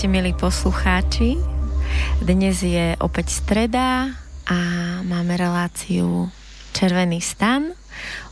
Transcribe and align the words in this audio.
Vítajte, 0.00 0.16
milí 0.16 0.32
poslucháči. 0.32 1.36
Dnes 2.24 2.64
je 2.64 2.96
opäť 3.04 3.36
streda 3.36 4.08
a 4.48 4.56
máme 5.04 5.36
reláciu 5.36 6.32
Červený 6.72 7.20
stan. 7.20 7.76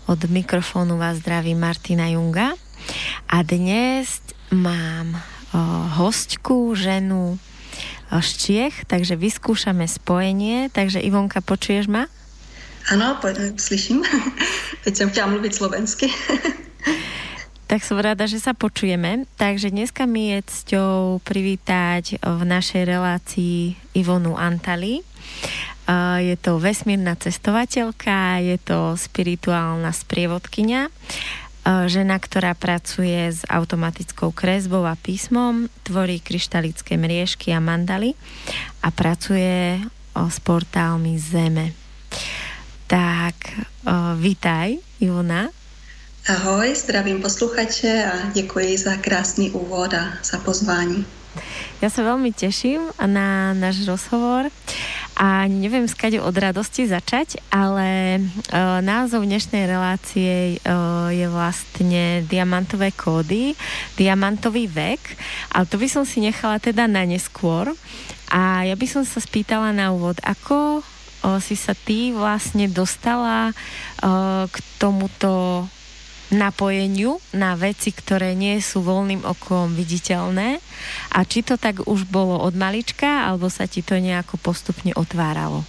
Od 0.09 0.17
mikrofónu 0.33 0.97
vás 0.97 1.21
zdraví 1.21 1.53
Martina 1.53 2.09
Junga. 2.09 2.57
A 3.29 3.45
dnes 3.45 4.25
mám 4.49 5.21
hostku, 6.01 6.73
ženu 6.73 7.37
z 8.17 8.31
Čiech, 8.41 8.89
takže 8.89 9.21
vyskúšame 9.21 9.85
spojenie. 9.85 10.73
Takže 10.73 11.05
Ivonka, 11.05 11.45
počuješ 11.45 11.93
ma? 11.93 12.09
Ano, 12.89 13.21
slyším. 13.61 14.09
Teď 14.89 14.97
jsem 14.97 15.11
chtěla 15.13 15.37
mluvit 15.37 15.53
slovensky. 15.53 16.09
Tak 17.69 17.85
som 17.85 18.01
rada, 18.01 18.25
že 18.25 18.41
sa 18.41 18.57
počujeme. 18.57 19.29
Takže 19.37 19.69
dneska 19.69 20.09
mi 20.09 20.33
je 20.33 20.41
cťou 20.41 21.21
privítať 21.21 22.17
v 22.17 22.41
našej 22.49 22.89
relácii 22.89 23.77
Ivonu 23.93 24.41
Antali. 24.41 25.05
Je 26.25 26.33
to 26.41 26.57
vesmírna 26.57 27.13
cestovateľka, 27.21 28.41
je 28.41 28.57
to 28.57 28.97
spirituálna 28.97 29.93
sprievodkynia, 29.93 30.89
žena, 31.93 32.17
ktorá 32.17 32.57
pracuje 32.57 33.37
s 33.37 33.45
automatickou 33.45 34.33
kresbou 34.33 34.89
a 34.89 34.97
písmom, 34.97 35.69
tvorí 35.85 36.25
kryštalické 36.25 36.97
mriežky 36.97 37.53
a 37.53 37.61
mandaly 37.61 38.17
a 38.81 38.89
pracuje 38.89 39.77
s 40.17 40.37
portálmi 40.41 41.21
Zeme. 41.21 41.77
Tak, 42.89 43.37
vítaj, 44.17 44.81
Ivona. 45.05 45.53
Ahoj, 46.29 46.75
zdravím 46.77 47.23
posluchače 47.23 48.05
a 48.13 48.31
děkuji 48.33 48.79
za 48.79 48.97
krásný 48.97 49.51
úvod 49.51 49.95
a 49.95 50.13
za 50.23 50.39
pozvání. 50.39 51.07
Ja 51.81 51.89
sa 51.89 52.05
veľmi 52.05 52.37
teším 52.37 52.93
na 53.01 53.57
náš 53.57 53.89
rozhovor 53.89 54.53
a 55.17 55.49
neviem 55.49 55.89
skade 55.89 56.21
od 56.21 56.37
radosti 56.37 56.85
začať, 56.85 57.41
ale 57.49 58.21
uh, 58.21 58.85
názov 58.85 59.25
dnešnej 59.25 59.65
relácie 59.65 60.61
uh, 60.61 61.09
je 61.09 61.25
vlastne 61.33 62.29
Diamantové 62.29 62.93
kódy, 62.93 63.57
Diamantový 63.97 64.69
vek, 64.69 65.01
ale 65.57 65.65
to 65.65 65.81
by 65.81 65.89
som 65.89 66.05
si 66.05 66.21
nechala 66.21 66.61
teda 66.61 66.85
na 66.85 67.09
neskôr. 67.09 67.73
A 68.29 68.69
ja 68.69 68.77
by 68.77 68.85
som 68.85 69.09
sa 69.09 69.17
spýtala 69.17 69.73
na 69.73 69.97
úvod, 69.97 70.21
ako 70.21 70.85
uh, 70.85 71.41
si 71.41 71.57
sa 71.57 71.73
ty 71.73 72.13
vlastne 72.13 72.69
dostala 72.69 73.57
uh, 74.05 74.45
k 74.45 74.57
tomuto 74.77 75.65
napojeniu 76.31 77.21
na 77.33 77.57
veci, 77.57 77.93
ktoré 77.93 78.37
nie 78.37 78.61
sú 78.61 78.85
voľným 78.85 79.25
okom 79.25 79.73
viditeľné 79.73 80.61
a 81.13 81.19
či 81.25 81.41
to 81.41 81.57
tak 81.57 81.89
už 81.89 82.05
bolo 82.09 82.37
od 82.41 82.53
malička, 82.53 83.29
alebo 83.29 83.49
sa 83.49 83.65
ti 83.65 83.81
to 83.81 83.97
nejako 83.97 84.37
postupně 84.37 84.95
otváralo? 84.95 85.65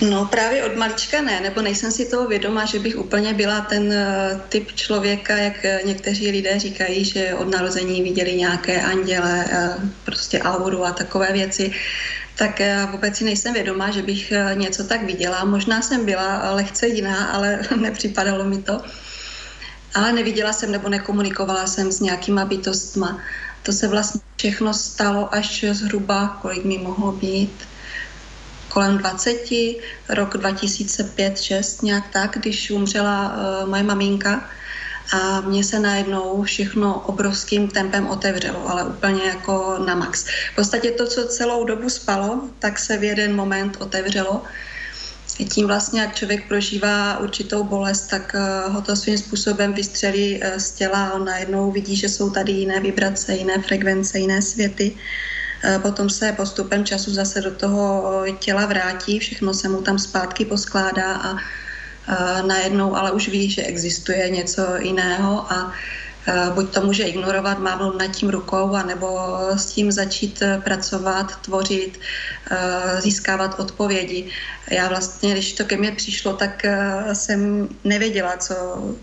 No 0.00 0.24
právě 0.24 0.64
od 0.64 0.76
malička 0.76 1.22
ne, 1.22 1.40
nebo 1.40 1.62
nejsem 1.62 1.92
si 1.92 2.08
toho 2.08 2.28
vědoma, 2.28 2.64
že 2.64 2.78
bych 2.78 2.98
úplně 2.98 3.34
byla 3.34 3.60
ten 3.60 3.82
uh, 3.82 4.40
typ 4.48 4.72
člověka, 4.72 5.36
jak 5.36 5.84
někteří 5.84 6.30
lidé 6.30 6.58
říkají, 6.58 7.04
že 7.04 7.34
od 7.34 7.48
narození 7.48 8.02
viděli 8.02 8.34
nějaké 8.34 8.82
anděle, 8.82 9.44
uh, 9.44 9.88
prostě 10.04 10.42
auru 10.42 10.84
a 10.84 10.92
takové 10.92 11.32
věci 11.32 11.72
tak 12.40 12.60
eh, 12.60 12.88
vůbec 12.90 13.16
si 13.16 13.24
nejsem 13.24 13.52
vědomá, 13.54 13.90
že 13.90 14.02
bych 14.02 14.32
eh, 14.32 14.54
něco 14.54 14.84
tak 14.84 15.02
viděla. 15.04 15.44
Možná 15.44 15.82
jsem 15.82 16.06
byla 16.06 16.50
lehce 16.50 16.88
jiná, 16.88 17.36
ale 17.36 17.60
nepřipadalo 17.76 18.44
mi 18.44 18.62
to. 18.62 18.80
Ale 19.94 20.12
neviděla 20.12 20.52
jsem 20.52 20.72
nebo 20.72 20.88
nekomunikovala 20.88 21.66
jsem 21.66 21.92
s 21.92 22.00
nějakýma 22.00 22.44
bytostma. 22.44 23.20
To 23.62 23.72
se 23.72 23.88
vlastně 23.88 24.20
všechno 24.36 24.74
stalo 24.74 25.34
až 25.34 25.64
zhruba, 25.72 26.38
kolik 26.42 26.64
mi 26.64 26.78
mohlo 26.78 27.12
být, 27.12 27.52
kolem 28.68 28.98
20, 28.98 29.36
rok 30.08 30.34
2005-6, 30.34 31.84
nějak 31.84 32.08
tak, 32.08 32.38
když 32.40 32.70
umřela 32.70 33.36
uh, 33.36 33.68
moje 33.68 33.82
maminka 33.82 34.48
a 35.12 35.40
mně 35.40 35.64
se 35.64 35.80
najednou 35.80 36.42
všechno 36.42 37.00
obrovským 37.00 37.68
tempem 37.68 38.06
otevřelo, 38.06 38.70
ale 38.70 38.84
úplně 38.84 39.22
jako 39.22 39.76
na 39.86 39.94
max. 39.94 40.24
V 40.52 40.54
podstatě 40.54 40.90
to, 40.90 41.06
co 41.06 41.24
celou 41.24 41.64
dobu 41.64 41.90
spalo, 41.90 42.40
tak 42.58 42.78
se 42.78 42.96
v 42.96 43.04
jeden 43.04 43.36
moment 43.36 43.76
otevřelo. 43.80 44.42
Tím 45.48 45.66
vlastně, 45.66 46.00
jak 46.00 46.14
člověk 46.14 46.48
prožívá 46.48 47.18
určitou 47.18 47.64
bolest, 47.64 48.06
tak 48.06 48.34
eh, 48.34 48.68
ho 48.68 48.80
to 48.80 48.96
svým 48.96 49.18
způsobem 49.18 49.72
vystřelí 49.72 50.38
eh, 50.42 50.60
z 50.60 50.70
těla. 50.72 51.12
On 51.12 51.24
najednou 51.24 51.70
vidí, 51.70 51.96
že 51.96 52.08
jsou 52.08 52.30
tady 52.30 52.52
jiné 52.52 52.80
vibrace, 52.80 53.34
jiné 53.34 53.62
frekvence, 53.62 54.18
jiné 54.18 54.42
světy. 54.42 54.96
Eh, 55.64 55.78
potom 55.78 56.10
se 56.10 56.32
postupem 56.32 56.84
času 56.84 57.14
zase 57.14 57.40
do 57.40 57.50
toho 57.50 58.24
těla 58.38 58.66
vrátí, 58.66 59.18
všechno 59.18 59.54
se 59.54 59.68
mu 59.68 59.82
tam 59.82 59.98
zpátky 59.98 60.44
poskládá 60.44 61.14
a 61.14 61.36
najednou 62.46 62.96
ale 62.96 63.10
už 63.10 63.28
ví, 63.28 63.50
že 63.50 63.62
existuje 63.62 64.30
něco 64.30 64.62
jiného 64.78 65.52
a 65.52 65.72
buď 66.54 66.74
to 66.74 66.80
může 66.80 67.02
ignorovat, 67.02 67.58
mávnout 67.58 67.98
nad 67.98 68.06
tím 68.06 68.30
rukou, 68.30 68.74
anebo 68.74 69.38
s 69.56 69.66
tím 69.66 69.92
začít 69.92 70.42
e, 70.42 70.60
pracovat, 70.64 71.40
tvořit, 71.40 72.00
získávat 72.98 73.60
odpovědi. 73.60 74.30
Já 74.70 74.88
vlastně, 74.88 75.32
když 75.32 75.52
to 75.52 75.64
ke 75.64 75.76
mně 75.76 75.92
přišlo, 75.92 76.32
tak 76.32 76.66
jsem 77.12 77.68
nevěděla, 77.84 78.36
co, 78.36 78.54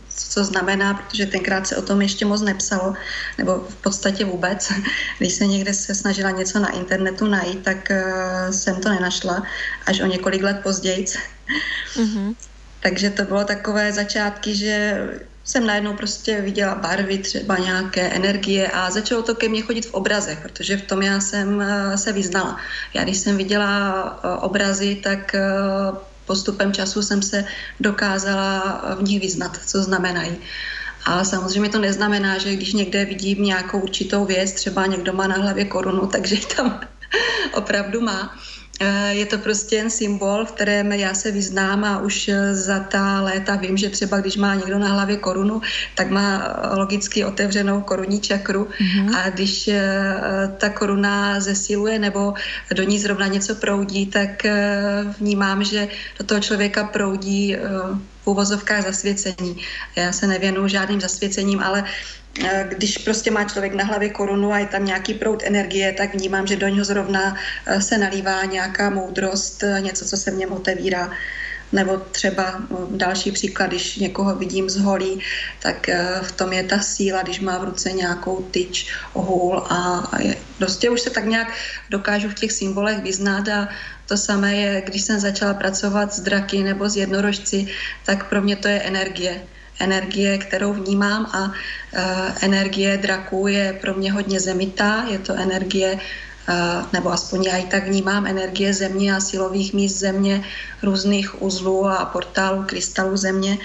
co 0.09 0.43
znamená, 0.43 0.93
protože 0.93 1.25
tenkrát 1.25 1.67
se 1.67 1.75
o 1.77 1.81
tom 1.81 2.01
ještě 2.01 2.25
moc 2.25 2.41
nepsalo, 2.41 2.93
nebo 3.37 3.65
v 3.69 3.75
podstatě 3.75 4.25
vůbec. 4.25 4.71
Když 5.17 5.33
se 5.33 5.45
někde 5.47 5.73
se 5.73 5.95
snažila 5.95 6.31
něco 6.31 6.59
na 6.59 6.69
internetu 6.69 7.25
najít, 7.25 7.63
tak 7.63 7.91
jsem 8.51 8.81
to 8.81 8.89
nenašla, 8.89 9.43
až 9.85 10.01
o 10.01 10.05
několik 10.05 10.43
let 10.43 10.59
později. 10.63 11.05
Mm-hmm. 11.95 12.35
Takže 12.87 13.09
to 13.09 13.23
bylo 13.23 13.43
takové 13.43 13.91
začátky, 13.91 14.55
že 14.55 15.07
jsem 15.43 15.67
najednou 15.67 15.93
prostě 15.93 16.41
viděla 16.41 16.75
barvy, 16.75 17.17
třeba 17.17 17.57
nějaké 17.57 18.01
energie 18.01 18.67
a 18.67 18.91
začalo 18.91 19.23
to 19.23 19.35
ke 19.35 19.49
mně 19.49 19.61
chodit 19.61 19.85
v 19.85 19.93
obrazech, 19.93 20.39
protože 20.39 20.77
v 20.77 20.81
tom 20.81 21.01
já 21.01 21.19
jsem 21.19 21.61
eh, 21.61 21.97
se 21.97 22.13
vyznala. 22.13 22.57
Já 22.93 23.03
když 23.03 23.17
jsem 23.17 23.37
viděla 23.37 23.69
eh, 24.23 24.27
obrazy, 24.39 24.95
tak 25.03 25.35
eh, 25.35 25.43
postupem 26.25 26.73
času 26.73 27.03
jsem 27.03 27.21
se 27.21 27.45
dokázala 27.79 28.81
v 28.99 29.03
nich 29.03 29.19
vyznat, 29.21 29.59
co 29.65 29.83
znamenají. 29.83 30.37
A 31.05 31.23
samozřejmě 31.23 31.69
to 31.69 31.79
neznamená, 31.79 32.37
že 32.37 32.55
když 32.55 32.73
někde 32.73 33.05
vidím 33.05 33.43
nějakou 33.43 33.79
určitou 33.79 34.25
věc, 34.25 34.51
třeba 34.51 34.85
někdo 34.85 35.13
má 35.13 35.27
na 35.27 35.35
hlavě 35.35 35.65
korunu, 35.65 36.07
takže 36.11 36.35
tam 36.55 36.79
opravdu 37.53 38.01
má 38.01 38.37
je 39.09 39.25
to 39.25 39.37
prostě 39.37 39.75
jen 39.75 39.89
symbol, 39.89 40.45
v 40.45 40.51
kterém 40.51 40.91
já 40.91 41.13
se 41.13 41.31
vyznám 41.31 41.83
a 41.83 41.99
už 41.99 42.27
eh, 42.27 42.55
za 42.55 42.79
ta 42.79 43.21
léta 43.21 43.55
vím, 43.55 43.77
že 43.77 43.89
třeba 43.89 44.19
když 44.19 44.37
má 44.37 44.55
někdo 44.55 44.79
na 44.79 44.87
hlavě 44.87 45.17
korunu, 45.17 45.61
tak 45.95 46.09
má 46.09 46.37
eh, 46.37 46.75
logicky 46.75 47.25
otevřenou 47.25 47.81
korunní 47.81 48.21
čakru 48.21 48.67
mm-hmm. 48.67 49.17
a 49.17 49.29
když 49.29 49.69
ta 50.57 50.69
koruna 50.69 51.39
zesiluje 51.39 51.99
nebo 51.99 52.33
do 52.75 52.83
ní 52.83 52.99
zrovna 52.99 53.27
něco 53.27 53.55
proudí, 53.55 54.05
tak 54.05 54.43
vnímám, 55.19 55.63
že 55.63 55.87
do 56.19 56.25
toho 56.25 56.41
člověka 56.41 56.83
proudí 56.83 57.55
v 58.23 58.27
úvozovkách 58.27 58.83
zasvěcení. 58.83 59.57
Já 59.95 60.11
se 60.11 60.27
nevěnuju 60.27 60.67
žádným 60.67 61.01
zasvěcením, 61.01 61.59
ale 61.59 61.83
Eh, 62.26 62.26
když 62.67 62.97
prostě 62.97 63.31
má 63.31 63.43
člověk 63.43 63.73
na 63.73 63.83
hlavě 63.83 64.09
korunu 64.09 64.53
a 64.53 64.59
je 64.59 64.65
tam 64.65 64.85
nějaký 64.85 65.13
proud 65.13 65.43
energie, 65.43 65.93
tak 65.93 66.13
vnímám, 66.13 66.47
že 66.47 66.55
do 66.55 66.67
něho 66.67 66.85
zrovna 66.85 67.35
eh, 67.65 67.81
se 67.81 67.97
nalívá 67.97 68.45
nějaká 68.45 68.89
moudrost, 68.89 69.63
eh, 69.63 69.81
něco, 69.81 70.05
co 70.05 70.17
se 70.17 70.31
v 70.31 70.35
něm 70.35 70.51
otevírá. 70.51 71.11
Nebo 71.71 71.97
třeba 71.97 72.63
další 72.89 73.31
příklad, 73.31 73.67
když 73.67 73.95
někoho 73.95 74.35
vidím 74.35 74.69
z 74.69 74.77
holí, 74.77 75.19
tak 75.59 75.89
v 76.21 76.31
tom 76.31 76.53
je 76.53 76.63
ta 76.63 76.79
síla, 76.79 77.21
když 77.21 77.39
má 77.39 77.57
v 77.57 77.63
ruce 77.63 77.91
nějakou 77.91 78.47
tyč, 78.51 78.87
hůl 79.13 79.67
a 79.69 80.09
je, 80.19 80.35
prostě 80.57 80.89
už 80.89 81.01
se 81.01 81.09
tak 81.09 81.25
nějak 81.25 81.51
dokážu 81.89 82.29
v 82.29 82.39
těch 82.39 82.51
symbolech 82.51 83.03
vyznat 83.03 83.47
a 83.47 83.67
to 84.07 84.17
samé 84.17 84.55
je, 84.55 84.81
když 84.81 85.01
jsem 85.01 85.19
začala 85.19 85.53
pracovat 85.53 86.13
s 86.13 86.19
draky 86.19 86.63
nebo 86.63 86.89
s 86.89 86.95
jednorožci, 86.95 87.67
tak 88.05 88.29
pro 88.29 88.41
mě 88.41 88.55
to 88.55 88.67
je 88.67 88.79
energie 88.79 89.41
energie, 89.79 90.37
kterou 90.37 90.73
vnímám 90.73 91.25
a 91.25 91.51
energie 92.41 92.97
draků 92.97 93.47
je 93.47 93.77
pro 93.81 93.93
mě 93.93 94.11
hodně 94.11 94.39
zemitá, 94.39 95.05
je 95.11 95.19
to 95.19 95.33
energie 95.33 95.99
nebo 96.93 97.11
aspoň 97.11 97.43
já 97.43 97.57
i 97.57 97.65
tak 97.65 97.87
vnímám 97.87 98.27
energie 98.27 98.73
země 98.73 99.15
a 99.15 99.19
silových 99.19 99.73
míst 99.73 99.99
země, 99.99 100.43
různých 100.83 101.41
uzlů 101.41 101.87
a 101.87 102.05
portálů, 102.05 102.63
krystalů 102.63 103.17
země, 103.17 103.57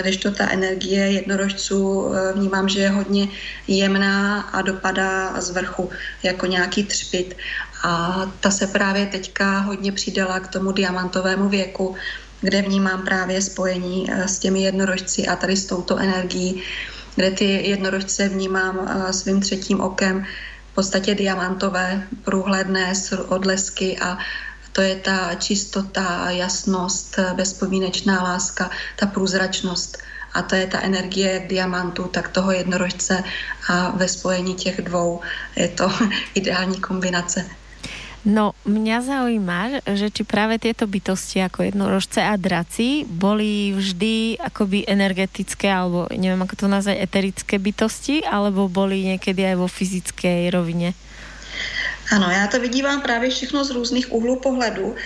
když 0.00 0.16
to 0.16 0.30
ta 0.30 0.50
energie 0.50 1.12
jednorožců 1.12 2.08
vnímám, 2.34 2.68
že 2.68 2.80
je 2.80 2.90
hodně 2.90 3.28
jemná 3.68 4.40
a 4.40 4.62
dopadá 4.62 5.40
z 5.40 5.50
vrchu 5.50 5.90
jako 6.22 6.46
nějaký 6.46 6.84
třpit. 6.84 7.36
A 7.84 8.22
ta 8.40 8.50
se 8.50 8.66
právě 8.66 9.06
teďka 9.06 9.58
hodně 9.58 9.92
přidala 9.92 10.40
k 10.40 10.48
tomu 10.48 10.72
diamantovému 10.72 11.48
věku, 11.48 11.96
kde 12.40 12.62
vnímám 12.62 13.04
právě 13.04 13.42
spojení 13.42 14.06
eh, 14.10 14.28
s 14.28 14.38
těmi 14.38 14.62
jednorožci 14.62 15.26
a 15.26 15.36
tady 15.36 15.56
s 15.56 15.66
touto 15.66 15.96
energií, 15.98 16.62
kde 17.16 17.30
ty 17.30 17.44
jednorožce 17.68 18.28
vnímám 18.28 18.80
eh, 18.88 19.12
svým 19.12 19.40
třetím 19.40 19.80
okem 19.80 20.26
v 20.72 20.74
podstatě 20.74 21.14
diamantové, 21.14 22.02
průhledné 22.24 22.92
odlesky 23.28 23.98
a 23.98 24.18
to 24.72 24.82
je 24.82 24.96
ta 24.96 25.34
čistota, 25.34 26.30
jasnost, 26.30 27.18
bezpomínečná 27.34 28.22
láska, 28.22 28.70
ta 28.96 29.06
průzračnost. 29.06 29.98
A 30.34 30.42
to 30.42 30.54
je 30.54 30.66
ta 30.66 30.80
energie 30.80 31.32
jak 31.32 31.46
diamantu, 31.46 32.04
tak 32.04 32.28
toho 32.28 32.52
jednorožce 32.52 33.24
a 33.68 33.90
ve 33.90 34.08
spojení 34.08 34.54
těch 34.54 34.82
dvou 34.82 35.20
je 35.56 35.68
to 35.68 35.92
ideální 36.34 36.80
kombinace. 36.80 37.44
No, 38.26 38.58
mňa 38.66 39.06
zaujíma, 39.06 39.86
že 39.94 40.10
či 40.10 40.26
práve 40.26 40.58
tieto 40.58 40.90
bytosti 40.90 41.46
ako 41.46 41.62
jednorožce 41.62 42.18
a 42.26 42.34
draci 42.34 43.06
boli 43.06 43.70
vždy 43.70 44.42
akoby 44.42 44.82
energetické, 44.82 45.70
alebo 45.70 46.10
neviem 46.10 46.42
ako 46.42 46.58
to 46.58 46.66
nazvať, 46.66 47.06
eterické 47.06 47.62
bytosti, 47.62 48.26
alebo 48.26 48.66
boli 48.66 49.06
niekedy 49.06 49.46
aj 49.46 49.56
vo 49.62 49.70
fyzickej 49.70 50.50
rovine? 50.50 50.90
Ano, 52.10 52.30
já 52.30 52.46
to 52.46 52.60
vidívám 52.60 53.00
právě 53.00 53.30
všechno 53.30 53.64
z 53.64 53.70
různých 53.70 54.12
úhlů 54.12 54.40
pohledu, 54.40 54.86
uh, 54.86 54.96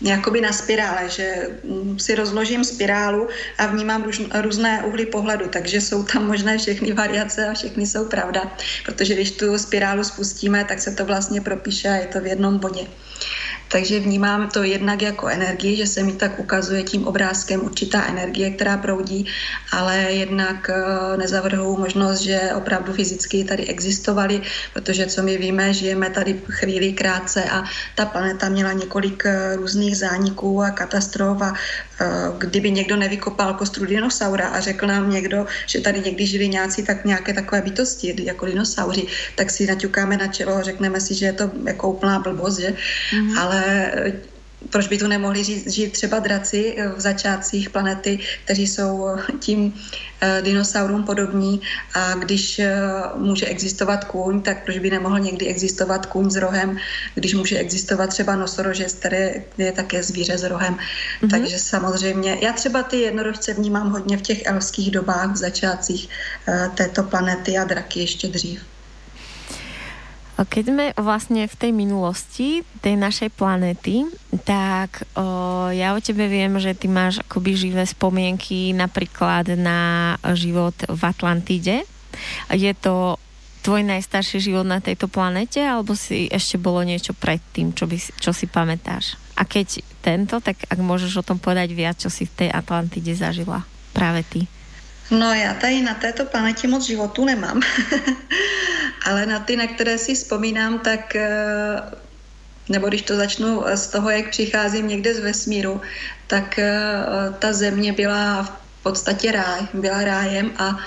jakoby 0.00 0.40
na 0.40 0.52
spirále, 0.52 1.08
že 1.08 1.48
mm, 1.64 1.98
si 1.98 2.14
rozložím 2.14 2.64
spirálu 2.64 3.28
a 3.58 3.66
vnímám 3.66 4.02
růž, 4.02 4.22
různé 4.40 4.82
úhly 4.86 5.06
pohledu, 5.06 5.48
takže 5.48 5.80
jsou 5.80 6.02
tam 6.02 6.26
možné 6.26 6.58
všechny 6.58 6.92
variace 6.92 7.48
a 7.48 7.54
všechny 7.54 7.86
jsou 7.86 8.04
pravda, 8.04 8.56
protože 8.84 9.14
když 9.14 9.30
tu 9.30 9.58
spirálu 9.58 10.04
spustíme, 10.04 10.64
tak 10.64 10.80
se 10.80 10.90
to 10.90 11.04
vlastně 11.04 11.40
propíše 11.40 11.88
a 11.88 11.94
je 11.94 12.06
to 12.06 12.20
v 12.20 12.26
jednom 12.26 12.58
bodě. 12.58 12.86
Takže 13.68 14.00
vnímám 14.00 14.48
to 14.50 14.62
jednak 14.62 15.02
jako 15.02 15.28
energii, 15.28 15.76
že 15.76 15.86
se 15.86 16.02
mi 16.02 16.12
tak 16.12 16.38
ukazuje 16.38 16.82
tím 16.82 17.06
obrázkem 17.06 17.64
určitá 17.64 18.06
energie, 18.06 18.50
která 18.50 18.76
proudí, 18.76 19.26
ale 19.72 19.96
jednak 19.96 20.70
eh, 20.70 21.16
nezavrhuji 21.16 21.78
možnost, 21.78 22.20
že 22.20 22.40
opravdu 22.56 22.92
fyzicky 22.92 23.44
tady 23.44 23.66
existovaly, 23.66 24.42
protože 24.72 25.06
co 25.06 25.22
my 25.22 25.38
víme, 25.38 25.74
žijeme 25.74 26.10
tady 26.10 26.40
chvíli 26.48 26.92
krátce 26.92 27.44
a 27.44 27.64
ta 27.94 28.06
planeta 28.06 28.48
měla 28.48 28.72
několik 28.72 29.26
eh, 29.26 29.56
různých 29.56 29.96
zániků 29.96 30.62
a 30.62 30.70
katastrof 30.70 31.42
a 31.42 31.52
kdyby 32.38 32.70
někdo 32.70 32.96
nevykopal 32.96 33.54
kostru 33.54 33.86
dinosaura 33.86 34.48
a 34.48 34.60
řekl 34.60 34.86
nám 34.86 35.10
někdo, 35.10 35.46
že 35.66 35.80
tady 35.80 36.00
někdy 36.00 36.26
žili 36.26 36.48
nějací 36.48 36.82
tak 36.82 37.04
nějaké 37.04 37.34
takové 37.34 37.62
bytosti, 37.62 38.14
jako 38.22 38.46
dinosauři, 38.46 39.06
tak 39.34 39.50
si 39.50 39.66
naťukáme 39.66 40.16
na 40.16 40.26
čelo, 40.26 40.62
řekneme 40.62 41.00
si, 41.00 41.14
že 41.14 41.26
je 41.26 41.32
to 41.32 41.50
jako 41.64 41.90
úplná 41.90 42.18
blbost, 42.18 42.58
že? 42.58 42.74
Mm-hmm. 43.12 43.38
Ale 43.40 43.58
ale 43.58 44.12
proč 44.70 44.88
by 44.88 44.98
tu 44.98 45.06
nemohli 45.06 45.44
žít, 45.44 45.70
žít 45.70 45.92
třeba 45.92 46.18
draci 46.18 46.76
v 46.96 47.00
začátcích 47.00 47.70
planety, 47.70 48.18
kteří 48.44 48.66
jsou 48.66 49.06
tím 49.40 49.64
uh, 49.64 50.44
dinosaurům 50.44 51.04
podobní 51.04 51.60
a 51.94 52.14
když 52.14 52.60
může 53.16 53.46
existovat 53.46 54.04
kůň, 54.04 54.42
tak 54.42 54.64
proč 54.64 54.78
by 54.78 54.90
nemohl 54.90 55.18
někdy 55.18 55.46
existovat 55.46 56.06
kůň 56.06 56.30
s 56.30 56.36
rohem, 56.36 56.78
když 57.14 57.34
může 57.34 57.58
existovat 57.58 58.10
třeba 58.10 58.36
nosorožec, 58.36 58.94
který 58.94 59.16
je 59.58 59.72
také 59.72 60.02
zvíře 60.02 60.38
s 60.38 60.44
rohem. 60.44 60.74
Mm-hmm. 60.74 61.30
Takže 61.30 61.58
samozřejmě, 61.58 62.38
já 62.40 62.52
třeba 62.52 62.82
ty 62.82 62.96
jednorožce 62.96 63.54
vnímám 63.54 63.90
hodně 63.90 64.16
v 64.16 64.22
těch 64.22 64.46
elských 64.46 64.90
dobách, 64.90 65.32
v 65.32 65.36
začátcích 65.36 66.08
této 66.74 67.02
planety 67.02 67.58
a 67.58 67.64
draky 67.64 68.00
ještě 68.00 68.28
dřív. 68.28 68.60
Keď 70.38 70.64
sme 70.70 70.86
vlastne 70.94 71.50
v 71.50 71.56
tej 71.58 71.72
minulosti 71.74 72.62
tej 72.78 72.94
našej 72.94 73.34
planéty, 73.34 74.06
tak 74.46 75.02
o, 75.18 75.66
ja 75.74 75.90
o 75.94 75.98
tebe 75.98 76.30
viem, 76.30 76.54
že 76.62 76.78
ty 76.78 76.86
máš 76.86 77.18
akoby 77.26 77.58
živé 77.58 77.82
spomienky 77.82 78.70
napríklad 78.70 79.58
na 79.58 80.14
život 80.38 80.78
v 80.86 81.00
Atlantide. 81.02 81.82
Je 82.54 82.70
to 82.78 83.18
tvoj 83.66 83.82
najstarší 83.82 84.38
život 84.38 84.62
na 84.62 84.78
tejto 84.78 85.10
planete, 85.10 85.58
alebo 85.58 85.98
si 85.98 86.30
ešte 86.30 86.54
bolo 86.54 86.86
niečo 86.86 87.12
predtým, 87.18 87.74
čo, 87.74 87.90
by, 87.90 87.98
čo 87.98 88.30
si 88.30 88.46
pamätáš? 88.46 89.18
A 89.34 89.42
keď 89.42 89.82
tento, 89.98 90.38
tak 90.38 90.62
ak 90.70 90.78
môžeš 90.78 91.18
o 91.18 91.26
tom 91.26 91.42
povedať 91.42 91.74
viac, 91.74 91.98
čo 91.98 92.10
si 92.10 92.30
v 92.30 92.46
tej 92.46 92.48
Atlantide 92.54 93.12
zažila 93.18 93.66
práve 93.90 94.22
ty. 94.22 94.46
No 95.10 95.34
já 95.34 95.54
tady 95.54 95.82
na 95.82 95.94
této 95.94 96.24
planetě 96.24 96.68
moc 96.68 96.86
životu 96.86 97.24
nemám, 97.24 97.60
ale 99.06 99.26
na 99.26 99.40
ty, 99.40 99.56
na 99.56 99.66
které 99.66 99.98
si 99.98 100.14
vzpomínám, 100.14 100.78
tak 100.78 101.16
eh, 101.16 101.82
nebo 102.68 102.88
když 102.88 103.02
to 103.02 103.16
začnu 103.16 103.62
z 103.74 103.86
toho, 103.86 104.10
jak 104.10 104.30
přicházím 104.30 104.88
někde 104.88 105.14
z 105.14 105.18
vesmíru, 105.18 105.80
tak 106.26 106.58
eh, 106.58 106.74
ta 107.38 107.52
země 107.52 107.92
byla 107.92 108.42
v 108.42 108.82
podstatě 108.82 109.32
ráj, 109.32 109.60
byla 109.74 110.04
rájem 110.04 110.52
a, 110.56 110.78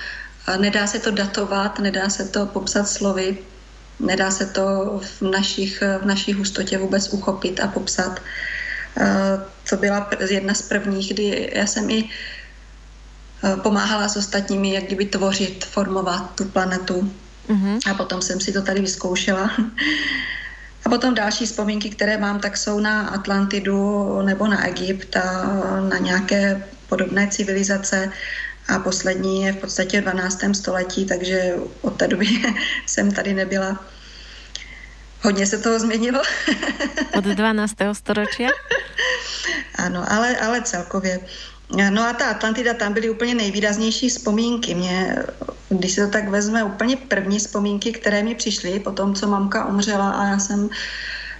nedá 0.57 0.87
se 0.87 0.99
to 0.99 1.11
datovat, 1.11 1.79
nedá 1.79 2.09
se 2.09 2.27
to 2.27 2.45
popsat 2.45 2.89
slovy, 2.89 3.37
nedá 3.99 4.31
se 4.31 4.45
to 4.45 4.61
v, 5.03 5.21
našich, 5.21 5.83
v 6.01 6.05
naší 6.05 6.33
hustotě 6.33 6.77
vůbec 6.77 7.13
uchopit 7.13 7.59
a 7.59 7.67
popsat. 7.67 8.21
Eh, 8.97 9.39
to 9.69 9.77
byla 9.77 10.09
jedna 10.29 10.53
z 10.53 10.61
prvních, 10.61 11.13
kdy 11.13 11.51
já 11.53 11.65
jsem 11.65 11.89
i 11.89 12.03
Eh, 12.03 12.40
pomáhala 13.63 14.07
s 14.07 14.17
ostatními, 14.17 14.73
jak 14.73 14.83
kdyby 14.83 15.05
tvořit, 15.05 15.65
formovat 15.65 16.35
tu 16.35 16.45
planetu. 16.45 17.13
Mm-hmm. 17.49 17.79
A 17.91 17.93
potom 17.93 18.21
jsem 18.21 18.39
si 18.39 18.53
to 18.53 18.61
tady 18.61 18.81
vyzkoušela. 18.81 19.51
A 20.85 20.89
potom 20.89 21.15
další 21.15 21.45
vzpomínky, 21.45 21.89
které 21.89 22.17
mám, 22.17 22.39
tak 22.39 22.57
jsou 22.57 22.79
na 22.79 23.07
Atlantidu 23.07 24.21
nebo 24.21 24.47
na 24.47 24.67
Egypt 24.67 25.15
a 25.15 25.21
na 25.89 25.97
nějaké 25.97 26.63
podobné 26.89 27.27
civilizace. 27.27 28.11
A 28.67 28.79
poslední 28.79 29.43
je 29.43 29.53
v 29.53 29.57
podstatě 29.57 30.01
v 30.01 30.03
12. 30.03 30.39
století, 30.53 31.05
takže 31.05 31.55
od 31.81 31.97
té 31.97 32.07
doby 32.07 32.27
jsem 32.85 33.11
tady 33.11 33.33
nebyla. 33.33 33.85
Hodně 35.21 35.47
se 35.47 35.57
toho 35.57 35.79
změnilo. 35.79 36.21
Od 37.17 37.23
12. 37.23 37.75
storočí? 37.93 38.47
Ano, 39.75 40.05
ale, 40.11 40.37
ale 40.37 40.61
celkově. 40.61 41.19
No 41.71 42.03
a 42.03 42.13
ta 42.13 42.25
Atlantida, 42.25 42.73
tam 42.73 42.93
byly 42.93 43.09
úplně 43.09 43.35
nejvýraznější 43.35 44.09
vzpomínky. 44.09 44.75
Mě, 44.75 45.15
když 45.69 45.91
se 45.91 46.05
to 46.05 46.11
tak 46.11 46.29
vezme, 46.29 46.63
úplně 46.63 46.97
první 46.97 47.39
vzpomínky, 47.39 47.91
které 47.91 48.23
mi 48.23 48.35
přišly 48.35 48.79
po 48.79 48.91
tom, 48.91 49.15
co 49.15 49.27
mamka 49.27 49.65
umřela 49.65 50.11
a 50.11 50.25
já 50.25 50.39
jsem 50.39 50.69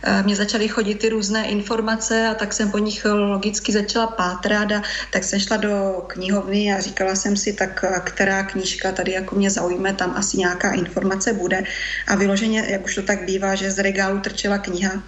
eh, 0.03 0.23
mě 0.23 0.35
začaly 0.35 0.67
chodit 0.67 0.95
ty 0.95 1.09
různé 1.09 1.47
informace 1.47 2.27
a 2.27 2.33
tak 2.33 2.53
jsem 2.53 2.71
po 2.71 2.77
nich 2.77 3.05
logicky 3.05 3.71
začala 3.71 4.07
pátrat 4.07 4.71
a 4.71 4.81
tak 5.11 5.23
jsem 5.23 5.39
šla 5.39 5.57
do 5.57 6.03
knihovny 6.07 6.73
a 6.73 6.79
říkala 6.79 7.15
jsem 7.15 7.38
si, 7.38 7.53
tak 7.53 7.85
která 8.03 8.43
knížka 8.43 8.91
tady 8.91 9.11
jako 9.11 9.35
mě 9.35 9.51
zaujme, 9.51 9.93
tam 9.93 10.13
asi 10.15 10.38
nějaká 10.38 10.71
informace 10.71 11.33
bude. 11.33 11.63
A 12.07 12.15
vyloženě, 12.15 12.65
jak 12.67 12.85
už 12.85 12.95
to 12.95 13.01
tak 13.01 13.25
bývá, 13.25 13.55
že 13.55 13.71
z 13.71 13.79
regálu 13.79 14.19
trčela 14.19 14.57
kniha 14.57 15.03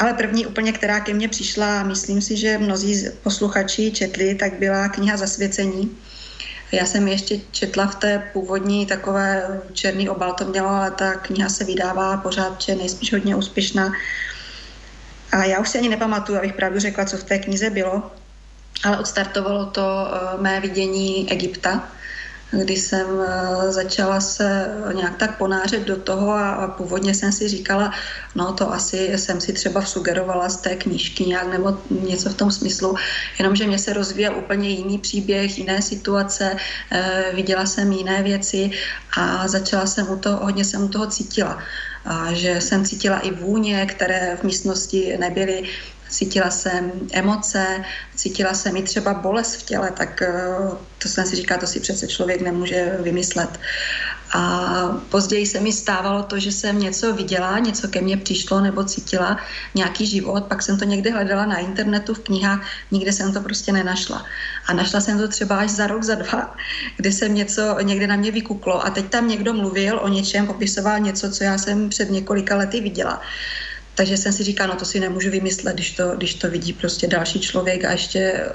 ale 0.00 0.14
první 0.14 0.46
úplně, 0.46 0.72
která 0.72 1.00
ke 1.00 1.14
mně 1.14 1.28
přišla, 1.28 1.82
myslím 1.82 2.22
si, 2.22 2.36
že 2.36 2.58
mnozí 2.58 3.08
posluchači 3.22 3.92
četli, 3.92 4.34
tak 4.34 4.52
byla 4.52 4.88
kniha 4.88 5.16
Zasvěcení. 5.16 5.96
Já 6.72 6.86
jsem 6.86 7.08
ještě 7.08 7.40
četla 7.52 7.86
v 7.86 7.94
té 7.94 8.30
původní 8.32 8.86
takové 8.86 9.60
černý 9.72 10.08
obal 10.08 10.32
to 10.32 10.44
mělo, 10.44 10.68
ale 10.68 10.90
ta 10.90 11.14
kniha 11.14 11.48
se 11.48 11.64
vydává 11.64 12.16
pořád, 12.16 12.62
že 12.62 12.74
nejspíš 12.74 13.12
hodně 13.12 13.36
úspěšná. 13.36 13.92
A 15.32 15.44
já 15.44 15.60
už 15.60 15.68
si 15.68 15.78
ani 15.78 15.88
nepamatuju, 15.88 16.38
abych 16.38 16.52
pravdu 16.52 16.80
řekla, 16.80 17.04
co 17.04 17.16
v 17.16 17.24
té 17.24 17.38
knize 17.38 17.70
bylo, 17.70 18.10
ale 18.84 18.98
odstartovalo 18.98 19.66
to 19.66 19.82
eh, 19.82 20.42
mé 20.42 20.60
vidění 20.60 21.32
Egypta, 21.32 21.88
kdy 22.50 22.76
jsem 22.76 23.06
eh, 23.20 23.72
začala 23.72 24.20
se 24.20 24.66
nějak 24.94 25.16
tak 25.16 25.38
ponářet 25.38 25.82
do 25.82 25.96
toho 25.96 26.30
a, 26.30 26.68
původně 26.68 27.14
jsem 27.14 27.32
si 27.32 27.48
říkala, 27.48 27.92
no 28.34 28.52
to 28.52 28.72
asi 28.72 29.18
jsem 29.18 29.40
si 29.40 29.52
třeba 29.52 29.82
sugerovala 29.82 30.48
z 30.48 30.56
té 30.56 30.76
knížky 30.76 31.26
nějak 31.26 31.52
nebo 31.52 31.78
něco 31.90 32.30
v 32.30 32.34
tom 32.34 32.50
smyslu, 32.50 32.96
jenomže 33.38 33.66
mě 33.66 33.78
se 33.78 33.92
rozvíjel 33.92 34.34
úplně 34.38 34.68
jiný 34.68 34.98
příběh, 34.98 35.58
jiné 35.58 35.82
situace, 35.82 36.56
eh, 36.90 37.24
viděla 37.34 37.66
jsem 37.66 37.92
jiné 37.92 38.22
věci 38.22 38.70
a 39.16 39.48
začala 39.48 39.86
jsem 39.86 40.10
u 40.10 40.16
toho, 40.16 40.44
hodně 40.44 40.64
jsem 40.64 40.82
u 40.84 40.88
toho 40.88 41.06
cítila. 41.06 41.58
A 42.04 42.32
že 42.32 42.60
jsem 42.60 42.84
cítila 42.84 43.18
i 43.18 43.30
vůně, 43.30 43.86
které 43.86 44.36
v 44.40 44.42
místnosti 44.42 45.16
nebyly, 45.20 45.68
cítila 46.10 46.50
jsem 46.50 46.92
emoce, 47.12 47.84
cítila 48.14 48.54
jsem 48.54 48.76
i 48.76 48.82
třeba 48.82 49.14
bolest 49.14 49.54
v 49.54 49.62
těle, 49.62 49.90
tak 49.90 50.22
eh, 50.22 50.30
to 50.98 51.08
jsem 51.08 51.26
si 51.26 51.36
říkala, 51.36 51.60
to 51.60 51.66
si 51.66 51.80
přece 51.80 52.08
člověk 52.08 52.40
nemůže 52.40 52.98
vymyslet. 53.02 53.60
A 54.34 54.72
později 55.08 55.46
se 55.46 55.60
mi 55.60 55.72
stávalo 55.72 56.22
to, 56.22 56.38
že 56.38 56.52
jsem 56.52 56.78
něco 56.78 57.14
viděla, 57.14 57.58
něco 57.58 57.88
ke 57.88 58.00
mně 58.00 58.16
přišlo 58.16 58.60
nebo 58.60 58.84
cítila 58.84 59.38
nějaký 59.74 60.06
život, 60.06 60.44
pak 60.44 60.62
jsem 60.62 60.78
to 60.78 60.84
někde 60.84 61.10
hledala 61.10 61.46
na 61.46 61.58
internetu, 61.58 62.14
v 62.14 62.18
knihách, 62.18 62.66
nikde 62.90 63.12
jsem 63.12 63.32
to 63.32 63.40
prostě 63.40 63.72
nenašla. 63.72 64.24
A 64.66 64.72
našla 64.72 65.00
jsem 65.00 65.18
to 65.18 65.28
třeba 65.28 65.56
až 65.56 65.70
za 65.70 65.86
rok, 65.86 66.02
za 66.02 66.14
dva, 66.14 66.54
kdy 66.96 67.12
jsem 67.12 67.34
něco 67.34 67.76
někde 67.82 68.06
na 68.06 68.16
mě 68.16 68.30
vykuklo 68.30 68.86
a 68.86 68.90
teď 68.90 69.08
tam 69.08 69.28
někdo 69.28 69.54
mluvil 69.54 69.98
o 70.02 70.08
něčem, 70.08 70.46
popisoval 70.46 70.98
něco, 70.98 71.30
co 71.30 71.44
já 71.44 71.58
jsem 71.58 71.88
před 71.88 72.10
několika 72.10 72.56
lety 72.56 72.80
viděla. 72.80 73.20
Takže 74.00 74.16
jsem 74.16 74.32
si 74.32 74.44
říkala, 74.44 74.72
no 74.72 74.80
to 74.80 74.84
si 74.84 75.00
nemůžu 75.00 75.30
vymyslet, 75.30 75.74
když 75.74 75.90
to, 75.90 76.16
když 76.16 76.34
to 76.34 76.50
vidí 76.50 76.72
prostě 76.72 77.06
další 77.06 77.40
člověk 77.40 77.84
a 77.84 77.92
ještě 77.92 78.48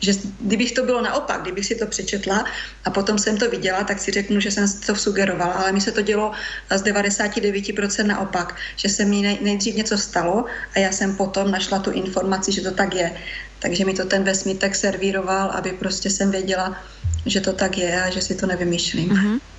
že 0.00 0.12
kdybych 0.40 0.72
to 0.72 0.84
bylo 0.84 1.02
naopak, 1.02 1.42
kdybych 1.42 1.66
si 1.66 1.74
to 1.74 1.86
přečetla 1.86 2.44
a 2.84 2.90
potom 2.90 3.18
jsem 3.18 3.36
to 3.36 3.50
viděla, 3.50 3.84
tak 3.84 3.98
si 3.98 4.10
řeknu, 4.10 4.40
že 4.40 4.50
jsem 4.50 4.66
to 4.86 4.94
sugerovala, 4.94 5.52
ale 5.52 5.72
mi 5.72 5.80
se 5.80 5.92
to 5.92 6.02
dělo 6.02 6.32
z 6.70 6.82
99% 6.82 8.06
naopak, 8.06 8.56
že 8.76 8.88
se 8.88 9.04
mi 9.04 9.38
nejdřív 9.42 9.74
něco 9.74 9.98
stalo 9.98 10.44
a 10.74 10.78
já 10.78 10.92
jsem 10.92 11.16
potom 11.16 11.50
našla 11.50 11.78
tu 11.78 11.90
informaci, 11.90 12.52
že 12.52 12.60
to 12.60 12.70
tak 12.70 12.94
je. 12.94 13.16
Takže 13.58 13.84
mi 13.84 13.94
to 13.94 14.04
ten 14.04 14.22
vesmír 14.22 14.56
tak 14.56 14.76
servíroval, 14.76 15.50
aby 15.50 15.72
prostě 15.72 16.10
jsem 16.10 16.30
věděla, 16.30 16.78
že 17.26 17.40
to 17.40 17.52
tak 17.52 17.78
je 17.78 18.02
a 18.02 18.10
že 18.10 18.22
si 18.22 18.34
to 18.34 18.46
nevymýšlím. 18.46 19.10
Mm-hmm. 19.10 19.57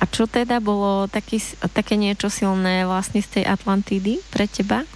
A 0.00 0.08
čo 0.08 0.24
teda 0.24 0.64
bolo 0.64 1.04
taký, 1.12 1.36
také 1.76 2.00
niečo 2.00 2.32
silné 2.32 2.88
vlastne 2.88 3.20
z 3.20 3.40
tej 3.40 3.44
Atlantidy 3.44 4.24
pre 4.32 4.48
teba? 4.48 4.88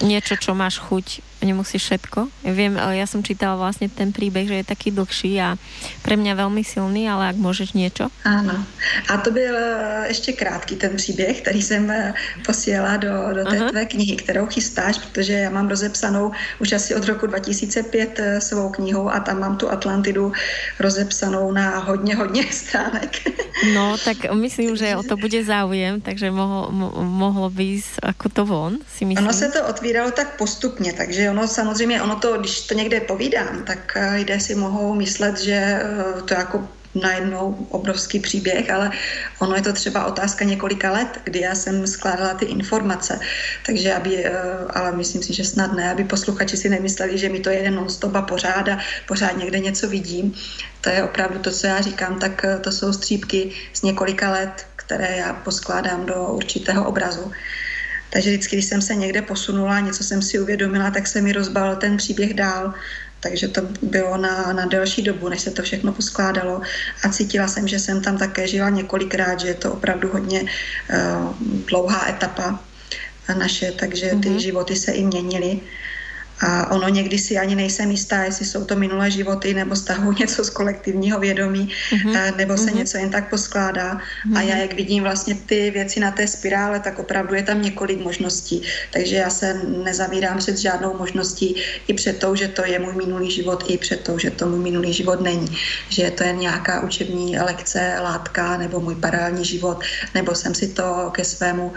Niečo, 0.00 0.40
čo 0.40 0.56
máš 0.56 0.80
chuť 0.80 1.27
nemusíš 1.42 1.82
všetko. 1.84 2.28
Ja 2.44 2.52
viem, 2.52 2.74
ja 2.74 3.06
som 3.06 3.22
čítala 3.22 3.54
vlastne 3.54 3.86
ten 3.86 4.10
príbeh, 4.10 4.48
že 4.48 4.56
je 4.62 4.70
taký 4.70 4.90
dlhší 4.90 5.38
a 5.38 5.54
pre 6.02 6.18
mňa 6.18 6.34
veľmi 6.34 6.62
silný, 6.66 7.06
ale 7.06 7.30
ak 7.30 7.38
môžeš 7.38 7.78
niečo. 7.78 8.10
Ano. 8.26 8.64
A 9.08 9.16
to 9.18 9.30
byl 9.30 9.54
eh, 9.56 10.04
ještě 10.08 10.32
krátký 10.32 10.76
ten 10.76 10.96
příběh, 10.96 11.40
který 11.40 11.62
jsem 11.62 11.90
eh, 11.90 12.14
posílala 12.46 12.96
do, 12.96 13.12
do 13.34 13.44
té 13.44 13.58
Aha. 13.58 13.70
tvé 13.70 13.84
knihy, 13.86 14.16
kterou 14.16 14.46
chystáš, 14.46 14.98
protože 14.98 15.32
já 15.32 15.50
mám 15.50 15.68
rozepsanou 15.68 16.32
už 16.58 16.72
asi 16.72 16.94
od 16.94 17.04
roku 17.04 17.26
2005 17.26 18.18
eh, 18.18 18.40
svou 18.40 18.70
knihu 18.70 19.10
a 19.10 19.20
tam 19.20 19.40
mám 19.40 19.56
tu 19.56 19.70
Atlantidu 19.70 20.32
rozepsanou 20.80 21.52
na 21.52 21.78
hodně, 21.78 22.16
hodně 22.16 22.44
stránek. 22.50 23.10
No, 23.74 23.96
tak 24.04 24.32
myslím, 24.32 24.76
že 24.76 24.96
o 24.96 25.02
to 25.02 25.16
bude 25.16 25.44
záujem, 25.44 26.00
takže 26.00 26.30
mohlo, 26.30 26.70
mohlo 27.02 27.50
být 27.50 27.84
jako 28.06 28.28
to 28.28 28.46
von, 28.46 28.78
si 28.96 29.04
myslím. 29.04 29.26
Ono 29.26 29.34
se 29.34 29.48
to 29.48 29.66
otvíralo 29.66 30.10
tak 30.10 30.36
postupně, 30.36 30.92
takže 30.92 31.27
ono 31.30 31.48
samozřejmě, 31.48 32.02
ono 32.02 32.16
to, 32.16 32.38
když 32.38 32.60
to 32.60 32.74
někde 32.74 33.00
povídám, 33.00 33.64
tak 33.66 33.96
eh, 33.96 34.14
lidé 34.14 34.40
si 34.40 34.54
mohou 34.54 34.94
myslet, 34.94 35.40
že 35.40 35.52
eh, 35.54 36.22
to 36.22 36.34
je 36.34 36.38
jako 36.38 36.68
najednou 36.94 37.66
obrovský 37.70 38.20
příběh, 38.20 38.70
ale 38.70 38.90
ono 39.38 39.54
je 39.54 39.62
to 39.62 39.72
třeba 39.72 40.06
otázka 40.06 40.44
několika 40.44 40.92
let, 40.92 41.20
kdy 41.24 41.40
já 41.40 41.54
jsem 41.54 41.86
skládala 41.86 42.34
ty 42.34 42.44
informace. 42.44 43.20
Takže 43.66 43.94
aby, 43.94 44.24
eh, 44.24 44.32
ale 44.74 44.92
myslím 44.92 45.22
si, 45.22 45.34
že 45.34 45.44
snad 45.44 45.72
ne, 45.72 45.90
aby 45.90 46.04
posluchači 46.04 46.56
si 46.56 46.68
nemysleli, 46.68 47.18
že 47.18 47.28
mi 47.28 47.40
to 47.40 47.50
jede 47.50 47.70
non-stop 47.70 48.14
a 48.16 48.22
pořád 48.22 48.68
a 48.68 48.78
pořád 49.06 49.36
někde 49.36 49.58
něco 49.58 49.88
vidím. 49.88 50.34
To 50.80 50.90
je 50.90 51.04
opravdu 51.04 51.38
to, 51.38 51.50
co 51.50 51.66
já 51.66 51.80
říkám, 51.80 52.18
tak 52.18 52.44
to 52.60 52.72
jsou 52.72 52.92
střípky 52.92 53.50
z 53.72 53.82
několika 53.82 54.30
let, 54.30 54.66
které 54.76 55.16
já 55.16 55.32
poskládám 55.32 56.06
do 56.06 56.14
určitého 56.14 56.88
obrazu. 56.88 57.32
Takže 58.10 58.30
vždycky, 58.30 58.56
když 58.56 58.64
jsem 58.64 58.82
se 58.82 58.94
někde 58.94 59.22
posunula, 59.22 59.80
něco 59.80 60.04
jsem 60.04 60.22
si 60.22 60.40
uvědomila, 60.40 60.90
tak 60.90 61.06
se 61.06 61.20
mi 61.20 61.32
rozbal 61.32 61.76
ten 61.76 61.96
příběh 61.96 62.34
dál. 62.34 62.74
Takže 63.20 63.48
to 63.48 63.62
bylo 63.82 64.16
na, 64.16 64.52
na 64.52 64.66
delší 64.66 65.02
dobu, 65.02 65.28
než 65.28 65.40
se 65.40 65.50
to 65.50 65.62
všechno 65.62 65.92
poskládalo. 65.92 66.60
A 67.04 67.08
cítila 67.08 67.48
jsem, 67.48 67.68
že 67.68 67.78
jsem 67.78 68.02
tam 68.02 68.18
také 68.18 68.48
žila 68.48 68.68
několikrát, 68.68 69.40
že 69.40 69.48
je 69.48 69.54
to 69.54 69.72
opravdu 69.72 70.08
hodně 70.08 70.42
uh, 70.42 71.34
dlouhá 71.66 72.08
etapa 72.08 72.60
naše, 73.38 73.72
takže 73.72 74.06
ty 74.06 74.16
mm-hmm. 74.16 74.36
životy 74.36 74.76
se 74.76 74.92
i 74.92 75.04
měnily. 75.04 75.60
A 76.40 76.70
ono 76.70 76.88
někdy 76.88 77.18
si 77.18 77.38
ani 77.38 77.54
nejsem 77.54 77.90
jistá, 77.90 78.24
jestli 78.24 78.46
jsou 78.46 78.64
to 78.64 78.76
minulé 78.76 79.10
životy, 79.10 79.54
nebo 79.54 79.76
stahují 79.76 80.16
něco 80.20 80.44
z 80.44 80.50
kolektivního 80.50 81.20
vědomí, 81.20 81.68
mm-hmm. 81.90 82.36
nebo 82.36 82.56
se 82.56 82.64
mm-hmm. 82.64 82.74
něco 82.74 82.98
jen 82.98 83.10
tak 83.10 83.30
poskládá. 83.30 83.94
Mm-hmm. 83.94 84.38
A 84.38 84.42
já, 84.42 84.56
jak 84.56 84.74
vidím 84.74 85.02
vlastně 85.02 85.34
ty 85.34 85.70
věci 85.70 86.00
na 86.00 86.10
té 86.10 86.26
spirále, 86.26 86.80
tak 86.80 86.98
opravdu 86.98 87.34
je 87.34 87.42
tam 87.42 87.62
několik 87.62 88.00
možností. 88.00 88.62
Takže 88.92 89.16
já 89.16 89.30
se 89.30 89.60
nezavírám 89.84 90.38
před 90.38 90.58
žádnou 90.58 90.96
možností, 90.98 91.56
i 91.88 91.94
před 91.94 92.18
tou, 92.18 92.34
že 92.34 92.48
to 92.48 92.64
je 92.64 92.78
můj 92.78 92.94
minulý 92.94 93.30
život, 93.30 93.64
i 93.66 93.78
před 93.78 94.00
tou, 94.00 94.18
že 94.18 94.30
to 94.30 94.46
můj 94.46 94.58
minulý 94.58 94.92
život 94.92 95.20
není. 95.20 95.48
Že 95.88 96.10
to 96.10 96.24
je 96.24 96.32
nějaká 96.32 96.82
učební 96.82 97.38
lekce, 97.38 97.96
látka, 98.02 98.56
nebo 98.56 98.80
můj 98.80 98.94
paralelní 98.94 99.44
život, 99.44 99.80
nebo 100.14 100.34
jsem 100.34 100.54
si 100.54 100.68
to 100.68 101.10
ke 101.12 101.24
svému 101.24 101.72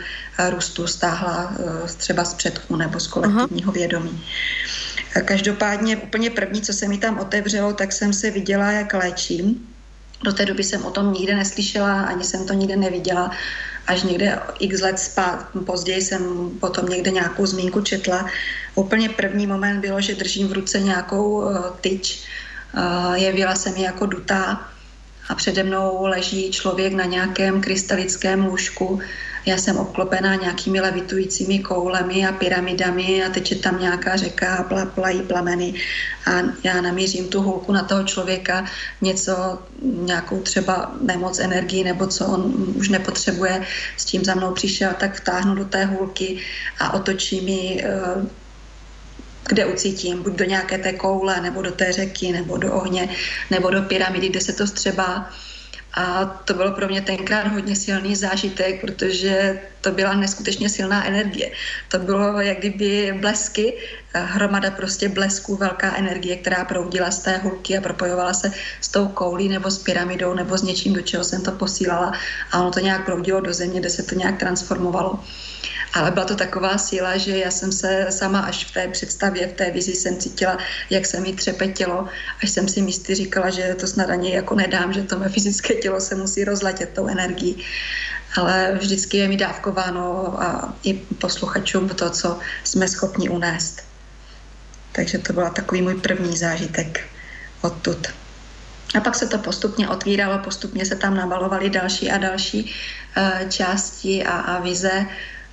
růstu 0.49 0.87
stáhla 0.87 1.53
třeba 1.97 2.25
z 2.25 2.33
předků 2.33 2.75
nebo 2.75 2.99
z 2.99 3.07
kolektivního 3.07 3.71
Aha. 3.71 3.79
vědomí. 3.79 4.23
Každopádně 5.25 5.97
úplně 5.97 6.29
první, 6.29 6.61
co 6.61 6.73
se 6.73 6.87
mi 6.87 6.97
tam 6.97 7.19
otevřelo, 7.19 7.73
tak 7.73 7.91
jsem 7.91 8.13
se 8.13 8.31
viděla, 8.31 8.71
jak 8.71 8.93
léčím. 8.93 9.67
Do 10.23 10.33
té 10.33 10.45
doby 10.45 10.63
jsem 10.63 10.85
o 10.85 10.91
tom 10.91 11.13
nikde 11.13 11.35
neslyšela, 11.35 12.01
ani 12.01 12.23
jsem 12.23 12.47
to 12.47 12.53
nikde 12.53 12.75
neviděla. 12.75 13.31
Až 13.87 14.03
někde 14.03 14.39
x 14.59 14.81
let 14.81 14.99
spát, 14.99 15.47
později 15.65 16.01
jsem 16.01 16.51
potom 16.59 16.89
někde 16.89 17.11
nějakou 17.11 17.45
zmínku 17.45 17.81
četla. 17.81 18.29
Úplně 18.75 19.09
první 19.09 19.47
moment 19.47 19.81
bylo, 19.81 20.01
že 20.01 20.15
držím 20.15 20.47
v 20.47 20.53
ruce 20.53 20.79
nějakou 20.79 21.31
uh, 21.31 21.57
tyč. 21.81 22.23
Uh, 22.77 23.13
jevila 23.13 23.55
se 23.55 23.71
mi 23.71 23.81
jako 23.81 24.05
dutá 24.05 24.69
a 25.29 25.35
přede 25.35 25.63
mnou 25.63 26.05
leží 26.05 26.51
člověk 26.51 26.93
na 26.93 27.05
nějakém 27.05 27.61
krystalickém 27.61 28.45
lůžku 28.45 29.01
já 29.45 29.57
jsem 29.57 29.77
obklopená 29.77 30.35
nějakými 30.35 30.81
levitujícími 30.81 31.59
koulemi 31.59 32.27
a 32.27 32.31
pyramidami 32.31 33.23
a 33.23 33.29
teče 33.29 33.55
tam 33.55 33.79
nějaká 33.79 34.15
řeka 34.15 34.55
a 34.55 34.63
pla, 34.63 34.85
plají 34.85 35.21
plameny 35.21 35.73
a 36.25 36.31
já 36.63 36.81
namířím 36.81 37.27
tu 37.27 37.41
hulku 37.41 37.71
na 37.71 37.83
toho 37.83 38.03
člověka, 38.03 38.65
něco, 39.01 39.59
nějakou 39.81 40.41
třeba 40.41 40.95
nemoc 41.01 41.39
energii 41.39 41.83
nebo 41.83 42.07
co 42.07 42.25
on 42.25 42.53
už 42.75 42.89
nepotřebuje, 42.89 43.65
s 43.97 44.05
tím 44.05 44.23
za 44.23 44.35
mnou 44.35 44.53
přišel, 44.53 44.91
tak 44.99 45.15
vtáhnu 45.15 45.55
do 45.55 45.65
té 45.65 45.85
hulky 45.85 46.39
a 46.79 46.93
otočí 46.93 47.41
mi 47.41 47.83
eh, 47.83 48.41
kde 49.47 49.65
ucítím, 49.65 50.23
buď 50.23 50.33
do 50.33 50.45
nějaké 50.45 50.77
té 50.77 50.93
koule, 50.93 51.41
nebo 51.41 51.61
do 51.61 51.71
té 51.71 51.91
řeky, 51.91 52.31
nebo 52.31 52.57
do 52.57 52.73
ohně, 52.73 53.09
nebo 53.51 53.69
do 53.69 53.81
pyramidy, 53.81 54.29
kde 54.29 54.41
se 54.41 54.53
to 54.53 54.67
střebá. 54.67 55.29
A 55.93 56.25
to 56.25 56.53
bylo 56.53 56.71
pro 56.71 56.87
mě 56.87 57.01
tenkrát 57.01 57.47
hodně 57.47 57.75
silný 57.75 58.15
zážitek, 58.15 58.81
protože 58.81 59.59
to 59.81 59.91
byla 59.91 60.13
neskutečně 60.13 60.69
silná 60.69 61.07
energie. 61.07 61.51
To 61.87 61.99
bylo 61.99 62.41
jak 62.41 62.57
kdyby 62.57 63.17
blesky, 63.21 63.73
hromada 64.13 64.71
prostě 64.71 65.09
blesků, 65.09 65.55
velká 65.55 65.95
energie, 65.95 66.37
která 66.37 66.65
proudila 66.65 67.11
z 67.11 67.19
té 67.19 67.37
hulky 67.37 67.77
a 67.77 67.81
propojovala 67.81 68.33
se 68.33 68.51
s 68.81 68.87
tou 68.87 69.07
koulí 69.07 69.49
nebo 69.49 69.71
s 69.71 69.77
pyramidou 69.77 70.33
nebo 70.33 70.57
s 70.57 70.63
něčím, 70.63 70.93
do 70.93 71.01
čeho 71.01 71.23
jsem 71.23 71.41
to 71.41 71.51
posílala 71.51 72.11
a 72.51 72.59
ono 72.61 72.71
to 72.71 72.79
nějak 72.79 73.05
proudilo 73.05 73.41
do 73.41 73.53
země, 73.53 73.79
kde 73.79 73.89
se 73.89 74.03
to 74.03 74.15
nějak 74.15 74.39
transformovalo. 74.39 75.19
Ale 75.93 76.11
byla 76.11 76.25
to 76.25 76.35
taková 76.35 76.77
síla, 76.77 77.17
že 77.17 77.37
já 77.37 77.51
jsem 77.51 77.71
se 77.71 78.07
sama 78.09 78.39
až 78.39 78.65
v 78.65 78.71
té 78.71 78.87
představě, 78.87 79.47
v 79.47 79.53
té 79.53 79.71
vizi 79.71 79.95
jsem 79.95 80.17
cítila, 80.17 80.57
jak 80.89 81.05
se 81.05 81.19
mi 81.19 81.33
třepe 81.33 81.67
tělo, 81.67 82.07
až 82.43 82.49
jsem 82.49 82.67
si 82.67 82.81
místy 82.81 83.15
říkala, 83.15 83.49
že 83.49 83.75
to 83.79 83.87
snad 83.87 84.09
ani 84.09 84.33
jako 84.33 84.55
nedám, 84.55 84.93
že 84.93 85.03
to 85.03 85.19
mé 85.19 85.29
fyzické 85.29 85.73
tělo 85.73 86.01
se 86.01 86.15
musí 86.15 86.43
rozletět 86.43 86.89
tou 86.89 87.07
energií. 87.07 87.63
Ale 88.37 88.77
vždycky 88.79 89.17
je 89.17 89.27
mi 89.27 89.37
dávkováno 89.37 90.35
a 90.41 90.73
i 90.83 90.93
posluchačům 90.93 91.89
to, 91.89 92.09
co 92.09 92.39
jsme 92.63 92.87
schopni 92.87 93.29
unést. 93.29 93.81
Takže 94.91 95.17
to 95.17 95.33
byl 95.33 95.49
takový 95.49 95.81
můj 95.81 95.95
první 95.95 96.37
zážitek 96.37 97.03
odtud. 97.61 98.07
A 98.97 98.99
pak 98.99 99.15
se 99.15 99.27
to 99.27 99.37
postupně 99.37 99.89
otvíralo, 99.89 100.39
postupně 100.39 100.85
se 100.85 100.95
tam 100.95 101.15
nabalovaly 101.15 101.69
další 101.69 102.11
a 102.11 102.17
další 102.17 102.73
uh, 103.17 103.49
části 103.49 104.23
a, 104.23 104.31
a 104.31 104.59
vize 104.59 105.05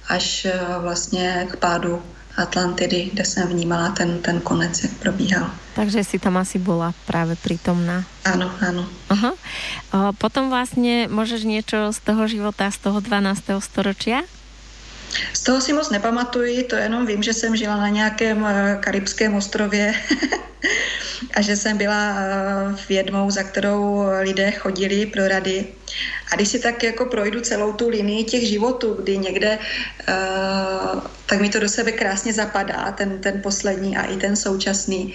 až 0.09 0.45
eh, 0.45 0.61
vlastně 0.81 1.47
k 1.51 1.57
pádu 1.57 2.03
Atlantidy, 2.37 3.11
kde 3.13 3.25
jsem 3.25 3.49
vnímala 3.49 3.91
ten, 3.91 4.19
ten 4.19 4.41
konec, 4.41 4.83
jak 4.83 4.93
probíhal. 4.93 5.51
Takže 5.75 6.05
si 6.05 6.19
tam 6.19 6.37
asi 6.37 6.59
byla 6.59 6.95
právě 7.07 7.37
přítomná. 7.37 8.05
Ano, 8.25 8.51
ano. 8.69 8.87
Aha. 9.09 9.33
O, 9.93 10.13
potom 10.13 10.51
vlastně 10.51 11.09
můžeš 11.11 11.45
něco 11.45 11.77
z 11.91 11.99
toho 12.01 12.29
života, 12.29 12.71
z 12.71 12.79
toho 12.79 13.01
12. 13.01 13.43
storočia? 13.59 14.21
Z 15.33 15.41
toho 15.41 15.61
si 15.61 15.73
moc 15.73 15.91
nepamatuji, 15.91 16.63
to 16.63 16.77
jenom 16.77 17.07
vím, 17.07 17.23
že 17.23 17.33
jsem 17.33 17.57
žila 17.57 17.77
na 17.77 17.89
nějakém 17.89 18.47
eh, 18.47 18.79
karibském 18.81 19.35
ostrově 19.35 19.95
a 21.35 21.41
že 21.41 21.57
jsem 21.57 21.79
byla 21.79 22.15
eh, 22.19 22.77
v 22.77 22.91
jednou, 22.91 23.31
za 23.31 23.43
kterou 23.43 24.05
lidé 24.21 24.51
chodili 24.51 25.07
pro 25.07 25.29
rady. 25.29 25.67
A 26.33 26.37
když 26.37 26.49
si 26.49 26.59
tak 26.59 26.83
jako 26.83 27.05
projdu 27.07 27.41
celou 27.41 27.73
tu 27.73 27.89
linii 27.89 28.25
těch 28.25 28.49
životů, 28.49 28.95
kdy 28.95 29.19
někde, 29.19 29.59
uh, 29.59 31.01
tak 31.27 31.41
mi 31.41 31.49
to 31.49 31.61
do 31.61 31.69
sebe 31.69 31.93
krásně 31.93 32.33
zapadá, 32.33 32.93
ten, 32.93 33.21
ten 33.21 33.43
poslední 33.43 33.97
a 33.97 34.03
i 34.03 34.17
ten 34.17 34.37
současný, 34.37 35.15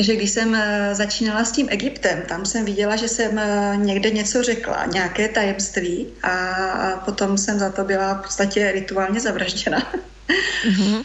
že 0.00 0.16
když 0.16 0.30
jsem 0.30 0.54
eh, 0.54 0.94
začínala 0.94 1.44
s 1.44 1.52
tím 1.52 1.66
Egyptem, 1.70 2.22
tam 2.28 2.46
jsem 2.46 2.64
viděla, 2.64 2.96
že 2.96 3.08
jsem 3.08 3.38
eh, 3.38 3.76
někde 3.76 4.10
něco 4.10 4.42
řekla, 4.42 4.86
nějaké 4.86 5.28
tajemství 5.28 6.06
a 6.22 7.02
potom 7.04 7.38
jsem 7.38 7.58
za 7.58 7.70
to 7.70 7.84
byla 7.84 8.14
v 8.14 8.22
podstatě 8.22 8.72
rituálně 8.72 9.20
zavražděna. 9.20 9.92
Mm-hmm. 10.68 11.04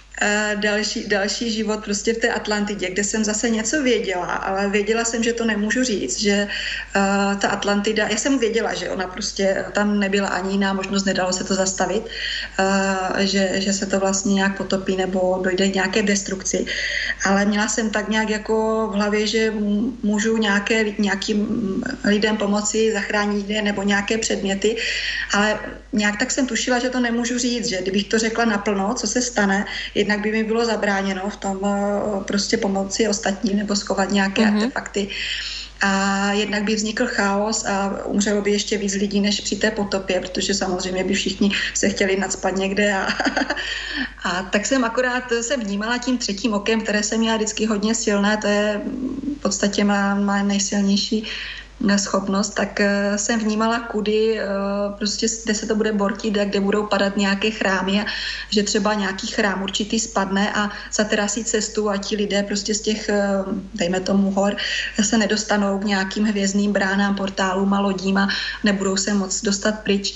Další, 0.55 1.07
další 1.07 1.51
život 1.51 1.83
prostě 1.83 2.13
v 2.13 2.17
té 2.17 2.29
Atlantidě, 2.29 2.89
kde 2.89 3.03
jsem 3.03 3.23
zase 3.23 3.49
něco 3.49 3.83
věděla, 3.83 4.25
ale 4.25 4.69
věděla 4.69 5.05
jsem, 5.05 5.23
že 5.23 5.33
to 5.33 5.45
nemůžu 5.45 5.83
říct, 5.83 6.19
že 6.19 6.47
uh, 6.95 7.39
ta 7.39 7.47
Atlantida, 7.47 8.07
já 8.07 8.17
jsem 8.17 8.39
věděla, 8.39 8.73
že 8.73 8.89
ona 8.89 9.07
prostě 9.07 9.65
tam 9.71 9.99
nebyla 9.99 10.27
ani 10.27 10.51
jiná 10.51 10.73
možnost, 10.73 11.05
nedalo 11.05 11.33
se 11.33 11.43
to 11.43 11.53
zastavit, 11.55 12.03
uh, 12.03 13.19
že, 13.19 13.51
že 13.55 13.73
se 13.73 13.85
to 13.85 13.99
vlastně 13.99 14.33
nějak 14.33 14.57
potopí 14.57 14.95
nebo 14.95 15.39
dojde 15.43 15.67
nějaké 15.67 16.03
destrukci, 16.03 16.65
ale 17.25 17.45
měla 17.45 17.67
jsem 17.67 17.89
tak 17.89 18.09
nějak 18.09 18.29
jako 18.29 18.87
v 18.91 18.95
hlavě, 18.95 19.27
že 19.27 19.53
můžu 20.03 20.37
nějaké, 20.37 20.85
nějakým 20.99 21.47
lidem 22.03 22.37
pomoci, 22.37 22.91
zachránit 22.93 23.49
je 23.49 23.61
nebo 23.61 23.83
nějaké 23.83 24.17
předměty, 24.17 24.77
ale 25.33 25.59
nějak 25.93 26.19
tak 26.19 26.31
jsem 26.31 26.47
tušila, 26.47 26.79
že 26.79 26.89
to 26.89 26.99
nemůžu 26.99 27.37
říct, 27.37 27.65
že 27.65 27.81
kdybych 27.81 28.03
to 28.03 28.19
řekla 28.19 28.45
naplno, 28.45 28.93
co 28.93 29.07
se 29.07 29.21
stane, 29.21 29.65
jednak 29.95 30.12
by 30.21 30.31
mi 30.31 30.43
bylo 30.43 30.65
zabráněno 30.65 31.29
v 31.29 31.35
tom 31.35 31.59
eh, 31.65 32.23
prostě 32.23 32.57
pomoci 32.57 33.07
ostatním 33.07 33.57
nebo 33.57 33.75
schovat 33.75 34.11
nějaké 34.11 34.41
mm-hmm. 34.41 34.55
artefakty. 34.55 35.07
A 35.85 36.31
jednak 36.31 36.63
by 36.63 36.75
vznikl 36.75 37.07
chaos 37.07 37.65
a 37.65 38.05
umřelo 38.05 38.41
by 38.41 38.51
ještě 38.51 38.77
víc 38.77 38.93
lidí 38.93 39.19
než 39.21 39.41
při 39.41 39.55
té 39.55 39.71
potopě, 39.71 40.19
protože 40.19 40.53
samozřejmě 40.53 41.03
by 41.03 41.13
všichni 41.13 41.51
se 41.73 41.89
chtěli 41.89 42.19
nadspat 42.19 42.55
někde. 42.55 42.93
A, 42.93 43.07
a 44.23 44.43
tak 44.43 44.65
jsem 44.65 44.85
akorát 44.85 45.23
se 45.41 45.57
vnímala 45.57 45.97
tím 45.97 46.17
třetím 46.17 46.53
okem, 46.53 46.81
které 46.81 47.03
jsem 47.03 47.19
měla 47.19 47.37
vždycky 47.37 47.65
hodně 47.65 47.95
silné, 47.95 48.37
to 48.37 48.47
je 48.47 48.81
v 49.37 49.41
podstatě 49.41 49.83
má, 49.83 50.15
má 50.15 50.43
nejsilnější 50.43 51.23
schopnost, 51.97 52.49
tak 52.49 52.79
eh, 52.79 53.17
jsem 53.17 53.39
vnímala, 53.39 53.79
kudy 53.79 54.39
eh, 54.39 54.45
prostě, 54.97 55.27
kde 55.43 55.55
se 55.55 55.65
to 55.65 55.75
bude 55.75 55.91
bortit 55.91 56.37
a 56.37 56.45
kde 56.45 56.59
budou 56.59 56.85
padat 56.85 57.17
nějaké 57.17 57.51
chrámy 57.51 58.05
že 58.49 58.63
třeba 58.63 58.93
nějaký 58.93 59.27
chrám 59.27 59.63
určitý 59.63 59.99
spadne 59.99 60.53
a 60.53 60.69
zaterasí 60.93 61.43
cestu 61.43 61.89
a 61.89 61.97
ti 61.97 62.15
lidé 62.15 62.43
prostě 62.43 62.73
z 62.75 62.81
těch, 62.81 63.09
eh, 63.09 63.43
dejme 63.73 63.99
tomu 63.99 64.31
hor, 64.31 64.55
se 65.01 65.17
nedostanou 65.17 65.79
k 65.79 65.83
nějakým 65.83 66.25
hvězdným 66.25 66.71
bránám, 66.71 67.15
portálům 67.15 67.73
a 67.73 67.79
lodím 67.79 68.17
a 68.17 68.27
nebudou 68.63 68.97
se 68.97 69.13
moc 69.13 69.41
dostat 69.41 69.79
pryč 69.83 70.15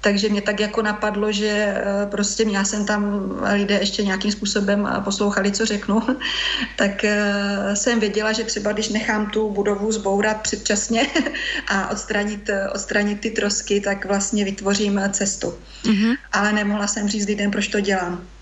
takže 0.00 0.28
mě 0.28 0.42
tak 0.42 0.60
jako 0.60 0.82
napadlo, 0.82 1.32
že 1.32 1.48
eh, 1.48 2.06
prostě 2.06 2.42
já 2.42 2.64
jsem 2.64 2.86
tam 2.86 3.30
lidé 3.52 3.74
ještě 3.74 4.02
nějakým 4.02 4.32
způsobem 4.32 4.88
eh, 4.88 5.00
poslouchali, 5.00 5.52
co 5.52 5.66
řeknu, 5.66 6.02
tak 6.76 7.04
eh, 7.04 7.76
jsem 7.76 8.00
věděla, 8.00 8.32
že 8.32 8.44
třeba 8.44 8.72
když 8.72 8.88
nechám 8.88 9.30
tu 9.30 9.50
budovu 9.50 9.92
zbourat 9.92 10.40
předčasně 10.42 11.06
a 11.68 11.90
odstranit, 11.90 12.50
odstranit 12.74 13.20
ty 13.20 13.30
trosky, 13.30 13.80
tak 13.80 14.04
vlastně 14.04 14.44
vytvořím 14.44 15.00
cestu. 15.10 15.54
Mm-hmm. 15.84 16.16
Ale 16.32 16.52
nemohla 16.52 16.86
jsem 16.86 17.08
říct 17.08 17.26
lidem, 17.26 17.50
proč 17.50 17.68
to 17.68 17.80
dělám. 17.80 18.35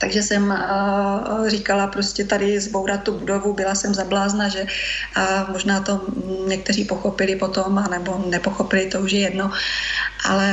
Takže 0.00 0.22
jsem 0.22 0.48
uh, 0.48 1.48
říkala 1.48 1.86
prostě 1.86 2.24
tady 2.24 2.60
zbourat 2.60 3.02
tu 3.02 3.18
budovu, 3.18 3.52
byla 3.52 3.74
jsem 3.74 3.94
zablázna, 3.94 4.48
že 4.48 4.62
uh, 4.64 5.52
možná 5.52 5.80
to 5.80 6.00
někteří 6.46 6.84
pochopili 6.84 7.36
potom, 7.36 7.78
anebo 7.78 8.24
nepochopili, 8.26 8.86
to 8.86 9.00
už 9.00 9.12
je 9.12 9.20
jedno. 9.20 9.52
Ale 10.24 10.50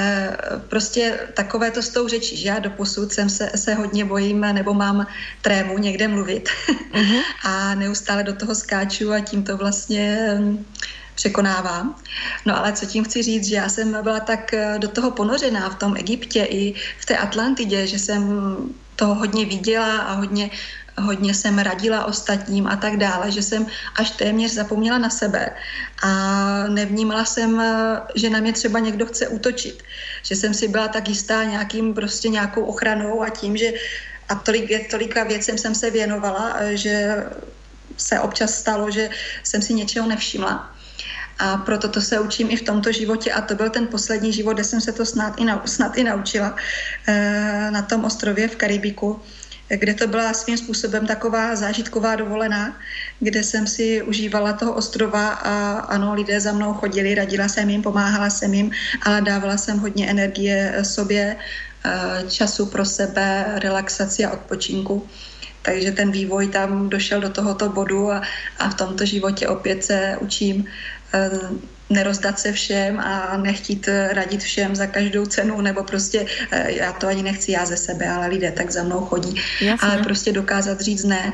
prostě 0.69 1.19
takové 1.33 1.71
to 1.71 1.81
s 1.81 1.89
tou 1.89 2.07
řečí, 2.07 2.37
že 2.37 2.47
já 2.47 2.59
doposud 2.59 3.13
jsem 3.13 3.29
se, 3.29 3.51
se 3.55 3.73
hodně 3.73 4.05
bojím, 4.05 4.41
nebo 4.41 4.73
mám 4.73 5.07
trému 5.41 5.77
někde 5.77 6.07
mluvit 6.07 6.49
uh-huh. 6.93 7.21
a 7.43 7.75
neustále 7.75 8.23
do 8.23 8.35
toho 8.35 8.55
skáču 8.55 9.13
a 9.13 9.19
tím 9.19 9.43
to 9.43 9.57
vlastně 9.57 10.37
překonávám. 11.15 11.95
No 12.45 12.57
ale 12.57 12.73
co 12.73 12.85
tím 12.85 13.03
chci 13.03 13.23
říct, 13.23 13.47
že 13.47 13.55
já 13.55 13.69
jsem 13.69 14.03
byla 14.03 14.19
tak 14.19 14.51
do 14.77 14.87
toho 14.87 15.11
ponořená 15.11 15.69
v 15.69 15.75
tom 15.75 15.95
Egyptě 15.97 16.43
i 16.43 16.73
v 16.99 17.05
té 17.05 17.17
Atlantidě, 17.17 17.87
že 17.87 17.99
jsem 17.99 18.23
toho 18.97 19.15
hodně 19.15 19.45
viděla 19.45 19.97
a 19.97 20.13
hodně, 20.13 20.49
hodně 20.97 21.33
jsem 21.33 21.59
radila 21.59 22.05
ostatním 22.05 22.67
a 22.67 22.75
tak 22.75 22.97
dále, 22.97 23.31
že 23.31 23.41
jsem 23.41 23.65
až 23.95 24.11
téměř 24.11 24.51
zapomněla 24.51 24.97
na 24.97 25.09
sebe 25.09 25.53
a 26.03 26.09
nevnímala 26.67 27.25
jsem, 27.25 27.63
že 28.15 28.29
na 28.29 28.39
mě 28.39 28.53
třeba 28.53 28.79
někdo 28.79 29.05
chce 29.05 29.27
útočit. 29.27 29.83
Že 30.23 30.35
jsem 30.35 30.53
si 30.53 30.67
byla 30.67 30.87
tak 30.87 31.09
jistá 31.09 31.43
nějakým 31.43 31.93
prostě 31.93 32.29
nějakou 32.29 32.65
ochranou 32.65 33.21
a 33.21 33.29
tím, 33.29 33.57
že 33.57 33.73
a 34.29 34.35
tolik, 34.35 34.89
tolika 34.91 35.23
věcem 35.23 35.57
jsem 35.57 35.75
se 35.75 35.89
věnovala, 35.89 36.57
že 36.73 37.23
se 37.97 38.19
občas 38.19 38.53
stalo, 38.53 38.91
že 38.91 39.09
jsem 39.43 39.61
si 39.61 39.73
něčeho 39.73 40.07
nevšimla. 40.07 40.76
A 41.39 41.57
proto 41.57 41.87
to 41.87 42.01
se 42.01 42.19
učím 42.19 42.47
i 42.51 42.55
v 42.55 42.61
tomto 42.61 42.91
životě 42.91 43.31
a 43.31 43.41
to 43.41 43.55
byl 43.55 43.69
ten 43.69 43.87
poslední 43.87 44.33
život, 44.33 44.53
kde 44.53 44.63
jsem 44.63 44.81
se 44.81 44.91
to 44.91 45.05
snad 45.05 45.33
i, 45.37 45.45
nau, 45.45 45.59
snad 45.65 45.97
i 45.97 46.03
naučila 46.03 46.55
e, 47.07 47.71
na 47.71 47.81
tom 47.81 48.05
ostrově 48.05 48.47
v 48.47 48.55
Karibiku, 48.55 49.21
kde 49.69 49.93
to 49.93 50.07
byla 50.07 50.33
svým 50.33 50.57
způsobem 50.57 51.07
taková 51.07 51.55
zážitková 51.55 52.15
dovolená, 52.15 52.79
kde 53.19 53.43
jsem 53.43 53.67
si 53.67 54.01
užívala 54.01 54.53
toho 54.53 54.73
ostrova 54.73 55.29
a 55.29 55.79
ano, 55.79 56.13
lidé 56.13 56.39
za 56.39 56.51
mnou 56.51 56.73
chodili, 56.73 57.15
radila 57.15 57.47
jsem 57.47 57.69
jim, 57.69 57.81
pomáhala 57.81 58.29
jsem 58.29 58.53
jim, 58.53 58.71
ale 59.01 59.21
dávala 59.21 59.57
jsem 59.57 59.79
hodně 59.79 60.09
energie 60.09 60.79
sobě, 60.81 61.35
e, 61.35 62.29
času 62.29 62.65
pro 62.65 62.85
sebe, 62.85 63.45
relaxaci 63.55 64.25
a 64.25 64.31
odpočinku. 64.31 65.07
Takže 65.61 65.91
ten 65.91 66.11
vývoj 66.11 66.47
tam 66.47 66.89
došel 66.89 67.21
do 67.21 67.29
tohoto 67.29 67.69
bodu 67.69 68.11
a, 68.11 68.21
a 68.59 68.69
v 68.69 68.75
tomto 68.75 69.05
životě 69.05 69.47
opět 69.47 69.83
se 69.83 70.17
učím 70.19 70.63
Eh, 70.63 70.96
nerozdat 71.89 72.39
se 72.39 72.51
všem 72.51 72.99
a 72.99 73.37
nechtít 73.37 73.89
radit 74.11 74.43
všem 74.43 74.75
za 74.75 74.87
každou 74.87 75.25
cenu, 75.25 75.61
nebo 75.61 75.83
prostě 75.83 76.25
eh, 76.51 76.71
já 76.71 76.91
to 76.93 77.07
ani 77.07 77.23
nechci 77.23 77.51
já 77.51 77.65
ze 77.65 77.77
sebe, 77.77 78.09
ale 78.09 78.27
lidé 78.27 78.51
tak 78.51 78.71
za 78.71 78.83
mnou 78.83 78.99
chodí. 79.05 79.35
Jasne. 79.61 79.87
Ale 79.87 80.03
prostě 80.03 80.31
dokázat 80.31 80.81
říct 80.81 81.03
ne 81.03 81.33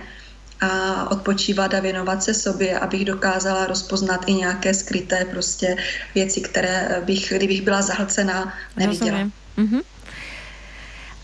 a 0.62 1.12
odpočívat 1.12 1.74
a 1.74 1.80
věnovat 1.80 2.24
se 2.24 2.34
sobě, 2.34 2.80
abych 2.80 3.06
dokázala 3.06 3.66
rozpoznat 3.66 4.24
i 4.26 4.34
nějaké 4.34 4.74
skryté 4.74 5.26
prostě 5.26 5.76
věci, 6.16 6.42
které 6.42 7.02
bych, 7.06 7.34
kdybych 7.36 7.62
byla 7.62 7.82
zahlcená, 7.82 8.54
neviděla. 8.78 9.30
Mm-hmm. 9.58 9.82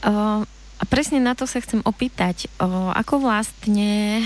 Uh, 0.08 0.44
a 0.80 0.84
presne 0.88 1.20
na 1.20 1.36
to 1.36 1.44
sa 1.44 1.60
chcem 1.60 1.84
opýtať, 1.84 2.48
uh, 2.64 2.96
ako 2.96 3.20
vlastne 3.20 4.24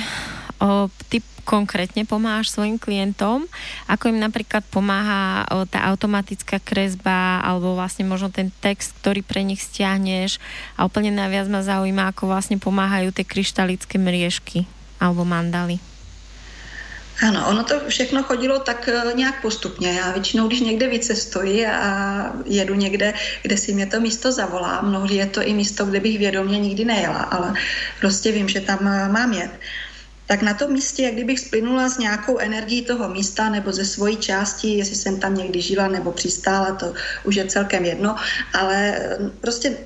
uh, 0.62 0.86
ty 1.10 1.22
konkrétne 1.44 2.08
pomáhaš 2.08 2.56
svojim 2.56 2.80
klientom, 2.80 3.46
ako 3.88 4.10
im 4.10 4.20
napríklad 4.20 4.64
pomáha 4.72 5.46
tá 5.70 5.86
automatická 5.92 6.58
kresba 6.64 7.44
alebo 7.44 7.76
vlastne 7.76 8.08
možno 8.08 8.32
ten 8.32 8.50
text, 8.64 8.96
ktorý 9.04 9.22
pre 9.22 9.44
nich 9.44 9.62
stiahneš 9.62 10.40
a 10.80 10.88
úplne 10.88 11.12
najviac 11.12 11.48
ma 11.52 11.62
zaujíma, 11.62 12.10
ako 12.10 12.32
vlastne 12.32 12.58
pomáhajú 12.58 13.12
tie 13.12 13.28
kryštalické 13.28 14.00
mriežky 14.00 14.66
alebo 14.98 15.28
mandaly. 15.28 15.84
Ano, 17.22 17.46
ono 17.48 17.64
to 17.64 17.80
všechno 17.88 18.24
chodilo 18.24 18.60
tak 18.60 18.88
e, 18.88 19.14
nějak 19.16 19.42
postupně. 19.42 19.94
Já 19.94 20.12
většinou, 20.12 20.48
když 20.48 20.60
někde 20.60 20.88
vycestuji 20.88 21.68
a 21.68 22.34
jedu 22.46 22.76
někde, 22.76 23.14
kde 23.42 23.58
si 23.58 23.74
mě 23.74 23.86
to 23.86 24.00
místo 24.00 24.32
zavolá, 24.32 24.82
mnohdy 24.82 25.16
je 25.16 25.26
to 25.26 25.42
i 25.42 25.54
místo, 25.54 25.86
kde 25.86 26.00
bych 26.00 26.18
vědomě 26.18 26.60
nikdy 26.60 26.86
nejela, 26.86 27.20
ale 27.20 27.54
prostě 28.00 28.32
vím, 28.32 28.50
že 28.50 28.62
tam 28.62 28.88
e, 28.88 29.10
mám 29.10 29.34
jet 29.34 29.52
tak 30.34 30.42
na 30.42 30.54
tom 30.54 30.74
místě, 30.74 31.04
jak 31.04 31.14
kdybych 31.14 31.40
splynula 31.40 31.90
s 31.90 31.98
nějakou 31.98 32.38
energií 32.38 32.82
toho 32.82 33.10
místa 33.10 33.50
nebo 33.50 33.70
ze 33.72 33.86
svojí 33.86 34.18
části, 34.18 34.68
jestli 34.82 34.96
jsem 34.96 35.20
tam 35.20 35.36
někdy 35.38 35.62
žila 35.62 35.88
nebo 35.88 36.12
přistála, 36.12 36.74
to 36.74 36.94
už 37.24 37.36
je 37.36 37.46
celkem 37.46 37.86
jedno, 37.86 38.16
ale 38.54 38.98
mm, 39.20 39.32
prostě 39.42 39.78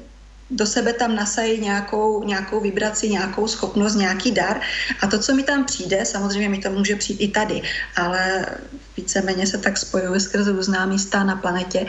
do 0.50 0.66
sebe 0.66 0.94
tam 0.94 1.16
nasají 1.16 1.62
nějakou, 1.62 2.24
nějakou 2.24 2.60
vibraci, 2.60 3.10
nějakou 3.10 3.48
schopnost, 3.48 3.96
nějaký 3.96 4.32
dar 4.32 4.62
a 5.02 5.08
to, 5.08 5.20
co 5.20 5.36
mi 5.36 5.44
tam 5.44 5.66
přijde, 5.66 6.06
samozřejmě 6.06 6.50
mi 6.50 6.64
to 6.64 6.72
může 6.72 6.96
přijít 6.96 7.22
i 7.22 7.28
tady, 7.28 7.62
ale 7.96 8.46
víceméně 8.98 9.48
se 9.48 9.58
tak 9.58 9.78
spojuji 9.78 10.20
skrze 10.20 10.52
různá 10.52 10.86
místa 10.86 11.24
na 11.24 11.36
planetě, 11.36 11.86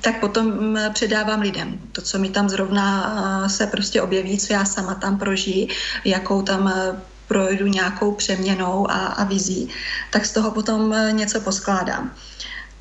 tak 0.00 0.20
potom 0.20 0.46
mm, 0.46 0.78
předávám 0.94 1.40
lidem. 1.40 1.78
To, 1.92 2.02
co 2.02 2.18
mi 2.18 2.30
tam 2.30 2.48
zrovna 2.48 2.86
eh, 3.18 3.48
se 3.48 3.66
prostě 3.66 4.02
objeví, 4.02 4.38
co 4.38 4.52
já 4.52 4.64
sama 4.64 4.94
tam 4.94 5.18
prožiji, 5.18 5.68
jakou 6.04 6.42
tam 6.42 6.70
eh, 6.70 7.15
projdu 7.28 7.66
nějakou 7.66 8.12
přeměnou 8.12 8.90
a, 8.90 9.06
a 9.06 9.24
vizí, 9.24 9.68
tak 10.10 10.26
z 10.26 10.32
toho 10.32 10.50
potom 10.50 10.92
eh, 10.92 11.12
něco 11.12 11.40
poskládám. 11.40 12.14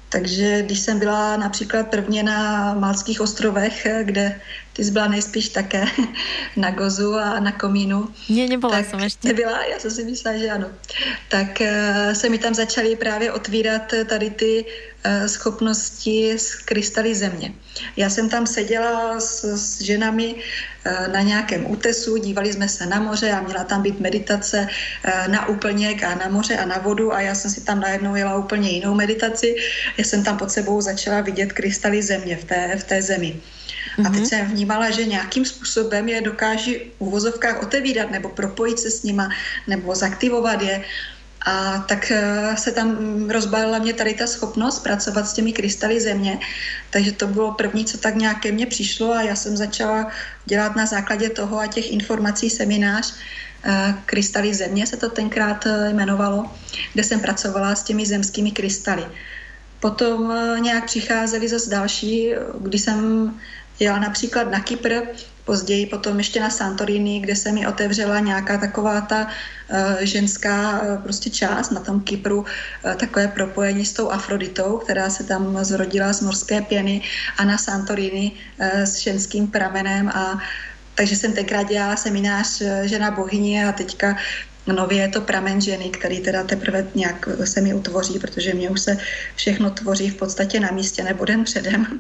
Takže 0.10 0.62
když 0.64 0.80
jsem 0.80 1.00
byla 1.00 1.38
například 1.38 1.88
prvně 1.88 2.24
na 2.24 2.74
Malských 2.74 3.22
ostrovech, 3.22 3.86
eh, 3.86 4.04
kde 4.04 4.42
ty 4.76 4.84
jsi 4.84 4.92
byla 4.92 5.08
nejspíš 5.08 5.50
také 5.50 5.86
na 6.56 6.72
Gozu 6.72 7.16
a 7.16 7.40
na 7.40 7.52
Komínu. 7.52 8.08
Ne, 8.30 8.48
nebyla 8.48 8.84
jsem 8.84 9.00
ještě. 9.00 9.28
Nebyla, 9.28 9.66
já 9.66 9.80
jsem 9.80 9.92
si 9.92 10.04
myslela, 10.04 10.38
že 10.38 10.50
ano. 10.50 10.68
Tak 11.30 11.62
uh, 11.62 12.14
se 12.14 12.30
mi 12.30 12.38
tam 12.38 12.54
začaly 12.54 12.96
právě 12.96 13.32
otvírat 13.32 13.94
tady 14.06 14.30
ty 14.30 14.66
uh, 14.66 15.28
schopnosti 15.28 16.40
z 16.40 16.56
krystaly 16.56 17.16
země. 17.16 17.54
Já 17.98 18.10
jsem 18.10 18.30
tam 18.30 18.48
seděla 18.48 19.20
s, 19.20 19.44
s 19.44 19.82
ženami 19.82 20.36
na 21.12 21.22
nějakém 21.22 21.72
útesu, 21.72 22.18
dívali 22.18 22.54
jsme 22.54 22.70
se 22.70 22.86
na 22.86 23.00
moře 23.00 23.32
a 23.32 23.42
měla 23.42 23.64
tam 23.64 23.82
být 23.82 24.00
meditace 24.00 24.68
na 25.28 25.48
úplněk 25.48 26.04
a 26.04 26.16
na 26.16 26.30
moře 26.30 26.58
a 26.58 26.66
na 26.66 26.78
vodu 26.78 27.14
a 27.14 27.22
já 27.22 27.36
jsem 27.36 27.52
si 27.52 27.62
tam 27.62 27.80
najednou 27.80 28.16
jela 28.16 28.38
úplně 28.38 28.70
jinou 28.70 28.94
meditaci. 28.94 29.56
Já 29.98 30.04
jsem 30.04 30.24
tam 30.24 30.38
pod 30.38 30.52
sebou 30.52 30.82
začala 30.82 31.22
vidět 31.22 31.54
krystaly 31.54 32.02
země 32.02 32.38
v 32.38 32.44
té, 32.44 32.76
v 32.78 32.84
té 32.84 33.02
zemi. 33.02 33.42
A 34.00 34.10
teď 34.10 34.20
mhm. 34.20 34.26
jsem 34.26 34.46
vnímala, 34.48 34.90
že 34.90 35.06
nějakým 35.06 35.46
způsobem 35.46 36.10
je 36.10 36.22
dokáží 36.22 36.76
v 36.76 37.02
uvozovkách 37.02 37.64
otevírat 37.64 38.12
nebo 38.12 38.30
propojit 38.30 38.80
se 38.80 38.92
s 38.92 39.04
nima 39.04 39.30
nebo 39.68 39.96
zaktivovat 39.96 40.62
je. 40.62 40.84
A 41.46 41.78
tak 41.88 42.12
eh, 42.12 42.58
se 42.58 42.72
tam 42.72 42.98
rozbalila 43.30 43.80
mě 43.80 43.94
tady 43.94 44.14
ta 44.14 44.28
schopnost 44.28 44.80
pracovat 44.80 45.28
s 45.28 45.34
těmi 45.34 45.54
krystaly 45.54 46.02
země. 46.02 46.40
Takže 46.90 47.12
to 47.12 47.28
bylo 47.28 47.52
první, 47.52 47.86
co 47.86 47.98
tak 47.98 48.16
nějaké 48.16 48.52
mně 48.52 48.66
přišlo 48.66 49.14
a 49.14 49.22
já 49.22 49.36
jsem 49.36 49.58
začala 49.58 50.12
dělat 50.46 50.76
na 50.76 50.86
základě 50.86 51.30
toho 51.30 51.60
a 51.60 51.68
těch 51.68 51.92
informací 51.92 52.50
seminář 52.50 53.14
eh, 53.64 53.96
Krystaly 54.06 54.54
země 54.54 54.88
se 54.88 54.98
to 54.98 55.10
tenkrát 55.10 55.66
eh, 55.66 55.90
jmenovalo, 55.90 56.50
kde 56.94 57.04
jsem 57.04 57.20
pracovala 57.20 57.76
s 57.76 57.84
těmi 57.84 58.06
zemskými 58.06 58.52
krystaly. 58.52 59.06
Potom 59.80 60.34
nějak 60.60 60.86
přicházely 60.86 61.48
zase 61.48 61.70
další, 61.70 62.34
když 62.60 62.82
jsem 62.82 63.34
Jela 63.80 64.00
například 64.00 64.52
na 64.52 64.60
Kypr, 64.60 64.94
později 65.46 65.86
potom 65.86 66.18
ještě 66.18 66.40
na 66.40 66.50
Santorini, 66.50 67.20
kde 67.20 67.36
se 67.36 67.52
mi 67.52 67.68
otevřela 67.68 68.20
nějaká 68.20 68.58
taková 68.58 69.02
ta 69.02 69.28
uh, 69.28 69.78
ženská 70.00 70.82
uh, 70.82 71.04
prostě 71.04 71.30
část 71.30 71.70
na 71.70 71.82
tom 71.82 72.02
Kypru, 72.02 72.40
uh, 72.40 72.94
takové 72.94 73.28
propojení 73.28 73.86
s 73.86 73.94
tou 73.94 74.10
Afroditou, 74.10 74.78
která 74.78 75.10
se 75.10 75.24
tam 75.24 75.66
zrodila 75.66 76.14
z 76.14 76.22
morské 76.22 76.62
pěny 76.62 77.02
a 77.38 77.46
na 77.46 77.58
Santorini 77.58 78.32
s 78.60 78.98
ženským 78.98 79.48
pramenem 79.48 80.10
a 80.10 80.40
takže 80.96 81.16
jsem 81.16 81.34
tenkrát 81.34 81.64
dělala 81.64 81.96
seminář 81.96 82.62
žena 82.84 83.12
bohyně 83.12 83.68
a 83.68 83.72
teďka 83.72 84.16
Nově 84.68 85.02
je 85.02 85.08
to 85.08 85.22
pramen 85.22 85.62
ženy, 85.62 85.90
který 85.90 86.20
teda 86.20 86.44
teprve 86.44 86.88
nějak 86.96 87.30
se 87.44 87.62
mi 87.62 87.74
utvoří, 87.74 88.20
protože 88.20 88.54
mě 88.54 88.70
už 88.70 88.82
se 88.82 88.98
všechno 89.36 89.70
tvoří 89.70 90.10
v 90.10 90.16
podstatě 90.16 90.60
na 90.60 90.72
místě 90.72 91.04
nebo 91.04 91.26
den 91.26 91.44
předem. 91.44 92.00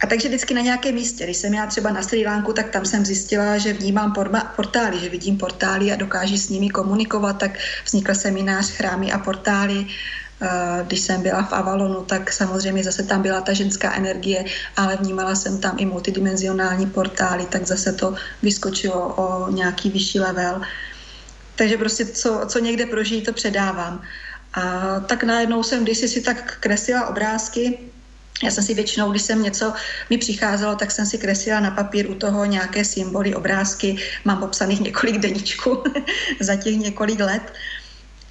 A 0.00 0.06
takže 0.06 0.28
vždycky 0.28 0.54
na 0.54 0.60
nějakém 0.60 0.94
místě, 0.94 1.24
když 1.24 1.36
jsem 1.36 1.54
já 1.54 1.66
třeba 1.66 1.90
na 1.90 2.02
Sri 2.02 2.26
Lanku, 2.26 2.52
tak 2.52 2.70
tam 2.70 2.84
jsem 2.84 3.06
zjistila, 3.06 3.58
že 3.58 3.72
vnímám 3.72 4.14
portály, 4.56 4.98
že 4.98 5.08
vidím 5.08 5.38
portály 5.38 5.92
a 5.92 5.96
dokáží 5.96 6.38
s 6.38 6.48
nimi 6.48 6.70
komunikovat, 6.70 7.38
tak 7.38 7.58
vznikl 7.84 8.14
seminář 8.14 8.70
chrámy 8.70 9.12
a 9.12 9.18
portály. 9.18 9.86
Když 10.86 11.00
jsem 11.00 11.22
byla 11.22 11.42
v 11.42 11.52
Avalonu, 11.52 12.02
tak 12.04 12.32
samozřejmě 12.32 12.84
zase 12.84 13.02
tam 13.02 13.22
byla 13.22 13.40
ta 13.40 13.52
ženská 13.52 13.94
energie, 13.94 14.44
ale 14.76 14.96
vnímala 14.96 15.34
jsem 15.34 15.60
tam 15.60 15.74
i 15.78 15.86
multidimenzionální 15.86 16.86
portály, 16.86 17.46
tak 17.46 17.66
zase 17.66 17.92
to 17.92 18.14
vyskočilo 18.42 19.14
o 19.16 19.50
nějaký 19.50 19.90
vyšší 19.90 20.20
level. 20.20 20.62
Takže 21.56 21.76
prostě 21.76 22.06
co, 22.06 22.40
co 22.46 22.58
někde 22.58 22.86
prožijí, 22.86 23.22
to 23.22 23.32
předávám. 23.32 24.02
A 24.54 25.00
tak 25.00 25.24
najednou 25.24 25.62
jsem 25.62 25.82
kdysi 25.82 26.08
si 26.08 26.20
tak 26.20 26.56
kreslila 26.60 27.06
obrázky, 27.06 27.78
já 28.42 28.50
jsem 28.50 28.64
si 28.64 28.74
většinou, 28.74 29.10
když 29.10 29.22
jsem 29.22 29.42
něco 29.42 29.72
mi 30.10 30.18
přicházelo, 30.18 30.76
tak 30.76 30.90
jsem 30.90 31.06
si 31.06 31.18
kreslila 31.18 31.60
na 31.60 31.70
papír 31.70 32.10
u 32.10 32.14
toho 32.14 32.44
nějaké 32.44 32.84
symboly, 32.84 33.34
obrázky. 33.34 33.96
Mám 34.24 34.38
popsaných 34.38 34.80
několik 34.90 35.18
deníčků 35.18 35.84
za 36.40 36.56
těch 36.56 36.76
několik 36.76 37.20
let. 37.20 37.52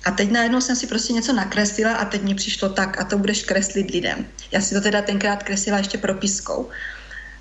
A 0.05 0.11
teď 0.11 0.31
najednou 0.31 0.61
jsem 0.61 0.75
si 0.75 0.87
prostě 0.87 1.13
něco 1.13 1.33
nakreslila 1.33 1.93
a 1.93 2.05
teď 2.05 2.23
mi 2.23 2.35
přišlo 2.35 2.69
tak 2.69 3.01
a 3.01 3.03
to 3.03 3.17
budeš 3.17 3.43
kreslit 3.43 3.91
lidem. 3.91 4.25
Já 4.51 4.61
si 4.61 4.75
to 4.75 4.81
teda 4.81 5.01
tenkrát 5.01 5.43
kreslila 5.43 5.77
ještě 5.77 5.97
propiskou. 5.97 6.69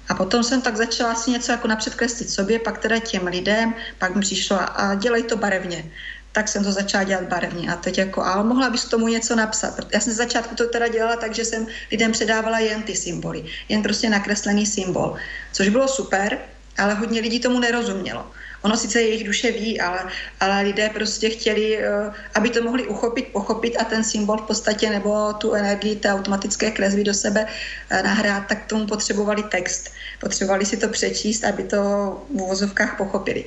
A 0.08 0.14
potom 0.14 0.42
jsem 0.42 0.62
tak 0.62 0.76
začala 0.76 1.14
si 1.14 1.30
něco 1.30 1.52
jako 1.52 1.68
napřed 1.68 1.94
kreslit 1.94 2.30
sobě, 2.30 2.58
pak 2.58 2.78
teda 2.78 2.98
těm 2.98 3.26
lidem, 3.26 3.74
pak 3.98 4.14
mi 4.14 4.20
přišlo 4.20 4.80
a 4.80 4.94
dělej 4.94 5.22
to 5.22 5.36
barevně 5.36 5.90
tak 6.36 6.48
jsem 6.48 6.64
to 6.64 6.72
začala 6.72 7.04
dělat 7.04 7.24
barevně. 7.24 7.72
A 7.72 7.76
teď 7.76 7.98
jako, 7.98 8.22
a 8.22 8.42
mohla 8.42 8.70
bys 8.70 8.84
k 8.84 8.90
tomu 8.90 9.08
něco 9.08 9.36
napsat. 9.36 9.80
Já 9.92 10.00
jsem 10.00 10.12
začátku 10.12 10.54
to 10.54 10.68
teda 10.68 10.88
dělala 10.88 11.16
tak, 11.16 11.34
že 11.34 11.44
jsem 11.44 11.66
lidem 11.90 12.12
předávala 12.12 12.58
jen 12.58 12.82
ty 12.82 12.96
symboly, 12.96 13.44
jen 13.68 13.82
prostě 13.82 14.10
nakreslený 14.10 14.66
symbol, 14.66 15.16
což 15.52 15.68
bylo 15.68 15.88
super, 15.88 16.38
ale 16.78 16.94
hodně 16.94 17.20
lidí 17.20 17.40
tomu 17.40 17.58
nerozumělo. 17.58 18.26
Ono 18.62 18.76
sice 18.76 19.00
jejich 19.00 19.24
duše 19.24 19.52
ví, 19.52 19.80
ale, 19.80 20.12
ale 20.40 20.62
lidé 20.62 20.88
prostě 20.92 21.30
chtěli, 21.30 21.78
eh, 21.80 22.12
aby 22.34 22.50
to 22.50 22.62
mohli 22.62 22.86
uchopit, 22.86 23.32
pochopit 23.32 23.76
a 23.80 23.84
ten 23.84 24.04
symbol 24.04 24.36
v 24.36 24.46
podstatě 24.52 24.90
nebo 24.90 25.32
tu 25.32 25.54
energii 25.54 25.96
té 25.96 26.12
automatické 26.12 26.70
kresby 26.70 27.04
do 27.04 27.14
sebe 27.14 27.46
eh, 27.48 28.02
nahrát, 28.02 28.46
tak 28.46 28.66
tomu 28.66 28.86
potřebovali 28.86 29.42
text. 29.42 29.88
Potřebovali 30.20 30.66
si 30.66 30.76
to 30.76 30.88
přečíst, 30.88 31.44
aby 31.44 31.64
to 31.64 31.80
v 32.28 32.42
uvozovkách 32.44 32.96
pochopili. 32.96 33.44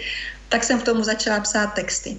Tak 0.49 0.63
jsem 0.63 0.80
v 0.80 0.84
tomu 0.84 1.04
začala 1.04 1.39
psát 1.39 1.78
texty. 1.78 2.17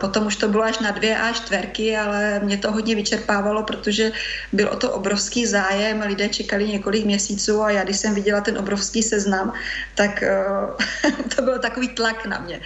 Potom 0.00 0.26
už 0.26 0.36
to 0.36 0.48
bylo 0.48 0.62
až 0.62 0.78
na 0.78 0.90
dvě 0.90 1.18
a 1.18 1.32
čtverky, 1.32 1.96
ale 1.96 2.40
mě 2.44 2.56
to 2.56 2.72
hodně 2.72 2.94
vyčerpávalo, 2.94 3.62
protože 3.62 4.12
byl 4.52 4.68
o 4.68 4.76
to 4.76 4.90
obrovský 4.90 5.46
zájem, 5.46 6.00
lidé 6.06 6.28
čekali 6.28 6.68
několik 6.68 7.04
měsíců 7.04 7.62
a 7.62 7.70
já, 7.70 7.84
když 7.84 7.96
jsem 7.96 8.14
viděla 8.14 8.40
ten 8.40 8.58
obrovský 8.58 9.02
seznam, 9.02 9.52
tak 9.94 10.22
uh, 10.22 11.12
to 11.36 11.42
byl 11.42 11.58
takový 11.58 11.88
tlak 11.88 12.26
na 12.26 12.38
mě. 12.38 12.60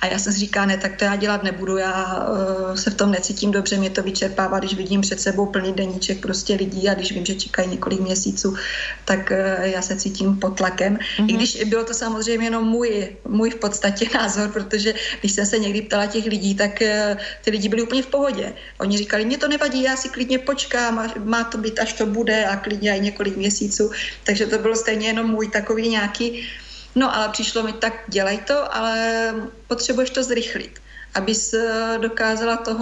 A 0.00 0.06
já 0.06 0.18
jsem 0.18 0.32
si 0.32 0.38
říkala, 0.38 0.66
ne, 0.66 0.76
tak 0.76 0.96
to 0.96 1.04
já 1.04 1.16
dělat 1.16 1.42
nebudu, 1.42 1.76
já 1.76 2.26
uh, 2.28 2.74
se 2.74 2.90
v 2.90 2.94
tom 2.94 3.10
necítím 3.10 3.50
dobře, 3.50 3.76
mě 3.76 3.90
to 3.90 4.02
vyčerpává, 4.02 4.58
když 4.58 4.74
vidím 4.74 5.00
před 5.00 5.20
sebou 5.20 5.46
plný 5.46 5.72
deníček 5.72 6.20
prostě 6.20 6.54
lidí 6.54 6.88
a 6.88 6.94
když 6.94 7.12
vím, 7.12 7.26
že 7.26 7.34
čekají 7.34 7.68
několik 7.68 8.00
měsíců, 8.00 8.56
tak 9.04 9.32
uh, 9.32 9.64
já 9.64 9.82
se 9.82 9.96
cítím 9.96 10.36
pod 10.36 10.56
tlakem. 10.56 10.96
Mm-hmm. 10.96 11.28
I 11.28 11.32
když 11.32 11.64
bylo 11.64 11.84
to 11.84 11.94
samozřejmě 11.94 12.46
jenom 12.46 12.64
můj, 12.64 13.16
můj 13.28 13.50
v 13.50 13.56
podstatě 13.56 14.08
názor, 14.14 14.48
protože 14.48 14.94
když 15.20 15.32
jsem 15.32 15.46
se 15.46 15.58
někdy 15.58 15.82
ptala 15.82 16.06
těch 16.06 16.24
lidí, 16.24 16.37
lidí, 16.38 16.54
tak 16.54 16.82
eh, 16.82 17.18
ty 17.42 17.50
lidi 17.50 17.68
byli 17.68 17.82
úplně 17.82 18.02
v 18.02 18.14
pohodě. 18.14 18.46
Oni 18.78 18.94
říkali, 18.98 19.26
mě 19.26 19.38
to 19.38 19.48
nevadí, 19.50 19.82
já 19.82 19.98
si 19.98 20.08
klidně 20.08 20.38
počkám, 20.38 21.02
má 21.26 21.44
to 21.50 21.58
být, 21.58 21.82
až 21.82 21.98
to 21.98 22.06
bude 22.06 22.46
a 22.46 22.56
klidně 22.56 22.94
i 22.94 23.00
několik 23.10 23.34
měsíců. 23.34 23.90
Takže 24.22 24.46
to 24.46 24.62
bylo 24.62 24.78
stejně 24.78 25.10
jenom 25.10 25.26
můj 25.26 25.50
takový 25.50 25.98
nějaký, 25.98 26.46
no 26.94 27.10
ale 27.10 27.28
přišlo 27.34 27.66
mi 27.66 27.72
tak, 27.82 28.06
dělej 28.08 28.38
to, 28.46 28.54
ale 28.70 29.34
potřebuješ 29.66 30.10
to 30.10 30.22
zrychlit, 30.22 30.78
abys 31.14 31.54
eh, 31.54 31.98
dokázala 31.98 32.56
toho 32.62 32.78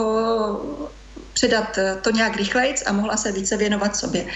předat 1.33 1.79
eh, 1.79 1.97
to 2.05 2.13
nějak 2.13 2.37
rychlejc 2.37 2.85
a 2.87 2.93
mohla 2.93 3.17
se 3.17 3.33
více 3.33 3.57
věnovat 3.57 3.97
sobě 3.97 4.29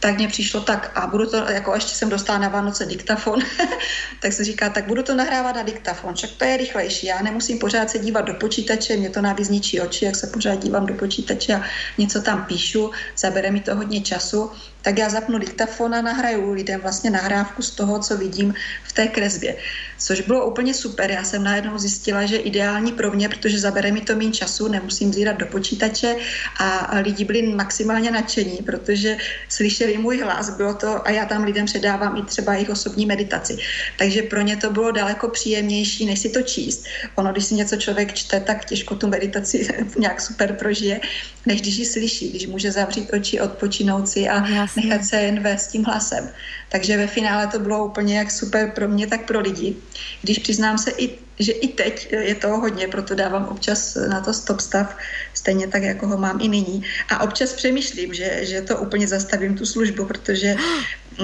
tak 0.00 0.16
mně 0.16 0.28
přišlo 0.28 0.60
tak 0.60 0.90
a 0.94 1.06
budu 1.06 1.26
to, 1.26 1.36
jako 1.36 1.74
ještě 1.74 1.94
jsem 1.94 2.08
dostala 2.08 2.38
na 2.38 2.48
Vánoce 2.48 2.86
diktafon, 2.86 3.40
tak 4.22 4.32
se 4.32 4.44
říká, 4.44 4.70
tak 4.70 4.86
budu 4.86 5.02
to 5.02 5.14
nahrávat 5.14 5.56
na 5.56 5.62
diktafon, 5.62 6.14
však 6.14 6.30
to 6.30 6.44
je 6.44 6.56
rychlejší, 6.56 7.06
já 7.06 7.22
nemusím 7.22 7.58
pořád 7.58 7.90
se 7.90 7.98
dívat 7.98 8.20
do 8.20 8.34
počítače, 8.34 8.96
mě 8.96 9.10
to 9.10 9.22
navíc 9.22 9.48
ničí 9.48 9.80
oči, 9.80 10.04
jak 10.04 10.16
se 10.16 10.26
pořád 10.26 10.54
dívám 10.54 10.86
do 10.86 10.94
počítače 10.94 11.54
a 11.54 11.62
něco 11.98 12.22
tam 12.22 12.44
píšu, 12.44 12.90
zabere 13.16 13.50
mi 13.50 13.60
to 13.60 13.76
hodně 13.76 14.00
času, 14.00 14.50
tak 14.82 14.98
já 14.98 15.08
zapnu 15.08 15.38
diktafon 15.38 15.94
a 15.94 16.02
nahraju 16.02 16.52
lidem 16.52 16.80
vlastně 16.80 17.10
nahrávku 17.10 17.62
z 17.62 17.70
toho, 17.70 17.98
co 17.98 18.16
vidím 18.16 18.54
v 18.84 18.92
té 18.92 19.06
kresbě. 19.06 19.56
Což 19.98 20.20
bylo 20.20 20.46
úplně 20.46 20.74
super. 20.74 21.10
Já 21.10 21.24
jsem 21.24 21.44
najednou 21.44 21.78
zjistila, 21.78 22.26
že 22.26 22.36
ideální 22.36 22.92
pro 22.92 23.10
mě, 23.10 23.28
protože 23.28 23.58
zabere 23.58 23.92
mi 23.92 24.00
to 24.00 24.16
méně 24.16 24.32
času, 24.32 24.68
nemusím 24.68 25.12
zírat 25.12 25.36
do 25.36 25.46
počítače 25.46 26.16
a 26.58 26.98
lidi 27.00 27.24
byli 27.24 27.42
maximálně 27.42 28.10
nadšení, 28.10 28.58
protože 28.66 29.16
slyšeli 29.48 29.98
můj 29.98 30.20
hlas, 30.20 30.50
bylo 30.50 30.74
to 30.74 31.06
a 31.06 31.10
já 31.10 31.24
tam 31.24 31.44
lidem 31.44 31.66
předávám 31.66 32.16
i 32.16 32.22
třeba 32.22 32.54
jejich 32.54 32.70
osobní 32.70 33.06
meditaci. 33.06 33.58
Takže 33.98 34.22
pro 34.22 34.40
ně 34.40 34.56
to 34.56 34.70
bylo 34.70 34.90
daleko 34.90 35.28
příjemnější, 35.28 36.06
než 36.06 36.18
si 36.18 36.28
to 36.28 36.42
číst. 36.42 36.84
Ono, 37.14 37.32
když 37.32 37.44
si 37.44 37.54
něco 37.54 37.76
člověk 37.76 38.14
čte, 38.14 38.40
tak 38.40 38.64
těžko 38.64 38.94
tu 38.94 39.08
meditaci 39.08 39.68
nějak 39.98 40.20
super 40.20 40.52
prožije, 40.52 41.00
než 41.46 41.60
když 41.60 41.76
ji 41.76 41.86
slyší, 41.86 42.30
když 42.30 42.46
může 42.46 42.72
zavřít 42.72 43.10
oči, 43.12 43.40
odpočinout 43.40 44.08
si 44.08 44.28
a 44.28 44.38
Jasně. 44.68 44.90
nechat 44.90 45.04
se 45.04 45.16
jen 45.16 45.42
vést 45.42 45.66
tím 45.66 45.84
hlasem. 45.84 46.30
Takže 46.68 46.96
ve 46.96 47.06
finále 47.06 47.46
to 47.46 47.58
bylo 47.58 47.86
úplně 47.86 48.18
jak 48.18 48.30
super 48.30 48.70
pro 48.74 48.88
mě, 48.88 49.06
tak 49.06 49.26
pro 49.26 49.40
lidi. 49.40 49.76
Když 50.22 50.38
přiznám 50.38 50.78
se, 50.78 50.90
i, 50.90 51.18
že 51.38 51.52
i 51.52 51.68
teď 51.68 52.12
je 52.12 52.34
toho 52.34 52.60
hodně, 52.60 52.88
proto 52.88 53.14
dávám 53.14 53.44
občas 53.44 53.94
na 54.08 54.20
to 54.20 54.34
stop 54.34 54.60
stav, 54.60 54.96
stejně 55.34 55.68
tak, 55.68 55.82
jako 55.82 56.06
ho 56.06 56.18
mám 56.18 56.40
i 56.40 56.48
nyní. 56.48 56.84
A 57.08 57.20
občas 57.20 57.52
přemýšlím, 57.52 58.14
že, 58.14 58.38
že 58.42 58.62
to 58.62 58.76
úplně 58.76 59.08
zastavím 59.08 59.56
tu 59.56 59.66
službu, 59.66 60.04
protože 60.04 60.56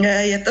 je 0.03 0.39
to, 0.39 0.51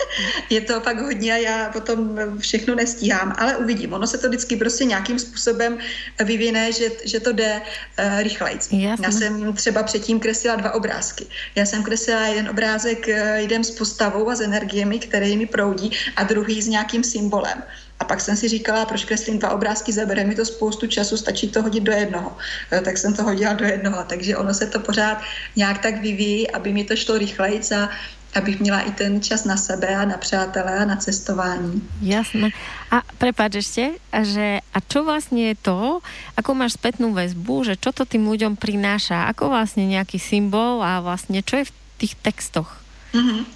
je 0.50 0.60
to 0.60 0.80
pak 0.80 1.00
hodně 1.00 1.32
a 1.32 1.36
já 1.36 1.70
potom 1.72 2.18
všechno 2.38 2.74
nestíhám, 2.74 3.34
ale 3.38 3.56
uvidím. 3.56 3.92
Ono 3.92 4.06
se 4.06 4.18
to 4.18 4.28
vždycky 4.28 4.56
prostě 4.56 4.84
nějakým 4.84 5.18
způsobem 5.18 5.78
vyvine, 6.24 6.72
že, 6.72 6.90
že 7.04 7.20
to 7.20 7.32
jde 7.32 7.60
uh, 7.60 8.22
rychleji. 8.22 8.58
Já 8.70 9.10
jsem 9.10 9.52
třeba 9.52 9.82
předtím 9.82 10.20
kreslila 10.20 10.56
dva 10.56 10.74
obrázky. 10.74 11.26
Já 11.54 11.66
jsem 11.66 11.82
kreslila 11.82 12.26
jeden 12.26 12.48
obrázek, 12.48 13.08
uh, 13.08 13.14
jeden 13.34 13.64
s 13.64 13.70
postavou 13.70 14.30
a 14.30 14.34
s 14.34 14.40
energiemi, 14.40 14.98
které 14.98 15.36
mi 15.36 15.46
proudí 15.46 15.90
a 16.16 16.24
druhý 16.24 16.62
s 16.62 16.68
nějakým 16.68 17.04
symbolem. 17.04 17.62
A 18.00 18.04
pak 18.04 18.20
jsem 18.20 18.36
si 18.36 18.48
říkala, 18.48 18.86
proč 18.86 19.04
kreslím 19.04 19.38
dva 19.38 19.50
obrázky, 19.50 19.92
zabere 19.92 20.24
mi 20.24 20.34
to 20.34 20.44
spoustu 20.44 20.86
času, 20.86 21.16
stačí 21.16 21.48
to 21.48 21.62
hodit 21.62 21.82
do 21.82 21.92
jednoho. 21.92 22.36
Tak 22.84 22.98
jsem 22.98 23.14
to 23.14 23.22
hodila 23.22 23.52
do 23.52 23.64
jednoho, 23.64 24.04
takže 24.04 24.36
ono 24.36 24.54
se 24.54 24.66
to 24.66 24.80
pořád 24.80 25.22
nějak 25.56 25.78
tak 25.82 26.02
vyvíjí, 26.02 26.50
aby 26.50 26.72
mi 26.72 26.84
to 26.84 26.96
šlo 26.96 27.18
rychleji 27.18 27.60
a 27.76 27.88
abych 28.34 28.60
měla 28.60 28.80
i 28.80 28.92
ten 28.92 29.22
čas 29.22 29.44
na 29.44 29.56
sebe 29.56 29.88
a 29.88 30.04
na 30.04 30.16
přátelé 30.16 30.78
a 30.78 30.84
na 30.84 30.96
cestování. 30.96 31.82
Jasné. 32.02 32.50
A 32.90 33.02
prepáč 33.18 33.64
ešte, 33.64 33.98
že 34.22 34.60
a 34.60 34.78
čo 34.84 35.02
vlastne 35.02 35.50
je 35.50 35.56
to, 35.58 35.98
ako 36.38 36.50
máš 36.54 36.78
spätnú 36.78 37.10
väzbu, 37.10 37.66
že 37.66 37.74
čo 37.80 37.90
to 37.90 38.06
tým 38.06 38.26
ľuďom 38.28 38.54
prináša, 38.54 39.26
ako 39.32 39.50
vlastne 39.50 39.88
nejaký 39.88 40.22
symbol 40.22 40.78
a 40.84 41.02
vlastne 41.02 41.42
čo 41.42 41.58
je 41.62 41.66
v 41.66 41.74
tých 41.98 42.14
textoch? 42.22 42.83
Mm-hmm. 43.14 43.46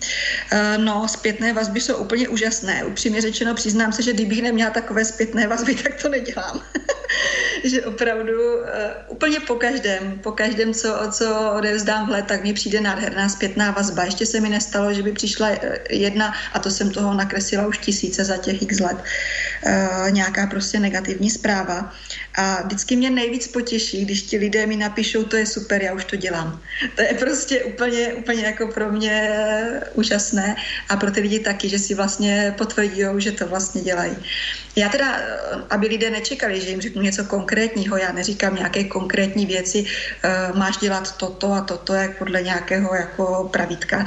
No, 0.76 1.08
zpětné 1.08 1.52
vazby 1.52 1.80
jsou 1.80 1.96
úplně 1.96 2.28
úžasné. 2.28 2.84
Upřímně 2.84 3.20
řečeno, 3.20 3.54
přiznám 3.54 3.92
se, 3.92 4.02
že 4.02 4.12
kdybych 4.12 4.42
neměla 4.42 4.70
takové 4.70 5.04
zpětné 5.04 5.46
vazby, 5.46 5.74
tak 5.82 6.02
to 6.02 6.08
nedělám. 6.08 6.62
že 7.64 7.84
opravdu 7.84 8.32
uh, 8.32 8.64
úplně 9.08 9.40
po 9.40 9.54
každém, 9.54 10.18
po 10.22 10.32
každém, 10.32 10.74
co, 10.74 10.98
co 11.10 11.52
odevzdám 11.56 12.06
vhled, 12.06 12.26
tak 12.26 12.44
mi 12.44 12.52
přijde 12.52 12.80
nádherná 12.80 13.28
zpětná 13.28 13.70
vazba. 13.70 14.04
Ještě 14.04 14.26
se 14.26 14.40
mi 14.40 14.48
nestalo, 14.48 14.92
že 14.92 15.02
by 15.02 15.12
přišla 15.12 15.50
jedna, 15.90 16.34
a 16.52 16.58
to 16.58 16.70
jsem 16.70 16.90
toho 16.90 17.14
nakreslila 17.14 17.66
už 17.66 17.78
tisíce 17.78 18.24
za 18.24 18.36
těch 18.36 18.62
x 18.62 18.80
let, 18.80 18.96
nějaká 20.10 20.46
prostě 20.46 20.80
negativní 20.80 21.30
zpráva. 21.30 21.94
A 22.38 22.62
vždycky 22.62 22.96
mě 22.96 23.10
nejvíc 23.10 23.48
potěší, 23.48 24.04
když 24.04 24.22
ti 24.22 24.38
lidé 24.38 24.66
mi 24.66 24.76
napíšou, 24.76 25.24
to 25.24 25.36
je 25.36 25.46
super, 25.46 25.82
já 25.82 25.92
už 25.92 26.04
to 26.04 26.16
dělám. 26.16 26.60
To 26.94 27.02
je 27.02 27.14
prostě 27.14 27.64
úplně, 27.64 28.14
úplně 28.14 28.42
jako 28.42 28.66
pro 28.68 28.92
mě 28.92 29.30
úžasné 29.94 30.56
a 30.88 30.96
pro 30.96 31.10
ty 31.10 31.20
lidi 31.20 31.38
taky, 31.38 31.68
že 31.68 31.78
si 31.78 31.94
vlastně 31.94 32.54
potvrdí, 32.58 33.02
že 33.18 33.32
to 33.32 33.46
vlastně 33.46 33.82
dělají. 33.82 34.16
Já 34.76 34.88
teda, 34.88 35.20
aby 35.70 35.86
lidé 35.86 36.10
nečekali, 36.10 36.60
že 36.60 36.70
jim 36.70 36.80
řeknu 36.80 37.02
něco 37.02 37.24
konkrétního, 37.24 37.96
já 37.96 38.12
neříkám 38.12 38.54
nějaké 38.54 38.84
konkrétní 38.84 39.46
věci, 39.46 39.84
eh, 40.22 40.52
máš 40.54 40.76
dělat 40.76 41.16
toto 41.16 41.52
a 41.52 41.60
toto, 41.60 41.94
jak 41.94 42.18
podle 42.18 42.42
nějakého 42.42 42.94
jako 42.94 43.48
pravítka. 43.52 44.06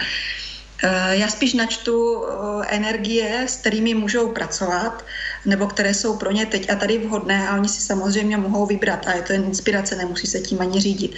Eh, 0.84 1.18
já 1.18 1.28
spíš 1.28 1.54
načtu 1.54 2.26
eh, 2.26 2.76
energie, 2.76 3.44
s 3.48 3.58
kterými 3.58 3.94
můžou 3.94 4.32
pracovat, 4.32 5.06
nebo 5.46 5.68
které 5.68 5.94
jsou 5.94 6.18
pro 6.18 6.32
ně 6.32 6.46
teď 6.46 6.70
a 6.70 6.76
tady 6.76 6.98
vhodné 6.98 7.50
a 7.50 7.56
oni 7.56 7.70
si 7.70 7.82
samozřejmě 7.82 8.38
mohou 8.38 8.66
vybrat 8.66 9.08
a 9.08 9.14
je 9.14 9.22
to 9.22 9.34
jen 9.34 9.44
inspirace, 9.44 9.96
nemusí 9.96 10.28
se 10.28 10.40
tím 10.40 10.62
ani 10.62 10.80
řídit. 10.80 11.16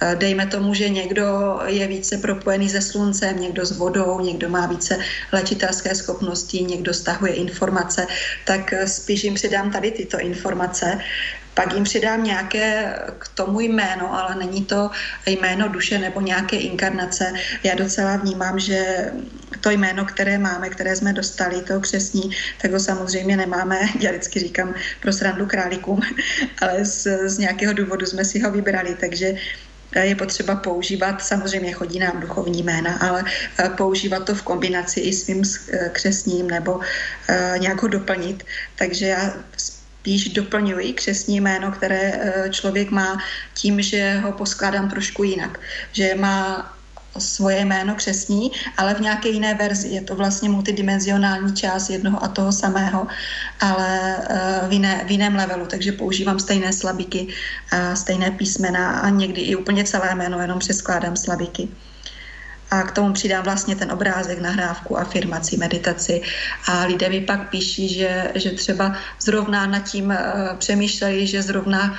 Eh, 0.00 0.16
dejme 0.16 0.46
tomu, 0.46 0.74
že 0.74 0.88
někdo 0.88 1.58
je 1.66 1.86
více 1.86 2.18
propojený 2.18 2.68
se 2.68 2.80
sluncem, 2.80 3.40
někdo 3.40 3.66
s 3.66 3.72
vodou, 3.78 4.20
někdo 4.20 4.48
má 4.48 4.66
více 4.66 4.98
léčitelské 5.32 5.94
schopnosti, 5.94 6.62
někdo 6.62 6.94
stahuje 6.94 7.32
informace, 7.32 8.06
tak 8.44 8.74
spíš 8.86 9.24
jim 9.24 9.34
předám 9.34 9.70
tady 9.70 9.90
tyto 9.90 10.18
informace 10.18 10.98
pak 11.54 11.74
jim 11.74 11.84
přidám 11.84 12.24
nějaké 12.24 12.96
k 13.18 13.28
tomu 13.28 13.60
jméno, 13.60 14.14
ale 14.14 14.34
není 14.34 14.64
to 14.64 14.90
jméno 15.26 15.68
duše 15.68 15.98
nebo 15.98 16.20
nějaké 16.20 16.56
inkarnace. 16.56 17.32
Já 17.62 17.74
docela 17.74 18.16
vnímám, 18.16 18.58
že 18.58 19.12
to 19.62 19.70
jméno, 19.70 20.04
které 20.04 20.38
máme, 20.38 20.68
které 20.68 20.96
jsme 20.96 21.12
dostali, 21.12 21.62
to 21.62 21.80
křesní, 21.80 22.30
tak 22.62 22.72
ho 22.72 22.80
samozřejmě 22.80 23.36
nemáme, 23.36 23.78
já 24.00 24.10
vždycky 24.10 24.40
říkám 24.40 24.74
pro 25.00 25.12
srandu 25.12 25.46
králíkům, 25.46 26.00
ale 26.62 26.84
z, 26.84 27.06
z 27.28 27.38
nějakého 27.38 27.72
důvodu 27.72 28.06
jsme 28.06 28.24
si 28.24 28.40
ho 28.40 28.50
vybrali, 28.50 28.96
takže 29.00 29.34
je 30.00 30.14
potřeba 30.14 30.56
používat, 30.56 31.22
samozřejmě 31.22 31.72
chodí 31.72 31.98
nám 31.98 32.20
duchovní 32.20 32.62
jména, 32.62 32.96
ale 32.96 33.24
eh, 33.58 33.68
používat 33.68 34.24
to 34.24 34.34
v 34.34 34.42
kombinaci 34.42 35.00
i 35.00 35.12
svým 35.12 35.42
eh, 35.44 35.90
křesním 35.92 36.50
nebo 36.50 36.80
eh, 37.28 37.54
nějak 37.58 37.82
ho 37.82 37.88
doplnit. 37.88 38.44
Takže 38.76 39.06
já 39.06 39.34
spíš 39.56 40.28
doplňuji 40.28 40.92
křesní 40.92 41.40
jméno, 41.40 41.72
které 41.72 42.12
eh, 42.14 42.50
člověk 42.50 42.90
má 42.90 43.18
tím, 43.54 43.82
že 43.82 44.18
ho 44.18 44.32
poskládám 44.32 44.90
trošku 44.90 45.24
jinak. 45.24 45.60
Že 45.92 46.14
má 46.14 46.72
svoje 47.18 47.64
jméno 47.64 47.94
křesní, 47.94 48.52
ale 48.76 48.94
v 48.94 49.00
nějaké 49.00 49.28
jiné 49.28 49.54
verzi. 49.54 49.88
Je 49.88 50.00
to 50.00 50.16
vlastně 50.16 50.48
multidimenzionální 50.48 51.54
část 51.54 51.90
jednoho 51.90 52.24
a 52.24 52.28
toho 52.28 52.52
samého, 52.52 53.06
ale 53.60 54.16
eh, 54.30 54.68
v, 54.68 54.72
jiné, 54.72 55.04
v 55.06 55.10
jiném 55.10 55.34
levelu, 55.34 55.66
takže 55.66 55.92
používám 55.92 56.38
stejné 56.38 56.72
slabiky, 56.72 57.26
stejné 57.94 58.30
písmena 58.30 59.00
a 59.00 59.08
někdy 59.08 59.40
i 59.40 59.56
úplně 59.56 59.84
celé 59.84 60.14
jméno, 60.14 60.40
jenom 60.40 60.58
přeskládám 60.58 61.16
slabiky. 61.16 61.68
A 62.72 62.82
k 62.82 62.92
tomu 62.92 63.12
přidám 63.12 63.44
vlastně 63.44 63.76
ten 63.76 63.92
obrázek, 63.92 64.40
nahrávku, 64.40 64.98
afirmaci, 64.98 65.56
meditaci. 65.56 66.22
A 66.68 66.84
lidé 66.84 67.08
mi 67.08 67.20
pak 67.20 67.50
píší, 67.50 67.94
že, 67.94 68.32
že 68.34 68.50
třeba 68.50 68.96
zrovna 69.20 69.66
nad 69.66 69.78
tím 69.78 70.06
uh, 70.06 70.56
přemýšlejí, 70.58 71.26
že 71.26 71.42
zrovna 71.42 71.94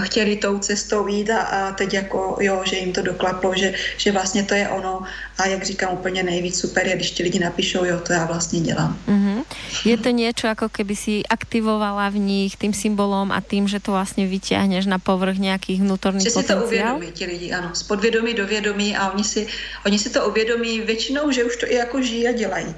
chtěli 0.00 0.36
tou 0.36 0.58
cestou 0.58 1.06
jít 1.06 1.30
a, 1.30 1.40
a 1.40 1.72
teď 1.72 1.94
jako 1.94 2.36
jo, 2.40 2.62
že 2.64 2.76
jim 2.76 2.92
to 2.92 3.02
doklaplo, 3.02 3.54
že, 3.54 3.74
že 3.96 4.12
vlastně 4.12 4.42
to 4.42 4.54
je 4.54 4.68
ono 4.68 5.02
a 5.38 5.46
jak 5.46 5.64
říkám 5.64 5.92
úplně 5.92 6.22
nejvíc 6.22 6.60
super 6.60 6.86
je, 6.86 6.96
když 6.96 7.10
ti 7.10 7.22
lidi 7.22 7.38
napíšou, 7.38 7.84
jo, 7.84 8.00
to 8.00 8.12
já 8.12 8.24
vlastně 8.24 8.60
dělám. 8.60 8.98
Mm-hmm. 9.08 9.44
Je 9.84 9.96
to 9.96 10.10
něco, 10.10 10.46
jako 10.46 10.68
keby 10.68 10.96
si 10.96 11.22
aktivovala 11.30 12.08
v 12.08 12.16
nich 12.16 12.56
tým 12.56 12.72
symbolom 12.72 13.32
a 13.32 13.40
tým, 13.40 13.68
že 13.68 13.80
to 13.80 13.92
vlastně 13.92 14.26
vyťahneš 14.26 14.86
na 14.86 14.98
povrch 14.98 15.38
nějakých 15.38 15.80
vnútorných 15.80 16.32
potenciál? 16.34 16.60
to 16.60 16.66
uvědomí 16.66 17.12
ti 17.12 17.24
lidi, 17.26 17.52
ano, 17.52 17.70
z 17.74 17.82
podvědomí 17.82 18.34
do 18.34 18.46
vědomí 18.46 18.96
a 18.96 19.10
oni 19.10 19.24
si, 19.24 19.46
oni 19.86 19.98
si 19.98 20.10
to 20.10 20.28
uvědomí 20.28 20.80
většinou, 20.80 21.30
že 21.30 21.44
už 21.44 21.56
to 21.56 21.70
i 21.70 21.74
jako 21.74 22.02
žijí 22.02 22.28
a 22.28 22.32
dělají. 22.32 22.74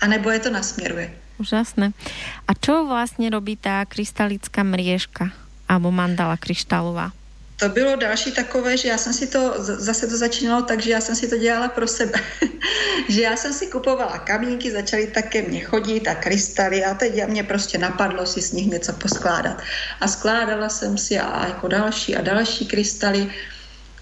A 0.00 0.06
nebo 0.06 0.30
je 0.30 0.38
to 0.38 0.50
nasměruje. 0.50 1.10
Úžasné. 1.38 1.90
A 2.48 2.54
čo 2.54 2.86
vlastně 2.86 3.30
robí 3.30 3.56
ta 3.56 3.84
krystalická 3.84 4.62
mriežka 4.62 5.43
alebo 5.68 5.90
mandala 5.90 6.36
kryštálová? 6.36 7.12
to 7.56 7.68
bylo 7.68 7.96
další 7.96 8.32
takové, 8.32 8.76
že 8.76 8.88
já 8.88 8.98
jsem 8.98 9.12
si 9.12 9.26
to, 9.26 9.54
zase 9.58 10.06
to 10.06 10.16
začínalo 10.16 10.62
tak, 10.62 10.80
že 10.80 10.90
já 10.90 11.00
jsem 11.00 11.16
si 11.16 11.28
to 11.28 11.36
dělala 11.36 11.68
pro 11.68 11.86
sebe. 11.88 12.20
že 13.08 13.22
já 13.22 13.36
jsem 13.36 13.52
si 13.52 13.66
kupovala 13.66 14.18
kamínky, 14.18 14.70
začaly 14.70 15.06
také 15.06 15.42
mě 15.42 15.60
chodit 15.60 16.08
a 16.08 16.14
krystaly 16.14 16.84
a 16.84 16.94
teď 16.94 17.26
mě 17.26 17.42
prostě 17.42 17.78
napadlo 17.78 18.26
si 18.26 18.42
z 18.42 18.52
nich 18.52 18.66
něco 18.66 18.92
poskládat. 18.92 19.62
A 20.00 20.08
skládala 20.08 20.68
jsem 20.68 20.98
si 20.98 21.18
a 21.18 21.46
jako 21.46 21.68
další 21.68 22.16
a 22.16 22.22
další 22.22 22.66
krystaly 22.66 23.30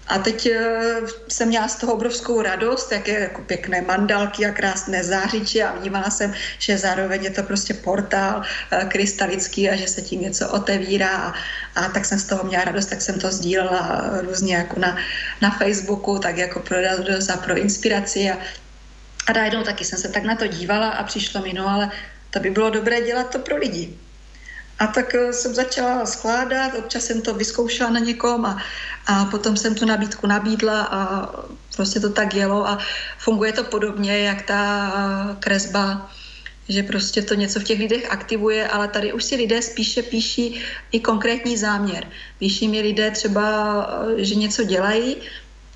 a 0.07 0.19
teď 0.19 0.45
eh, 0.45 1.01
jsem 1.27 1.47
měla 1.47 1.67
z 1.67 1.75
toho 1.75 1.93
obrovskou 1.93 2.41
radost, 2.41 2.91
jaké 2.91 3.19
jako 3.19 3.41
pěkné 3.41 3.81
mandalky 3.81 4.45
a 4.45 4.51
krásné 4.51 5.03
zářiče 5.03 5.63
a 5.63 5.75
vnímala 5.75 6.09
jsem, 6.09 6.33
že 6.59 6.77
zároveň 6.77 7.23
je 7.23 7.29
to 7.29 7.43
prostě 7.43 7.73
portál 7.73 8.41
eh, 8.71 8.85
krystalický 8.85 9.69
a 9.69 9.75
že 9.75 9.87
se 9.87 10.01
tím 10.01 10.21
něco 10.21 10.49
otevírá 10.49 11.17
a, 11.17 11.33
a 11.75 11.89
tak 11.89 12.05
jsem 12.05 12.19
z 12.19 12.25
toho 12.25 12.43
měla 12.43 12.63
radost, 12.63 12.85
tak 12.85 13.01
jsem 13.01 13.19
to 13.19 13.31
sdílela 13.31 14.09
různě 14.21 14.55
jako 14.55 14.79
na, 14.79 14.97
na 15.41 15.49
Facebooku, 15.51 16.19
tak 16.19 16.37
jako 16.37 16.59
pro 16.59 16.81
radost 16.81 17.29
a 17.29 17.37
pro 17.37 17.57
inspiraci 17.57 18.31
a, 18.31 18.37
a 19.27 19.33
najednou 19.33 19.63
taky 19.63 19.85
jsem 19.85 19.99
se 19.99 20.09
tak 20.09 20.23
na 20.23 20.35
to 20.35 20.47
dívala 20.47 20.89
a 20.89 21.03
přišlo 21.03 21.41
mi, 21.41 21.53
no 21.53 21.69
ale 21.69 21.91
to 22.29 22.39
by 22.39 22.49
bylo 22.49 22.69
dobré 22.69 23.01
dělat 23.01 23.29
to 23.29 23.39
pro 23.39 23.57
lidi. 23.57 23.97
A 24.79 24.87
tak 24.87 25.15
eh, 25.15 25.33
jsem 25.33 25.53
začala 25.53 26.05
skládat, 26.05 26.75
občas 26.75 27.03
jsem 27.03 27.21
to 27.21 27.33
vyzkoušela 27.33 27.89
na 27.89 27.99
někom 27.99 28.45
a, 28.45 28.57
a 29.07 29.25
potom 29.25 29.57
jsem 29.57 29.75
tu 29.75 29.85
nabídku 29.85 30.27
nabídla 30.27 30.81
a 30.81 31.29
prostě 31.75 31.99
to 31.99 32.09
tak 32.09 32.33
jelo 32.33 32.67
a 32.67 32.77
funguje 33.17 33.53
to 33.53 33.63
podobně, 33.63 34.19
jak 34.19 34.41
ta 34.41 34.91
kresba, 35.39 36.09
že 36.69 36.83
prostě 36.83 37.21
to 37.21 37.33
něco 37.33 37.59
v 37.59 37.63
těch 37.63 37.79
lidech 37.79 38.11
aktivuje, 38.11 38.67
ale 38.67 38.87
tady 38.87 39.13
už 39.13 39.23
si 39.23 39.35
lidé 39.35 39.61
spíše 39.61 40.03
píší 40.03 40.61
i 40.91 40.99
konkrétní 40.99 41.57
záměr. 41.57 42.07
Píší 42.39 42.67
mi 42.67 42.81
lidé 42.81 43.11
třeba, 43.11 43.45
eh, 44.17 44.23
že 44.23 44.35
něco 44.35 44.63
dělají, 44.63 45.15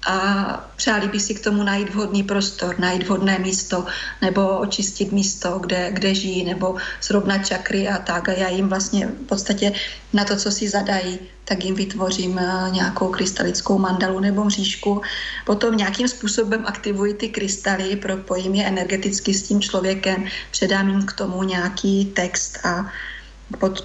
a 0.07 0.69
přáli 0.75 1.07
by 1.07 1.19
si 1.19 1.35
k 1.35 1.43
tomu 1.43 1.63
najít 1.63 1.89
vhodný 1.89 2.23
prostor, 2.23 2.79
najít 2.79 3.03
vhodné 3.03 3.39
místo 3.39 3.85
nebo 4.21 4.57
očistit 4.57 5.11
místo, 5.11 5.59
kde, 5.59 5.91
kde 5.91 6.15
žijí, 6.15 6.45
nebo 6.45 6.75
srovnat 7.01 7.45
čakry 7.45 7.87
a 7.87 7.97
tak. 7.97 8.29
A 8.29 8.31
já 8.31 8.49
jim 8.49 8.69
vlastně 8.69 9.07
v 9.07 9.25
podstatě 9.27 9.73
na 10.13 10.25
to, 10.25 10.35
co 10.35 10.51
si 10.51 10.69
zadají, 10.69 11.19
tak 11.45 11.63
jim 11.63 11.75
vytvořím 11.75 12.39
eh, 12.39 12.71
nějakou 12.71 13.07
krystalickou 13.07 13.77
mandalu 13.77 14.19
nebo 14.19 14.43
mřížku. 14.43 15.01
Potom 15.45 15.77
nějakým 15.77 16.07
způsobem 16.07 16.63
aktivuji 16.65 17.13
ty 17.13 17.29
krystaly, 17.29 17.95
propojím 17.95 18.55
je 18.55 18.65
energeticky 18.65 19.33
s 19.33 19.43
tím 19.43 19.61
člověkem, 19.61 20.25
předám 20.51 20.89
jim 20.89 21.05
k 21.05 21.13
tomu 21.13 21.43
nějaký 21.43 22.05
text 22.05 22.65
a 22.65 22.91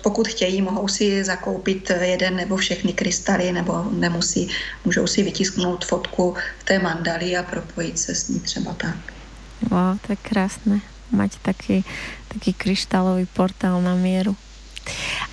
pokud 0.03 0.29
chtějí, 0.29 0.63
mohou 0.63 0.89
si 0.89 1.25
zakoupit 1.25 1.91
jeden 2.01 2.37
nebo 2.37 2.57
všechny 2.57 2.93
krystaly, 2.93 3.53
nebo 3.53 3.85
nemusí, 3.91 4.49
můžou 4.85 5.07
si 5.07 5.23
vytisknout 5.23 5.85
fotku 5.85 6.35
v 6.59 6.65
té 6.65 6.79
mandali 6.79 7.37
a 7.37 7.43
propojit 7.43 7.99
se 7.99 8.15
s 8.15 8.29
ní 8.29 8.41
třeba 8.41 8.73
tak. 8.75 8.97
Wow, 9.71 9.99
to 10.07 10.13
je 10.13 10.17
krásné. 10.17 10.81
mať 11.13 11.39
taký, 11.45 11.85
taký 12.33 12.57
kryštálový 12.57 13.29
portál 13.29 13.79
na 13.85 13.95
mieru. 13.95 14.35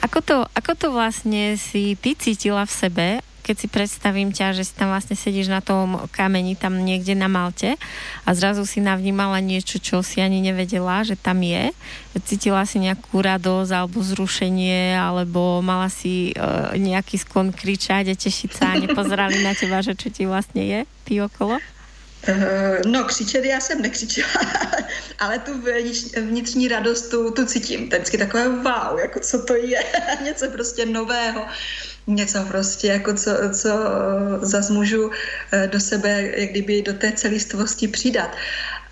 Ako 0.06 0.22
to, 0.22 0.38
ako 0.54 0.72
to 0.78 0.88
vlastne 0.94 1.58
si 1.58 1.98
ty 1.98 2.14
cítila 2.14 2.68
v 2.70 2.76
sebe, 2.76 3.08
keď 3.50 3.58
si 3.58 3.66
predstavím 3.66 4.30
ťa, 4.30 4.54
že 4.54 4.62
si 4.62 4.78
tam 4.78 4.94
vlastne 4.94 5.18
sedíš 5.18 5.50
na 5.50 5.58
tom 5.58 5.98
kameni 6.14 6.54
tam 6.54 6.78
niekde 6.78 7.18
na 7.18 7.26
Malte 7.26 7.82
a 8.22 8.30
zrazu 8.38 8.62
si 8.70 8.78
navnímala 8.78 9.42
niečo, 9.42 9.82
čo 9.82 10.06
si 10.06 10.22
ani 10.22 10.38
nevedela, 10.38 11.02
že 11.02 11.18
tam 11.18 11.42
je. 11.42 11.74
Cítila 12.30 12.62
si 12.70 12.78
nejakú 12.78 13.18
radosť 13.18 13.74
alebo 13.74 14.06
zrušenie, 14.06 14.94
alebo 14.94 15.66
mala 15.66 15.90
si 15.90 16.30
uh, 16.38 16.78
nejaký 16.78 17.18
sklon 17.26 17.50
kričať 17.50 18.14
a 18.14 18.14
tešiť 18.14 18.52
sa 18.54 18.78
a 18.78 18.82
nepozerali 18.86 19.42
na 19.42 19.58
teba, 19.58 19.82
že 19.82 19.98
čo 19.98 20.14
ti 20.14 20.30
vlastne 20.30 20.62
je, 20.62 20.80
ty 21.10 21.18
okolo? 21.18 21.58
Uh, 22.30 22.78
no, 22.86 23.04
křičet 23.04 23.46
já 23.46 23.60
jsem 23.60 23.82
nekřičela, 23.82 24.30
ale 25.20 25.40
tu 25.40 25.52
vnitřní 26.22 26.68
radost 26.68 27.10
tu, 27.10 27.32
tu 27.32 27.46
cítím. 27.46 27.90
To 27.90 27.96
je 27.96 28.00
vždycky 28.00 28.18
takové 28.18 28.50
wow, 28.50 29.00
jako 29.00 29.20
co 29.20 29.46
to 29.46 29.56
je, 29.56 29.80
něco 30.24 30.52
prostě 30.52 30.86
nového, 30.86 31.46
něco 32.16 32.46
prostě, 32.48 32.88
jako 32.88 33.14
co, 33.14 33.32
co 33.54 33.70
zas 34.42 34.70
můžu 34.70 35.12
eh, 35.52 35.68
do 35.68 35.80
sebe, 35.80 36.32
jak 36.36 36.50
kdyby 36.50 36.82
do 36.82 36.94
té 36.94 37.12
celistvosti 37.12 37.88
přidat. 37.88 38.36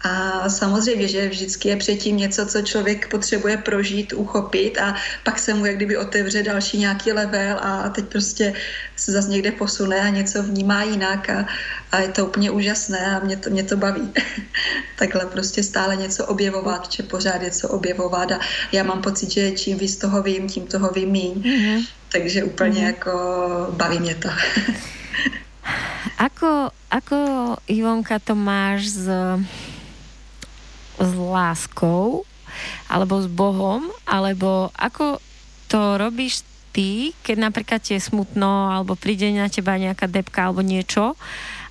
A 0.01 0.49
samozřejmě, 0.49 1.08
že 1.08 1.30
vždycky 1.30 1.69
je 1.69 1.75
předtím 1.75 2.17
něco, 2.17 2.45
co 2.45 2.62
člověk 2.62 3.10
potřebuje 3.10 3.58
prožít, 3.58 4.13
uchopit 4.13 4.77
a 4.77 4.95
pak 5.23 5.39
se 5.39 5.53
mu 5.53 5.65
jak 5.65 5.75
kdyby 5.75 5.97
otevře 5.97 6.43
další 6.43 6.77
nějaký 6.77 7.12
level 7.12 7.60
a 7.62 7.89
teď 7.89 8.06
prostě 8.06 8.53
se 8.95 9.12
zase 9.12 9.30
někde 9.30 9.51
posune 9.51 9.99
a 9.99 10.10
něco 10.10 10.43
vnímá 10.43 10.84
jinak 10.84 11.30
a, 11.30 11.45
a 11.91 11.99
je 11.99 12.08
to 12.08 12.25
úplně 12.25 12.51
úžasné 12.51 13.15
a 13.15 13.19
mě 13.19 13.38
to, 13.38 13.49
mě 13.49 13.63
to 13.63 13.77
baví. 13.77 14.13
Takhle 14.99 15.25
prostě 15.25 15.63
stále 15.63 15.95
něco 15.95 16.25
objevovat, 16.25 16.91
že 16.91 17.03
pořád 17.03 17.41
něco 17.41 17.69
objevovat 17.69 18.32
a 18.32 18.39
já 18.71 18.84
mám 18.84 19.01
pocit, 19.01 19.32
že 19.32 19.51
čím 19.51 19.77
víc 19.77 19.97
toho 19.97 20.23
vím, 20.23 20.47
tím 20.47 20.67
toho 20.67 20.89
vím 20.89 21.10
míň. 21.10 21.34
Mm-hmm. 21.34 21.88
Takže 22.10 22.43
úplně 22.43 22.80
mm-hmm. 22.80 22.86
jako 22.86 23.12
baví 23.72 24.00
mě 24.00 24.15
to. 24.15 24.30
ako, 26.17 26.72
ako 26.91 27.17
Ivonka 27.67 28.20
to 28.20 28.36
máš 28.36 28.88
s 28.88 29.10
s 30.98 31.13
láskou 31.13 32.26
alebo 32.89 33.22
s 33.22 33.30
Bohom, 33.30 33.86
alebo 34.10 34.74
ako 34.74 35.22
to 35.70 36.02
robíš 36.02 36.41
ty, 36.74 37.13
keď 37.22 37.50
napríklad 37.50 37.82
je 37.86 38.02
smutno 38.02 38.74
alebo 38.74 38.98
príde 38.98 39.30
na 39.34 39.50
teba 39.50 39.78
nejaká 39.78 40.10
depka 40.10 40.50
alebo 40.50 40.65
niečo 40.65 41.13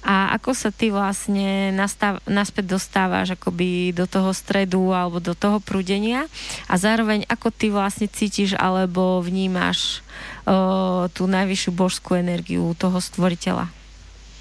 a 0.07 0.31
ako 0.39 0.55
sa 0.55 0.71
ty 0.71 0.95
vlastne 0.95 1.75
nastav, 1.75 2.23
naspäť 2.31 2.79
dostávaš 2.79 3.35
akoby 3.35 3.91
do 3.91 4.07
toho 4.07 4.31
stredu 4.31 4.95
alebo 4.95 5.19
do 5.19 5.35
toho 5.35 5.59
prúdenia 5.59 6.31
a 6.71 6.79
zároveň 6.79 7.27
ako 7.27 7.51
ty 7.51 7.75
vlastne 7.75 8.07
cítiš 8.07 8.55
alebo 8.55 9.19
vnímaš 9.19 10.07
o, 10.47 11.11
tú 11.11 11.27
najvyššiu 11.27 11.71
božskú 11.75 12.15
energiu 12.15 12.71
toho 12.79 13.03
stvoriteľa? 13.03 13.67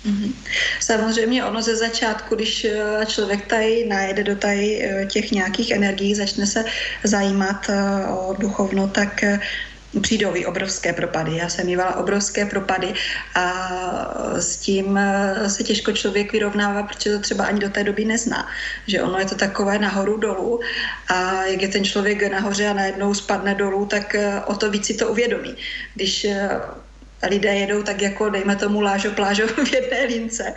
Mhm. 0.05 0.33
Samozřejmě 0.79 1.45
ono 1.45 1.61
ze 1.61 1.75
začátku, 1.75 2.35
když 2.35 2.65
eh, 2.65 3.05
člověk 3.05 3.45
tady 3.45 3.85
najde 3.89 4.23
do 4.23 4.35
tady 4.35 4.83
eh, 4.83 5.05
těch 5.05 5.31
nějakých 5.31 5.71
energií, 5.71 6.15
začne 6.15 6.45
se 6.45 6.65
zajímat 7.03 7.69
eh, 7.69 8.05
o 8.05 8.35
duchovno, 8.39 8.87
tak 8.87 9.23
přijdou 10.01 10.35
i 10.35 10.45
obrovské 10.45 10.93
propady. 10.93 11.37
Já 11.37 11.49
jsem 11.49 11.65
mývala 11.65 11.95
obrovské 11.95 12.45
propady 12.45 12.93
a 13.35 13.45
s 14.39 14.57
tím 14.57 14.99
se 15.47 15.63
těžko 15.63 15.91
člověk 15.91 16.31
vyrovnává, 16.31 16.83
protože 16.83 17.13
to 17.13 17.19
třeba 17.19 17.45
ani 17.45 17.59
do 17.59 17.69
té 17.69 17.83
doby 17.83 18.05
nezná. 18.05 18.47
Že 18.87 19.01
ono 19.01 19.19
je 19.19 19.25
to 19.25 19.35
takové 19.35 19.79
nahoru 19.79 20.17
dolů 20.17 20.59
a 21.07 21.43
jak 21.43 21.61
je 21.61 21.67
ten 21.67 21.83
člověk 21.83 22.31
nahoře 22.31 22.67
a 22.67 22.73
najednou 22.73 23.13
spadne 23.13 23.55
dolů, 23.55 23.85
tak 23.85 24.15
o 24.45 24.55
to 24.55 24.71
víc 24.71 24.85
si 24.85 24.93
to 24.93 25.07
uvědomí. 25.07 25.55
Když 25.95 26.27
lidé 27.23 27.55
jedou 27.55 27.83
tak 27.83 28.01
jako, 28.01 28.29
dejme 28.29 28.55
tomu, 28.55 28.81
lážo 28.81 29.11
plážo 29.11 29.47
v 29.47 29.73
jedné 29.73 30.05
lince, 30.05 30.53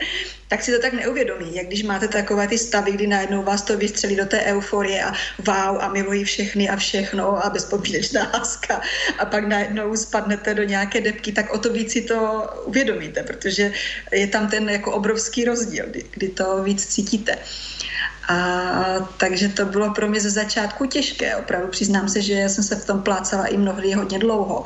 tak 0.49 0.63
si 0.63 0.73
to 0.73 0.79
tak 0.83 0.93
neuvědomí. 0.93 1.57
Jak 1.57 1.67
když 1.67 1.83
máte 1.83 2.09
takové 2.09 2.49
ty 2.49 2.59
stavy, 2.59 2.93
kdy 2.93 3.07
najednou 3.07 3.43
vás 3.43 3.63
to 3.63 3.77
vystřelí 3.77 4.17
do 4.17 4.27
té 4.27 4.41
euforie 4.41 5.05
a 5.05 5.13
wow 5.39 5.79
a 5.81 5.89
milují 5.89 6.25
všechny 6.25 6.69
a 6.69 6.77
všechno 6.77 7.45
a 7.45 7.51
bezpodmínečná 7.51 8.31
láska 8.35 8.81
a 9.19 9.25
pak 9.25 9.45
najednou 9.45 9.97
spadnete 9.97 10.55
do 10.55 10.63
nějaké 10.63 11.01
depky, 11.01 11.33
tak 11.33 11.55
o 11.55 11.59
to 11.59 11.73
víc 11.73 11.93
si 11.93 12.03
to 12.03 12.47
uvědomíte, 12.65 13.23
protože 13.23 13.73
je 14.13 14.27
tam 14.27 14.49
ten 14.49 14.71
jako 14.71 14.93
obrovský 14.93 15.45
rozdíl, 15.45 15.85
kdy, 15.87 16.05
kdy 16.11 16.29
to 16.29 16.63
víc 16.63 16.87
cítíte. 16.87 17.39
A 18.29 19.09
takže 19.17 19.49
to 19.49 19.65
bylo 19.65 19.95
pro 19.95 20.09
mě 20.09 20.21
ze 20.21 20.31
začátku 20.31 20.87
těžké. 20.87 21.37
Opravdu 21.37 21.69
přiznám 21.69 22.09
se, 22.09 22.23
že 22.23 22.33
já 22.33 22.49
jsem 22.49 22.65
se 22.65 22.77
v 22.77 22.87
tom 22.87 23.03
plácala 23.03 23.47
i 23.47 23.57
mnohdy 23.57 23.93
hodně 23.93 24.19
dlouho. 24.19 24.65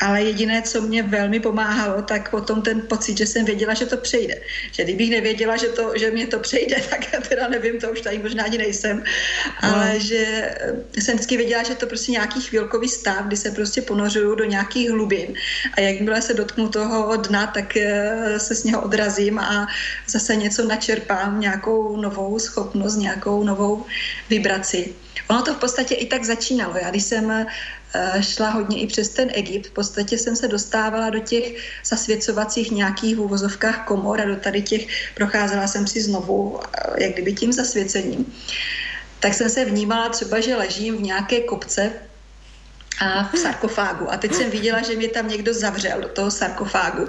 Ale 0.00 0.22
jediné, 0.22 0.62
co 0.62 0.80
mě 0.80 1.02
velmi 1.02 1.40
pomáhalo, 1.40 2.02
tak 2.02 2.30
potom 2.30 2.62
ten 2.62 2.80
pocit, 2.80 3.18
že 3.18 3.26
jsem 3.26 3.44
věděla, 3.44 3.74
že 3.74 3.86
to 3.86 3.96
přejde. 3.96 4.40
Že 4.72 4.84
kdybych 4.84 5.10
nevěděla, 5.10 5.56
že, 5.56 5.66
to, 5.66 5.92
že 5.96 6.10
mě 6.10 6.26
to 6.26 6.38
přejde, 6.38 6.76
tak 6.90 7.00
teda 7.28 7.48
nevím, 7.48 7.80
to 7.80 7.90
už 7.90 8.00
tady 8.00 8.18
možná 8.18 8.44
ani 8.44 8.58
nejsem. 8.58 9.04
Ale 9.60 9.94
no. 9.94 10.00
že 10.00 10.54
jsem 10.98 11.14
vždycky 11.14 11.36
věděla, 11.36 11.62
že 11.62 11.74
to 11.74 11.86
prostě 11.86 12.12
nějaký 12.12 12.40
chvilkový 12.40 12.88
stav, 12.88 13.26
kdy 13.26 13.36
se 13.36 13.50
prostě 13.50 13.82
ponořuju 13.82 14.34
do 14.34 14.44
nějakých 14.44 14.90
hlubin. 14.90 15.34
A 15.76 15.80
jakmile 15.80 16.22
se 16.22 16.34
dotknu 16.34 16.68
toho 16.68 17.16
dna, 17.16 17.46
tak 17.46 17.76
eh, 17.76 18.38
se 18.38 18.54
z 18.54 18.64
něho 18.64 18.82
odrazím 18.82 19.38
a 19.38 19.66
zase 20.08 20.36
něco 20.36 20.68
načerpám, 20.68 21.40
nějakou 21.40 21.96
novou 21.96 22.38
schopnost 22.38 22.97
nějakou 22.98 23.44
novou 23.44 23.84
vibraci. 24.30 24.94
Ono 25.28 25.42
to 25.42 25.54
v 25.54 25.58
podstatě 25.58 25.94
i 25.94 26.06
tak 26.06 26.24
začínalo. 26.24 26.74
Já 26.82 26.90
když 26.90 27.02
jsem 27.02 27.30
eh, 27.30 27.46
šla 28.22 28.50
hodně 28.50 28.80
i 28.80 28.86
přes 28.86 29.08
ten 29.08 29.30
Egypt, 29.32 29.66
v 29.66 29.70
podstatě 29.70 30.18
jsem 30.18 30.36
se 30.36 30.48
dostávala 30.48 31.10
do 31.10 31.18
těch 31.18 31.56
zasvěcovacích 31.84 32.70
nějakých 32.70 33.18
úvozovkách 33.18 33.86
komor 33.86 34.20
a 34.20 34.24
do 34.24 34.36
tady 34.36 34.62
těch 34.62 35.14
procházela 35.14 35.66
jsem 35.66 35.86
si 35.86 36.02
znovu, 36.02 36.60
eh, 36.60 37.04
jak 37.04 37.12
kdyby 37.12 37.32
tím 37.32 37.52
zasvěcením. 37.52 38.32
Tak 39.20 39.34
jsem 39.34 39.50
se 39.50 39.64
vnímala 39.64 40.08
třeba, 40.08 40.40
že 40.40 40.56
ležím 40.56 40.96
v 40.96 41.02
nějaké 41.02 41.40
kopce 41.40 42.07
a 43.00 43.30
v 43.32 43.38
sarkofágu. 43.38 44.12
A 44.12 44.16
teď 44.16 44.34
jsem 44.34 44.50
viděla, 44.50 44.82
že 44.82 44.96
mě 44.96 45.08
tam 45.08 45.28
někdo 45.28 45.54
zavřel 45.54 46.00
do 46.00 46.08
toho 46.08 46.30
sarkofágu 46.30 47.08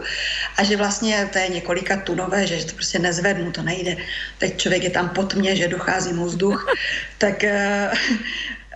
a 0.57 0.63
že 0.63 0.77
vlastně 0.77 1.29
to 1.33 1.37
je 1.37 1.47
několika 1.47 1.97
tunové, 1.97 2.47
že 2.47 2.65
to 2.65 2.75
prostě 2.75 2.99
nezvednu, 2.99 3.51
to 3.51 3.61
nejde. 3.61 3.97
Teď 4.37 4.57
člověk 4.57 4.83
je 4.83 4.89
tam 4.89 5.09
pod 5.09 5.33
mě, 5.33 5.55
že 5.55 5.67
dochází 5.67 6.13
mu 6.13 6.25
vzduch, 6.25 6.67
tak 7.17 7.43
eh, 7.43 7.91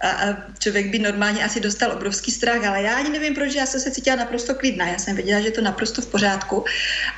a, 0.02 0.38
člověk 0.60 0.88
by 0.88 1.00
normálně 1.00 1.46
asi 1.46 1.60
dostal 1.60 1.92
obrovský 1.92 2.32
strach, 2.32 2.66
ale 2.66 2.82
já 2.82 2.96
ani 2.98 3.10
nevím, 3.10 3.36
proč, 3.36 3.56
já 3.56 3.66
jsem 3.66 3.80
se 3.80 3.92
cítila 3.92 4.16
naprosto 4.16 4.56
klidná, 4.56 4.88
já 4.88 4.98
jsem 4.98 5.16
věděla, 5.16 5.42
že 5.42 5.48
je 5.48 5.52
to 5.52 5.62
naprosto 5.62 6.02
v 6.02 6.08
pořádku 6.08 6.66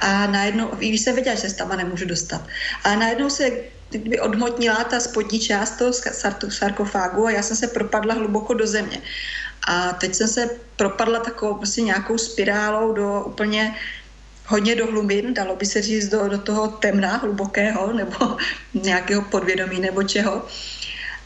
a 0.01 0.27
najednou, 0.27 0.67
když 0.77 1.01
jsem 1.01 1.15
věděla, 1.15 1.35
že 1.35 1.49
se 1.49 1.55
tam 1.55 1.77
nemůžu 1.77 2.05
dostat. 2.05 2.47
A 2.83 2.95
najednou 2.95 3.29
se 3.29 3.51
kdyby 3.89 4.19
odmotnila 4.19 4.83
ta 4.83 4.99
spodní 4.99 5.39
část 5.39 5.71
toho 5.71 5.91
sarkofágu 6.49 7.25
a 7.25 7.31
já 7.31 7.41
jsem 7.41 7.57
se 7.57 7.67
propadla 7.67 8.13
hluboko 8.13 8.53
do 8.53 8.67
země. 8.67 9.01
A 9.65 9.93
teď 9.93 10.15
jsem 10.15 10.27
se 10.27 10.49
propadla 10.75 11.19
takovou 11.19 11.53
prostě 11.53 11.81
nějakou 11.81 12.17
spirálou 12.17 12.93
do 12.93 13.23
úplně 13.25 13.75
hodně 14.47 14.75
do 14.75 14.85
hlubin, 14.85 15.33
dalo 15.33 15.55
by 15.55 15.65
se 15.65 15.81
říct 15.81 16.09
do, 16.09 16.27
do 16.27 16.37
toho 16.37 16.67
temna 16.67 17.17
hlubokého 17.17 17.93
nebo 17.93 18.37
nějakého 18.73 19.21
podvědomí 19.21 19.79
nebo 19.79 20.03
čeho. 20.03 20.45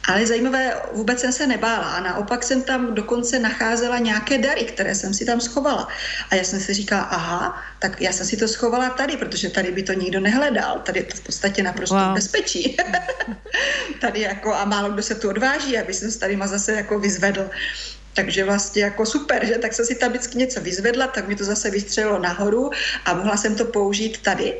Ale 0.07 0.25
zajímavé, 0.25 0.73
vůbec 0.93 1.19
jsem 1.19 1.31
se 1.31 1.47
nebála 1.47 1.85
a 1.85 1.99
naopak 1.99 2.43
jsem 2.43 2.61
tam 2.61 2.95
dokonce 2.95 3.39
nacházela 3.39 3.97
nějaké 3.97 4.37
dary, 4.37 4.63
které 4.63 4.95
jsem 4.95 5.13
si 5.13 5.25
tam 5.25 5.41
schovala. 5.41 5.87
A 6.29 6.35
já 6.35 6.43
jsem 6.43 6.59
si 6.59 6.73
říkala, 6.73 7.01
aha, 7.01 7.61
tak 7.79 8.01
já 8.01 8.11
jsem 8.11 8.25
si 8.25 8.37
to 8.37 8.47
schovala 8.47 8.89
tady, 8.89 9.17
protože 9.17 9.49
tady 9.49 9.71
by 9.71 9.83
to 9.83 9.93
nikdo 9.93 10.19
nehledal. 10.19 10.79
Tady 10.79 10.99
je 10.99 11.05
to 11.05 11.17
v 11.17 11.21
podstatě 11.21 11.63
naprosto 11.63 11.95
wow. 11.95 12.13
bezpečí. 12.13 12.77
tady 14.01 14.21
jako 14.21 14.55
a 14.55 14.65
málo 14.65 14.89
kdo 14.89 15.03
se 15.03 15.15
tu 15.15 15.29
odváží, 15.29 15.77
aby 15.77 15.93
se 15.93 16.11
s 16.11 16.17
tady 16.17 16.39
zase 16.45 16.73
jako 16.73 16.99
vyzvedl. 16.99 17.49
Takže 18.13 18.43
vlastně 18.43 18.83
jako 18.83 19.05
super, 19.05 19.45
že? 19.45 19.55
Tak 19.55 19.73
jsem 19.73 19.85
si 19.85 19.95
tam 19.95 20.09
vždycky 20.09 20.37
něco 20.37 20.61
vyzvedla, 20.61 21.07
tak 21.07 21.27
mi 21.27 21.35
to 21.35 21.43
zase 21.43 21.71
vystřelilo 21.71 22.19
nahoru 22.19 22.71
a 23.05 23.13
mohla 23.13 23.37
jsem 23.37 23.55
to 23.55 23.65
použít 23.65 24.21
tady. 24.21 24.53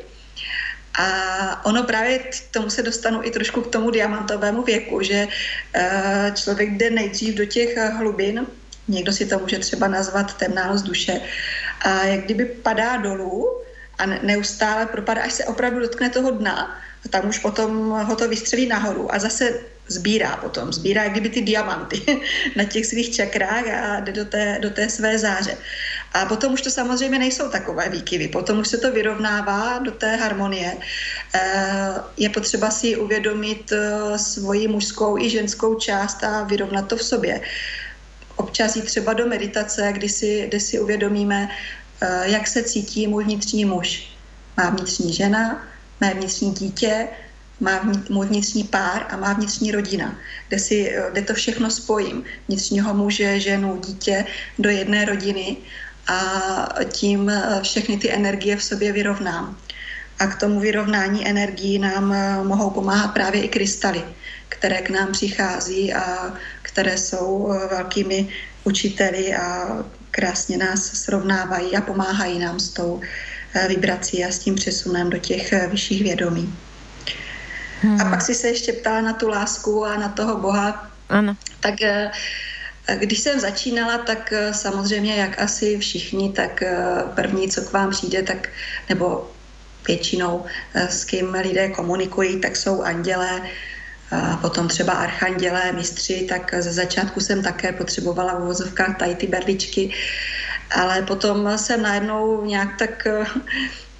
A 0.98 1.64
ono 1.64 1.82
právě 1.82 2.18
k 2.18 2.34
tomu 2.50 2.70
se 2.70 2.82
dostanu 2.82 3.20
i 3.22 3.30
trošku 3.30 3.60
k 3.60 3.72
tomu 3.72 3.90
diamantovému 3.90 4.62
věku, 4.62 5.02
že 5.02 5.28
eh, 5.74 6.32
člověk 6.34 6.70
jde 6.70 6.90
nejdřív 6.90 7.34
do 7.34 7.44
těch 7.44 7.76
hlubin, 7.76 8.46
někdo 8.88 9.12
si 9.12 9.26
to 9.26 9.38
může 9.38 9.58
třeba 9.58 9.88
nazvat 9.88 10.36
temnálost 10.36 10.84
duše, 10.84 11.20
a 11.80 12.04
jak 12.04 12.20
kdyby 12.20 12.44
padá 12.44 12.96
dolů 12.96 13.62
a 13.98 14.06
neustále 14.06 14.86
propadá, 14.86 15.22
až 15.22 15.32
se 15.32 15.44
opravdu 15.44 15.80
dotkne 15.80 16.10
toho 16.10 16.30
dna, 16.30 16.80
a 17.04 17.08
tam 17.08 17.28
už 17.28 17.38
potom 17.38 17.90
ho 17.90 18.16
to 18.16 18.28
vystřelí 18.28 18.66
nahoru 18.66 19.14
a 19.14 19.18
zase 19.18 19.60
sbírá 19.90 20.36
potom, 20.36 20.72
sbírá 20.72 21.08
kdyby 21.08 21.28
ty 21.28 21.40
diamanty 21.42 22.02
na 22.56 22.64
těch 22.64 22.86
svých 22.86 23.14
čakrách 23.14 23.66
a 23.68 24.00
jde 24.00 24.12
do 24.12 24.24
té, 24.24 24.58
do 24.62 24.70
té 24.70 24.88
své 24.88 25.18
záře. 25.18 25.56
A 26.12 26.26
potom 26.26 26.52
už 26.52 26.62
to 26.62 26.70
samozřejmě 26.70 27.18
nejsou 27.18 27.48
takové 27.48 27.88
výkyvy, 27.88 28.28
potom 28.28 28.58
už 28.58 28.68
se 28.68 28.78
to 28.78 28.92
vyrovnává 28.92 29.78
do 29.78 29.90
té 29.90 30.16
harmonie 30.16 30.76
je 32.16 32.28
potřeba 32.28 32.70
si 32.70 32.96
uvědomit 32.96 33.72
svoji 34.16 34.68
mužskou 34.68 35.18
i 35.18 35.30
ženskou 35.30 35.74
část 35.74 36.24
a 36.24 36.42
vyrovnat 36.42 36.88
to 36.88 36.96
v 36.96 37.02
sobě. 37.02 37.40
Občas 38.36 38.76
jít 38.76 38.84
třeba 38.84 39.12
do 39.12 39.26
meditace, 39.26 39.92
kdy 39.92 40.08
si, 40.08 40.46
kdy 40.48 40.60
si 40.60 40.80
uvědomíme, 40.80 41.48
jak 42.22 42.46
se 42.46 42.62
cítí 42.62 43.06
můj 43.06 43.24
vnitřní 43.24 43.64
muž. 43.64 44.16
Má 44.56 44.70
vnitřní 44.70 45.12
žena, 45.12 45.66
mé 46.00 46.14
vnitřní 46.14 46.52
dítě, 46.52 47.08
má 47.60 47.92
můj 48.08 48.26
vnitřní 48.26 48.64
pár 48.64 49.06
a 49.10 49.16
má 49.16 49.32
vnitřní 49.32 49.72
rodina, 49.72 50.18
kde, 50.48 50.58
si, 50.58 50.96
kde 51.12 51.22
to 51.22 51.34
všechno 51.34 51.70
spojím. 51.70 52.24
Vnitřního 52.48 52.94
muže, 52.94 53.40
ženu, 53.40 53.80
dítě 53.86 54.24
do 54.58 54.70
jedné 54.70 55.04
rodiny 55.04 55.56
a 56.06 56.68
tím 56.90 57.32
všechny 57.62 57.96
ty 57.96 58.12
energie 58.12 58.56
v 58.56 58.64
sobě 58.64 58.92
vyrovnám. 58.92 59.56
A 60.18 60.26
k 60.26 60.40
tomu 60.40 60.60
vyrovnání 60.60 61.28
energií 61.28 61.78
nám 61.78 62.14
mohou 62.46 62.70
pomáhat 62.70 63.08
právě 63.08 63.42
i 63.42 63.48
krystaly, 63.48 64.04
které 64.48 64.82
k 64.82 64.90
nám 64.90 65.12
přichází 65.12 65.94
a 65.94 66.34
které 66.62 66.98
jsou 66.98 67.54
velkými 67.70 68.28
učiteli 68.64 69.34
a 69.34 69.78
krásně 70.10 70.58
nás 70.58 70.92
srovnávají 70.92 71.76
a 71.76 71.80
pomáhají 71.80 72.38
nám 72.38 72.60
s 72.60 72.68
tou 72.68 73.00
vibrací 73.68 74.24
a 74.24 74.28
s 74.28 74.38
tím 74.38 74.54
přesunem 74.54 75.10
do 75.10 75.18
těch 75.18 75.54
vyšších 75.70 76.02
vědomí. 76.02 76.54
Hmm. 77.82 78.00
A 78.00 78.04
pak 78.04 78.22
si 78.22 78.34
se 78.34 78.48
ještě 78.48 78.72
ptala 78.72 79.00
na 79.00 79.12
tu 79.12 79.28
lásku 79.28 79.84
a 79.84 79.96
na 79.96 80.08
toho 80.08 80.36
Boha. 80.36 80.90
Ano. 81.08 81.36
Tak 81.60 81.82
eh, 81.82 82.10
když 82.96 83.18
jsem 83.18 83.40
začínala, 83.40 83.98
tak 83.98 84.32
eh, 84.32 84.54
samozřejmě, 84.54 85.16
jak 85.16 85.42
asi 85.42 85.78
všichni, 85.78 86.32
tak 86.32 86.62
eh, 86.62 86.76
první, 87.14 87.48
co 87.48 87.62
k 87.62 87.72
vám 87.72 87.90
přijde, 87.90 88.22
tak 88.22 88.48
nebo 88.88 89.30
většinou 89.86 90.44
s 90.74 91.04
kým 91.04 91.34
lidé 91.34 91.68
komunikují, 91.68 92.40
tak 92.40 92.56
jsou 92.56 92.82
andělé, 92.82 93.40
a 94.10 94.36
potom 94.36 94.68
třeba 94.68 94.92
archandělé, 94.92 95.72
mistři, 95.72 96.26
tak 96.28 96.54
ze 96.58 96.72
začátku 96.72 97.20
jsem 97.20 97.42
také 97.42 97.72
potřebovala 97.72 98.34
v 98.34 98.42
uvozovkách 98.42 98.98
tady 98.98 99.14
ty 99.14 99.26
berličky, 99.26 99.94
ale 100.70 101.02
potom 101.02 101.58
jsem 101.58 101.82
najednou 101.82 102.44
nějak 102.44 102.78
tak 102.78 103.06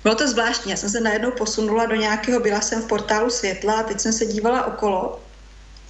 bylo 0.02 0.14
to 0.14 0.28
zvláštní, 0.28 0.70
já 0.70 0.76
jsem 0.76 0.90
se 0.90 1.00
najednou 1.00 1.30
posunula 1.30 1.86
do 1.86 1.94
nějakého, 1.94 2.40
byla 2.40 2.60
jsem 2.60 2.82
v 2.82 2.86
portálu 2.86 3.30
světla 3.30 3.74
a 3.74 3.82
teď 3.82 4.00
jsem 4.00 4.12
se 4.12 4.26
dívala 4.26 4.66
okolo 4.66 5.20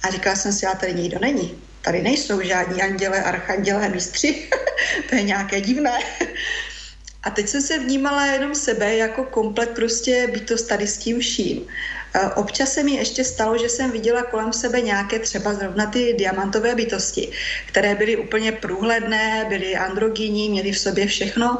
a 0.03 0.11
říkala 0.11 0.35
jsem 0.35 0.53
si, 0.53 0.65
a 0.65 0.75
tady 0.75 0.93
nikdo 0.93 1.19
není. 1.19 1.57
Tady 1.81 2.01
nejsou 2.01 2.41
žádní 2.41 2.81
anděle, 2.81 3.23
archandělé, 3.23 3.89
mistři. 3.89 4.49
to 5.09 5.15
je 5.15 5.23
nějaké 5.23 5.61
divné. 5.61 5.99
A 7.23 7.29
teď 7.29 7.47
jsem 7.47 7.61
se 7.61 7.79
vnímala 7.79 8.25
jenom 8.25 8.55
sebe 8.55 8.95
jako 8.95 9.23
komplet 9.23 9.69
prostě 9.69 10.27
bytost 10.33 10.67
tady 10.67 10.87
s 10.87 10.97
tím 10.97 11.19
vším. 11.19 11.67
Občas 12.35 12.73
se 12.73 12.83
mi 12.83 12.91
ještě 12.91 13.23
stalo, 13.23 13.57
že 13.57 13.69
jsem 13.69 13.91
viděla 13.91 14.23
kolem 14.23 14.53
sebe 14.53 14.81
nějaké 14.81 15.19
třeba 15.19 15.53
zrovna 15.53 15.85
ty 15.85 16.13
diamantové 16.13 16.75
bytosti, 16.75 17.31
které 17.65 17.95
byly 17.95 18.17
úplně 18.17 18.51
průhledné, 18.51 19.45
byly 19.49 19.75
androgyní, 19.75 20.49
měly 20.49 20.71
v 20.71 20.79
sobě 20.79 21.07
všechno. 21.07 21.59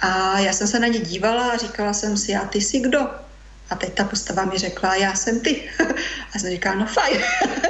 A 0.00 0.38
já 0.38 0.52
jsem 0.52 0.66
se 0.66 0.78
na 0.78 0.86
ně 0.86 0.98
dívala 0.98 1.50
a 1.50 1.56
říkala 1.56 1.92
jsem 1.92 2.16
si, 2.16 2.34
a 2.34 2.44
ty 2.44 2.60
jsi 2.60 2.80
kdo? 2.80 3.00
A 3.70 3.74
teď 3.74 3.94
ta 3.94 4.04
postava 4.04 4.44
mi 4.44 4.58
řekla, 4.58 4.94
já 4.94 5.14
jsem 5.14 5.40
ty. 5.40 5.70
A 6.34 6.38
jsem 6.38 6.50
říkala, 6.50 6.74
no 6.74 6.86
fajn. 6.86 7.20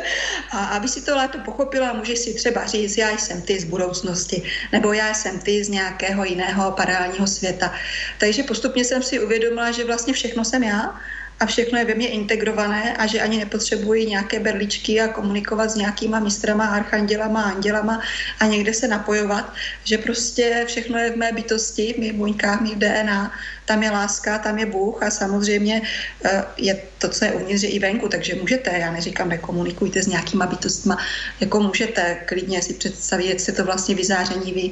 A 0.51 0.65
aby 0.65 0.89
si 0.89 1.03
to 1.03 1.17
lépe 1.17 1.39
pochopila, 1.39 1.93
můžeš 1.93 2.19
si 2.19 2.35
třeba 2.35 2.67
říct, 2.67 2.99
já 2.99 3.11
jsem 3.11 3.43
ty 3.43 3.61
z 3.61 3.65
budoucnosti, 3.65 4.43
nebo 4.73 4.93
já 4.93 5.15
jsem 5.15 5.39
ty 5.39 5.65
z 5.65 5.69
nějakého 5.69 6.25
jiného 6.25 6.73
paralelního 6.73 7.27
světa. 7.27 7.73
Takže 8.19 8.43
postupně 8.43 8.85
jsem 8.85 9.03
si 9.03 9.21
uvědomila, 9.21 9.71
že 9.71 9.85
vlastně 9.85 10.13
všechno 10.13 10.45
jsem 10.45 10.63
já 10.63 11.01
a 11.41 11.47
všechno 11.47 11.79
je 11.79 11.85
ve 11.85 11.95
mně 11.95 12.09
integrované 12.09 12.97
a 12.97 13.07
že 13.07 13.21
ani 13.21 13.39
nepotřebuji 13.39 14.07
nějaké 14.07 14.41
berličky 14.41 15.01
a 15.01 15.09
komunikovat 15.09 15.71
s 15.71 15.75
nějakýma 15.75 16.21
mistrama, 16.21 16.67
archandělama, 16.67 17.43
andělama 17.43 18.03
a 18.41 18.47
někde 18.47 18.75
se 18.75 18.89
napojovat, 18.89 19.53
že 19.85 19.99
prostě 19.99 20.65
všechno 20.67 20.99
je 20.99 21.11
v 21.11 21.17
mé 21.17 21.33
bytosti, 21.33 21.95
v 21.97 21.99
mých 21.99 22.13
buňkách, 22.13 22.59
v 22.59 22.63
mých 22.63 22.77
DNA, 22.77 23.33
tam 23.65 23.83
je 23.83 23.91
láska, 23.91 24.39
tam 24.39 24.59
je 24.59 24.67
Bůh 24.67 25.03
a 25.03 25.11
samozřejmě 25.11 25.83
eh, 26.25 26.45
je 26.57 26.83
to, 26.99 27.09
co 27.09 27.25
je 27.25 27.33
uvnitř, 27.33 27.65
i 27.65 27.79
venku, 27.79 28.09
takže 28.09 28.35
můžete, 28.35 28.71
já 28.71 28.93
neříkám, 28.93 29.29
nekomunikujte 29.29 30.03
s 30.03 30.07
nějakýma 30.07 30.47
bytostma, 30.47 30.99
jako 31.41 31.61
můžete 31.61 32.15
klidně 32.27 32.63
si 32.63 32.75
představit, 32.75 33.29
jak 33.29 33.41
se 33.41 33.53
to 33.53 33.65
vlastně 33.65 33.95
vyzáření 33.95 34.53
vy 34.53 34.71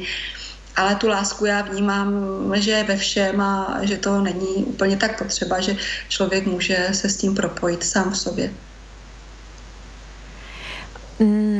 ale 0.79 0.95
tu 0.95 1.09
lásku 1.09 1.45
já 1.45 1.63
vnímám, 1.63 2.09
že 2.55 2.71
je 2.71 2.85
ve 2.85 2.97
všem 2.97 3.41
a 3.41 3.79
že 3.83 3.97
to 3.97 4.21
není 4.21 4.65
úplně 4.65 4.97
tak 4.97 5.19
potřeba, 5.19 5.61
že 5.61 5.77
člověk 6.09 6.47
může 6.47 6.89
se 6.93 7.09
s 7.09 7.17
tím 7.17 7.35
propojit 7.35 7.85
sám 7.85 8.11
v 8.11 8.19
sobě. 8.19 8.51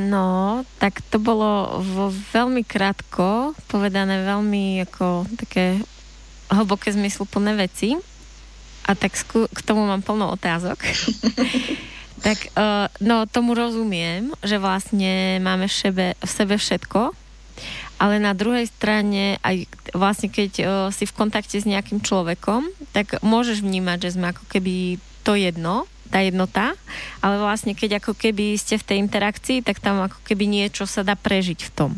No, 0.09 0.63
tak 0.79 1.03
to 1.11 1.19
bolo 1.19 1.83
vo 1.83 2.07
veľmi 2.31 2.63
krátko 2.63 3.51
povedané, 3.67 4.23
veľmi 4.23 4.87
ako 4.87 5.27
také 5.35 5.83
hlboké 6.47 6.95
zmysluplné 6.95 7.59
veci. 7.59 7.99
A 8.87 8.95
tak 8.95 9.19
k 9.51 9.59
tomu 9.67 9.83
mám 9.83 9.99
plno 9.99 10.31
otázok. 10.31 10.79
tak 12.25 12.55
uh, 12.55 12.87
no, 13.03 13.27
tomu 13.27 13.51
rozumiem, 13.51 14.31
že 14.47 14.55
vlastne 14.55 15.43
máme 15.43 15.67
v 15.67 15.75
sebe, 15.75 16.05
v 16.15 16.31
sebe 16.31 16.55
všetko, 16.55 17.11
ale 17.99 18.17
na 18.17 18.31
druhej 18.31 18.65
strane 18.71 19.35
aj 19.43 19.67
vlastne 19.91 20.31
keď 20.31 20.51
o, 20.57 20.63
si 20.89 21.03
v 21.03 21.13
kontakte 21.13 21.59
s 21.59 21.67
nejakým 21.67 21.99
človekom, 21.99 22.71
tak 22.95 23.19
môžeš 23.19 23.59
vnímať, 23.61 24.09
že 24.09 24.13
sme 24.15 24.31
ako 24.31 24.47
keby 24.47 24.97
to 25.27 25.35
jedno, 25.35 25.85
tá 26.09 26.25
jednota, 26.25 26.73
ale 27.21 27.37
vlastne 27.37 27.77
keď 27.77 28.01
ako 28.01 28.17
keby 28.17 28.57
ste 28.57 28.81
v 28.81 28.87
tej 28.87 28.97
interakcii, 29.03 29.61
tak 29.61 29.77
tam 29.83 30.01
ako 30.01 30.17
keby 30.25 30.49
niečo 30.49 30.89
sa 30.89 31.05
dá 31.05 31.13
prežiť 31.13 31.59
v 31.69 31.71
tom. 31.75 31.91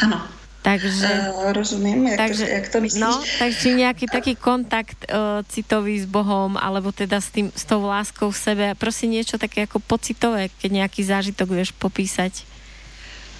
Áno. 0.00 0.22
Takže, 0.66 1.06
uh, 1.06 1.54
rozumím, 1.54 2.10
jak, 2.10 2.18
takže, 2.26 2.42
to, 2.42 2.50
jak 2.50 2.66
to 2.74 2.78
myslíš. 2.82 2.98
No, 2.98 3.14
takže 3.38 3.68
nejaký 3.70 4.06
taký 4.10 4.34
kontakt 4.34 4.98
uh, 5.06 5.46
citový 5.46 5.94
s 6.02 6.10
Bohom, 6.10 6.58
alebo 6.58 6.90
teda 6.90 7.22
s, 7.22 7.30
tým, 7.30 7.54
s 7.54 7.62
tou 7.62 7.86
láskou 7.86 8.34
v 8.34 8.38
sebe, 8.42 8.66
prosím 8.74 9.14
niečo 9.14 9.38
také 9.38 9.62
ako 9.70 9.78
pocitové, 9.78 10.50
keď 10.58 10.82
nejaký 10.82 11.06
zážitok 11.06 11.54
vieš 11.54 11.70
popísať. 11.78 12.42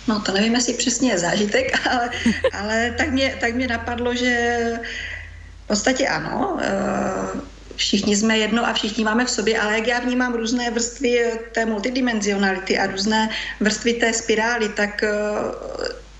No 0.08 0.20
to 0.20 0.32
nevím, 0.32 0.54
jestli 0.54 0.74
přesně 0.74 1.10
je 1.10 1.18
zážitek, 1.18 1.86
ale, 1.90 2.10
ale 2.52 2.94
tak, 2.98 3.10
mě, 3.10 3.36
tak 3.40 3.54
mě 3.54 3.68
napadlo, 3.68 4.14
že 4.14 4.60
v 5.64 5.66
podstatě 5.66 6.08
ano, 6.08 6.58
eh, 6.62 7.40
všichni 7.76 8.16
jsme 8.16 8.38
jedno 8.38 8.66
a 8.66 8.72
všichni 8.72 9.04
máme 9.04 9.24
v 9.24 9.30
sobě, 9.30 9.58
ale 9.58 9.74
jak 9.74 9.86
já 9.86 10.00
vnímám 10.00 10.34
různé 10.34 10.70
vrstvy 10.70 11.30
té 11.54 11.66
multidimenzionality 11.66 12.78
a 12.78 12.86
různé 12.86 13.28
vrstvy 13.60 13.92
té 13.92 14.12
spirály, 14.12 14.68
tak 14.68 15.02
eh, 15.02 15.10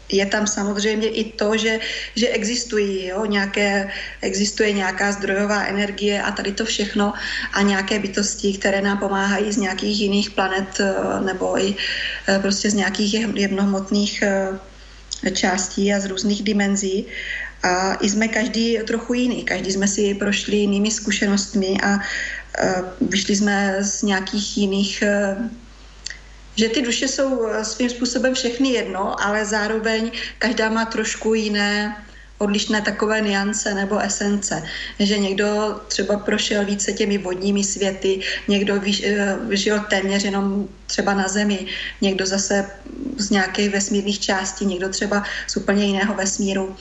je 0.08 0.26
tam 0.26 0.46
samozřejmě 0.46 1.08
i 1.08 1.24
to, 1.32 1.56
že, 1.56 1.80
že 2.16 2.28
existují, 2.28 3.06
jo, 3.06 3.24
nějaké, 3.24 3.90
existuje 4.22 4.72
nějaká 4.72 5.12
zdrojová 5.12 5.64
energie 5.64 6.22
a 6.22 6.30
tady 6.30 6.52
to 6.52 6.64
všechno 6.64 7.12
a 7.52 7.62
nějaké 7.62 7.98
bytosti, 7.98 8.52
které 8.52 8.82
nám 8.82 8.98
pomáhají 8.98 9.52
z 9.52 9.56
nějakých 9.56 10.00
jiných 10.00 10.30
planet 10.30 10.80
eh, 10.80 11.20
nebo 11.20 11.58
i 11.58 11.74
eh, 12.28 12.38
prostě 12.38 12.70
z 12.70 12.74
nějakých 12.74 13.14
jemnohmotných 13.34 14.22
eh, 14.22 15.30
částí 15.30 15.94
a 15.94 16.00
z 16.00 16.06
různých 16.06 16.42
dimenzí. 16.42 17.06
A 17.62 17.94
i 17.94 18.10
jsme 18.10 18.28
každý 18.28 18.78
trochu 18.86 19.14
jiný, 19.14 19.44
každý 19.44 19.72
jsme 19.72 19.88
si 19.88 20.14
prošli 20.14 20.56
jinými 20.56 20.90
zkušenostmi 20.90 21.76
a 21.82 21.98
vyšli 23.00 23.36
jsme 23.36 23.78
z 23.80 24.02
nějakých 24.02 24.58
jiných 24.58 25.02
že 26.56 26.68
ty 26.68 26.82
duše 26.82 27.08
jsou 27.08 27.46
eh, 27.46 27.64
svým 27.64 27.90
způsobem 27.90 28.34
všechny 28.34 28.68
jedno, 28.68 29.22
ale 29.22 29.44
zároveň 29.44 30.10
každá 30.38 30.68
má 30.68 30.84
trošku 30.84 31.34
jiné 31.34 31.96
odlišné 32.38 32.82
takové 32.82 33.20
niance 33.20 33.74
nebo 33.74 33.98
esence. 33.98 34.62
Že 35.00 35.18
někdo 35.18 35.80
třeba 35.88 36.16
prošel 36.16 36.64
více 36.64 36.92
těmi 36.92 37.18
vodními 37.18 37.64
světy, 37.64 38.20
někdo 38.48 38.80
eh, 39.04 39.36
žil 39.50 39.80
téměř 39.80 40.24
jenom 40.24 40.68
třeba 40.86 41.14
na 41.14 41.28
Zemi, 41.28 41.66
někdo 42.00 42.26
zase 42.26 42.70
z 43.16 43.30
nějakých 43.30 43.70
vesmírných 43.70 44.20
částí, 44.20 44.66
někdo 44.66 44.88
třeba 44.88 45.24
z 45.46 45.56
úplně 45.56 45.84
jiného 45.84 46.14
vesmíru 46.14 46.76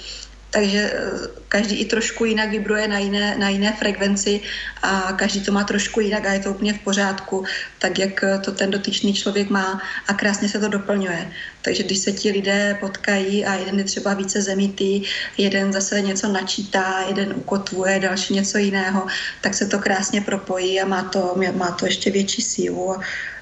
takže 0.55 0.91
eh, 0.93 1.27
každý 1.47 1.75
i 1.75 1.85
trošku 1.85 2.25
jinak 2.25 2.49
vibruje 2.49 2.87
na 2.87 2.99
jiné, 2.99 3.35
na 3.37 3.49
jiné 3.49 3.75
frekvenci 3.75 4.41
a 4.81 5.11
každý 5.11 5.43
to 5.43 5.51
má 5.51 5.63
trošku 5.63 5.99
jinak 5.99 6.25
a 6.25 6.33
je 6.33 6.39
to 6.39 6.49
úplně 6.51 6.73
v 6.73 6.79
pořádku, 6.79 7.43
tak 7.79 7.99
jak 7.99 8.23
eh, 8.23 8.39
to 8.39 8.51
ten 8.51 8.71
dotyčný 8.71 9.13
člověk 9.13 9.49
má 9.49 9.81
a 10.07 10.13
krásně 10.13 10.49
se 10.49 10.59
to 10.59 10.67
doplňuje. 10.67 11.31
Takže 11.61 11.83
když 11.83 11.97
se 11.99 12.11
ti 12.11 12.31
lidé 12.31 12.77
potkají 12.79 13.45
a 13.45 13.53
jeden 13.53 13.79
je 13.79 13.83
třeba 13.83 14.13
více 14.13 14.41
zemitý, 14.41 15.03
jeden 15.37 15.73
zase 15.73 16.01
něco 16.01 16.31
načítá, 16.31 17.03
jeden 17.07 17.33
ukotvuje, 17.35 17.99
další 17.99 18.33
něco 18.33 18.57
jiného, 18.57 19.07
tak 19.41 19.53
se 19.53 19.65
to 19.65 19.79
krásně 19.79 20.21
propojí 20.21 20.81
a 20.81 20.87
má 20.87 21.03
to, 21.03 21.35
má 21.55 21.71
to 21.71 21.85
ještě 21.85 22.11
větší 22.11 22.41
sílu 22.41 22.95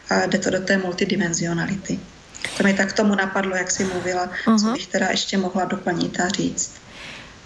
a 0.09 0.26
jde 0.26 0.39
to 0.39 0.49
do 0.49 0.59
té 0.59 0.78
multidimenzionality. 0.78 1.99
To 2.57 2.64
mi 2.64 2.74
tak 2.74 2.93
tomu 2.93 3.16
napadlo, 3.16 3.55
jak 3.55 3.72
jsi 3.72 3.84
mluvila, 3.84 4.30
uh-huh. 4.45 4.59
co 4.59 4.74
bych 4.74 4.88
teda 4.88 5.07
ještě 5.11 5.38
mohla 5.38 5.66
doplnit 5.66 6.20
a 6.20 6.28
říct. 6.28 6.82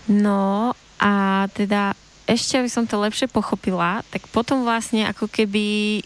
No 0.08 0.72
a 0.98 1.46
teda 1.52 1.94
ešte, 2.28 2.60
aby 2.60 2.68
som 2.72 2.84
to 2.84 3.00
lepšie 3.00 3.32
pochopila, 3.32 4.04
tak 4.12 4.28
potom 4.32 4.68
vlastne 4.68 5.08
ako 5.08 5.32
keby 5.32 6.00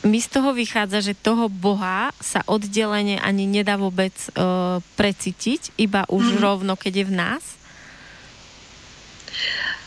mi 0.00 0.18
z 0.18 0.28
toho 0.32 0.56
vychádza, 0.56 1.12
že 1.12 1.14
toho 1.14 1.46
Boha 1.52 2.10
sa 2.18 2.40
oddelenie 2.48 3.20
ani 3.20 3.44
nedá 3.44 3.76
vôbec 3.76 4.16
uh, 4.34 4.80
precítiť, 4.96 5.76
iba 5.76 6.08
už 6.08 6.34
mm-hmm. 6.34 6.44
rovno, 6.44 6.72
keď 6.74 7.04
je 7.04 7.06
v 7.06 7.14
nás? 7.14 7.44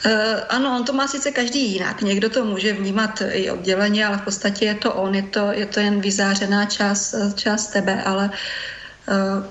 Uh, 0.03 0.43
ano, 0.53 0.77
on 0.77 0.83
to 0.85 0.93
má 0.93 1.07
sice 1.07 1.31
každý 1.31 1.73
jinak. 1.73 2.01
Někdo 2.01 2.29
to 2.29 2.45
může 2.45 2.73
vnímat 2.73 3.23
i 3.31 3.51
odděleně, 3.51 4.05
ale 4.05 4.17
v 4.17 4.21
podstatě 4.21 4.65
je 4.65 4.75
to 4.75 4.93
on, 4.93 5.15
je 5.15 5.23
to, 5.23 5.51
je 5.51 5.65
to 5.65 5.79
jen 5.79 6.01
vyzářená 6.01 6.65
část, 6.65 7.15
část 7.35 7.67
tebe, 7.67 8.03
ale 8.03 8.29
uh, 8.29 8.35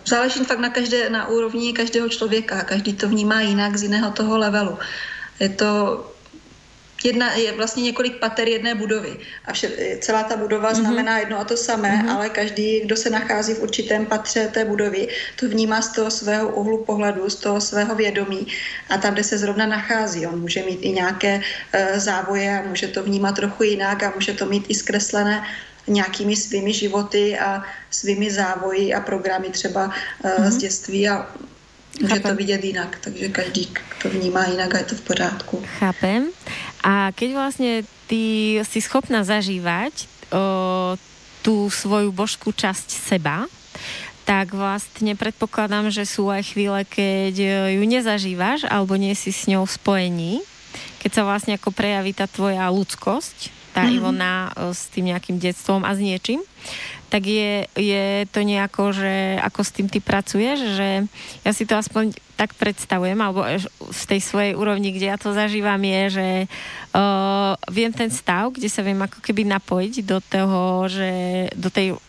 záleží 0.06 0.44
fakt 0.44 0.58
na, 0.58 0.68
každé, 0.68 1.10
na 1.10 1.28
úrovni 1.28 1.72
každého 1.72 2.08
člověka. 2.08 2.64
Každý 2.64 2.92
to 2.92 3.08
vnímá 3.08 3.40
jinak 3.40 3.76
z 3.76 3.82
jiného 3.82 4.10
toho 4.10 4.38
levelu. 4.38 4.78
Je 5.40 5.48
to 5.48 5.68
jedna, 7.04 7.34
je 7.34 7.52
vlastně 7.52 7.82
několik 7.82 8.16
pater 8.16 8.48
jedné 8.48 8.74
budovy. 8.74 9.16
A 9.44 9.52
vše, 9.52 9.70
celá 10.00 10.22
ta 10.22 10.36
budova 10.36 10.72
mm-hmm. 10.72 10.80
znamená 10.80 11.18
jedno 11.18 11.40
a 11.40 11.44
to 11.44 11.56
samé, 11.56 11.88
mm-hmm. 11.88 12.14
ale 12.14 12.28
každý, 12.28 12.80
kdo 12.80 12.96
se 12.96 13.10
nachází 13.10 13.54
v 13.54 13.62
určitém 13.62 14.06
patře 14.06 14.48
té 14.48 14.64
budovy, 14.64 15.08
to 15.40 15.48
vnímá 15.48 15.82
z 15.82 15.92
toho 15.92 16.10
svého 16.10 16.48
úhlu 16.48 16.84
pohledu, 16.84 17.30
z 17.30 17.36
toho 17.36 17.60
svého 17.60 17.94
vědomí 17.94 18.46
a 18.88 18.98
tam, 18.98 19.14
kde 19.14 19.24
se 19.24 19.38
zrovna 19.38 19.66
nachází. 19.66 20.26
On 20.26 20.40
může 20.40 20.62
mít 20.62 20.78
i 20.82 20.90
nějaké 20.90 21.36
uh, 21.36 21.98
závoje 21.98 22.58
a 22.58 22.68
může 22.68 22.88
to 22.88 23.02
vnímat 23.02 23.36
trochu 23.36 23.62
jinak 23.62 24.02
a 24.02 24.12
může 24.14 24.32
to 24.32 24.46
mít 24.46 24.64
i 24.68 24.74
zkreslené 24.74 25.42
nějakými 25.86 26.36
svými 26.36 26.72
životy 26.72 27.38
a 27.38 27.62
svými 27.90 28.30
závoji 28.30 28.94
a 28.94 29.00
programy 29.00 29.50
třeba 29.50 29.90
mm-hmm. 29.90 30.50
z 30.50 30.56
dětství 30.56 31.08
a 31.08 31.26
Může 32.00 32.14
Chápem. 32.14 32.30
to 32.30 32.36
vidět 32.36 32.64
jinak, 32.64 32.98
takže 33.00 33.28
každý 33.28 33.68
to 34.02 34.08
vnímá 34.08 34.44
jinak 34.44 34.74
a 34.74 34.78
je 34.78 34.84
to 34.84 34.94
v 34.94 35.00
pořádku. 35.00 35.62
Chápem. 35.78 36.32
A 36.80 37.12
keď 37.12 37.28
vlastne 37.36 37.72
ty 38.08 38.56
si 38.64 38.80
schopná 38.80 39.22
zažívať 39.28 40.08
o, 40.32 40.96
tú 41.44 41.68
svoju 41.68 42.08
božskú 42.08 42.50
časť 42.50 42.88
seba, 42.96 43.44
tak 44.24 44.56
vlastne 44.56 45.12
predpokladám, 45.18 45.92
že 45.92 46.08
sú 46.08 46.32
aj 46.32 46.56
chvíle, 46.56 46.80
keď 46.88 47.34
ju 47.76 47.84
nezažívaš 47.84 48.64
alebo 48.70 48.96
nie 48.96 49.12
si 49.12 49.28
s 49.28 49.44
ňou 49.50 49.68
v 49.68 49.76
spojení, 49.76 50.32
keď 51.00 51.10
sa 51.10 51.22
vlastne 51.26 51.54
ako 51.56 51.74
prejaví 51.74 52.14
tá 52.14 52.30
tvoja 52.30 52.68
ľudskosť, 52.70 53.36
tá 53.72 53.84
mm-hmm. 53.84 53.96
Ivona 53.96 54.32
s 54.72 54.92
tým 54.92 55.12
nejakým 55.12 55.40
detstvom 55.40 55.82
a 55.82 55.96
s 55.96 56.00
niečím 56.00 56.44
tak 57.12 57.28
je, 57.28 57.68
je 57.76 58.24
to 58.32 58.40
nejako, 58.40 58.96
že 58.96 59.36
ako 59.44 59.60
s 59.60 59.74
tým 59.76 59.92
ty 59.92 60.00
pracuješ, 60.00 60.80
že 60.80 61.04
ja 61.44 61.52
si 61.52 61.68
to 61.68 61.76
aspoň 61.76 62.16
tak 62.40 62.56
predstavujem, 62.56 63.20
alebo 63.20 63.44
v 63.92 64.02
tej 64.08 64.20
svojej 64.24 64.56
úrovni, 64.56 64.96
kde 64.96 65.12
ja 65.12 65.20
to 65.20 65.36
zažívam, 65.36 65.84
je, 65.84 66.02
že 66.08 66.28
uh, 66.48 67.52
viem 67.68 67.92
ten 67.92 68.08
stav, 68.08 68.56
kde 68.56 68.72
sa 68.72 68.80
viem 68.80 68.96
ako 68.96 69.20
keby 69.20 69.44
napojiť 69.44 69.94
do 70.08 70.18
toho, 70.24 70.88
že 70.88 71.12
do 71.52 71.68
tej 71.68 72.00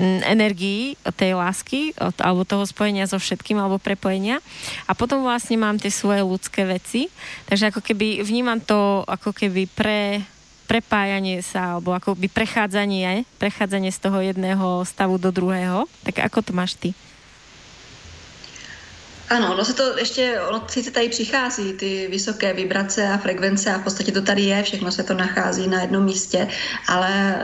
energii 0.00 1.00
tej 1.16 1.32
lásky 1.36 1.96
alebo 2.20 2.44
toho 2.44 2.68
spojenia 2.68 3.08
so 3.08 3.16
všetkým 3.16 3.56
alebo 3.56 3.80
prepojenia 3.80 4.44
a 4.84 4.92
potom 4.92 5.24
vlastne 5.24 5.56
mám 5.56 5.80
tie 5.80 5.88
svoje 5.88 6.20
ľudské 6.20 6.68
veci 6.68 7.08
takže 7.48 7.72
ako 7.72 7.80
keby 7.80 8.20
vnímam 8.20 8.60
to 8.60 9.02
ako 9.08 9.32
keby 9.32 9.64
pre 9.72 10.20
prepájanie 10.66 11.40
sa, 11.46 11.78
alebo 11.78 11.94
akoby 11.94 12.26
prechádzanie, 12.26 13.22
prechádzanie 13.38 13.94
z 13.94 14.02
toho 14.02 14.18
jedného 14.18 14.82
stavu 14.82 15.14
do 15.16 15.30
druhého. 15.30 15.86
Tak 16.02 16.26
ako 16.26 16.42
to 16.42 16.52
máš 16.52 16.74
ty? 16.74 16.90
Ano, 19.28 19.52
ono 19.52 19.64
se 19.64 19.74
to 19.74 19.98
ještě, 19.98 20.40
ono 20.40 20.64
sice 20.68 20.90
tady 20.90 21.08
přichází 21.08 21.72
ty 21.72 22.08
vysoké 22.10 22.52
vibrace 22.52 23.08
a 23.08 23.18
frekvence 23.18 23.74
a 23.74 23.78
v 23.78 23.84
podstatě 23.84 24.12
to 24.12 24.22
tady 24.22 24.42
je, 24.42 24.62
všechno 24.62 24.92
se 24.92 25.02
to 25.02 25.14
nachází 25.14 25.68
na 25.68 25.80
jednom 25.80 26.04
místě, 26.04 26.48
ale 26.88 27.34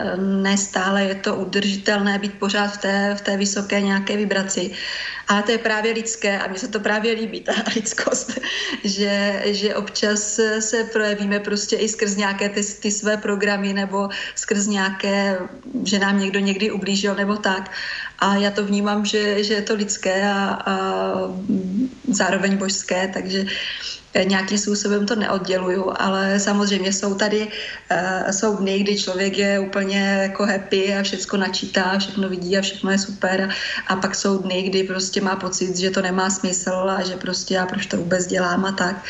nestále 0.43 1.05
je 1.05 1.15
to 1.15 1.35
udržitelné 1.35 2.19
být 2.19 2.39
pořád 2.39 2.67
v 2.67 2.79
té, 2.79 3.15
v 3.19 3.21
té 3.21 3.37
vysoké 3.37 3.81
nějaké 3.81 4.17
vibraci. 4.17 4.71
A 5.29 5.43
to 5.43 5.51
je 5.51 5.59
právě 5.59 5.93
lidské 5.93 6.39
a 6.39 6.49
mně 6.49 6.59
se 6.59 6.69
to 6.69 6.81
právě 6.81 7.13
líbí, 7.13 7.41
ta 7.41 7.53
lidskost, 7.75 8.41
že, 8.85 9.43
že 9.47 9.75
občas 9.75 10.41
se 10.59 10.85
projevíme 10.85 11.41
prostě 11.41 11.77
i 11.77 11.89
skrz 11.89 12.17
nějaké 12.17 12.49
ty, 12.49 12.65
ty 12.65 12.91
své 12.91 13.17
programy 13.17 13.73
nebo 13.73 14.09
skrz 14.35 14.67
nějaké, 14.67 15.39
že 15.85 15.99
nám 15.99 16.21
někdo 16.21 16.41
někdy 16.41 16.71
ublížil 16.71 17.15
nebo 17.15 17.37
tak. 17.37 17.71
A 18.23 18.37
já 18.37 18.51
to 18.51 18.65
vnímám, 18.65 19.05
že, 19.05 19.45
že 19.45 19.55
je 19.55 19.63
to 19.63 19.75
lidské 19.75 20.31
a, 20.31 20.63
a 20.67 20.75
zároveň 22.09 22.57
božské, 22.57 23.09
takže 23.09 23.45
nějakým 24.25 24.59
způsobem 24.59 25.07
to 25.07 25.17
neodděluju, 25.17 25.93
ale 25.97 26.41
samozřejmě 26.41 26.93
jsou 26.93 27.15
tady, 27.15 27.49
uh, 27.91 28.31
jsou 28.31 28.57
dny, 28.57 28.79
kdy 28.79 28.99
člověk 28.99 29.39
je 29.39 29.59
úplně 29.59 30.19
jako 30.23 30.47
happy 30.47 30.95
a 30.95 31.03
všechno 31.03 31.39
načítá, 31.39 31.99
všechno 31.99 32.29
vidí 32.29 32.59
a 32.59 32.63
všechno 32.63 32.91
je 32.91 32.99
super 32.99 33.51
a, 33.51 33.93
a 33.93 33.97
pak 33.97 34.15
jsou 34.15 34.39
dny, 34.39 34.63
kdy 34.63 34.85
prostě 34.85 35.21
má 35.21 35.37
pocit, 35.37 35.77
že 35.77 35.91
to 35.91 36.03
nemá 36.03 36.31
smysl 36.31 36.95
a 36.99 37.03
že 37.03 37.17
prostě 37.17 37.55
já 37.55 37.67
proč 37.67 37.87
to 37.87 37.97
vůbec 37.97 38.27
dělám 38.27 38.65
a 38.65 38.73
tak. 38.73 39.05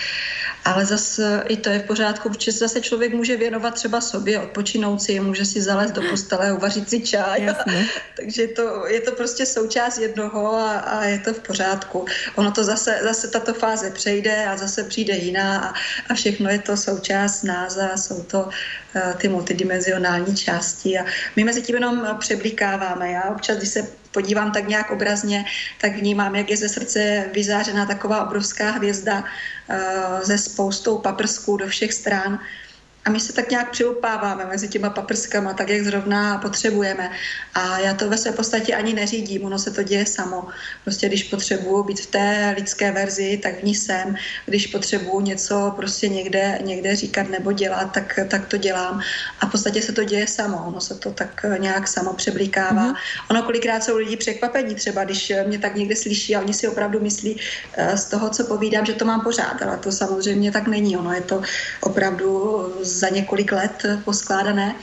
Ale 0.65 0.87
zase 0.87 1.43
i 1.49 1.57
to 1.57 1.69
je 1.69 1.79
v 1.79 1.87
pořádku, 1.87 2.29
protože 2.29 2.53
zase 2.53 2.81
člověk 2.81 3.15
může 3.15 3.37
věnovat 3.37 3.75
třeba 3.75 4.01
sobě, 4.01 4.41
odpočinout 4.41 5.03
si, 5.03 5.21
může 5.21 5.45
si 5.45 5.63
zalézt 5.63 5.95
do 5.95 6.03
postele, 6.11 6.53
uvařit 6.53 6.91
si 6.91 7.01
čaj. 7.01 7.49
Takže 8.17 8.47
to, 8.47 8.87
je 8.87 9.01
to 9.01 9.13
prostě 9.13 9.47
součást 9.47 9.99
jednoho 9.99 10.55
a, 10.55 10.79
a 10.79 11.05
je 11.05 11.19
to 11.19 11.35
v 11.35 11.41
pořádku. 11.41 12.07
Ono 12.35 12.51
to 12.51 12.65
zase, 12.65 12.99
zase 13.03 13.29
tato 13.29 13.55
fáze 13.55 13.91
přejde 13.91 14.47
a 14.47 14.57
zase 14.57 14.85
přijde 14.85 15.15
jiná 15.17 15.59
a, 15.59 15.75
a 16.09 16.15
všechno 16.15 16.51
je 16.51 16.59
to 16.59 16.77
součást 16.77 17.43
nás 17.43 17.79
a 17.79 17.97
jsou 17.97 18.23
to 18.23 18.49
ty 19.17 19.29
multidimenzionální 19.29 20.37
části 20.37 20.99
a 20.99 21.05
my 21.37 21.45
mezi 21.45 21.63
tím 21.63 21.75
jenom 21.75 22.17
přeblikáváme. 22.19 23.11
Já 23.11 23.23
občas, 23.23 23.57
když 23.57 23.69
se 23.69 23.89
podívám 24.13 24.53
tak 24.53 24.69
nějak 24.69 24.91
obrazně, 24.91 25.45
tak 25.81 25.97
vnímám, 25.97 26.35
jak 26.35 26.51
je 26.51 26.57
ze 26.57 26.69
srdce 26.69 27.25
vyzářená 27.33 27.87
taková 27.87 28.27
obrovská 28.27 28.71
hvězda 28.71 29.25
ze 30.23 30.39
spoustou 30.39 30.99
paprsků 30.99 31.57
do 31.57 31.67
všech 31.67 31.93
stran 31.93 32.39
a 33.05 33.11
my 33.11 33.21
se 33.21 33.33
tak 33.33 33.51
nějak 33.51 33.71
přiupáváme 33.71 34.45
mezi 34.45 34.69
těma 34.69 34.91
paprskama, 34.91 35.53
tak 35.53 35.69
jak 35.69 35.83
zrovna 35.83 36.39
potřebujeme. 36.39 37.11
A 37.55 37.79
já 37.79 37.95
to 37.95 38.09
ve 38.09 38.19
své 38.19 38.33
podstatě 38.33 38.75
ani 38.75 38.95
neřídím, 38.95 39.45
ono 39.45 39.59
se 39.59 39.71
to 39.71 39.83
děje 39.83 40.07
samo. 40.07 40.47
Prostě 40.85 41.09
když 41.09 41.25
potřebuju 41.25 41.83
být 41.83 42.01
v 42.01 42.07
té 42.07 42.55
lidské 42.57 42.93
verzi, 42.93 43.41
tak 43.43 43.61
v 43.61 43.63
ní 43.63 43.75
jsem. 43.75 44.15
Když 44.47 44.67
potřebuju 44.67 45.21
něco 45.21 45.73
prostě 45.77 46.09
někde, 46.09 46.59
někde 46.65 46.97
říkat 46.97 47.29
nebo 47.29 47.53
dělat, 47.53 47.93
tak, 47.93 48.19
tak 48.29 48.47
to 48.47 48.57
dělám. 48.57 49.01
A 49.41 49.47
v 49.47 49.51
podstatě 49.51 49.83
se 49.83 49.93
to 49.93 50.05
děje 50.05 50.27
samo. 50.27 50.65
Ono 50.67 50.81
se 50.81 50.95
to 50.95 51.11
tak 51.11 51.47
nějak 51.59 51.89
samo 51.89 52.13
přeblíkává. 52.13 52.93
Mm-hmm. 52.93 53.31
Ono 53.31 53.43
kolikrát 53.43 53.85
jsou 53.85 53.97
lidi 53.97 54.17
překvapení, 54.17 54.75
třeba 54.75 55.05
když 55.05 55.33
mě 55.47 55.59
tak 55.59 55.75
někde 55.75 55.97
slyší 55.97 56.37
a 56.37 56.41
oni 56.41 56.55
si 56.55 56.69
opravdu 56.69 57.01
myslí 57.01 57.41
eh, 57.75 57.97
z 57.97 58.05
toho, 58.05 58.31
co 58.31 58.45
povídám, 58.45 58.87
že 58.87 58.93
to 58.93 59.05
mám 59.05 59.21
pořád. 59.21 59.63
Ale 59.63 59.77
to 59.77 59.93
samozřejmě 59.93 60.53
tak 60.53 60.67
není. 60.69 60.97
Ono 60.97 61.13
je 61.13 61.21
to 61.21 61.43
opravdu 61.81 62.63
za 62.99 63.09
několik 63.09 63.53
let 63.53 63.83
poskládané. 64.05 64.75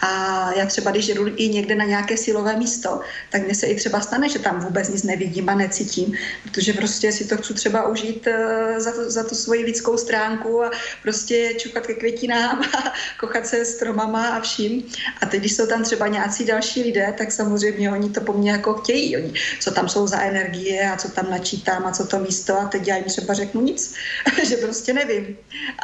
A 0.00 0.52
já 0.52 0.66
třeba, 0.66 0.90
když 0.90 1.08
jdu 1.08 1.26
i 1.36 1.48
někde 1.48 1.74
na 1.74 1.84
nějaké 1.84 2.16
silové 2.16 2.56
místo, 2.56 3.00
tak 3.30 3.44
mně 3.44 3.54
se 3.54 3.66
i 3.66 3.74
třeba 3.74 4.00
stane, 4.00 4.28
že 4.28 4.38
tam 4.38 4.60
vůbec 4.60 4.88
nic 4.88 5.02
nevidím 5.02 5.48
a 5.48 5.54
necítím, 5.54 6.12
protože 6.42 6.72
prostě 6.72 7.12
si 7.12 7.24
to 7.24 7.36
chci 7.36 7.54
třeba 7.54 7.88
užít 7.88 8.26
eh, 8.26 8.80
za, 8.80 8.92
to, 8.92 9.10
za 9.10 9.24
tu 9.24 9.34
svoji 9.34 9.64
lidskou 9.64 9.96
stránku 9.96 10.64
a 10.64 10.70
prostě 11.02 11.54
čukat 11.58 11.86
ke 11.86 11.94
květinám 11.94 12.62
a 12.62 12.92
kochat 13.20 13.46
se 13.46 13.64
stromama 13.64 14.28
a 14.28 14.40
vším. 14.40 14.82
A 15.22 15.26
teď, 15.26 15.40
když 15.40 15.52
jsou 15.52 15.66
tam 15.66 15.84
třeba 15.84 16.06
nějací 16.06 16.44
další 16.44 16.82
lidé, 16.82 17.14
tak 17.18 17.32
samozřejmě 17.32 17.90
oni 17.90 18.10
to 18.10 18.20
po 18.20 18.32
mně 18.32 18.50
jako 18.50 18.74
chtějí. 18.74 19.16
Oni, 19.16 19.32
co 19.60 19.70
tam 19.70 19.88
jsou 19.88 20.06
za 20.06 20.20
energie 20.20 20.90
a 20.90 20.96
co 20.96 21.08
tam 21.08 21.30
načítám 21.30 21.86
a 21.86 21.92
co 21.92 22.06
to 22.06 22.18
místo 22.18 22.60
a 22.60 22.64
teď 22.64 22.88
já 22.88 22.96
jim 22.96 23.04
třeba 23.04 23.34
řeknu 23.34 23.60
nic, 23.60 23.94
že 24.48 24.56
prostě 24.56 24.92
nevím. 24.92 25.36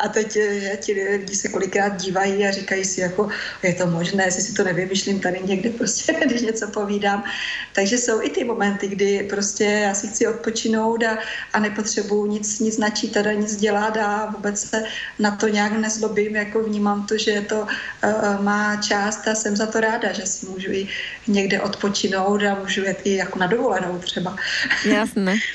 A 0.04 0.08
teď 0.08 0.36
eh, 0.36 0.76
ti 0.76 0.92
lidi 0.92 1.36
se 1.36 1.48
kolikrát 1.48 1.96
dívají 1.96 2.46
a 2.46 2.50
říkají 2.50 2.84
si 2.84 3.00
jako, 3.00 3.28
je 3.62 3.74
to 3.74 3.86
možné 3.86 4.01
možné, 4.02 4.24
jestli 4.24 4.42
si 4.42 4.52
to 4.52 4.64
nevymýšlím 4.64 5.20
tady 5.20 5.40
někde 5.44 5.70
prostě, 5.70 6.12
když 6.26 6.42
něco 6.42 6.68
povídám. 6.68 7.24
Takže 7.72 7.98
jsou 7.98 8.22
i 8.22 8.30
ty 8.30 8.44
momenty, 8.44 8.88
kdy 8.88 9.26
prostě 9.30 9.64
já 9.64 9.94
si 9.94 10.08
chci 10.08 10.26
odpočinout 10.26 11.02
a, 11.02 11.18
a 11.52 11.58
nepotřebuju 11.58 12.26
nic, 12.26 12.58
nic 12.58 12.78
načítat 12.78 13.26
a 13.26 13.32
nic 13.32 13.56
dělat 13.56 13.96
a 13.96 14.26
vůbec 14.34 14.58
se 14.58 14.84
na 15.18 15.30
to 15.36 15.48
nějak 15.48 15.72
nezlobím, 15.72 16.36
jako 16.36 16.62
vnímám 16.62 17.06
to, 17.06 17.18
že 17.18 17.46
to 17.46 17.62
uh, 17.62 18.42
má 18.42 18.76
část 18.76 19.28
a 19.28 19.34
jsem 19.34 19.56
za 19.56 19.66
to 19.66 19.80
ráda, 19.80 20.12
že 20.12 20.26
si 20.26 20.46
můžu 20.46 20.70
i 20.72 20.88
někde 21.26 21.60
odpočinout 21.60 22.42
a 22.42 22.58
můžu 22.58 22.82
jet 22.82 23.00
i 23.04 23.16
jako 23.22 23.38
na 23.38 23.46
dovolenou 23.46 23.98
třeba. 23.98 24.36
Jasné. 24.84 25.38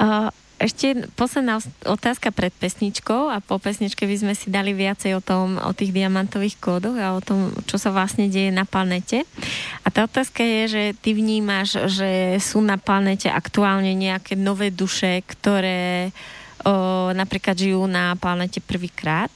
Uh, 0.00 0.28
ešte 0.62 1.10
posledná 1.18 1.58
otázka 1.82 2.30
pred 2.30 2.54
pesničkou 2.54 3.34
a 3.34 3.42
po 3.42 3.58
pesničke 3.58 4.06
by 4.06 4.16
sme 4.16 4.34
si 4.38 4.46
dali 4.46 4.70
viacej 4.70 5.18
o 5.18 5.22
tom, 5.24 5.58
o 5.58 5.74
tých 5.74 5.90
diamantových 5.90 6.62
kódoch 6.62 6.94
a 7.02 7.18
o 7.18 7.20
tom, 7.20 7.50
čo 7.66 7.82
sa 7.82 7.90
vlastne 7.90 8.30
deje 8.30 8.54
na 8.54 8.62
planete. 8.62 9.26
A 9.82 9.90
tá 9.90 10.06
otázka 10.06 10.46
je, 10.46 10.62
že 10.70 10.82
ty 11.02 11.18
vnímaš, 11.18 11.90
že 11.90 12.38
sú 12.38 12.62
na 12.62 12.78
planete 12.78 13.26
aktuálne 13.26 13.90
nejaké 13.98 14.38
nové 14.38 14.70
duše, 14.70 15.26
ktoré 15.26 16.14
o, 16.62 17.10
například 17.10 17.58
žijú 17.58 17.82
na 17.90 18.14
planete 18.14 18.62
prvýkrát? 18.62 19.34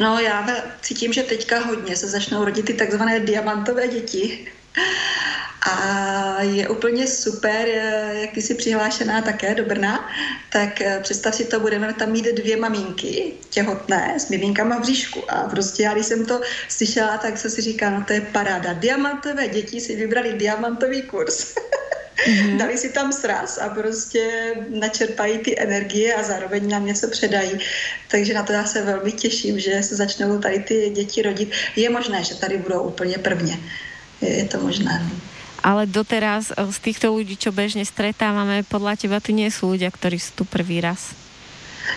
No 0.00 0.18
já 0.20 0.46
cítím, 0.80 1.12
že 1.12 1.22
teďka 1.22 1.64
hodně 1.64 1.96
se 1.96 2.08
začnou 2.08 2.44
rodit 2.44 2.66
ty 2.66 2.74
takzvané 2.74 3.20
diamantové 3.20 3.88
děti. 3.88 4.46
A 5.70 6.42
je 6.42 6.68
úplně 6.68 7.06
super, 7.06 7.68
jak 8.12 8.30
ty 8.30 8.42
jsi 8.42 8.54
přihlášená 8.54 9.22
také 9.22 9.54
do 9.54 9.64
Brna, 9.64 10.10
tak 10.52 10.80
eh, 10.80 11.00
představ 11.02 11.34
si 11.34 11.44
to, 11.44 11.60
budeme 11.60 11.92
tam 11.92 12.12
mít 12.12 12.24
dvě 12.24 12.56
maminky 12.56 13.32
těhotné 13.50 14.14
s 14.18 14.28
miminkama 14.28 14.78
v 14.78 14.84
říšku. 14.84 15.30
A 15.30 15.48
prostě 15.48 15.82
já, 15.82 15.94
když 15.94 16.06
jsem 16.06 16.26
to 16.26 16.40
slyšela, 16.68 17.18
tak 17.18 17.38
jsem 17.38 17.50
si 17.50 17.60
říká, 17.60 17.90
no 17.90 18.04
to 18.04 18.12
je 18.12 18.20
paráda. 18.20 18.72
Diamantové 18.72 19.48
děti 19.48 19.80
si 19.80 19.96
vybrali 19.96 20.32
diamantový 20.32 21.02
kurz. 21.02 21.54
Mm-hmm. 22.26 22.56
Dali 22.58 22.78
si 22.78 22.88
tam 22.88 23.12
sraz 23.12 23.58
a 23.58 23.68
prostě 23.68 24.54
načerpají 24.68 25.38
ty 25.38 25.60
energie 25.60 26.14
a 26.14 26.22
zároveň 26.22 26.68
nám 26.68 26.86
něco 26.86 27.08
předají. 27.10 27.58
Takže 28.08 28.34
na 28.34 28.42
to 28.42 28.52
já 28.52 28.64
se 28.64 28.82
velmi 28.82 29.12
těším, 29.12 29.60
že 29.60 29.82
se 29.82 29.96
začnou 29.96 30.38
tady 30.38 30.58
ty 30.58 30.90
děti 30.90 31.22
rodit. 31.22 31.50
Je 31.76 31.90
možné, 31.90 32.24
že 32.24 32.34
tady 32.34 32.58
budou 32.58 32.82
úplně 32.82 33.18
prvně. 33.18 33.58
Je, 34.20 34.28
je 34.28 34.44
to 34.48 34.60
možné 34.60 35.02
ale 35.66 35.90
doteraz 35.90 36.54
eh, 36.54 36.62
z 36.70 36.78
týchto 36.78 37.10
ľudí, 37.10 37.34
čo 37.34 37.50
bežne 37.50 37.82
stretávame, 37.82 38.62
podľa 38.62 38.94
teba 38.94 39.18
tu 39.18 39.34
nie 39.34 39.50
sú 39.50 39.74
ľudia, 39.74 39.90
ktorí 39.90 40.22
sú 40.22 40.30
tu 40.38 40.44
prvý 40.46 40.78
raz? 40.78 41.18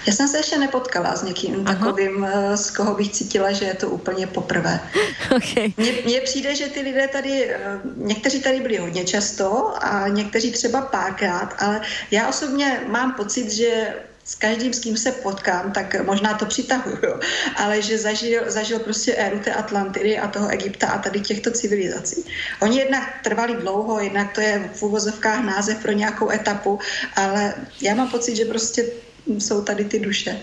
Já 0.07 0.13
jsem 0.13 0.27
se 0.27 0.37
ještě 0.37 0.57
nepotkala 0.57 1.15
s 1.15 1.23
někým 1.23 1.65
Aha. 1.65 1.75
takovým, 1.75 2.25
eh, 2.25 2.57
z 2.57 2.71
koho 2.71 2.95
bych 2.95 3.11
cítila, 3.11 3.51
že 3.51 3.65
je 3.65 3.73
to 3.73 3.89
úplně 3.89 4.27
poprvé. 4.27 4.79
Okay. 5.35 5.73
Mně 6.05 6.21
přijde, 6.21 6.55
že 6.55 6.67
ty 6.67 6.81
lidé 6.81 7.07
tady, 7.07 7.49
eh, 7.49 7.79
někteří 7.95 8.41
tady 8.41 8.59
byli 8.59 8.77
hodně 8.77 9.03
často 9.05 9.73
a 9.81 10.07
někteří 10.07 10.51
třeba 10.51 10.81
párkrát, 10.81 11.55
ale 11.59 11.81
já 12.11 12.29
osobně 12.29 12.81
mám 12.87 13.13
pocit, 13.13 13.51
že 13.51 13.93
s 14.29 14.35
každým, 14.35 14.73
s 14.73 14.79
kým 14.79 14.97
se 14.97 15.11
potkám, 15.11 15.71
tak 15.71 16.05
možná 16.05 16.33
to 16.33 16.45
přitahuju, 16.45 17.19
ale 17.55 17.81
že 17.81 17.97
zažil, 17.97 18.51
zažil 18.51 18.79
prostě 18.79 19.15
éru 19.15 19.39
té 19.39 19.53
Atlantidy 19.53 20.17
a 20.17 20.27
toho 20.27 20.49
Egypta 20.49 20.87
a 20.87 21.01
tady 21.01 21.19
těchto 21.19 21.51
civilizací. 21.51 22.25
Oni 22.61 22.79
jednak 22.79 23.19
trvali 23.23 23.55
dlouho, 23.55 23.99
jednak 23.99 24.33
to 24.33 24.41
je 24.41 24.69
v 24.73 24.83
úvozovkách 24.83 25.45
název 25.45 25.81
pro 25.81 25.91
nějakou 25.91 26.29
etapu, 26.29 26.79
ale 27.15 27.53
já 27.81 27.95
mám 27.95 28.09
pocit, 28.09 28.35
že 28.35 28.45
prostě 28.45 28.85
jsou 29.25 29.61
tady 29.61 29.85
ty 29.85 29.99
duše. 29.99 30.39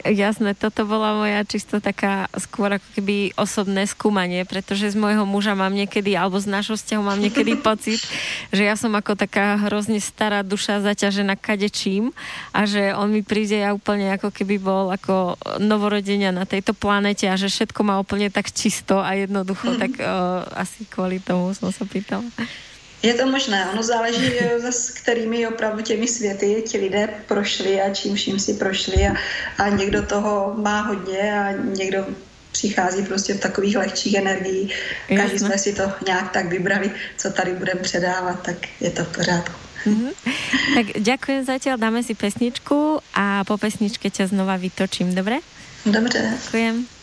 Jasné, 0.00 0.56
toto 0.56 0.88
bola 0.88 1.12
moja 1.12 1.44
čisto 1.44 1.76
taká 1.78 2.24
skôr 2.40 2.80
ako 2.80 2.88
keby 2.96 3.36
osobné 3.36 3.84
skúmanie, 3.84 4.48
pretože 4.48 4.92
z 4.92 4.96
môjho 4.96 5.28
muža 5.28 5.52
mám 5.52 5.76
niekedy, 5.76 6.16
alebo 6.16 6.40
z 6.40 6.48
nášho 6.48 6.76
vzťahu 6.80 7.02
mám 7.04 7.20
niekedy 7.20 7.58
pocit, 7.68 8.00
že 8.48 8.64
ja 8.64 8.74
som 8.80 8.92
ako 8.96 9.16
taká 9.16 9.60
hrozne 9.68 10.00
stará 10.00 10.40
duša 10.40 10.80
zaťažená 10.80 11.36
kadečím 11.36 12.16
a 12.56 12.64
že 12.64 12.96
on 12.96 13.12
mi 13.12 13.20
príde 13.20 13.60
ja 13.60 13.76
úplne 13.76 14.16
ako 14.16 14.32
keby 14.32 14.56
bol 14.56 14.88
ako 14.88 15.36
novorodenia 15.60 16.32
na 16.32 16.48
tejto 16.48 16.72
planete 16.72 17.28
a 17.28 17.36
že 17.36 17.52
všetko 17.52 17.80
má 17.84 18.00
úplne 18.00 18.32
tak 18.32 18.48
čisto 18.48 19.04
a 19.04 19.12
jednoducho, 19.18 19.76
mm-hmm. 19.76 19.82
tak 19.84 19.92
o, 20.00 20.08
asi 20.56 20.88
kvôli 20.88 21.20
tomu 21.20 21.52
som 21.52 21.68
sa 21.68 21.84
pýtala. 21.84 22.24
Je 23.02 23.14
to 23.14 23.26
možné, 23.26 23.66
ono 23.72 23.82
záleží, 23.82 24.28
s 24.70 24.90
kterými 24.90 25.46
opravdu 25.46 25.82
těmi 25.82 26.08
světy 26.08 26.64
ti 26.68 26.78
lidé 26.78 27.08
prošli 27.26 27.80
a 27.80 27.94
čím 27.94 28.14
vším 28.14 28.38
si 28.40 28.54
prošli 28.54 29.08
a, 29.08 29.16
a 29.58 29.68
někdo 29.68 30.02
toho 30.02 30.54
má 30.56 30.80
hodně 30.80 31.40
a 31.40 31.52
někdo 31.52 32.06
přichází 32.52 33.02
prostě 33.02 33.34
v 33.34 33.40
takových 33.40 33.76
lehčích 33.76 34.14
energií. 34.14 34.68
Každý 35.16 35.38
jsme 35.38 35.58
si 35.58 35.72
to 35.72 35.92
nějak 36.06 36.32
tak 36.32 36.46
vybrali, 36.46 36.90
co 37.16 37.30
tady 37.30 37.52
budeme 37.52 37.80
předávat, 37.80 38.42
tak 38.42 38.56
je 38.80 38.90
to 38.90 39.04
v 39.04 39.16
pořádku. 39.16 39.54
Mm-hmm. 39.86 40.12
Tak 40.76 40.86
ďakujem 41.00 41.40
zatiaľ, 41.48 41.80
dáme 41.80 42.04
si 42.04 42.12
pesničku 42.12 43.00
a 43.16 43.48
po 43.48 43.56
pesničke 43.56 44.12
ťa 44.12 44.28
znova 44.28 44.60
vytočím, 44.60 45.16
dobre? 45.16 45.40
Dobře. 45.88 46.36
Ďakujem. 46.36 46.99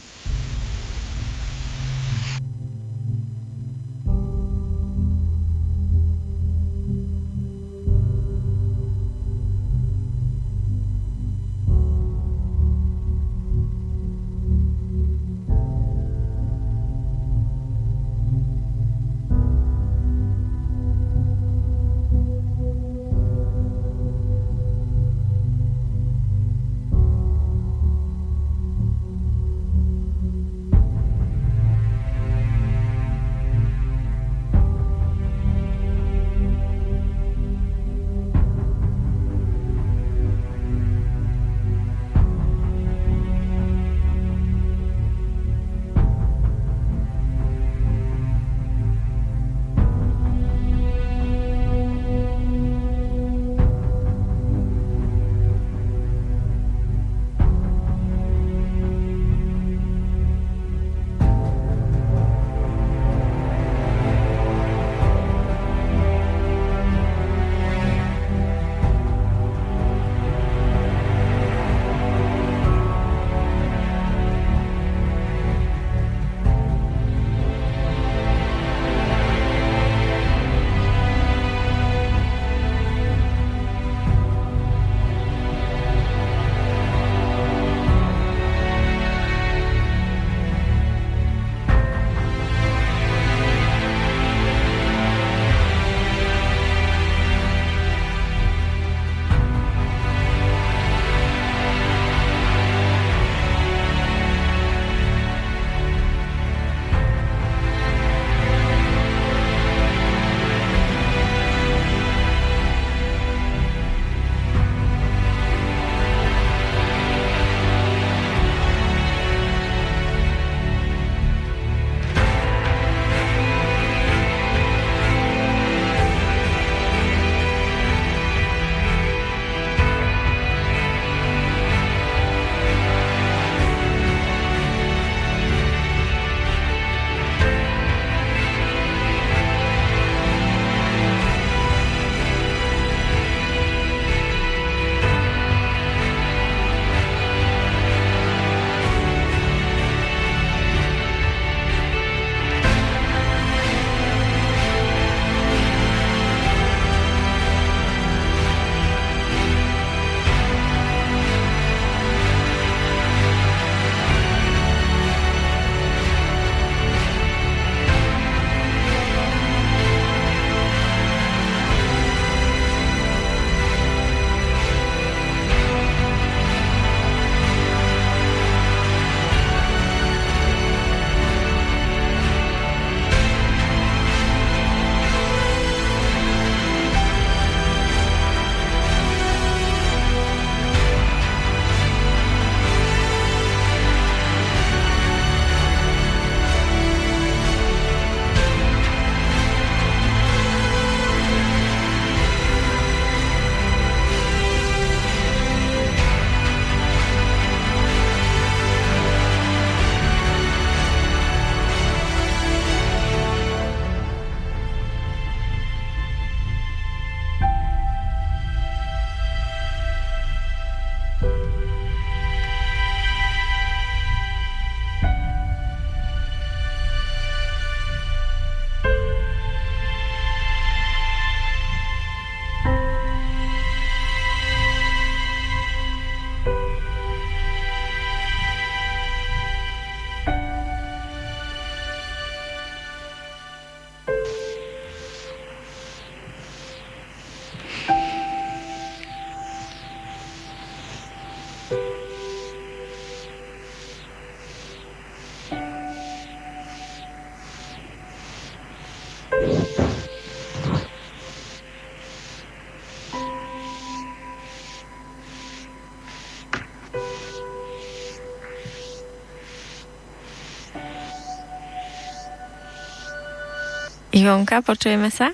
Ivonka, 274.17 274.65
počujeme 274.65 275.13
sa? 275.13 275.29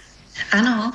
Áno. 0.51 0.91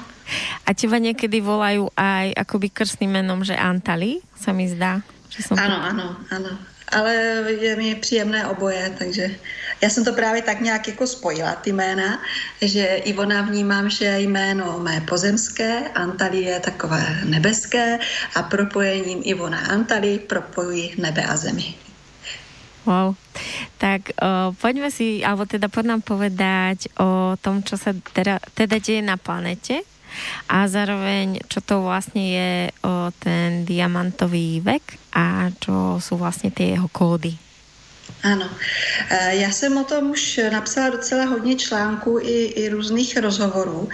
A 0.68 0.70
teba 0.76 1.00
niekedy 1.00 1.40
volajú 1.40 1.88
aj 1.96 2.36
akoby 2.36 2.68
krstným 2.68 3.16
menom, 3.16 3.40
že 3.40 3.56
Antali, 3.56 4.20
sa 4.36 4.52
mi 4.52 4.68
zdá. 4.68 5.00
Že 5.32 5.40
som 5.40 5.54
ano, 5.56 5.76
ano, 5.80 6.06
ano. 6.28 6.52
Ale 6.88 7.12
je 7.60 7.76
mi 7.76 7.94
příjemné 7.94 8.46
oboje, 8.48 8.96
takže 8.98 9.36
já 9.80 9.88
jsem 9.90 10.04
to 10.04 10.12
právě 10.12 10.42
tak 10.42 10.60
nějak 10.60 10.88
jako 10.88 11.06
spojila, 11.06 11.52
ty 11.54 11.72
jména, 11.72 12.20
že 12.60 12.84
Ivona 13.04 13.42
vnímám, 13.42 13.90
že 13.90 14.20
jméno 14.20 14.78
mé 14.80 15.00
pozemské, 15.00 15.88
Antali 15.88 16.42
je 16.42 16.60
takové 16.60 17.20
nebeské 17.24 17.98
a 18.34 18.42
propojením 18.42 19.20
Ivona 19.24 19.58
Antali 19.58 20.18
propojují 20.18 20.94
nebe 20.98 21.22
a 21.24 21.36
zemi. 21.36 21.74
Wow. 22.88 23.20
Tak 23.76 24.16
uh, 24.16 24.56
poďme 24.56 24.88
si, 24.88 25.20
alebo 25.20 25.44
teda 25.44 25.68
poď 25.68 25.92
nám 25.92 26.02
povedať 26.08 26.88
o 26.96 27.36
tom, 27.36 27.60
čo 27.60 27.76
sa 27.76 27.92
teda, 27.92 28.40
teda 28.56 28.80
deje 28.80 29.04
na 29.04 29.20
planete 29.20 29.84
a 30.48 30.64
zároveň, 30.64 31.44
čo 31.52 31.60
to 31.60 31.84
vlastne 31.84 32.24
je 32.24 32.52
o 32.80 33.12
ten 33.20 33.68
diamantový 33.68 34.64
vek 34.64 35.12
a 35.12 35.52
čo 35.60 36.00
sú 36.00 36.16
vlastne 36.16 36.48
tie 36.48 36.80
jeho 36.80 36.88
kódy. 36.88 37.47
Ano, 38.22 38.50
e, 39.10 39.36
já 39.36 39.50
jsem 39.50 39.76
o 39.76 39.84
tom 39.84 40.10
už 40.10 40.40
napsala 40.50 40.88
docela 40.90 41.24
hodně 41.24 41.56
článků 41.56 42.18
i, 42.22 42.44
i 42.44 42.68
různých 42.68 43.16
rozhovorů, 43.16 43.88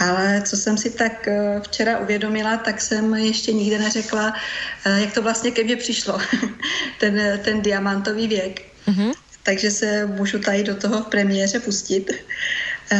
ale 0.00 0.42
co 0.46 0.56
jsem 0.56 0.78
si 0.78 0.90
tak 0.90 1.28
e, 1.28 1.60
včera 1.60 1.98
uvědomila, 1.98 2.56
tak 2.56 2.80
jsem 2.80 3.14
ještě 3.14 3.52
nikdy 3.52 3.78
neřekla, 3.78 4.34
e, 4.84 5.00
jak 5.00 5.14
to 5.14 5.22
vlastně 5.22 5.50
ke 5.50 5.64
mně 5.64 5.76
přišlo, 5.76 6.18
ten, 7.00 7.40
ten 7.44 7.62
diamantový 7.62 8.28
věk. 8.28 8.62
Mm-hmm. 8.88 9.12
Takže 9.42 9.70
se 9.70 10.06
můžu 10.06 10.38
tady 10.38 10.62
do 10.62 10.74
toho 10.74 11.02
v 11.02 11.06
premiéře 11.06 11.60
pustit. 11.60 12.10
Uh, 12.92 12.98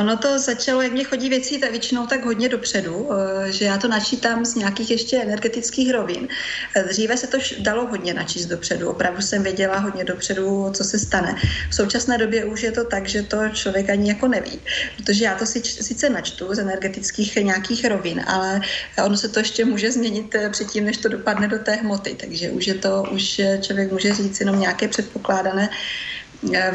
ono 0.00 0.16
to 0.16 0.38
začalo, 0.38 0.82
jak 0.82 0.92
mě 0.92 1.04
chodí 1.04 1.28
věci 1.28 1.58
tak 1.58 1.70
většinou 1.70 2.06
tak 2.06 2.24
hodně 2.24 2.48
dopředu, 2.48 2.94
uh, 2.94 3.16
že 3.44 3.64
já 3.64 3.78
to 3.78 3.88
načítám 3.88 4.44
z 4.44 4.54
nějakých 4.54 4.90
ještě 4.90 5.22
energetických 5.22 5.92
rovin. 5.92 6.28
Uh, 6.76 6.82
dříve 6.88 7.16
se 7.16 7.26
to 7.26 7.38
dalo 7.58 7.86
hodně 7.86 8.14
načíst 8.14 8.46
dopředu, 8.46 8.90
opravdu 8.90 9.22
jsem 9.22 9.42
věděla 9.42 9.78
hodně 9.78 10.04
dopředu, 10.04 10.70
co 10.72 10.84
se 10.84 10.98
stane. 10.98 11.34
V 11.70 11.74
současné 11.74 12.18
době 12.18 12.44
už 12.44 12.62
je 12.62 12.72
to 12.72 12.84
tak, 12.84 13.08
že 13.08 13.22
to 13.22 13.48
člověk 13.48 13.90
ani 13.90 14.08
jako 14.08 14.28
neví, 14.28 14.60
protože 14.96 15.24
já 15.24 15.34
to 15.34 15.46
si, 15.46 15.62
sice 15.62 16.10
načtu 16.10 16.54
z 16.54 16.58
energetických 16.58 17.36
nějakých 17.36 17.84
rovin, 17.84 18.24
ale 18.26 18.60
ono 19.04 19.16
se 19.16 19.28
to 19.28 19.38
ještě 19.38 19.64
může 19.64 19.92
změnit 19.92 20.36
předtím, 20.50 20.84
než 20.84 20.96
to 20.96 21.08
dopadne 21.08 21.48
do 21.48 21.58
té 21.58 21.74
hmoty, 21.74 22.16
takže 22.20 22.50
už 22.50 22.66
je 22.66 22.74
to, 22.74 23.02
už 23.10 23.40
člověk 23.60 23.92
může 23.92 24.14
říct 24.14 24.40
jenom 24.40 24.60
nějaké 24.60 24.88
předpokládané 24.88 25.68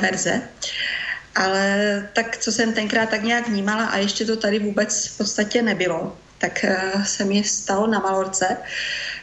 verze. 0.02 0.34
Uh, 0.34 0.99
ale 1.40 2.10
tak, 2.14 2.38
co 2.38 2.52
jsem 2.52 2.74
tenkrát 2.74 3.10
tak 3.10 3.24
nějak 3.24 3.48
vnímala 3.48 3.86
a 3.86 3.98
ještě 3.98 4.26
to 4.26 4.36
tady 4.36 4.60
vůbec 4.60 5.08
v 5.08 5.18
podstatě 5.18 5.62
nebylo, 5.62 6.18
tak 6.38 6.66
uh, 6.68 7.04
se 7.04 7.26
mi 7.26 7.44
stalo 7.44 7.88
na 7.88 8.00
Malorce. 8.00 8.58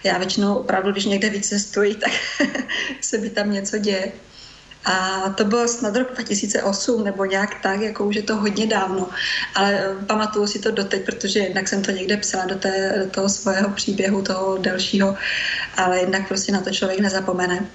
Já 0.05 0.19
většinou 0.19 0.55
opravdu, 0.55 0.93
když 0.93 1.05
někde 1.05 1.31
vycestuji, 1.31 1.95
tak 1.95 2.13
se 3.01 3.19
mi 3.19 3.31
tam 3.31 3.53
něco 3.53 3.79
děje. 3.79 4.13
A 4.85 5.29
to 5.37 5.45
bylo 5.45 5.69
snad 5.69 5.97
rok 5.97 6.15
2008 6.15 7.05
nebo 7.05 7.25
nějak 7.25 7.63
tak, 7.63 7.81
jako 7.81 8.05
už 8.05 8.17
je 8.17 8.23
to 8.23 8.37
hodně 8.37 8.67
dávno. 8.67 9.09
Ale 9.55 9.75
eh, 9.75 10.05
pamatuju 10.07 10.47
si 10.47 10.59
to 10.59 10.71
doteď, 10.71 11.05
protože 11.05 11.39
jednak 11.39 11.69
jsem 11.69 11.83
to 11.83 11.91
někde 11.91 12.17
psala 12.17 12.45
do, 12.45 12.55
té, 12.55 12.95
do 13.05 13.11
toho 13.11 13.29
svého 13.29 13.71
příběhu, 13.71 14.23
toho 14.23 14.59
delšího, 14.59 15.17
ale 15.77 16.01
jednak 16.01 16.29
prostě 16.29 16.53
na 16.53 16.61
to 16.61 16.71
člověk 16.71 17.01
nezapomene. 17.01 17.67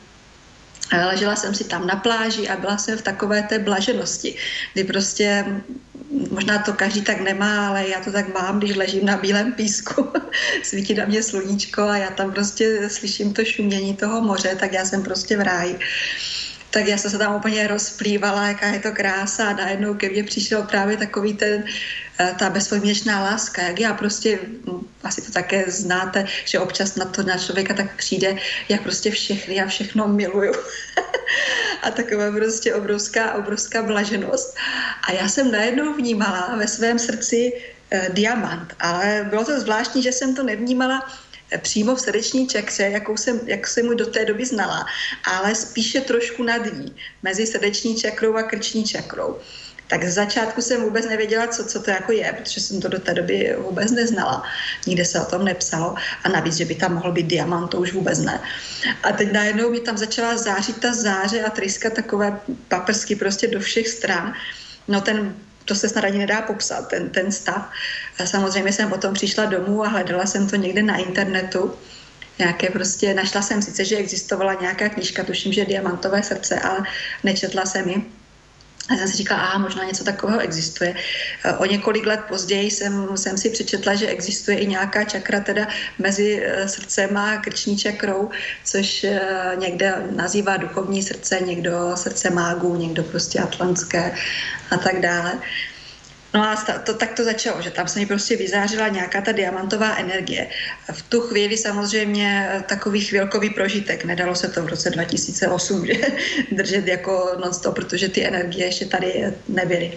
Ležela 0.92 1.36
jsem 1.36 1.56
si 1.56 1.64
tam 1.64 1.88
na 1.88 1.96
pláži 1.96 2.50
a 2.50 2.58
byla 2.58 2.78
jsem 2.78 2.98
v 2.98 3.02
takové 3.02 3.44
té 3.44 3.60
blaženosti, 3.60 4.36
kdy 4.74 4.84
prostě 4.84 5.46
možná 6.32 6.60
to 6.60 6.74
každý 6.74 7.02
tak 7.02 7.22
nemá, 7.22 7.68
ale 7.68 7.88
já 7.88 8.00
to 8.02 8.12
tak 8.12 8.34
mám, 8.34 8.60
když 8.60 8.76
ležím 8.76 9.06
na 9.06 9.18
bílém 9.18 9.54
písku, 9.54 10.08
svítí 10.64 10.94
na 10.94 11.06
mě 11.06 11.24
sluníčko 11.24 11.82
a 11.82 11.98
já 11.98 12.10
tam 12.10 12.32
prostě 12.32 12.89
slyším 12.89 13.34
to 13.34 13.46
šumění 13.46 13.96
toho 13.96 14.22
moře, 14.22 14.56
tak 14.60 14.74
já 14.74 14.86
jsem 14.86 15.04
prostě 15.04 15.38
v 15.38 15.42
ráji 15.42 15.80
tak 16.72 16.88
já 16.88 16.97
jsem 16.97 17.11
se 17.11 17.17
tam 17.17 17.36
úplně 17.36 17.67
rozplývala, 17.67 18.47
jaká 18.47 18.67
je 18.67 18.80
to 18.80 18.91
krása 18.91 19.47
a 19.47 19.53
najednou 19.53 19.93
ke 19.93 20.09
mně 20.09 20.24
přišel 20.24 20.63
právě 20.63 20.97
takový 20.97 21.34
ten, 21.34 21.63
eh, 22.19 22.36
ta 22.39 22.49
bezpodmínečná 22.49 23.24
láska, 23.24 23.61
jak 23.61 23.80
já 23.80 23.93
prostě, 23.93 24.39
hm, 24.39 24.88
asi 25.03 25.22
to 25.22 25.32
také 25.32 25.72
znáte, 25.72 26.26
že 26.45 26.59
občas 26.59 26.95
na 26.95 27.05
to 27.05 27.24
na 27.24 27.38
člověka 27.38 27.74
tak 27.74 27.95
přijde, 27.95 28.36
jak 28.69 28.82
prostě 28.82 29.11
všechny 29.11 29.61
a 29.61 29.67
všechno 29.67 30.07
miluju. 30.07 30.53
a 31.84 31.91
taková 31.91 32.32
prostě 32.32 32.76
obrovská, 32.76 33.34
obrovská 33.34 33.84
blaženost. 33.84 34.55
A 35.07 35.11
já 35.11 35.28
jsem 35.28 35.51
najednou 35.51 35.93
vnímala 35.93 36.55
ve 36.55 36.67
svém 36.67 36.99
srdci 36.99 37.51
eh, 37.91 38.07
diamant, 38.13 38.74
ale 38.80 39.28
bylo 39.30 39.45
to 39.45 39.59
zvláštní, 39.59 40.03
že 40.03 40.11
jsem 40.11 40.36
to 40.36 40.43
nevnímala 40.43 41.03
přímo 41.58 41.95
v 41.95 42.02
srdeční 42.02 42.47
čakře, 42.47 42.84
jakou 42.84 43.18
jsem, 43.18 43.39
jak 43.45 43.68
jsem 43.68 43.86
mu 43.86 43.93
do 43.93 44.06
té 44.06 44.26
doby 44.26 44.45
znala, 44.45 44.86
ale 45.24 45.56
spíše 45.56 46.02
trošku 46.02 46.43
nad 46.43 46.66
ní, 46.74 46.95
mezi 47.24 47.47
srdeční 47.47 47.95
čakrou 47.95 48.36
a 48.36 48.43
krční 48.43 48.84
čakrou. 48.84 49.39
Tak 49.88 50.04
z 50.04 50.14
začátku 50.14 50.62
jsem 50.62 50.82
vůbec 50.82 51.06
nevěděla, 51.06 51.47
co, 51.47 51.66
co 51.66 51.82
to 51.82 51.91
jako 51.91 52.12
je, 52.12 52.34
protože 52.34 52.62
jsem 52.62 52.82
to 52.82 52.88
do 52.88 52.99
té 52.99 53.14
doby 53.14 53.56
vůbec 53.58 53.91
neznala. 53.91 54.43
Nikde 54.88 55.06
se 55.06 55.22
o 55.22 55.26
tom 55.26 55.45
nepsalo 55.45 55.95
a 56.24 56.30
navíc, 56.30 56.56
že 56.56 56.66
by 56.66 56.76
tam 56.76 56.93
mohl 56.93 57.12
být 57.12 57.28
diamant, 57.28 57.72
to 57.72 57.78
už 57.78 57.93
vůbec 57.93 58.20
ne. 58.20 58.41
A 59.04 59.12
teď 59.12 59.32
najednou 59.32 59.72
mi 59.72 59.80
tam 59.80 59.97
začala 59.97 60.38
zářit 60.38 60.80
ta 60.80 60.93
záře 60.93 61.43
a 61.43 61.49
tryska 61.49 61.89
takové 61.89 62.39
paprsky 62.68 63.16
prostě 63.16 63.47
do 63.47 63.60
všech 63.60 63.88
stran. 63.88 64.34
No 64.88 65.02
ten 65.02 65.36
to 65.72 65.76
se 65.76 65.89
snad 65.89 66.03
ani 66.03 66.19
nedá 66.19 66.41
popsat, 66.41 66.88
ten, 66.88 67.09
ten 67.09 67.32
stav. 67.32 67.69
A 68.19 68.26
samozřejmě 68.26 68.74
jsem 68.74 68.89
potom 68.89 69.13
přišla 69.13 69.45
domů 69.45 69.84
a 69.84 69.88
hledala 69.88 70.26
jsem 70.26 70.47
to 70.47 70.55
někde 70.55 70.84
na 70.84 70.97
internetu. 70.97 71.74
Nějaké 72.39 72.69
prostě, 72.69 73.13
našla 73.13 73.41
jsem 73.41 73.61
sice, 73.61 73.86
že 73.86 73.97
existovala 73.97 74.53
nějaká 74.53 74.89
knížka, 74.89 75.24
tuším, 75.24 75.53
že 75.53 75.65
Diamantové 75.65 76.24
srdce, 76.24 76.59
ale 76.59 76.80
nečetla 77.24 77.65
jsem 77.65 77.89
ji. 77.89 78.20
A 78.89 78.97
jsem 78.97 79.07
si 79.07 79.17
říkala, 79.17 79.41
a 79.41 79.57
možná 79.57 79.84
něco 79.84 80.03
takového 80.03 80.39
existuje. 80.39 80.95
O 81.57 81.65
několik 81.65 82.05
let 82.05 82.19
později 82.27 82.71
jsem, 82.71 83.17
jsem 83.17 83.38
si 83.38 83.49
přečetla, 83.49 83.95
že 83.95 84.07
existuje 84.07 84.57
i 84.57 84.67
nějaká 84.67 85.03
čakra 85.03 85.39
teda 85.39 85.67
mezi 85.99 86.43
eh, 86.43 86.67
srdcem 86.67 87.17
a 87.17 87.38
krční 87.38 87.77
čakrou, 87.77 88.29
což 88.63 89.03
eh, 89.03 89.21
někde 89.57 90.03
nazývá 90.11 90.57
duchovní 90.57 91.03
srdce, 91.03 91.39
někdo 91.39 91.91
srdce 91.95 92.29
mágů, 92.29 92.75
někdo 92.75 93.03
prostě 93.03 93.39
atlantské 93.39 94.15
a 94.71 94.77
tak 94.77 95.01
dále. 95.01 95.39
No 96.34 96.49
a 96.49 96.55
to, 96.86 96.93
tak 96.93 97.13
to 97.13 97.23
začalo, 97.23 97.61
že 97.61 97.71
tam 97.71 97.88
se 97.88 97.99
mi 97.99 98.05
prostě 98.05 98.38
vyzářila 98.38 98.88
nějaká 98.88 99.21
ta 99.21 99.32
diamantová 99.32 99.95
energie. 99.95 100.47
V 100.91 101.01
tu 101.01 101.21
chvíli 101.21 101.57
samozřejmě 101.57 102.49
takový 102.67 103.01
chvilkový 103.01 103.49
prožitek. 103.49 104.05
Nedalo 104.05 104.36
se 104.36 104.47
to 104.47 104.63
v 104.63 104.67
roce 104.67 104.89
2008 104.89 105.86
že, 105.86 105.93
držet 106.51 106.88
jako 106.88 107.32
non-stop, 107.39 107.75
protože 107.75 108.09
ty 108.09 108.27
energie 108.27 108.65
ještě 108.65 108.86
tady 108.86 109.34
nebyly. 109.47 109.91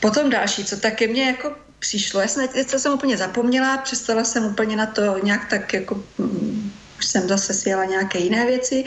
Potom 0.00 0.30
další, 0.30 0.64
co 0.64 0.76
také 0.76 1.06
mě 1.06 1.26
jako 1.26 1.52
přišlo, 1.78 2.20
já 2.20 2.28
jsem, 2.28 2.48
já 2.54 2.78
jsem 2.78 2.92
úplně 2.92 3.16
zapomněla, 3.16 3.78
přestala 3.78 4.24
jsem 4.24 4.44
úplně 4.44 4.76
na 4.76 4.86
to 4.86 5.18
nějak 5.18 5.48
tak 5.50 5.72
jako 5.74 6.04
mm, 6.18 6.69
už 7.00 7.06
jsem 7.06 7.28
zase 7.28 7.54
sjela 7.54 7.84
nějaké 7.84 8.18
jiné 8.18 8.46
věci. 8.46 8.84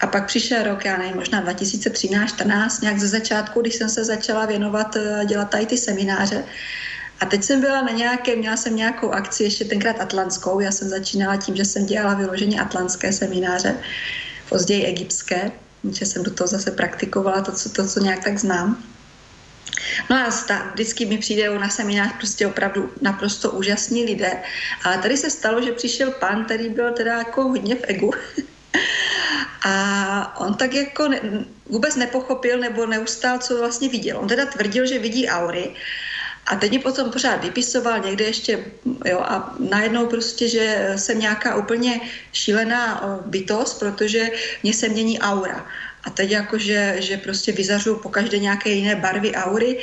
A 0.00 0.06
pak 0.06 0.26
přišel 0.26 0.62
rok, 0.62 0.84
já 0.84 0.98
nevím, 0.98 1.16
možná 1.16 1.40
2013, 1.40 2.28
14, 2.28 2.82
nějak 2.82 2.98
ze 2.98 3.08
začátku, 3.08 3.60
když 3.60 3.74
jsem 3.74 3.88
se 3.88 4.04
začala 4.04 4.46
věnovat, 4.46 4.96
eh, 4.96 5.26
dělat 5.26 5.50
tady 5.50 5.66
ty 5.66 5.76
semináře. 5.76 6.44
A 7.20 7.26
teď 7.26 7.44
jsem 7.44 7.60
byla 7.60 7.82
na 7.82 7.92
nějaké, 7.92 8.36
měla 8.36 8.56
jsem 8.56 8.76
nějakou 8.76 9.10
akci, 9.10 9.44
ještě 9.44 9.64
tenkrát 9.64 10.00
atlantskou. 10.00 10.60
Já 10.60 10.70
jsem 10.70 10.88
začínala 10.88 11.36
tím, 11.36 11.56
že 11.56 11.64
jsem 11.64 11.86
dělala 11.86 12.14
vyloženě 12.14 12.60
atlantské 12.60 13.12
semináře, 13.12 13.74
později 14.48 14.86
egyptské, 14.86 15.50
že 15.90 16.06
jsem 16.06 16.22
do 16.22 16.30
toho 16.30 16.48
zase 16.48 16.70
praktikovala 16.70 17.42
to, 17.42 17.52
co, 17.52 17.68
to, 17.68 17.86
co 17.86 18.00
nějak 18.00 18.24
tak 18.24 18.38
znám. 18.38 18.78
No 20.10 20.16
a 20.26 20.30
sta, 20.30 20.70
vždycky 20.72 21.06
mi 21.06 21.18
přijde 21.18 21.58
na 21.58 21.68
seminář 21.68 22.12
prostě 22.16 22.46
opravdu 22.46 22.92
naprosto 23.00 23.50
úžasní 23.50 24.04
lidé. 24.04 24.42
Ale 24.84 24.98
tady 24.98 25.16
se 25.16 25.30
stalo, 25.30 25.62
že 25.62 25.72
přišel 25.72 26.10
pan, 26.10 26.44
který 26.44 26.68
byl 26.68 26.92
teda 26.92 27.18
jako 27.18 27.42
hodně 27.42 27.74
v 27.74 27.84
egu. 27.88 28.12
A 29.64 30.40
on 30.40 30.54
tak 30.54 30.74
jako 30.74 31.08
ne, 31.08 31.20
vůbec 31.66 31.96
nepochopil 31.96 32.58
nebo 32.58 32.86
neustál, 32.86 33.38
co 33.38 33.58
vlastně 33.58 33.88
viděl. 33.88 34.18
On 34.18 34.28
teda 34.28 34.46
tvrdil, 34.46 34.86
že 34.86 34.98
vidí 34.98 35.28
aury, 35.28 35.74
A 36.46 36.56
teď 36.56 36.70
mě 36.70 36.80
potom 36.80 37.10
pořád 37.10 37.44
vypisoval 37.44 37.98
někde 37.98 38.24
ještě, 38.24 38.64
jo, 39.04 39.20
a 39.20 39.54
najednou 39.58 40.06
prostě, 40.06 40.48
že 40.48 40.92
jsem 40.96 41.18
nějaká 41.18 41.56
úplně 41.56 42.00
šílená 42.32 43.04
bytost, 43.26 43.78
protože 43.78 44.30
mě 44.62 44.72
se 44.72 44.88
mění 44.88 45.20
aura. 45.20 45.66
A 46.08 46.10
teď 46.10 46.30
jako, 46.30 46.58
že, 46.58 46.96
že 46.98 47.16
prostě 47.16 47.52
vyzařuju 47.52 47.96
po 48.00 48.08
každé 48.08 48.38
nějaké 48.38 48.70
jiné 48.70 48.96
barvy 48.96 49.32
aury, 49.34 49.76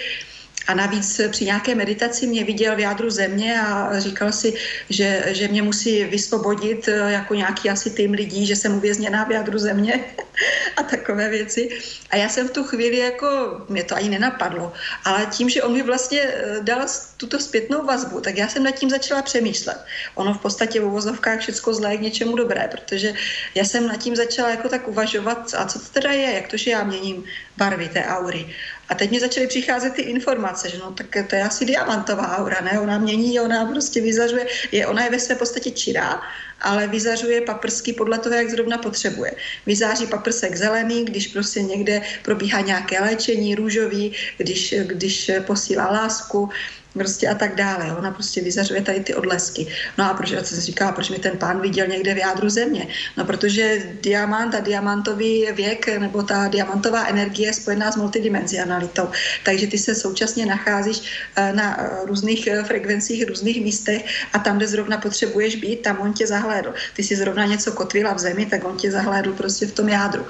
a 0.68 0.74
navíc 0.74 1.22
při 1.30 1.46
nějaké 1.46 1.76
meditaci 1.76 2.28
mě 2.28 2.44
viděl 2.44 2.76
v 2.76 2.80
jádru 2.80 3.10
země 3.10 3.62
a 3.62 4.00
říkal 4.00 4.32
si, 4.32 4.54
že, 4.90 5.24
že 5.28 5.48
mě 5.48 5.62
musí 5.62 6.04
vysvobodit 6.04 6.88
eh, 6.88 7.12
jako 7.12 7.34
nějaký 7.34 7.70
asi 7.70 7.90
tým 7.90 8.12
lidí, 8.12 8.46
že 8.46 8.56
jsem 8.56 8.78
uvězněná 8.78 9.24
v 9.24 9.32
jádru 9.32 9.60
země 9.60 10.06
a 10.78 10.84
takové 10.84 11.30
věci. 11.30 11.70
A 12.10 12.16
já 12.16 12.30
jsem 12.30 12.48
v 12.48 12.52
tu 12.52 12.64
chvíli 12.64 12.98
jako, 12.98 13.28
mě 13.70 13.84
to 13.84 13.96
ani 13.96 14.10
nenapadlo, 14.10 14.74
ale 15.04 15.26
tím, 15.26 15.50
že 15.50 15.64
on 15.64 15.74
mi 15.74 15.82
vlastně 15.82 16.22
eh, 16.22 16.58
dal 16.62 16.86
tuto 17.18 17.40
zpětnou 17.40 17.86
vazbu, 17.86 18.22
tak 18.22 18.38
já 18.38 18.48
jsem 18.48 18.64
nad 18.64 18.72
tím 18.72 18.90
začala 18.90 19.22
přemýšlet. 19.22 19.78
Ono 20.16 20.34
v 20.34 20.42
podstatě 20.42 20.82
v 20.82 20.86
uvozovkách 20.86 21.40
všechno 21.40 21.74
zlé 21.74 21.92
je 21.92 21.98
k 21.98 22.02
něčemu 22.02 22.36
dobré, 22.36 22.68
protože 22.72 23.14
já 23.56 23.64
jsem 23.64 23.88
nad 23.88 23.98
tím 23.98 24.16
začala 24.16 24.50
jako 24.50 24.70
tak 24.70 24.88
uvažovat, 24.88 25.54
a 25.58 25.66
co 25.66 25.80
to 25.80 25.86
teda 25.94 26.12
je, 26.12 26.34
jak 26.34 26.48
to, 26.48 26.58
že 26.58 26.72
já 26.72 26.84
měním 26.84 27.24
barvy 27.58 27.90
té 27.90 28.06
aury. 28.06 28.54
A 28.90 28.96
teď 28.96 29.12
mi 29.12 29.20
začaly 29.20 29.48
přicházet 29.48 29.94
ty 29.94 30.02
informace, 30.02 30.70
že 30.70 30.78
no 30.78 30.92
tak 30.92 31.08
to 31.30 31.36
je 31.36 31.44
asi 31.44 31.66
diamantová 31.66 32.38
aura, 32.38 32.62
ne? 32.62 32.80
Ona 32.80 32.98
mění, 32.98 33.40
ona 33.40 33.66
prostě 33.66 34.02
vyzařuje, 34.02 34.48
je, 34.72 34.88
ona 34.88 35.04
je 35.04 35.10
ve 35.10 35.20
své 35.20 35.36
podstatě 35.36 35.72
čirá, 35.72 36.22
ale 36.62 36.88
vyzařuje 36.88 37.42
paprsky 37.42 37.94
podle 37.94 38.18
toho, 38.18 38.36
jak 38.36 38.50
zrovna 38.50 38.78
potřebuje. 38.78 39.32
Vyzáří 39.66 40.08
paprsek 40.08 40.56
zelený, 40.56 41.06
když 41.06 41.28
prostě 41.28 41.62
někde 41.62 42.02
probíhá 42.24 42.62
nějaké 42.62 43.02
léčení, 43.02 43.56
růžový, 43.56 44.14
když, 44.38 44.76
když 44.84 45.32
posílá 45.46 45.92
lásku, 45.92 46.50
prostě 46.98 47.28
a 47.28 47.36
tak 47.36 47.56
dále. 47.56 47.96
Ona 47.98 48.12
prostě 48.12 48.42
vyzařuje 48.42 48.82
tady 48.82 49.00
ty 49.00 49.16
odlesky. 49.16 49.68
No 49.98 50.10
a 50.10 50.14
proč, 50.14 50.32
já 50.32 50.44
jsem 50.44 50.60
říkala, 50.60 50.92
proč 50.92 51.10
mi 51.10 51.20
ten 51.20 51.38
pán 51.38 51.62
viděl 51.62 51.88
někde 51.88 52.14
v 52.14 52.18
jádru 52.18 52.50
země? 52.50 52.88
No 53.18 53.26
protože 53.26 53.84
diamant 54.02 54.56
a 54.56 54.60
diamantový 54.60 55.48
věk 55.52 55.88
nebo 56.00 56.24
ta 56.24 56.48
diamantová 56.48 57.06
energie 57.08 57.48
je 57.48 57.54
spojená 57.54 57.92
s 57.92 57.96
multidimenzionalitou. 57.96 59.10
Takže 59.44 59.68
ty 59.68 59.78
se 59.78 59.96
současně 59.96 60.46
nacházíš 60.46 61.02
eh, 61.36 61.54
na 61.54 61.82
eh, 61.82 62.06
různých 62.06 62.48
eh, 62.48 62.64
frekvencích, 62.64 63.28
různých 63.28 63.64
místech 63.64 64.06
a 64.34 64.40
tam, 64.40 64.58
kde 64.58 64.68
zrovna 64.68 64.98
potřebuješ 64.98 65.56
být, 65.56 65.82
tam 65.82 66.00
on 66.00 66.14
tě 66.14 66.28
zahlédl. 66.28 66.74
Ty 66.94 67.04
si 67.04 67.16
zrovna 67.16 67.46
něco 67.46 67.72
kotvila 67.72 68.14
v 68.14 68.20
zemi, 68.20 68.46
tak 68.46 68.64
on 68.64 68.78
tě 68.78 68.92
zahlédl 68.92 69.34
prostě 69.34 69.68
v 69.68 69.72
tom 69.72 69.90
jádru. 69.90 70.26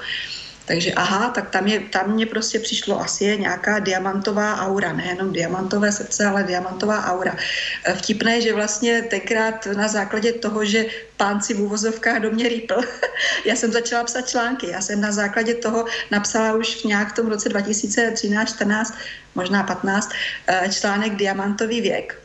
Takže 0.66 0.92
aha, 0.92 1.30
tak 1.30 1.50
tam, 1.50 1.66
je, 1.66 1.80
tam 1.80 2.10
mě 2.10 2.26
prostě 2.26 2.58
přišlo 2.58 3.00
asi 3.00 3.24
je 3.24 3.36
nějaká 3.36 3.78
diamantová 3.78 4.66
aura, 4.66 4.92
nejenom 4.92 5.32
diamantové 5.32 5.92
srdce, 5.92 6.26
ale 6.26 6.42
diamantová 6.42 7.04
aura. 7.06 7.36
E, 7.84 7.94
vtipné, 7.94 8.40
že 8.40 8.54
vlastně 8.54 9.02
tenkrát 9.02 9.66
na 9.66 9.88
základě 9.88 10.32
toho, 10.32 10.64
že 10.64 10.86
pán 11.16 11.42
si 11.42 11.54
v 11.54 11.60
úvozovkách 11.60 12.18
do 12.18 12.30
mě 12.30 12.48
rýpl, 12.48 12.74
já 13.44 13.56
jsem 13.56 13.72
začala 13.72 14.04
psat 14.04 14.28
články. 14.28 14.70
Já 14.70 14.80
jsem 14.80 15.00
na 15.00 15.12
základě 15.12 15.54
toho 15.54 15.84
napsala 16.10 16.52
už 16.52 16.82
v 16.82 16.84
nějak 16.84 17.12
v 17.12 17.14
tom 17.14 17.26
roce 17.26 17.48
2013, 17.48 18.48
14, 18.54 18.94
možná 19.34 19.62
15, 19.62 20.10
e, 20.46 20.68
článek 20.72 21.14
Diamantový 21.14 21.80
věk 21.80 22.18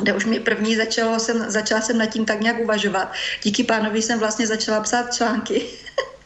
kde 0.00 0.12
už 0.12 0.24
mi 0.24 0.40
první 0.40 0.76
začalo, 0.76 1.18
jsem, 1.18 1.50
začala 1.50 1.80
jsem 1.80 1.98
nad 1.98 2.06
tím 2.06 2.24
tak 2.24 2.40
nějak 2.40 2.58
uvažovat. 2.58 3.12
Díky 3.42 3.64
pánovi 3.64 4.02
jsem 4.02 4.18
vlastně 4.18 4.46
začala 4.46 4.80
psát 4.80 5.14
články 5.14 5.62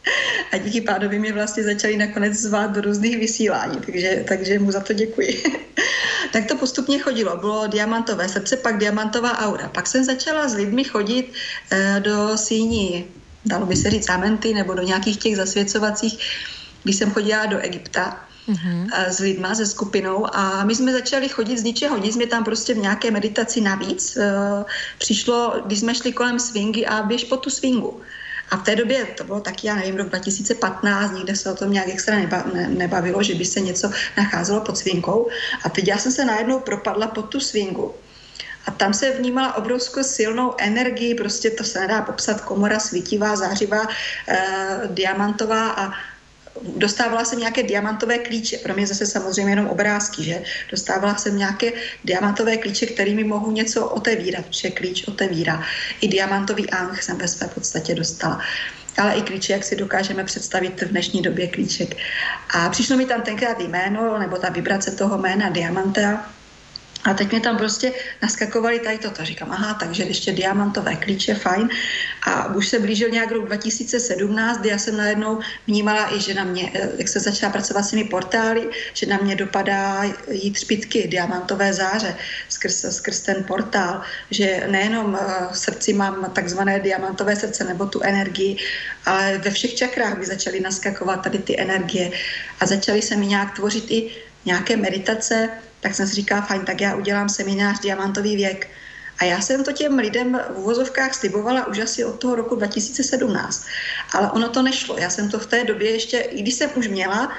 a 0.51 0.57
díky 0.57 0.81
pánovi 0.81 1.19
mě 1.19 1.33
vlastně 1.33 1.63
začali 1.63 1.97
nakonec 1.97 2.33
zvát 2.33 2.71
do 2.71 2.81
různých 2.81 3.17
vysílání, 3.17 3.77
takže, 3.85 4.25
takže 4.27 4.59
mu 4.59 4.71
za 4.71 4.79
to 4.79 4.93
děkuji. 4.93 5.43
tak 6.33 6.45
to 6.45 6.55
postupně 6.55 6.99
chodilo. 6.99 7.37
Bylo 7.37 7.67
diamantové 7.67 8.29
srdce, 8.29 8.57
pak 8.57 8.77
diamantová 8.77 9.37
aura. 9.37 9.69
Pak 9.69 9.87
jsem 9.87 10.03
začala 10.03 10.47
s 10.47 10.53
lidmi 10.53 10.83
chodit 10.83 11.33
eh, 11.71 11.99
do 11.99 12.37
síní, 12.37 13.05
dalo 13.45 13.65
by 13.65 13.75
se 13.75 13.89
říct 13.89 14.09
amenty, 14.09 14.53
nebo 14.53 14.73
do 14.73 14.83
nějakých 14.83 15.17
těch 15.17 15.37
zasvěcovacích, 15.37 16.19
když 16.83 16.95
jsem 16.95 17.11
chodila 17.11 17.45
do 17.45 17.59
Egypta, 17.59 18.25
mm-hmm. 18.47 18.87
s 19.07 19.19
lidma, 19.19 19.55
se 19.55 19.65
skupinou 19.65 20.35
a 20.35 20.65
my 20.65 20.75
jsme 20.75 20.93
začali 20.93 21.29
chodit 21.29 21.57
z 21.57 21.63
ničeho 21.63 21.97
nic, 21.97 22.13
jsme 22.13 22.25
tam 22.25 22.43
prostě 22.43 22.73
v 22.73 22.77
nějaké 22.77 23.11
meditaci 23.11 23.61
navíc. 23.61 24.17
Uh, 24.17 24.63
přišlo, 24.97 25.61
když 25.65 25.79
jsme 25.79 25.95
šli 25.95 26.11
kolem 26.11 26.39
swingy 26.39 26.85
a 26.85 27.03
běž 27.03 27.23
po 27.23 27.37
tu 27.37 27.49
swingu. 27.49 28.01
A 28.53 28.57
v 28.57 28.63
té 28.63 28.75
době, 28.75 29.05
to 29.05 29.23
bylo 29.23 29.39
taky, 29.39 29.67
já 29.67 29.75
nevím, 29.75 29.95
rok 29.97 30.09
2015, 30.09 31.11
nikde 31.11 31.35
se 31.35 31.51
o 31.51 31.55
tom 31.55 31.73
nějak 31.73 31.87
extra 31.89 32.15
neba, 32.15 32.43
ne, 32.53 32.67
nebavilo, 32.67 33.23
že 33.23 33.35
by 33.35 33.45
se 33.45 33.59
něco 33.59 33.91
nacházelo 34.17 34.61
pod 34.61 34.77
svinkou. 34.77 35.29
A 35.63 35.69
teď 35.69 35.87
já 35.87 35.97
jsem 35.97 36.11
se 36.11 36.25
najednou 36.25 36.59
propadla 36.59 37.07
pod 37.07 37.21
tu 37.21 37.39
svinku. 37.39 37.93
A 38.65 38.71
tam 38.71 38.93
se 38.93 39.11
vnímala 39.11 39.57
obrovskou 39.57 40.03
silnou 40.03 40.53
energii, 40.57 41.15
prostě 41.15 41.49
to 41.49 41.63
se 41.63 41.79
nedá 41.79 42.01
popsat, 42.01 42.41
komora 42.41 42.79
svítivá, 42.79 43.35
zářivá, 43.35 43.87
eh, 44.27 44.81
diamantová 44.87 45.69
a 45.69 45.91
dostávala 46.61 47.25
jsem 47.25 47.39
nějaké 47.39 47.63
diamantové 47.63 48.17
klíče, 48.17 48.57
pro 48.57 48.73
mě 48.73 48.87
zase 48.87 49.05
samozřejmě 49.05 49.51
jenom 49.51 49.67
obrázky, 49.67 50.23
že? 50.23 50.43
Dostávala 50.71 51.15
jsem 51.15 51.37
nějaké 51.37 51.71
diamantové 52.03 52.57
klíče, 52.57 52.85
kterými 52.85 53.23
mohu 53.23 53.51
něco 53.51 53.87
otevírat, 53.87 54.45
protože 54.45 54.69
klíč 54.69 55.07
otevírá. 55.07 55.63
I 56.01 56.07
diamantový 56.07 56.69
ang 56.69 57.01
jsem 57.01 57.17
ve 57.17 57.27
své 57.27 57.47
podstatě 57.47 57.95
dostala 57.95 58.41
ale 58.97 59.13
i 59.13 59.21
klíče, 59.21 59.53
jak 59.53 59.63
si 59.63 59.75
dokážeme 59.75 60.23
představit 60.23 60.81
v 60.81 60.87
dnešní 60.87 61.21
době 61.21 61.47
klíček. 61.47 61.97
A 62.49 62.69
přišlo 62.69 62.97
mi 62.97 63.05
tam 63.05 63.21
tenkrát 63.21 63.59
jméno, 63.59 64.19
nebo 64.19 64.37
ta 64.37 64.49
vibrace 64.49 64.91
toho 64.91 65.17
jména 65.17 65.49
Diamanta, 65.49 66.29
a 67.05 67.13
teď 67.13 67.31
mě 67.31 67.41
tam 67.41 67.57
prostě 67.57 67.93
naskakovali 68.21 68.79
tady 68.79 68.97
toto. 68.97 69.25
Říkám, 69.25 69.51
aha, 69.51 69.73
takže 69.73 70.03
ještě 70.03 70.31
diamantové 70.31 70.95
klíče, 70.95 71.35
fajn. 71.35 71.69
A 72.23 72.55
už 72.55 72.67
se 72.67 72.79
blížil 72.79 73.09
nějak 73.09 73.31
rok 73.31 73.45
2017, 73.45 74.57
kdy 74.57 74.69
já 74.69 74.77
jsem 74.77 74.97
najednou 74.97 75.39
vnímala 75.67 76.15
i, 76.15 76.21
že 76.21 76.33
na 76.33 76.43
mě, 76.43 76.71
eh, 76.73 76.89
jak 76.97 77.07
se 77.07 77.19
začala 77.19 77.51
pracovat 77.51 77.83
s 77.83 77.89
těmi 77.89 78.03
portály, 78.03 78.69
že 78.93 79.05
na 79.05 79.17
mě 79.17 79.35
dopadá 79.35 80.03
jít 80.31 80.51
třpitky, 80.51 81.07
diamantové 81.07 81.73
záře 81.73 82.15
skrz, 82.49 82.85
skrz 82.89 83.21
ten 83.21 83.43
portál, 83.43 84.01
že 84.31 84.63
nejenom 84.67 85.17
eh, 85.21 85.47
v 85.51 85.57
srdci 85.57 85.93
mám 85.93 86.31
takzvané 86.33 86.79
diamantové 86.79 87.35
srdce 87.35 87.63
nebo 87.63 87.85
tu 87.85 88.01
energii, 88.01 88.57
ale 89.05 89.37
ve 89.37 89.51
všech 89.51 89.75
čakrách 89.75 90.17
by 90.17 90.25
začaly 90.25 90.59
naskakovat 90.59 91.23
tady 91.23 91.37
ty 91.39 91.59
energie 91.59 92.11
a 92.59 92.65
začaly 92.65 93.01
se 93.01 93.15
mi 93.15 93.27
nějak 93.27 93.55
tvořit 93.55 93.91
i 93.91 94.11
nějaké 94.45 94.77
meditace, 94.77 95.49
tak 95.83 95.95
jsem 95.95 96.07
si 96.07 96.15
říkala, 96.15 96.41
fajn, 96.41 96.65
tak 96.65 96.81
já 96.81 96.95
udělám 96.95 97.29
seminář 97.29 97.79
Diamantový 97.79 98.35
věk. 98.35 98.67
A 99.19 99.25
já 99.25 99.41
jsem 99.41 99.63
to 99.63 99.71
těm 99.71 99.99
lidem 99.99 100.39
v 100.55 100.59
uvozovkách 100.59 101.13
slibovala 101.13 101.67
už 101.67 101.79
asi 101.79 102.05
od 102.05 102.19
toho 102.19 102.35
roku 102.35 102.55
2017. 102.55 103.65
Ale 104.13 104.31
ono 104.31 104.49
to 104.49 104.61
nešlo. 104.61 104.97
Já 104.97 105.09
jsem 105.09 105.29
to 105.29 105.39
v 105.39 105.45
té 105.45 105.63
době 105.63 105.91
ještě, 105.91 106.17
i 106.19 106.41
když 106.41 106.53
jsem 106.53 106.69
už 106.75 106.87
měla 106.87 107.31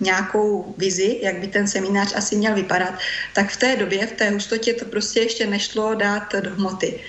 nějakou 0.00 0.74
vizi, 0.78 1.18
jak 1.22 1.38
by 1.38 1.46
ten 1.46 1.68
seminář 1.68 2.16
asi 2.16 2.36
měl 2.36 2.54
vypadat, 2.54 2.94
tak 3.34 3.50
v 3.50 3.56
té 3.56 3.76
době, 3.76 4.06
v 4.06 4.12
té 4.12 4.30
hustotě 4.30 4.74
to 4.74 4.84
prostě 4.84 5.20
ještě 5.20 5.46
nešlo 5.46 5.94
dát 5.94 6.34
do 6.40 6.50
hmoty. 6.50 7.00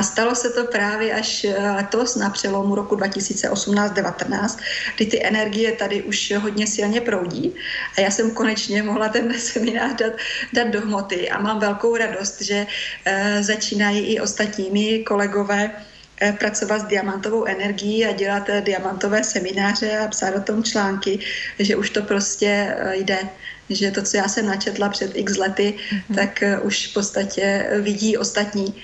A 0.00 0.02
stalo 0.02 0.34
se 0.34 0.50
to 0.50 0.64
právě 0.64 1.14
až 1.14 1.44
eh, 1.44 1.70
letos 1.70 2.16
na 2.16 2.30
přelomu 2.30 2.74
roku 2.74 2.96
2018-19, 2.96 4.58
kdy 4.96 5.06
ty 5.06 5.26
energie 5.26 5.72
tady 5.72 6.02
už 6.02 6.32
hodně 6.40 6.66
silně 6.66 7.00
proudí. 7.00 7.54
A 7.98 8.00
já 8.00 8.10
jsem 8.10 8.30
konečně 8.30 8.82
mohla 8.82 9.08
ten 9.08 9.34
seminář 9.38 9.94
dát, 9.94 10.12
dát 10.52 10.68
do 10.68 10.80
hmoty 10.80 11.30
a 11.30 11.40
mám 11.40 11.60
velkou 11.60 11.96
radost, 11.96 12.42
že 12.42 12.66
uh, 12.66 13.42
začínají 13.42 14.00
i 14.14 14.20
ostatními 14.20 15.04
kolegové 15.04 15.70
eh, 16.20 16.32
pracovat 16.32 16.80
s 16.80 16.84
diamantovou 16.84 17.44
energií 17.44 18.06
a 18.06 18.12
dělat 18.12 18.50
diamantové 18.60 19.24
semináře 19.24 19.98
a 19.98 20.08
psát 20.08 20.34
o 20.36 20.40
tom 20.40 20.64
články, 20.64 21.18
že 21.58 21.76
už 21.76 21.90
to 21.90 22.02
prostě 22.02 22.76
jde 22.92 23.18
že 23.70 23.90
to, 23.90 24.02
co 24.02 24.16
já 24.16 24.28
jsem 24.28 24.46
načetla 24.46 24.88
před 24.88 25.10
x 25.14 25.36
lety, 25.36 25.74
mm-hmm. 25.76 26.14
tak 26.14 26.42
už 26.62 26.86
v 26.86 26.94
podstatě 26.94 27.70
vidí 27.80 28.16
ostatní. 28.16 28.74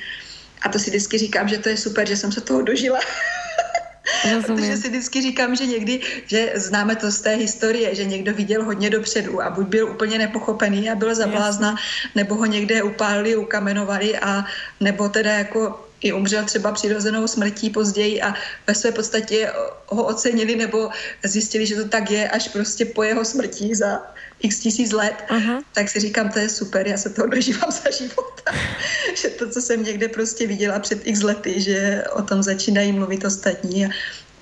A 0.66 0.68
to 0.68 0.78
si 0.78 0.90
vždycky 0.90 1.18
říkám, 1.18 1.48
že 1.48 1.58
to 1.58 1.68
je 1.68 1.76
super, 1.76 2.08
že 2.08 2.16
jsem 2.16 2.32
se 2.32 2.40
toho 2.40 2.62
dožila. 2.62 2.98
Protože 4.46 4.76
si 4.76 4.88
vždycky 4.88 5.22
říkám, 5.22 5.56
že 5.56 5.66
někdy, 5.66 6.00
že 6.26 6.52
známe 6.54 6.96
to 6.96 7.10
z 7.10 7.20
té 7.20 7.34
historie, 7.34 7.94
že 7.94 8.04
někdo 8.04 8.34
viděl 8.34 8.64
hodně 8.64 8.90
dopředu 8.90 9.42
a 9.42 9.50
buď 9.50 9.66
byl 9.66 9.88
úplně 9.88 10.18
nepochopený 10.18 10.90
a 10.90 10.94
byl 10.94 11.14
za 11.14 11.26
blázna, 11.26 11.76
nebo 12.14 12.34
ho 12.34 12.46
někde 12.46 12.82
upálili, 12.82 13.36
ukamenovali 13.36 14.18
a 14.18 14.44
nebo 14.80 15.08
teda 15.08 15.32
jako 15.32 15.86
i 16.00 16.12
umřel 16.12 16.44
třeba 16.44 16.72
přirozenou 16.72 17.26
smrtí 17.26 17.70
později 17.70 18.22
a 18.22 18.34
ve 18.66 18.74
své 18.74 18.92
podstatě 18.92 19.52
ho 19.86 20.04
ocenili 20.04 20.56
nebo 20.56 20.90
zjistili, 21.22 21.66
že 21.66 21.76
to 21.76 21.88
tak 21.88 22.10
je 22.10 22.28
až 22.28 22.48
prostě 22.48 22.84
po 22.84 23.02
jeho 23.02 23.24
smrti 23.24 23.74
za 23.74 24.02
x 24.40 24.58
tisíc 24.58 24.92
let, 24.92 25.24
uh-huh. 25.28 25.62
tak 25.72 25.88
si 25.88 26.00
říkám, 26.00 26.30
to 26.30 26.38
je 26.38 26.48
super, 26.48 26.88
já 26.88 26.96
se 26.96 27.10
toho 27.10 27.28
dožívám 27.28 27.70
za 27.70 27.90
života. 27.90 28.52
že 29.22 29.28
to, 29.28 29.50
co 29.50 29.60
jsem 29.60 29.84
někde 29.84 30.08
prostě 30.08 30.46
viděla 30.46 30.78
před 30.78 31.00
x 31.04 31.22
lety, 31.22 31.60
že 31.60 32.04
o 32.12 32.22
tom 32.22 32.42
začínají 32.42 32.92
mluvit 32.92 33.24
ostatní 33.24 33.86
a, 33.86 33.88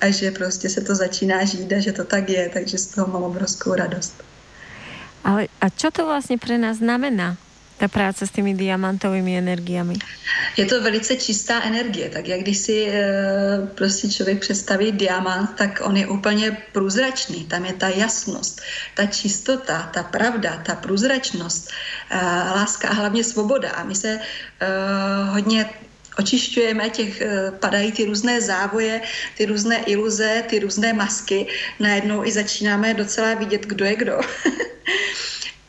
a 0.01 0.11
že 0.11 0.31
prostě 0.31 0.69
se 0.69 0.81
to 0.81 0.95
začíná 0.95 1.45
žít 1.45 1.73
a 1.73 1.79
že 1.79 1.91
to 1.91 2.03
tak 2.03 2.29
je, 2.29 2.49
takže 2.53 2.77
z 2.77 2.85
toho 2.85 3.07
mám 3.07 3.23
obrovskou 3.23 3.75
radost. 3.75 4.23
Ale 5.23 5.47
a 5.61 5.69
čo 5.69 5.91
to 5.91 6.05
vlastně 6.05 6.37
pro 6.37 6.57
nás 6.57 6.77
znamená? 6.77 7.37
Ta 7.77 7.87
práce 7.87 8.27
s 8.27 8.31
těmi 8.31 8.53
diamantovými 8.53 9.37
energiami? 9.37 9.95
Je 10.57 10.65
to 10.65 10.81
velice 10.81 11.15
čistá 11.15 11.61
energie, 11.63 12.09
tak 12.09 12.27
jak 12.27 12.39
když 12.39 12.57
si 12.57 12.87
e, 12.89 13.03
prostě 13.75 14.09
člověk 14.09 14.39
představí 14.39 14.91
diamant, 14.91 15.55
tak 15.55 15.81
on 15.83 15.97
je 15.97 16.07
úplně 16.07 16.57
průzračný, 16.71 17.45
tam 17.45 17.65
je 17.65 17.73
ta 17.73 17.89
jasnost, 17.89 18.61
ta 18.95 19.05
čistota, 19.05 19.89
ta 19.93 20.03
pravda, 20.03 20.61
ta 20.65 20.75
průzračnost, 20.75 21.69
e, 22.09 22.17
láska 22.55 22.89
a 22.89 22.93
hlavně 22.93 23.23
svoboda. 23.23 23.71
A 23.71 23.83
my 23.83 23.95
se 23.95 24.09
e, 24.09 24.19
hodně 25.29 25.69
očišťujeme, 26.17 26.89
těch, 26.89 27.21
padají 27.59 27.91
ty 27.91 28.05
různé 28.05 28.41
závoje, 28.41 29.01
ty 29.37 29.45
různé 29.45 29.83
iluze, 29.83 30.43
ty 30.47 30.59
různé 30.59 30.93
masky. 30.93 31.47
Najednou 31.79 32.25
i 32.25 32.31
začínáme 32.31 32.93
docela 32.93 33.33
vidět, 33.33 33.65
kdo 33.65 33.85
je 33.85 33.95
kdo. 33.95 34.19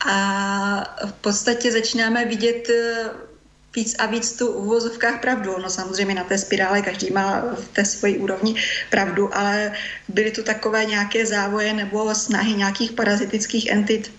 a 0.07 0.97
v 1.05 1.11
podstatě 1.11 1.71
začínáme 1.71 2.25
vidět 2.25 2.69
eh, 2.69 3.09
víc 3.75 3.95
a 3.99 4.05
víc 4.05 4.37
tu 4.37 4.47
uvozovkách 4.47 5.21
pravdu. 5.21 5.55
No 5.61 5.69
samozřejmě 5.69 6.15
na 6.15 6.23
té 6.23 6.37
spirále 6.37 6.81
každý 6.81 7.11
má 7.11 7.43
v 7.55 7.67
té 7.73 7.85
svoji 7.85 8.17
úrovni 8.17 8.55
pravdu, 8.89 9.37
ale 9.37 9.71
byly 10.07 10.31
tu 10.31 10.43
takové 10.43 10.85
nějaké 10.85 11.25
závoje 11.25 11.73
nebo 11.73 12.15
snahy 12.15 12.53
nějakých 12.53 12.91
parazitických 12.91 13.67
entit 13.69 14.11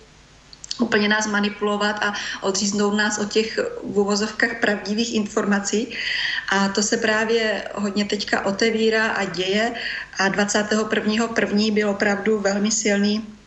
úplně 0.79 1.07
nás 1.07 1.27
manipulovat 1.27 2.03
a 2.03 2.13
odříznout 2.41 2.93
nás 2.93 3.17
od 3.17 3.31
těch 3.31 3.59
v 3.83 3.99
uvozovkách 3.99 4.59
pravdivých 4.61 5.15
informací. 5.15 5.87
A 6.49 6.69
to 6.69 6.83
se 6.83 6.97
právě 6.97 7.67
hodně 7.75 8.05
teďka 8.05 8.45
otevírá 8.45 9.07
a 9.07 9.25
děje. 9.25 9.73
A 10.17 10.29
21.1. 10.29 11.73
byl 11.73 11.89
opravdu 11.89 12.39
velmi 12.39 12.71
silný 12.71 13.38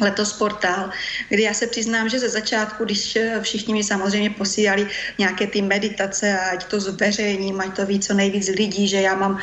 letos 0.00 0.32
portál, 0.32 0.90
kdy 1.28 1.42
já 1.42 1.54
se 1.54 1.66
přiznám, 1.66 2.08
že 2.08 2.18
ze 2.18 2.28
začátku, 2.28 2.84
když 2.84 3.18
všichni 3.40 3.74
mi 3.74 3.84
samozřejmě 3.84 4.30
posílali 4.30 4.86
nějaké 5.18 5.46
ty 5.46 5.62
meditace, 5.62 6.38
ať 6.40 6.64
to 6.64 6.80
zveřejním, 6.80 7.60
ať 7.60 7.76
to 7.76 7.86
ví 7.86 8.00
co 8.00 8.14
nejvíc 8.14 8.48
lidí, 8.48 8.88
že 8.88 9.00
já 9.00 9.14
mám 9.14 9.32
uh, 9.32 9.40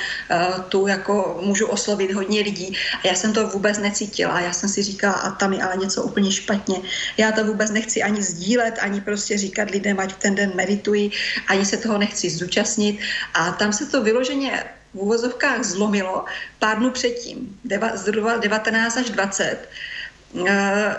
tu 0.70 0.88
jako 0.88 1.40
můžu 1.42 1.68
oslovit 1.68 2.14
hodně 2.14 2.42
lidí 2.42 2.78
a 3.04 3.08
já 3.08 3.16
jsem 3.16 3.34
to 3.34 3.48
vůbec 3.48 3.78
necítila. 3.78 4.40
Já 4.40 4.54
jsem 4.54 4.70
si 4.70 4.84
říkala, 4.84 5.14
a 5.14 5.32
tam 5.32 5.54
je 5.54 5.64
ale 5.64 5.78
něco 5.78 6.04
úplně 6.04 6.32
špatně. 6.32 6.82
Já 7.18 7.32
to 7.32 7.46
vůbec 7.46 7.72
nechci 7.72 8.04
ani 8.04 8.24
sdílet, 8.24 8.80
ani 8.82 9.02
prostě 9.02 9.38
říkat 9.38 9.70
lidem, 9.70 10.00
ať 10.00 10.14
v 10.14 10.18
ten 10.18 10.36
den 10.36 10.52
meditují, 10.56 11.12
ani 11.48 11.66
se 11.66 11.78
toho 11.78 11.98
nechci 11.98 12.30
zúčastnit. 12.30 13.00
A 13.34 13.52
tam 13.52 13.74
se 13.74 13.86
to 13.86 14.04
vyloženě 14.04 14.64
v 14.94 14.98
úvozovkách 14.98 15.64
zlomilo 15.64 16.26
pár 16.60 16.78
dnů 16.78 16.92
předtím, 16.92 17.60
19 17.64 18.98
až 18.98 19.10
20 19.10 19.58
Eh, 19.58 19.97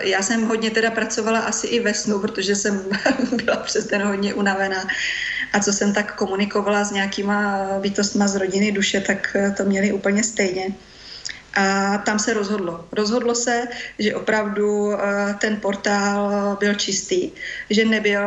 já 0.01 0.21
jsem 0.21 0.47
hodně 0.47 0.71
teda 0.71 0.91
pracovala 0.91 1.39
asi 1.39 1.67
i 1.67 1.79
ve 1.79 1.93
snu, 1.93 2.19
protože 2.19 2.55
jsem 2.55 2.85
byla 3.43 3.57
přes 3.57 3.87
den 3.87 4.01
hodně 4.01 4.33
unavená. 4.33 4.87
A 5.53 5.59
co 5.59 5.73
jsem 5.73 5.93
tak 5.93 6.15
komunikovala 6.15 6.83
s 6.83 6.91
nějakýma 6.91 7.67
bytostma 7.79 8.27
z 8.27 8.35
rodiny 8.35 8.71
duše, 8.71 9.01
tak 9.01 9.35
eh, 9.35 9.51
to 9.57 9.63
měli 9.63 9.93
úplně 9.93 10.23
stejně. 10.23 10.67
A 11.53 11.97
tam 11.97 12.19
se 12.19 12.33
rozhodlo. 12.33 12.85
Rozhodlo 12.91 13.35
se, 13.35 13.63
že 13.99 14.15
opravdu 14.15 14.93
eh, 14.93 15.33
ten 15.41 15.57
portál 15.57 16.57
byl 16.59 16.75
čistý, 16.75 17.31
že 17.69 17.85
nebyl 17.85 18.21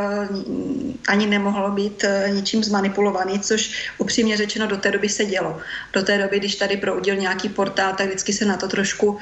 ani 1.09 1.27
nemohlo 1.27 1.71
být 1.71 2.05
ničím 2.29 2.65
zmanipulovaný, 2.65 3.41
což 3.41 3.91
upřímně 3.99 4.37
řečeno 4.37 4.67
do 4.67 4.77
té 4.77 4.91
doby 4.91 5.09
se 5.09 5.25
dělo. 5.25 5.61
Do 5.93 6.03
té 6.03 6.19
doby, 6.19 6.39
když 6.39 6.55
tady 6.55 6.77
proudil 6.77 7.17
nějaký 7.17 7.49
portál, 7.49 7.95
tak 7.95 8.07
vždycky 8.07 8.33
se 8.33 8.45
na 8.45 8.57
to 8.57 8.69
trošku 8.69 9.07
uh, 9.07 9.21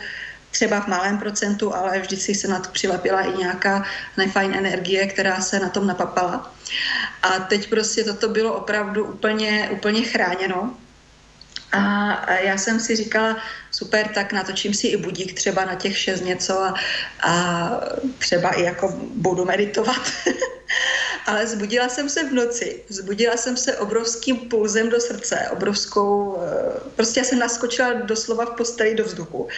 třeba 0.51 0.81
v 0.81 0.87
malém 0.87 1.19
procentu, 1.19 1.75
ale 1.75 2.01
vždycky 2.01 2.35
se 2.35 2.49
na 2.49 2.59
to 2.59 2.71
přilepila 2.71 3.21
i 3.21 3.39
nějaká 3.39 3.85
nefajn 4.17 4.55
energie, 4.55 5.07
která 5.07 5.41
se 5.41 5.61
na 5.61 5.69
tom 5.69 5.87
napapala. 5.87 6.55
A 7.23 7.29
teď 7.39 7.71
prostě 7.71 8.05
toto 8.05 8.29
bylo 8.29 8.55
opravdu 8.55 9.05
úplně, 9.05 9.69
úplně 9.73 10.03
chráněno. 10.03 10.75
A 11.73 12.33
já 12.33 12.59
jsem 12.59 12.81
si 12.81 12.97
říkala, 12.97 13.37
super, 13.71 14.09
tak 14.09 14.33
natočím 14.33 14.75
si 14.75 14.87
i 14.87 14.97
budík 14.97 15.35
třeba 15.35 15.65
na 15.65 15.75
těch 15.75 15.99
šest 15.99 16.21
něco 16.21 16.63
a, 16.63 16.75
a 17.23 17.71
třeba 18.19 18.51
i 18.51 18.63
jako 18.63 18.95
budu 19.15 19.45
meditovat. 19.45 20.13
Ale 21.27 21.47
zbudila 21.47 21.89
jsem 21.89 22.09
se 22.09 22.25
v 22.25 22.33
noci, 22.33 22.83
zbudila 22.89 23.37
jsem 23.37 23.57
se 23.57 23.77
obrovským 23.77 24.37
pulzem 24.37 24.89
do 24.89 25.01
srdce, 25.01 25.49
obrovskou, 25.51 26.39
eh, 26.43 26.81
prostě 26.97 27.25
jsem 27.25 27.39
naskočila 27.39 27.93
doslova 27.93 28.45
v 28.45 28.57
posteli 28.57 28.95
do 28.95 29.05
vzduchu. 29.05 29.49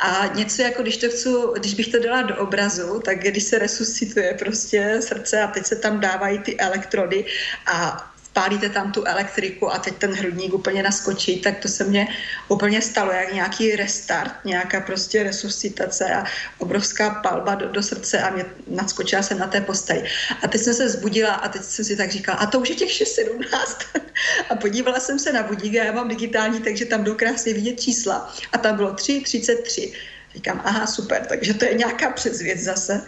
A 0.00 0.26
něco 0.34 0.62
jako, 0.62 0.82
když, 0.82 0.96
to 0.96 1.08
chci, 1.08 1.28
když 1.58 1.74
bych 1.74 1.88
to 1.88 1.98
dala 1.98 2.22
do 2.22 2.36
obrazu, 2.36 3.00
tak 3.04 3.18
když 3.18 3.42
se 3.42 3.58
resuscituje 3.58 4.34
prostě 4.38 4.98
srdce 5.02 5.42
a 5.42 5.46
teď 5.46 5.66
se 5.66 5.76
tam 5.76 6.00
dávají 6.00 6.38
ty 6.38 6.58
elektrody 6.58 7.24
a 7.66 8.07
spálíte 8.38 8.68
tam 8.68 8.92
tu 8.92 9.04
elektriku 9.04 9.72
a 9.72 9.78
teď 9.78 9.94
ten 9.96 10.14
hrudník 10.14 10.54
úplně 10.54 10.82
naskočí, 10.82 11.40
tak 11.40 11.58
to 11.58 11.68
se 11.68 11.84
mně 11.84 12.08
úplně 12.48 12.82
stalo, 12.82 13.12
jak 13.12 13.32
nějaký 13.32 13.76
restart, 13.76 14.32
nějaká 14.44 14.80
prostě 14.80 15.22
resuscitace 15.22 16.14
a 16.14 16.24
obrovská 16.58 17.10
palba 17.10 17.54
do, 17.54 17.68
do 17.68 17.82
srdce 17.82 18.22
a 18.22 18.30
mě 18.30 18.44
naskočila 18.66 19.22
jsem 19.22 19.38
na 19.38 19.46
té 19.46 19.60
posteli. 19.60 20.04
A 20.42 20.48
teď 20.48 20.60
jsem 20.60 20.74
se 20.74 20.88
zbudila 20.88 21.34
a 21.34 21.48
teď 21.48 21.62
jsem 21.62 21.84
si 21.84 21.96
tak 21.96 22.10
říkala, 22.10 22.38
a 22.38 22.46
to 22.46 22.60
už 22.60 22.68
je 22.68 22.74
těch 22.76 22.90
6.17. 22.90 24.00
a 24.50 24.54
podívala 24.54 25.00
jsem 25.00 25.18
se 25.18 25.32
na 25.32 25.42
budík 25.42 25.76
a 25.76 25.84
já 25.84 25.92
mám 25.92 26.08
digitální, 26.08 26.60
takže 26.60 26.84
tam 26.84 27.04
jdou 27.04 27.14
krásně 27.14 27.54
vidět 27.54 27.80
čísla. 27.80 28.34
A 28.52 28.58
tam 28.58 28.76
bylo 28.76 28.92
3.33. 28.92 29.92
Říkám, 30.34 30.62
aha, 30.64 30.86
super, 30.86 31.26
takže 31.26 31.54
to 31.54 31.64
je 31.64 31.74
nějaká 31.74 32.10
předzvěd 32.10 32.58
zase. 32.58 33.02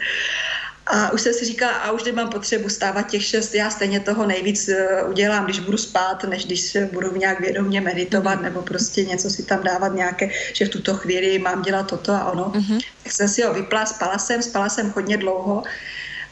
A 0.93 1.11
už 1.11 1.21
jsem 1.21 1.35
si 1.35 1.45
říkala, 1.45 1.73
a 1.73 1.91
už 1.91 2.05
nemám 2.05 2.29
potřebu 2.29 2.69
stávat 2.69 3.03
těch 3.03 3.25
šest, 3.25 3.55
já 3.55 3.71
stejně 3.71 4.01
toho 4.01 4.27
nejvíc 4.27 4.69
eh, 4.69 5.03
udělám, 5.03 5.45
když 5.45 5.59
budu 5.59 5.79
spát, 5.79 6.25
než 6.25 6.45
když 6.45 6.61
se 6.61 6.89
budu 6.93 7.17
nějak 7.17 7.41
vědomě 7.41 7.81
meditovat, 7.81 8.35
mhm. 8.35 8.45
nebo 8.45 8.63
prostě 8.63 9.05
něco 9.05 9.31
si 9.31 9.43
tam 9.43 9.63
dávat 9.63 9.95
nějaké, 9.95 10.31
že 10.53 10.65
v 10.65 10.69
tuto 10.69 10.95
chvíli 10.95 11.39
mám 11.39 11.63
dělat 11.63 11.87
toto 11.87 12.13
a 12.13 12.33
ono. 12.33 12.45
Uh-huh. 12.45 12.81
Tak 13.03 13.13
jsem 13.13 13.29
si 13.29 13.43
ho 13.43 13.55
vypla, 13.55 13.87
spala 13.87 14.19
jsem, 14.19 14.43
spala 14.43 14.69
jsem 14.69 14.91
hodně 14.91 15.17
dlouho, 15.17 15.63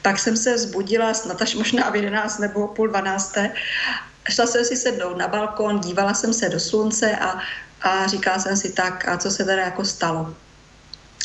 pak 0.03 0.19
jsem 0.19 0.37
se 0.37 0.59
zbudila 0.59 1.15
snad 1.15 1.43
až 1.43 1.55
možná 1.55 1.91
v 1.91 1.97
11 1.97 2.39
nebo 2.39 2.69
půl 2.69 2.89
12. 2.89 3.35
Šla 4.31 4.47
jsem 4.47 4.65
si 4.65 4.77
sednout 4.77 5.17
na 5.17 5.29
balkon, 5.29 5.81
dívala 5.81 6.15
jsem 6.15 6.33
se 6.35 6.49
do 6.49 6.61
slunce 6.61 7.17
a, 7.17 7.39
a 7.83 8.07
říkala 8.07 8.39
jsem 8.39 8.57
si 8.57 8.73
tak, 8.73 9.09
a 9.09 9.17
co 9.17 9.31
se 9.31 9.45
teda 9.45 9.63
jako 9.63 9.85
stalo. 9.85 10.35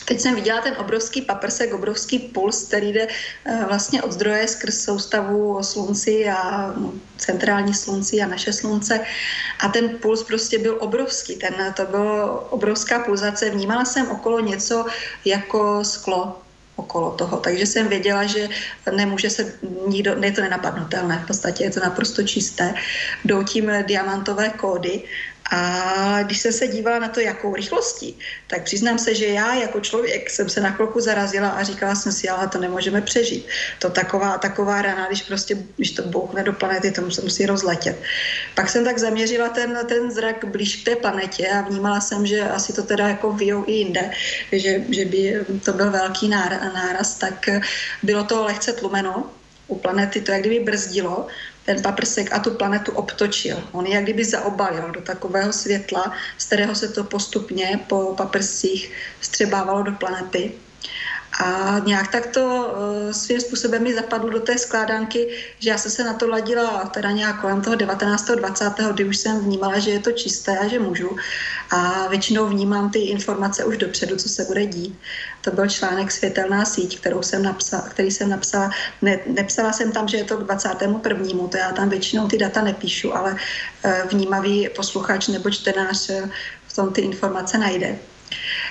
Teď 0.06 0.20
jsem 0.20 0.36
viděla 0.36 0.62
ten 0.62 0.76
obrovský 0.78 1.22
paprsek, 1.22 1.74
obrovský 1.74 2.20
puls, 2.20 2.64
který 2.64 2.94
jde 2.94 3.08
eh, 3.46 3.66
vlastně 3.68 4.02
od 4.02 4.12
zdroje 4.12 4.48
skrz 4.48 4.84
soustavu 4.84 5.58
o 5.58 5.64
slunci 5.64 6.30
a 6.30 6.74
no, 6.78 6.94
centrální 7.18 7.74
slunci 7.74 8.22
a 8.22 8.28
naše 8.28 8.54
slunce. 8.54 9.00
A 9.60 9.68
ten 9.68 9.90
puls 9.90 10.24
prostě 10.24 10.60
byl 10.60 10.78
obrovský, 10.80 11.36
ten, 11.36 11.74
to 11.76 11.86
bylo 11.86 12.40
obrovská 12.50 13.00
pulzace. 13.00 13.50
Vnímala 13.50 13.86
jsem 13.86 14.12
okolo 14.12 14.40
něco 14.40 14.86
jako 15.26 15.84
sklo, 15.84 16.42
okolo 16.76 17.12
toho. 17.12 17.38
Takže 17.38 17.66
jsem 17.66 17.88
věděla, 17.88 18.24
že 18.24 18.50
nemůže 18.96 19.30
se 19.30 19.54
nikdo, 19.88 20.16
je 20.24 20.32
to 20.32 20.42
nenapadnutelné, 20.42 21.22
v 21.24 21.28
podstatě 21.28 21.64
je 21.64 21.72
to 21.72 21.80
naprosto 21.80 22.24
čisté. 22.24 22.74
Jdou 23.26 23.44
tím 23.44 23.72
diamantové 23.86 24.50
kódy 24.50 25.04
a 25.54 26.24
když 26.24 26.40
jsem 26.40 26.54
se 26.54 26.68
dívala 26.68 27.00
na 27.00 27.08
to, 27.08 27.20
jakou 27.20 27.56
rychlostí, 27.56 28.18
tak 28.48 28.64
přiznám 28.64 29.00
se, 29.00 29.16
že 29.16 29.26
já 29.26 29.54
jako 29.54 29.80
člověk 29.80 30.30
jsem 30.30 30.50
se 30.50 30.62
na 30.62 30.72
chvilku 30.72 31.00
zarazila 31.00 31.50
a 31.50 31.64
říkala 31.64 31.96
jsem 31.96 32.12
si, 32.12 32.30
ale 32.30 32.48
to 32.48 32.58
nemůžeme 32.58 33.02
přežít. 33.02 33.48
To 33.80 33.90
taková, 33.90 34.38
taková 34.38 34.82
rana, 34.82 35.08
když 35.08 35.22
prostě, 35.22 35.58
když 35.76 35.92
to 35.92 36.04
bouchne 36.04 36.44
do 36.44 36.54
planety, 36.54 36.92
to 36.92 37.12
se 37.12 37.22
musí 37.22 37.46
rozletět. 37.46 38.02
Pak 38.56 38.70
jsem 38.70 38.86
tak 38.86 38.98
zaměřila 38.98 39.50
ten, 39.50 39.78
ten 39.86 40.12
zrak 40.12 40.46
blíž 40.46 40.76
k 40.76 40.86
té 40.86 40.96
planetě 40.96 41.48
a 41.48 41.62
vnímala 41.62 42.02
jsem, 42.02 42.26
že 42.26 42.42
asi 42.42 42.74
to 42.74 42.84
teda 42.84 43.08
jako 43.08 43.32
vyjou 43.32 43.64
i 43.68 43.72
jinde, 43.72 44.12
že, 44.52 44.82
že 44.90 45.06
by 45.06 45.46
to 45.66 45.74
byl 45.74 45.92
velký 45.92 46.30
náraz, 46.30 47.16
tak 47.16 47.50
bylo 48.04 48.24
to 48.24 48.44
lehce 48.44 48.74
tlumeno 48.74 49.30
u 49.68 49.76
planety, 49.76 50.22
to 50.22 50.32
jak 50.32 50.42
kdyby 50.42 50.60
brzdilo 50.60 51.28
ten 51.66 51.82
paprsek 51.82 52.34
a 52.34 52.40
tu 52.40 52.52
planetu 52.52 52.92
obtočil. 52.92 53.64
On 53.72 53.86
jak 53.86 54.04
kdyby 54.04 54.26
zaobalil 54.26 54.92
do 54.92 55.02
takového 55.02 55.54
světla, 55.54 56.14
z 56.38 56.46
kterého 56.46 56.76
se 56.76 56.88
to 56.88 57.04
postupně 57.04 57.80
po 57.88 58.14
paprscích 58.18 58.92
střebávalo 59.22 59.84
do 59.84 59.92
planety. 59.92 60.52
A 61.40 61.80
nějak 61.86 62.12
tak 62.12 62.28
to 62.28 62.46
uh, 62.46 63.12
svým 63.12 63.40
způsobem 63.40 63.84
mi 63.84 63.94
zapadlo 63.94 64.30
do 64.30 64.40
té 64.40 64.58
skládanky, 64.58 65.28
že 65.60 65.70
já 65.70 65.78
jsem 65.78 65.92
se 65.92 66.04
na 66.04 66.14
to 66.14 66.28
ladila 66.28 66.86
teda 66.86 67.12
nějak 67.12 67.42
kolem 67.42 67.62
toho 67.62 67.76
19. 67.76 68.32
20. 68.32 68.74
kdy 68.92 69.06
už 69.06 69.18
jsem 69.18 69.40
vnímala, 69.40 69.80
že 69.80 69.92
je 69.92 70.00
to 70.00 70.12
čisté 70.12 70.58
a 70.58 70.68
že 70.68 70.80
můžu. 70.80 71.18
A 71.72 72.08
většinou 72.08 72.48
vnímám 72.48 72.90
ty 72.90 73.00
informace 73.00 73.66
už 73.66 73.78
dopředu, 73.78 74.16
co 74.16 74.30
se 74.30 74.44
bude 74.44 74.66
dít. 74.66 75.00
To 75.42 75.52
byl 75.52 75.70
článek 75.70 76.12
Světelná 76.12 76.66
síť, 76.66 77.00
kterou 77.00 77.22
jsem 77.22 77.44
napsala, 77.44 77.84
který 77.84 78.12
jsem 78.12 78.30
napsala. 78.30 78.72
Ne, 79.02 79.20
nepsala 79.28 79.74
jsem 79.74 79.92
tam, 79.92 80.08
že 80.08 80.18
je 80.18 80.24
to 80.24 80.38
k 80.38 80.44
21. 80.44 81.00
To 81.50 81.58
já 81.58 81.72
tam 81.72 81.90
většinou 81.90 82.28
ty 82.28 82.38
data 82.38 82.62
nepíšu, 82.62 83.16
ale 83.16 83.32
uh, 83.32 83.92
vnímavý 84.10 84.70
posluchač 84.76 85.28
nebo 85.28 85.50
čtenář 85.50 86.12
v 86.68 86.76
tom 86.76 86.94
ty 86.94 87.02
informace 87.02 87.58
najde. 87.58 88.13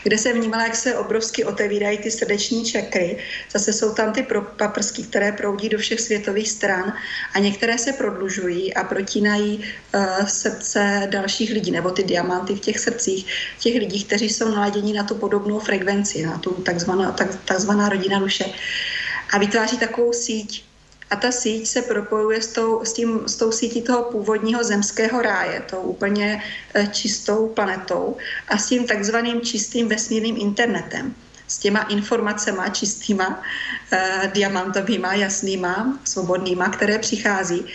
Kde 0.03 0.19
se 0.19 0.33
vnímala, 0.33 0.65
jak 0.65 0.77
se 0.77 0.95
obrovsky 0.95 1.45
otevírají 1.45 1.99
ty 1.99 2.11
srdeční 2.11 2.65
čakry. 2.65 3.19
Zase 3.51 3.73
jsou 3.73 3.95
tam 3.95 4.13
ty 4.13 4.27
paprsky, 4.57 5.03
které 5.03 5.33
proudí 5.33 5.69
do 5.69 5.79
všech 5.79 6.01
světových 6.01 6.51
stran 6.51 6.93
a 7.35 7.39
některé 7.39 7.79
se 7.79 7.93
prodlužují 7.93 8.75
a 8.75 8.85
protínají 8.85 9.65
uh, 9.95 10.27
srdce 10.27 11.09
dalších 11.11 11.51
lidí, 11.51 11.71
nebo 11.71 11.91
ty 11.91 12.03
diamanty 12.03 12.55
v 12.55 12.61
těch 12.61 12.79
srdcích 12.79 13.27
těch 13.59 13.75
lidí, 13.75 14.05
kteří 14.05 14.31
jsou 14.31 14.55
naladěni 14.55 14.93
na 14.93 15.05
tu 15.05 15.15
podobnou 15.15 15.59
frekvenci, 15.59 16.27
na 16.27 16.39
tu 16.39 16.51
takzvaná, 16.51 17.13
tak, 17.13 17.45
takzvaná 17.45 17.89
rodina 17.89 18.19
duše. 18.19 18.45
A 19.33 19.39
vytváří 19.39 19.79
takovou 19.79 20.13
síť 20.13 20.72
a 21.13 21.17
ta 21.17 21.29
síť 21.29 21.69
se 21.69 21.83
propojuje 21.83 22.43
s 22.43 22.49
tou, 22.57 22.85
s, 22.85 22.93
tím, 22.93 23.29
s 23.29 23.37
tou 23.37 23.53
sítí 23.53 23.83
toho 23.83 24.03
původního 24.03 24.65
zemského 24.65 25.23
ráje, 25.23 25.61
tou 25.71 25.81
úplně 26.01 26.43
e, 26.75 26.87
čistou 26.87 27.49
planetou 27.53 28.17
a 28.49 28.57
s 28.57 28.67
tím 28.67 28.87
takzvaným 28.87 29.41
čistým 29.41 29.89
vesmírným 29.89 30.41
internetem 30.41 31.15
s 31.53 31.59
těma 31.59 31.81
informacema 31.93 32.69
čistýma, 32.69 33.43
eh, 33.93 34.31
diamantovýma, 34.35 35.15
jasnýma, 35.15 36.01
svobodnýma, 36.05 36.69
které 36.69 36.99
přichází. 36.99 37.69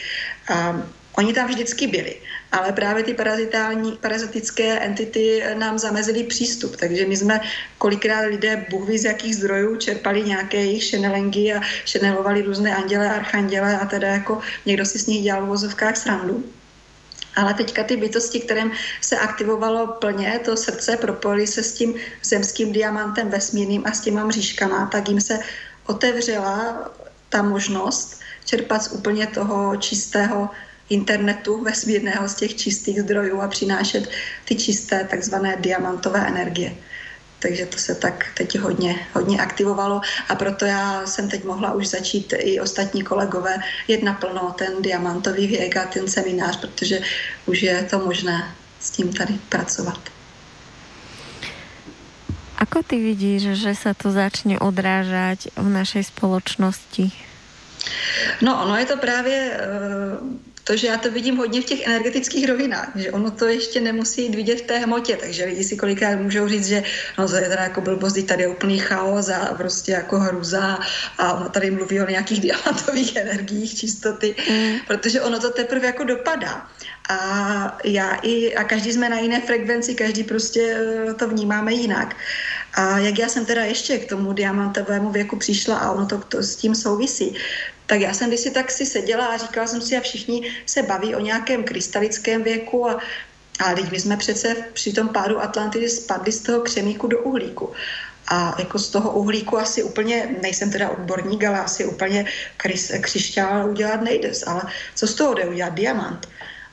A 0.50 0.82
oni 1.18 1.34
tam 1.34 1.48
vždycky 1.48 1.88
byli 1.88 2.16
ale 2.58 2.72
právě 2.72 3.04
ty 3.04 3.14
parazitální, 3.14 3.92
parazitické 4.02 4.80
entity 4.80 5.44
nám 5.54 5.80
zamezily 5.80 6.24
přístup. 6.24 6.76
Takže 6.76 7.06
my 7.06 7.18
jsme 7.18 7.40
kolikrát 7.78 8.22
lidé, 8.22 8.66
Bůh 8.70 8.90
ví 8.90 8.98
z 8.98 9.06
jakých 9.06 9.36
zdrojů, 9.36 9.76
čerpali 9.76 10.24
nějaké 10.24 10.58
jejich 10.58 10.84
šenelengy 10.84 11.54
a 11.54 11.62
šenelovali 11.86 12.42
různé 12.42 12.76
anděle, 12.76 13.10
archanděle 13.10 13.78
a 13.80 13.86
teda 13.86 14.08
jako 14.08 14.40
někdo 14.66 14.86
si 14.86 15.00
s 15.00 15.08
nich 15.08 15.24
dělal 15.24 15.46
v 15.46 15.48
vozovkách 15.48 15.98
srandu. 15.98 16.44
Ale 17.36 17.54
teďka 17.54 17.84
ty 17.84 17.98
bytosti, 17.98 18.40
kterým 18.40 18.72
se 19.02 19.18
aktivovalo 19.18 19.88
plně 19.88 20.40
to 20.46 20.58
srdce, 20.58 20.98
propojili 20.98 21.48
se 21.48 21.64
s 21.64 21.74
tím 21.74 21.94
zemským 22.24 22.72
diamantem 22.74 23.30
vesmírným 23.30 23.84
a 23.86 23.92
s 23.92 24.02
těma 24.02 24.26
mřížkama, 24.26 24.90
tak 24.92 25.10
jim 25.10 25.22
se 25.22 25.40
otevřela 25.86 26.90
ta 27.30 27.42
možnost 27.42 28.20
čerpat 28.46 28.84
z 28.84 28.92
úplně 28.92 29.28
toho 29.28 29.76
čistého 29.76 30.50
internetu 30.90 31.64
vesmírného 31.64 32.28
z 32.30 32.36
těch 32.36 32.56
čistých 32.56 33.02
zdrojů 33.02 33.42
a 33.42 33.48
přinášet 33.48 34.10
ty 34.46 34.56
čisté 34.56 35.04
takzvané 35.04 35.58
diamantové 35.60 36.28
energie. 36.28 36.76
Takže 37.40 37.66
to 37.66 37.78
se 37.78 37.96
tak 37.96 38.26
teď 38.38 38.60
hodně, 38.60 38.96
hodně 39.14 39.42
aktivovalo 39.42 40.02
a 40.30 40.36
proto 40.36 40.66
já 40.66 41.06
jsem 41.06 41.30
teď 41.30 41.44
mohla 41.44 41.74
už 41.74 41.88
začít 41.88 42.34
i 42.38 42.60
ostatní 42.60 43.04
kolegové 43.04 43.58
jet 43.88 44.04
naplno 44.04 44.56
ten 44.58 44.82
diamantový 44.82 45.48
věk 45.48 45.78
a 45.78 45.86
ten 45.86 46.08
seminář, 46.08 46.60
protože 46.60 47.00
už 47.46 47.62
je 47.62 47.84
to 47.84 48.00
možné 48.00 48.56
s 48.80 48.90
tím 48.90 49.14
tady 49.14 49.40
pracovat. 49.50 50.00
Ako 52.58 52.82
ty 52.82 52.98
vidíš, 52.98 53.54
že 53.54 53.78
sa 53.78 53.94
to 53.94 54.10
začne 54.10 54.58
odrážať 54.58 55.54
v 55.54 55.70
našej 55.70 56.10
spoločnosti? 56.10 57.14
No, 58.42 58.66
ono 58.66 58.74
je 58.82 58.86
to 58.90 58.98
právě 58.98 59.54
to, 60.68 60.78
že 60.78 60.88
já 60.88 60.98
to 60.98 61.12
vidím 61.12 61.38
hodně 61.38 61.62
v 61.62 61.66
těch 61.66 61.88
energetických 61.88 62.48
rovinách, 62.48 62.92
že 62.96 63.12
ono 63.12 63.32
to 63.32 63.48
ještě 63.48 63.80
nemusí 63.80 64.24
jít 64.24 64.36
vidět 64.36 64.62
v 64.62 64.68
té 64.68 64.78
hmotě, 64.78 65.18
takže 65.18 65.46
lidi 65.46 65.64
si 65.64 65.78
kolikrát 65.78 66.20
můžou 66.20 66.48
říct, 66.48 66.68
že 66.68 66.84
no 67.18 67.28
to 67.28 67.36
je 67.36 67.50
teda 67.50 67.64
jako 67.64 67.82
blbost, 67.82 68.28
tady 68.28 68.44
je 68.44 68.48
úplný 68.48 68.80
chaos 68.80 69.30
a 69.30 69.54
prostě 69.58 69.92
jako 69.92 70.20
hruza 70.20 70.80
a 71.18 71.34
ona 71.34 71.50
tady 71.50 71.72
mluví 71.72 72.02
o 72.02 72.10
nějakých 72.10 72.42
diamantových 72.46 73.16
energiích, 73.16 73.76
čistoty, 73.76 74.36
mm. 74.50 74.76
protože 74.88 75.22
ono 75.22 75.40
to 75.40 75.50
teprve 75.50 75.88
jako 75.88 76.04
dopadá. 76.04 76.68
A 77.10 77.78
já 77.84 78.16
i, 78.16 78.56
a 78.56 78.64
každý 78.64 78.92
jsme 78.94 79.10
na 79.10 79.20
jiné 79.20 79.42
frekvenci, 79.42 79.96
každý 79.96 80.24
prostě 80.24 80.78
eh, 81.10 81.14
to 81.14 81.28
vnímáme 81.28 81.74
jinak. 81.74 82.16
A 82.78 82.98
jak 82.98 83.20
já 83.20 83.30
jsem 83.30 83.46
teda 83.46 83.64
ještě 83.64 83.98
k 83.98 84.10
tomu 84.10 84.34
diamantovému 84.34 85.12
věku 85.12 85.36
přišla 85.38 85.78
a 85.78 85.92
ono 85.92 86.06
to, 86.06 86.18
to 86.18 86.44
s 86.44 86.56
tím 86.56 86.76
souvisí, 86.76 87.36
tak 87.86 88.00
já 88.02 88.14
jsem 88.14 88.38
si 88.38 88.52
tak 88.52 88.72
si 88.72 88.86
seděla 88.86 89.26
a 89.26 89.38
říkala 89.38 89.68
jsem 89.68 89.82
si, 89.82 89.98
a 89.98 90.02
všichni 90.02 90.52
se 90.66 90.84
baví 90.84 91.16
o 91.16 91.20
nějakém 91.20 91.64
krystalickém 91.64 92.44
věku 92.44 92.90
a 92.90 93.00
a 93.60 93.74
teď 93.74 93.92
my 93.92 94.00
jsme 94.00 94.18
přece 94.18 94.56
při 94.74 94.94
tom 94.94 95.10
pádu 95.10 95.42
Atlantidy 95.42 95.90
spadli 95.90 96.32
z 96.32 96.42
toho 96.42 96.62
křemíku 96.62 97.08
do 97.08 97.20
uhlíku. 97.20 97.74
A 98.28 98.56
jako 98.60 98.80
z 98.80 98.90
toho 98.90 99.12
uhlíku 99.12 99.58
asi 99.58 99.84
úplně, 99.84 100.36
nejsem 100.42 100.72
teda 100.72 100.90
odborník, 100.90 101.44
ale 101.44 101.60
asi 101.60 101.86
úplně 101.86 102.26
křišťál 103.02 103.70
udělat 103.70 104.02
nejde. 104.02 104.32
Ale 104.48 104.62
co 104.96 105.08
z 105.08 105.16
toho 105.16 105.34
jde 105.34 105.46
udělat? 105.46 105.74
Diamant. 105.74 106.28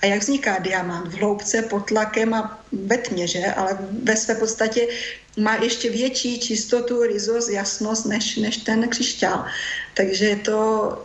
A 0.05 0.07
jak 0.07 0.21
vzniká 0.21 0.59
diamant? 0.59 1.09
V 1.09 1.17
hloubce, 1.17 1.63
pod 1.63 1.89
tlakem 1.89 2.35
a 2.35 2.61
ve 2.73 2.99
tmě, 2.99 3.27
že? 3.27 3.45
Ale 3.57 3.79
ve 4.03 4.17
své 4.17 4.35
podstatě 4.35 4.89
má 5.37 5.55
ještě 5.55 5.91
větší 5.91 6.41
čistotu, 6.41 7.03
rizost, 7.03 7.49
jasnost 7.49 8.07
než, 8.07 8.37
než 8.37 8.57
ten 8.57 8.89
křišťál. 8.89 9.45
Takže 9.95 10.25
je 10.25 10.37
to, 10.37 10.59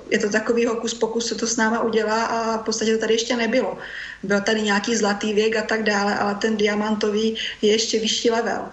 je 0.10 0.20
to 0.20 0.30
takový 0.30 0.66
hokus 0.66 0.94
pokus, 0.94 1.28
co 1.28 1.36
to 1.36 1.48
s 1.48 1.58
náma 1.58 1.80
udělá 1.84 2.26
a 2.26 2.58
v 2.58 2.64
podstatě 2.64 2.94
to 2.94 3.00
tady 3.00 3.14
ještě 3.14 3.36
nebylo. 3.36 3.78
Byl 4.24 4.42
tady 4.42 4.62
nějaký 4.62 4.96
zlatý 4.96 5.34
věk 5.34 5.56
a 5.56 5.62
tak 5.62 5.84
dále, 5.84 6.16
ale 6.16 6.36
ten 6.36 6.58
diamantový 6.58 7.38
je 7.62 7.72
ještě 7.72 8.00
vyšší 8.00 8.30
level. 8.32 8.68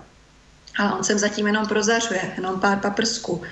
A 0.79 0.97
on 0.99 1.05
sem 1.05 1.19
zatím 1.19 1.47
jenom 1.47 1.67
prozařuje, 1.67 2.33
jenom 2.37 2.61
pár 2.61 2.79
paprsků. 2.79 3.43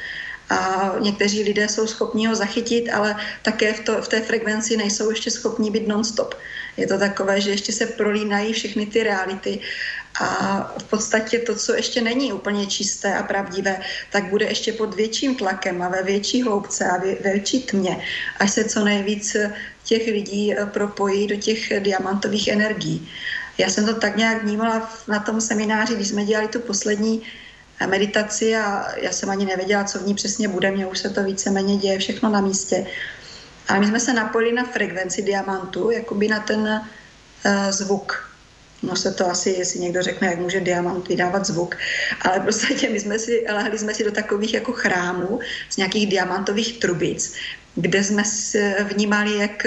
A 0.54 0.94
někteří 0.98 1.42
lidé 1.42 1.68
jsou 1.68 1.86
schopni 1.86 2.26
ho 2.26 2.34
zachytit, 2.34 2.88
ale 2.88 3.16
také 3.42 3.72
v, 3.72 3.80
to, 3.80 4.02
v 4.02 4.08
té 4.08 4.20
frekvenci 4.20 4.76
nejsou 4.76 5.10
ještě 5.10 5.30
schopni 5.30 5.70
být 5.70 5.88
non-stop. 5.88 6.34
Je 6.76 6.86
to 6.86 6.98
takové, 6.98 7.40
že 7.40 7.50
ještě 7.50 7.72
se 7.72 7.86
prolínají 7.86 8.52
všechny 8.52 8.86
ty 8.86 9.02
reality 9.02 9.60
a 10.20 10.26
v 10.78 10.84
podstatě 10.84 11.38
to, 11.38 11.54
co 11.54 11.74
ještě 11.74 12.00
není 12.00 12.32
úplně 12.32 12.66
čisté 12.66 13.14
a 13.14 13.22
pravdivé, 13.22 13.80
tak 14.12 14.30
bude 14.30 14.46
ještě 14.46 14.72
pod 14.72 14.94
větším 14.94 15.34
tlakem 15.34 15.82
a 15.82 15.88
ve 15.88 16.02
větší 16.02 16.42
hloubce 16.42 16.84
a 16.84 16.98
ve 16.98 17.14
větší 17.14 17.62
tmě, 17.62 17.98
až 18.38 18.50
se 18.50 18.64
co 18.64 18.84
nejvíc 18.84 19.36
těch 19.84 20.06
lidí 20.06 20.54
eh, 20.54 20.66
propojí 20.66 21.26
do 21.26 21.36
těch 21.36 21.80
diamantových 21.80 22.48
energií. 22.48 23.08
Já 23.58 23.70
jsem 23.70 23.86
to 23.86 23.94
tak 23.94 24.16
nějak 24.16 24.42
vnímala 24.42 24.90
na 25.08 25.18
tom 25.18 25.40
semináři, 25.40 25.94
když 25.94 26.08
jsme 26.08 26.24
dělali 26.24 26.48
tu 26.48 26.60
poslední 26.60 27.22
meditaci 27.86 28.56
a 28.56 28.94
já 28.96 29.12
jsem 29.12 29.30
ani 29.30 29.44
nevěděla, 29.44 29.84
co 29.84 29.98
v 29.98 30.06
ní 30.06 30.14
přesně 30.14 30.48
bude, 30.48 30.70
mně 30.70 30.86
už 30.86 30.98
se 30.98 31.10
to 31.10 31.22
víceméně 31.22 31.76
děje 31.76 31.98
všechno 31.98 32.30
na 32.30 32.40
místě. 32.40 32.86
A 33.68 33.78
my 33.78 33.86
jsme 33.86 34.00
se 34.00 34.12
napojili 34.12 34.52
na 34.52 34.64
frekvenci 34.64 35.22
diamantu, 35.22 35.90
jakoby 35.90 36.28
na 36.28 36.40
ten 36.40 36.60
uh, 36.60 37.70
zvuk 37.70 38.34
No 38.84 38.96
se 38.96 39.14
to 39.14 39.30
asi, 39.30 39.50
jestli 39.50 39.80
někdo 39.80 40.02
řekne, 40.02 40.28
jak 40.28 40.38
může 40.38 40.60
diamant 40.60 41.08
vydávat 41.08 41.46
zvuk, 41.46 41.76
ale 42.20 42.40
podstatě 42.40 42.88
my 42.88 43.00
jsme 43.00 43.18
si, 43.18 43.44
lehli 43.48 43.78
jsme 43.78 43.94
si 43.94 44.04
do 44.04 44.12
takových 44.12 44.54
jako 44.54 44.72
chrámů 44.72 45.40
z 45.70 45.76
nějakých 45.76 46.06
diamantových 46.06 46.78
trubic, 46.78 47.34
kde 47.74 48.04
jsme 48.04 48.22
vnímali, 48.84 49.38
jak 49.38 49.66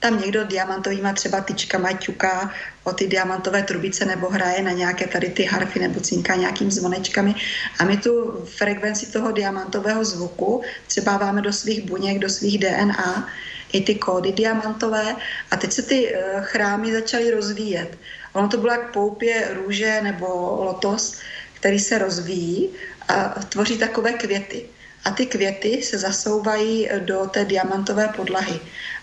tam 0.00 0.20
někdo 0.20 0.44
diamantovýma 0.44 1.12
třeba 1.12 1.40
tyčkama 1.40 1.92
ťuká 1.92 2.50
o 2.84 2.92
ty 2.92 3.06
diamantové 3.06 3.62
trubice 3.62 4.04
nebo 4.04 4.28
hraje 4.28 4.62
na 4.62 4.72
nějaké 4.72 5.06
tady 5.06 5.28
ty 5.28 5.44
harfy 5.44 5.78
nebo 5.78 6.00
cinká 6.00 6.34
nějakým 6.34 6.70
zvonečkami 6.70 7.34
a 7.78 7.84
my 7.84 7.96
tu 7.96 8.44
frekvenci 8.56 9.12
toho 9.12 9.32
diamantového 9.32 10.04
zvuku 10.04 10.62
třeba 10.86 11.18
máme 11.18 11.42
do 11.42 11.52
svých 11.52 11.84
buněk, 11.84 12.18
do 12.18 12.28
svých 12.28 12.58
DNA 12.58 13.28
i 13.72 13.80
ty 13.80 13.94
kódy 13.94 14.32
diamantové 14.32 15.16
a 15.50 15.56
teď 15.56 15.72
se 15.72 15.82
ty 15.82 16.14
eh, 16.14 16.40
chrámy 16.40 16.92
začaly 16.92 17.30
rozvíjet. 17.30 17.98
Ono 18.32 18.48
to 18.48 18.56
bylo 18.56 18.72
jak 18.72 18.92
poupě 18.92 19.48
růže 19.52 20.00
nebo 20.02 20.26
lotos, 20.64 21.20
který 21.54 21.78
se 21.78 21.98
rozvíjí 21.98 22.68
a 23.08 23.28
tvoří 23.28 23.78
takové 23.78 24.12
květy. 24.12 24.64
A 25.04 25.10
ty 25.10 25.26
květy 25.26 25.82
se 25.82 25.98
zasouvají 25.98 26.88
do 26.98 27.26
té 27.26 27.44
diamantové 27.44 28.08
podlahy. 28.08 28.60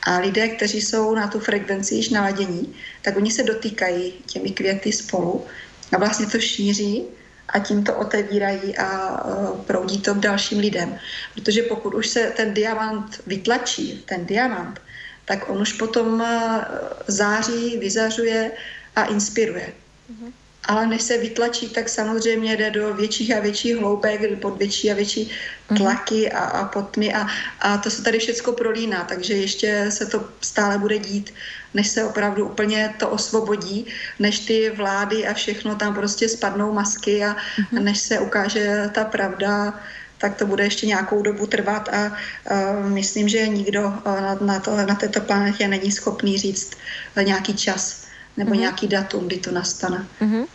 A 0.07 0.19
lidé, 0.19 0.47
kteří 0.47 0.81
jsou 0.81 1.15
na 1.15 1.27
tu 1.27 1.39
frekvenci 1.39 1.95
již 1.95 2.09
naladění, 2.09 2.75
tak 3.01 3.17
oni 3.17 3.31
se 3.31 3.43
dotýkají 3.43 4.13
těmi 4.25 4.51
květy 4.51 4.91
spolu 4.91 5.45
a 5.91 5.97
vlastně 5.97 6.25
to 6.25 6.39
šíří 6.39 7.03
a 7.49 7.59
tím 7.59 7.83
to 7.83 7.95
otevírají 7.95 8.77
a 8.77 8.87
e, 8.87 9.63
proudí 9.67 10.01
to 10.01 10.15
k 10.15 10.19
dalším 10.19 10.59
lidem. 10.59 10.99
Protože 11.35 11.61
pokud 11.61 11.93
už 11.93 12.07
se 12.07 12.33
ten 12.37 12.53
diamant 12.53 13.21
vytlačí, 13.27 14.03
ten 14.05 14.25
diamant, 14.25 14.79
tak 15.25 15.49
on 15.49 15.61
už 15.61 15.73
potom 15.73 16.21
e, 16.21 16.61
září, 17.07 17.77
vyzařuje 17.77 18.51
a 18.95 19.03
inspiruje. 19.03 19.73
Mm-hmm. 20.11 20.31
Ale 20.67 20.87
než 20.87 21.01
se 21.01 21.17
vytlačí, 21.17 21.69
tak 21.69 21.89
samozřejmě 21.89 22.57
jde 22.57 22.71
do 22.71 22.93
větších 22.93 23.35
a 23.35 23.39
větších 23.39 23.75
hloubek, 23.75 24.39
pod 24.41 24.57
větší 24.57 24.91
a 24.91 24.95
větší 24.95 25.31
mhm. 25.69 25.77
tlaky 25.77 26.31
a, 26.31 26.39
a 26.39 26.65
potmy 26.65 27.13
a, 27.13 27.27
a 27.59 27.77
to 27.77 27.89
se 27.89 28.03
tady 28.03 28.19
všechno 28.19 28.53
prolíná, 28.53 29.03
takže 29.03 29.33
ještě 29.33 29.85
se 29.89 30.05
to 30.05 30.27
stále 30.41 30.77
bude 30.77 30.99
dít, 30.99 31.33
než 31.73 31.87
se 31.87 32.03
opravdu 32.03 32.45
úplně 32.45 32.93
to 32.99 33.09
osvobodí, 33.09 33.85
než 34.19 34.39
ty 34.39 34.69
vlády 34.69 35.27
a 35.27 35.33
všechno 35.33 35.75
tam 35.75 35.95
prostě 35.95 36.29
spadnou 36.29 36.73
masky 36.73 37.25
a, 37.25 37.35
mm-hmm. 37.35 37.83
než 37.83 37.99
se 37.99 38.19
ukáže 38.19 38.89
ta 38.93 39.05
pravda, 39.05 39.73
tak 40.17 40.35
to 40.35 40.45
bude 40.45 40.63
ještě 40.63 40.87
nějakou 40.87 41.21
dobu 41.21 41.47
trvat 41.47 41.89
a 41.89 42.11
uh, 42.11 42.89
myslím, 42.89 43.29
že 43.29 43.47
nikdo 43.47 43.93
na, 44.05 44.37
na, 44.41 44.59
to, 44.59 44.75
na 44.75 44.95
této 44.95 45.21
planetě 45.21 45.67
není 45.67 45.91
schopný 45.91 46.37
říct 46.37 46.77
uh, 47.17 47.23
nějaký 47.23 47.53
čas 47.53 48.07
nebo 48.37 48.51
mm-hmm. 48.51 48.59
nějaký 48.59 48.87
datum, 48.87 49.27
kdy 49.27 49.37
to 49.37 49.51
nastane. 49.51 50.07
Mm-hmm. 50.21 50.45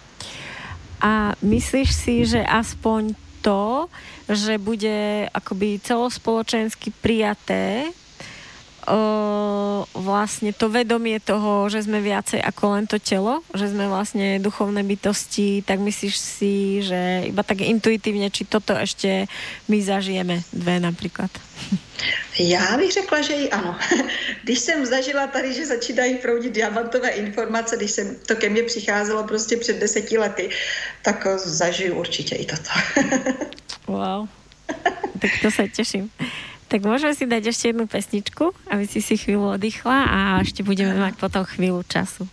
A 1.03 1.35
myslíš 1.43 1.91
si, 1.91 2.23
že 2.23 2.47
aspoň 2.47 3.19
to, 3.43 3.91
že 4.31 4.55
bude 4.63 5.27
akoby 5.35 5.83
celospoločensky 5.83 6.95
prijaté 7.03 7.91
o, 8.87 9.85
vlastne 9.95 10.51
to 10.53 10.69
vedomie 10.69 11.21
toho, 11.21 11.69
že 11.69 11.87
sme 11.87 12.03
viacej 12.03 12.41
ako 12.43 12.65
len 12.75 12.85
to 12.87 12.99
telo, 12.99 13.43
že 13.55 13.71
sme 13.71 13.87
vlastne 13.87 14.43
duchovné 14.43 14.83
bytosti, 14.83 15.63
tak 15.63 15.79
myslíš 15.79 16.15
si, 16.19 16.55
že 16.83 17.31
iba 17.31 17.43
tak 17.43 17.63
intuitívne, 17.63 18.31
či 18.31 18.49
toto 18.49 18.75
ešte 18.75 19.31
my 19.69 19.79
zažijeme 19.83 20.43
dve 20.53 20.81
například? 20.81 21.31
Já 22.39 22.77
bych 22.77 22.93
řekla, 22.93 23.21
že 23.21 23.33
i 23.33 23.51
ano. 23.51 23.79
Když 24.43 24.59
jsem 24.59 24.87
zažila 24.87 25.27
tady, 25.27 25.55
že 25.55 25.67
začínají 25.67 26.15
proudit 26.15 26.53
diamantové 26.53 27.09
informace, 27.09 27.77
když 27.77 27.91
jsem 27.91 28.17
to 28.27 28.37
ke 28.37 28.49
mně 28.49 28.63
přicházelo 28.63 29.25
prostě 29.25 29.57
před 29.57 29.79
deseti 29.79 30.19
lety, 30.19 30.51
tak 31.03 31.27
zažiju 31.37 31.95
určitě 31.95 32.35
i 32.35 32.47
toto. 32.47 32.71
wow. 33.87 34.29
Tak 35.19 35.31
to 35.43 35.51
se 35.51 35.69
těším. 35.69 36.11
Tak 36.73 36.89
môžeme 36.89 37.13
si 37.13 37.29
dať 37.29 37.53
ešte 37.53 37.69
jednu 37.69 37.85
pesničku, 37.85 38.57
aby 38.73 38.89
si 38.89 39.05
si 39.05 39.21
chvíľu 39.21 39.61
oddychla 39.61 40.09
a 40.09 40.19
ešte 40.41 40.65
budeme 40.65 40.97
mať 40.97 41.21
potom 41.21 41.45
chvíľu 41.45 41.85
času. 41.85 42.25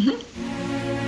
Mm-hmm. 0.00 1.03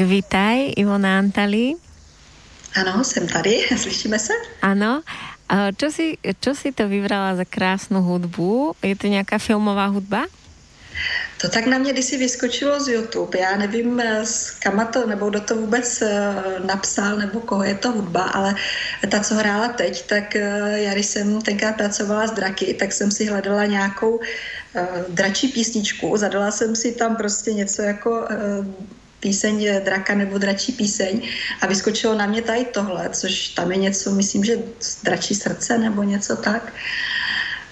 Tak 0.00 0.08
vítaj, 0.08 0.72
Ivona 0.80 1.18
Antali. 1.18 1.76
Ano, 2.74 3.04
jsem 3.04 3.28
tady, 3.28 3.68
slyšíme 3.76 4.18
se? 4.18 4.32
Ano. 4.62 5.02
Čo 5.76 5.92
si, 5.92 6.16
čo 6.40 6.56
si 6.56 6.72
to 6.72 6.88
vybrala 6.88 7.36
za 7.36 7.44
krásnou 7.44 8.00
hudbu? 8.00 8.72
Je 8.80 8.96
to 8.96 9.12
nějaká 9.12 9.36
filmová 9.38 9.92
hudba? 9.92 10.24
To 11.40 11.48
tak 11.48 11.66
na 11.66 11.78
mě 11.78 11.92
kdysi 11.92 12.16
vyskočilo 12.16 12.80
z 12.80 12.88
YouTube. 12.88 13.38
Já 13.38 13.56
nevím, 13.56 14.02
z 14.24 14.50
kama 14.50 14.84
to, 14.84 15.06
nebo 15.06 15.30
kdo 15.30 15.40
to 15.40 15.56
vůbec 15.56 16.02
eh, 16.02 16.34
napsal, 16.64 17.16
nebo 17.16 17.40
koho 17.40 17.64
je 17.64 17.74
to 17.74 17.92
hudba, 17.92 18.22
ale 18.22 18.54
ta, 19.08 19.20
co 19.20 19.34
hrála 19.34 19.68
teď, 19.68 20.06
tak 20.06 20.36
eh, 20.36 20.80
já 20.80 20.92
když 20.92 21.06
jsem 21.06 21.42
tenkrát 21.42 21.76
pracovala 21.76 22.26
s 22.26 22.32
draky, 22.32 22.74
tak 22.74 22.92
jsem 22.92 23.10
si 23.10 23.28
hledala 23.28 23.64
nějakou 23.64 24.20
eh, 24.74 24.88
dračí 25.08 25.48
písničku. 25.48 26.16
Zadala 26.16 26.50
jsem 26.50 26.76
si 26.76 26.92
tam 26.92 27.16
prostě 27.16 27.52
něco 27.52 27.82
jako 27.82 28.28
píseň 29.20 29.68
Draka 29.84 30.14
nebo 30.14 30.38
Dračí 30.38 30.72
píseň 30.72 31.28
a 31.60 31.66
vyskočilo 31.66 32.14
na 32.14 32.26
mě 32.26 32.42
tady 32.42 32.64
tohle, 32.64 33.08
což 33.08 33.48
tam 33.48 33.72
je 33.72 33.78
něco, 33.78 34.10
myslím, 34.10 34.44
že 34.44 34.58
Dračí 35.04 35.34
srdce 35.34 35.78
nebo 35.78 36.02
něco 36.02 36.36
tak. 36.36 36.72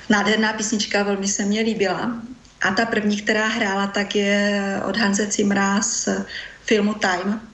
Nádherná 0.08 0.52
písnička, 0.52 1.02
velmi 1.02 1.28
se 1.28 1.44
mně 1.44 1.60
líbila. 1.60 2.22
A 2.62 2.70
ta 2.70 2.86
první, 2.86 3.16
která 3.16 3.46
hrála, 3.46 3.86
tak 3.86 4.14
je 4.14 4.62
od 4.88 4.96
Hanze 4.96 5.26
Cimra 5.26 5.82
z 5.82 6.08
filmu 6.64 6.94
Time, 6.94 7.47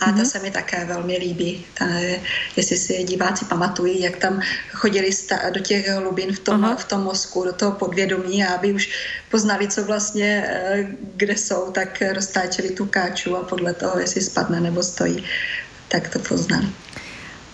a 0.00 0.04
ta 0.04 0.12
mhm. 0.12 0.26
se 0.26 0.38
mi 0.38 0.50
také 0.50 0.84
velmi 0.84 1.16
líbí. 1.16 1.64
Ta, 1.74 1.84
jestli 2.56 2.76
si 2.76 3.04
diváci 3.04 3.44
pamatují, 3.44 4.00
jak 4.00 4.16
tam 4.16 4.40
chodili 4.72 5.12
sta- 5.12 5.50
do 5.50 5.60
těch 5.60 5.88
hlubin 5.88 6.32
v 6.32 6.38
tom, 6.38 6.76
v 6.78 6.84
tom 6.84 7.00
mozku, 7.02 7.44
do 7.44 7.52
toho 7.52 7.72
podvědomí 7.72 8.44
a 8.44 8.54
aby 8.54 8.72
už 8.72 8.90
poznali, 9.30 9.68
co 9.68 9.84
vlastně, 9.84 10.44
eh, 10.48 10.86
kde 11.16 11.36
jsou, 11.36 11.70
tak 11.72 12.02
roztáčeli 12.12 12.70
tu 12.70 12.86
káču 12.86 13.36
a 13.36 13.42
podle 13.42 13.74
toho, 13.74 13.98
jestli 13.98 14.20
spadne 14.20 14.60
nebo 14.60 14.82
stojí, 14.82 15.24
tak 15.88 16.08
to 16.08 16.18
poznali. 16.18 16.68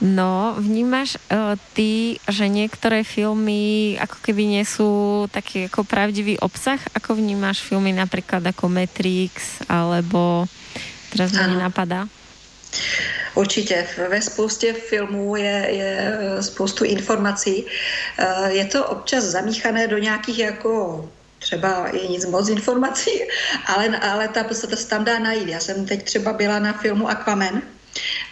No, 0.02 0.58
vnímaš 0.58 1.14
uh, 1.14 1.54
ty, 1.72 2.18
že 2.26 2.48
některé 2.50 3.06
filmy 3.06 3.94
ako 4.02 4.18
keby 4.18 4.58
nesú 4.58 4.90
taký 5.30 5.70
jako 5.70 5.86
pravdivý 5.86 6.42
obsah, 6.42 6.82
ako 6.90 7.14
vnímáš 7.14 7.62
filmy 7.62 7.94
například 7.94 8.42
jako 8.42 8.66
Matrix, 8.66 9.62
alebo 9.70 10.50
teraz 11.14 11.30
mi 11.30 11.54
napadá? 11.54 12.10
Určitě. 13.34 13.86
Ve 14.08 14.22
spoustě 14.22 14.72
filmů 14.72 15.36
je, 15.36 15.66
je 15.70 16.18
spoustu 16.40 16.84
informací. 16.84 17.66
Eh, 18.18 18.52
je 18.52 18.64
to 18.64 18.86
občas 18.86 19.24
zamíchané 19.24 19.86
do 19.86 19.98
nějakých 19.98 20.38
jako 20.38 21.10
třeba 21.38 21.88
je 21.92 22.08
nic 22.08 22.26
moc 22.26 22.48
informací, 22.48 23.10
ale, 23.66 23.98
ale 23.98 24.28
ta 24.28 24.44
podstata 24.44 24.76
se 24.76 24.88
tam 24.88 25.04
dá 25.04 25.18
najít. 25.18 25.48
Já 25.48 25.60
jsem 25.60 25.86
teď 25.86 26.02
třeba 26.04 26.32
byla 26.32 26.58
na 26.58 26.72
filmu 26.72 27.08
Aquaman, 27.08 27.62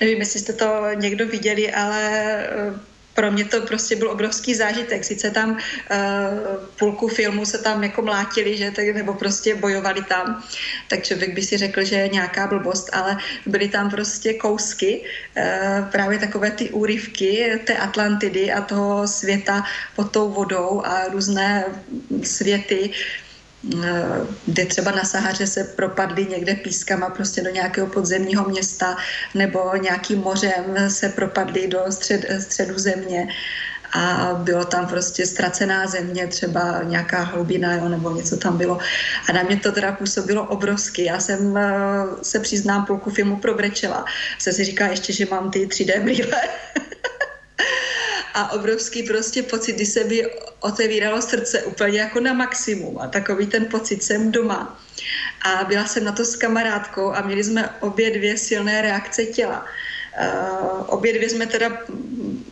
nevím, 0.00 0.18
jestli 0.18 0.40
jste 0.40 0.52
to 0.52 0.84
někdo 0.94 1.26
viděli, 1.26 1.72
ale 1.72 2.10
eh, 2.12 2.89
pro 3.20 3.28
mě 3.32 3.44
to 3.44 3.60
prostě 3.60 3.96
byl 3.96 4.10
obrovský 4.10 4.54
zážitek. 4.54 5.04
Sice 5.04 5.30
tam 5.30 5.50
uh, 5.52 5.58
půlku 6.80 7.08
filmu 7.08 7.44
se 7.44 7.58
tam 7.60 7.84
jako 7.84 8.02
mlátili, 8.02 8.56
že, 8.56 8.70
tak, 8.70 8.96
nebo 8.96 9.12
prostě 9.14 9.54
bojovali 9.54 10.00
tam, 10.08 10.40
tak 10.88 11.04
člověk 11.04 11.34
by 11.36 11.42
si 11.42 11.56
řekl, 11.56 11.84
že 11.84 11.96
je 11.96 12.08
nějaká 12.08 12.46
blbost, 12.46 12.88
ale 12.96 13.20
byly 13.46 13.68
tam 13.68 13.90
prostě 13.90 14.40
kousky, 14.40 15.04
uh, 15.04 15.84
právě 15.92 16.18
takové 16.18 16.50
ty 16.50 16.70
úryvky 16.72 17.60
té 17.64 17.76
Atlantidy 17.76 18.52
a 18.52 18.64
toho 18.64 19.04
světa 19.04 19.68
pod 19.96 20.12
tou 20.12 20.32
vodou 20.32 20.80
a 20.84 21.12
různé 21.12 21.64
světy, 22.24 22.90
Eh, 22.90 23.29
kde 24.46 24.66
třeba 24.66 24.90
na 24.90 25.04
Sahaře 25.04 25.46
se 25.46 25.64
propadli 25.64 26.26
někde 26.26 26.54
pískama 26.54 27.10
prostě 27.10 27.42
do 27.42 27.50
nějakého 27.50 27.86
podzemního 27.86 28.48
města 28.48 28.96
nebo 29.34 29.76
nějakým 29.76 30.18
mořem 30.18 30.64
se 30.88 31.08
propadli 31.08 31.68
do 31.68 31.84
střed, 31.88 32.26
středu 32.40 32.78
země 32.78 33.28
a 33.92 34.34
bylo 34.34 34.64
tam 34.64 34.86
prostě 34.86 35.26
ztracená 35.26 35.86
země, 35.86 36.26
třeba 36.26 36.82
nějaká 36.82 37.22
hlubina 37.22 37.74
jo, 37.74 37.88
nebo 37.88 38.10
něco 38.10 38.36
tam 38.36 38.58
bylo. 38.58 38.78
A 39.28 39.32
na 39.32 39.42
mě 39.42 39.56
to 39.56 39.72
teda 39.72 39.92
působilo 39.92 40.44
obrovsky. 40.44 41.04
Já 41.04 41.20
jsem 41.20 41.56
eh, 41.56 41.72
se 42.22 42.40
přiznám 42.40 42.86
půlku 42.86 43.10
filmu 43.10 43.36
probrečela. 43.36 44.04
Se 44.38 44.52
si 44.52 44.64
říká 44.64 44.86
ještě, 44.86 45.12
že 45.12 45.26
mám 45.30 45.50
ty 45.50 45.66
3D 45.66 46.02
brýle. 46.02 46.40
a 48.34 48.52
obrovský 48.52 49.02
prostě 49.02 49.42
pocit, 49.42 49.72
kdy 49.72 49.86
se 49.86 50.04
mi 50.04 50.26
otevíralo 50.60 51.22
srdce 51.22 51.62
úplně 51.62 52.00
jako 52.00 52.20
na 52.20 52.32
maximum 52.32 52.98
a 52.98 53.06
takový 53.06 53.46
ten 53.46 53.64
pocit 53.64 54.02
jsem 54.02 54.32
doma. 54.32 54.80
A 55.42 55.64
byla 55.64 55.86
jsem 55.86 56.04
na 56.04 56.12
to 56.12 56.24
s 56.24 56.36
kamarádkou 56.36 57.12
a 57.12 57.20
měli 57.20 57.44
jsme 57.44 57.70
obě 57.80 58.10
dvě 58.10 58.38
silné 58.38 58.82
reakce 58.82 59.24
těla. 59.24 59.64
Uh, 60.20 60.84
obě 60.86 61.12
dvě 61.12 61.28
jsme 61.30 61.46
teda 61.46 61.78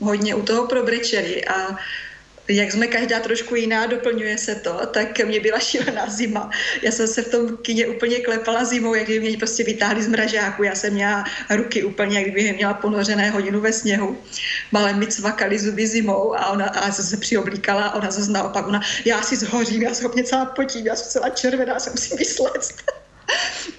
hodně 0.00 0.34
u 0.34 0.42
toho 0.42 0.66
probrečeli 0.66 1.44
a 1.44 1.76
jak 2.48 2.72
jsme 2.72 2.86
každá 2.86 3.20
trošku 3.20 3.54
jiná, 3.54 3.86
doplňuje 3.86 4.38
se 4.38 4.54
to, 4.54 4.80
tak 4.86 5.18
mě 5.24 5.40
byla 5.40 5.58
šílená 5.58 6.10
zima. 6.10 6.50
Já 6.82 6.92
jsem 6.92 7.06
se 7.06 7.22
v 7.22 7.28
tom 7.28 7.56
kině 7.56 7.86
úplně 7.86 8.20
klepala 8.20 8.64
zimou, 8.64 8.94
jak 8.94 9.06
kdyby 9.06 9.28
mě 9.28 9.38
prostě 9.38 9.64
vytáhli 9.64 10.02
z 10.02 10.08
mražáku. 10.08 10.62
Já 10.62 10.74
jsem 10.74 10.92
měla 10.92 11.24
ruky 11.50 11.84
úplně, 11.84 12.18
jak 12.18 12.30
kdyby 12.30 12.52
měla 12.52 12.74
ponořené 12.74 13.30
hodinu 13.30 13.60
ve 13.60 13.72
sněhu. 13.72 14.18
Malé 14.72 14.92
mi 14.92 15.06
cvakaly 15.06 15.58
zuby 15.58 15.86
zimou 15.86 16.34
a 16.34 16.46
ona 16.46 16.66
a 16.66 16.92
jsem 16.92 17.04
se 17.04 17.16
přioblíkala 17.16 17.82
a 17.82 17.94
ona 17.94 18.10
zase 18.10 18.32
naopak, 18.32 18.66
ona, 18.66 18.80
já 19.04 19.22
si 19.22 19.36
zhořím, 19.36 19.82
já 19.82 19.94
se 19.94 20.02
hodně 20.02 20.24
celá 20.24 20.44
potím, 20.44 20.86
já 20.86 20.96
jsem 20.96 21.10
celá 21.10 21.30
červená, 21.30 21.72
já 21.72 21.80
se 21.80 21.90
musím 21.90 22.16
vysléct. 22.16 22.74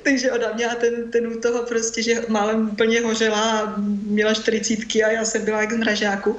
Takže 0.04 0.32
ona 0.32 0.54
měla 0.54 0.76
ten, 0.76 1.12
ten 1.12 1.28
u 1.28 1.40
toho 1.40 1.64
prostě, 1.64 2.04
že 2.04 2.22
málem 2.28 2.70
úplně 2.70 3.02
hořela, 3.02 3.74
měla 4.06 4.34
čtyřicítky 4.34 5.04
a 5.04 5.12
já 5.12 5.26
jsem 5.26 5.46
byla 5.46 5.62
jak 5.62 5.74
z 5.74 5.78
mražáku 5.78 6.38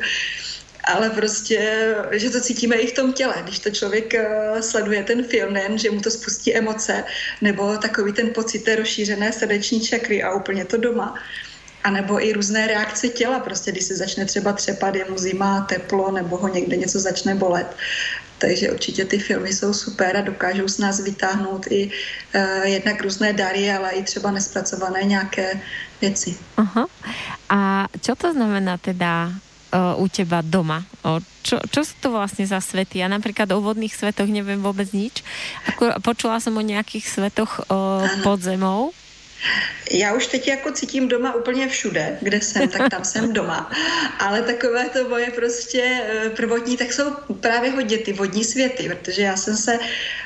ale 0.85 1.11
prostě, 1.11 1.95
že 2.13 2.31
to 2.31 2.41
cítíme 2.41 2.77
i 2.77 2.87
v 2.87 2.93
tom 2.95 3.13
těle, 3.13 3.35
když 3.43 3.59
to 3.59 3.71
člověk 3.71 4.15
eh, 4.15 4.63
sleduje 4.63 5.05
ten 5.05 5.25
film, 5.25 5.53
nejen, 5.53 5.79
že 5.79 5.91
mu 5.91 6.01
to 6.01 6.11
spustí 6.11 6.57
emoce, 6.57 7.05
nebo 7.41 7.77
takový 7.77 8.13
ten 8.13 8.31
pocit 8.31 8.59
té 8.59 8.77
rozšířené 8.77 9.33
srdeční 9.33 9.81
čakry 9.81 10.23
a 10.23 10.35
úplně 10.35 10.65
to 10.65 10.77
doma. 10.77 11.15
A 11.85 11.91
nebo 11.91 12.25
i 12.25 12.33
různé 12.33 12.67
reakce 12.67 13.09
těla, 13.09 13.41
prostě 13.41 13.73
když 13.73 13.85
se 13.85 13.97
začne 13.97 14.25
třeba 14.25 14.53
třepat, 14.53 14.95
je 14.95 15.05
mu 15.11 15.19
zima, 15.19 15.61
teplo, 15.69 16.13
nebo 16.13 16.37
ho 16.37 16.49
někde 16.49 16.77
něco 16.77 17.01
začne 17.01 17.35
bolet. 17.35 17.67
Takže 18.39 18.73
určitě 18.73 19.05
ty 19.05 19.19
filmy 19.19 19.53
jsou 19.53 19.73
super 19.73 20.17
a 20.17 20.21
dokážou 20.21 20.69
z 20.69 20.79
nás 20.79 21.01
vytáhnout 21.01 21.67
i 21.71 21.91
uh, 22.35 22.65
jednak 22.65 23.03
různé 23.03 23.33
dary, 23.33 23.73
ale 23.73 23.91
i 23.91 24.03
třeba 24.03 24.31
nespracované 24.31 25.03
nějaké 25.03 25.61
věci. 26.01 26.37
Aha. 26.57 26.87
A 27.49 27.87
co 28.01 28.15
to 28.15 28.33
znamená 28.33 28.79
teda 28.79 29.33
u 29.73 30.05
teba 30.09 30.43
doma? 30.43 30.83
O, 31.03 31.23
čo, 31.43 31.63
čo 31.71 31.81
sú 31.87 31.95
to 32.03 32.09
vlastne 32.11 32.45
za 32.47 32.59
svety? 32.59 33.01
Ja 33.01 33.09
napríklad 33.09 33.49
o 33.55 33.63
vodných 33.63 33.95
svetoch 33.95 34.29
neviem 34.29 34.61
vôbec 34.61 34.91
nič. 34.91 35.23
Ako, 35.71 36.03
počula 36.03 36.43
som 36.43 36.59
o 36.59 36.63
nejakých 36.63 37.07
svetoch 37.07 37.65
o, 37.71 38.05
pod 38.23 38.43
zemou. 38.43 38.93
Já 39.91 40.15
už 40.15 40.27
teď 40.27 40.49
jako 40.49 40.71
cítím 40.73 41.09
doma 41.09 41.35
úplně 41.35 41.69
všude, 41.69 42.19
kde 42.21 42.41
jsem, 42.41 42.69
tak 42.69 42.91
tam 42.91 43.05
jsem 43.05 43.33
doma. 43.33 43.71
Ale 44.19 44.43
takové 44.43 44.89
to 44.89 45.09
moje 45.09 45.31
prostě 45.31 45.81
e, 45.81 46.31
prvotní, 46.31 46.77
tak 46.77 46.93
jsou 46.93 47.11
právě 47.41 47.71
hodně 47.71 47.99
ty 47.99 48.13
vodní 48.13 48.45
světy, 48.45 48.89
protože 48.89 49.23
já 49.23 49.37
jsem 49.37 49.57
se 49.57 49.79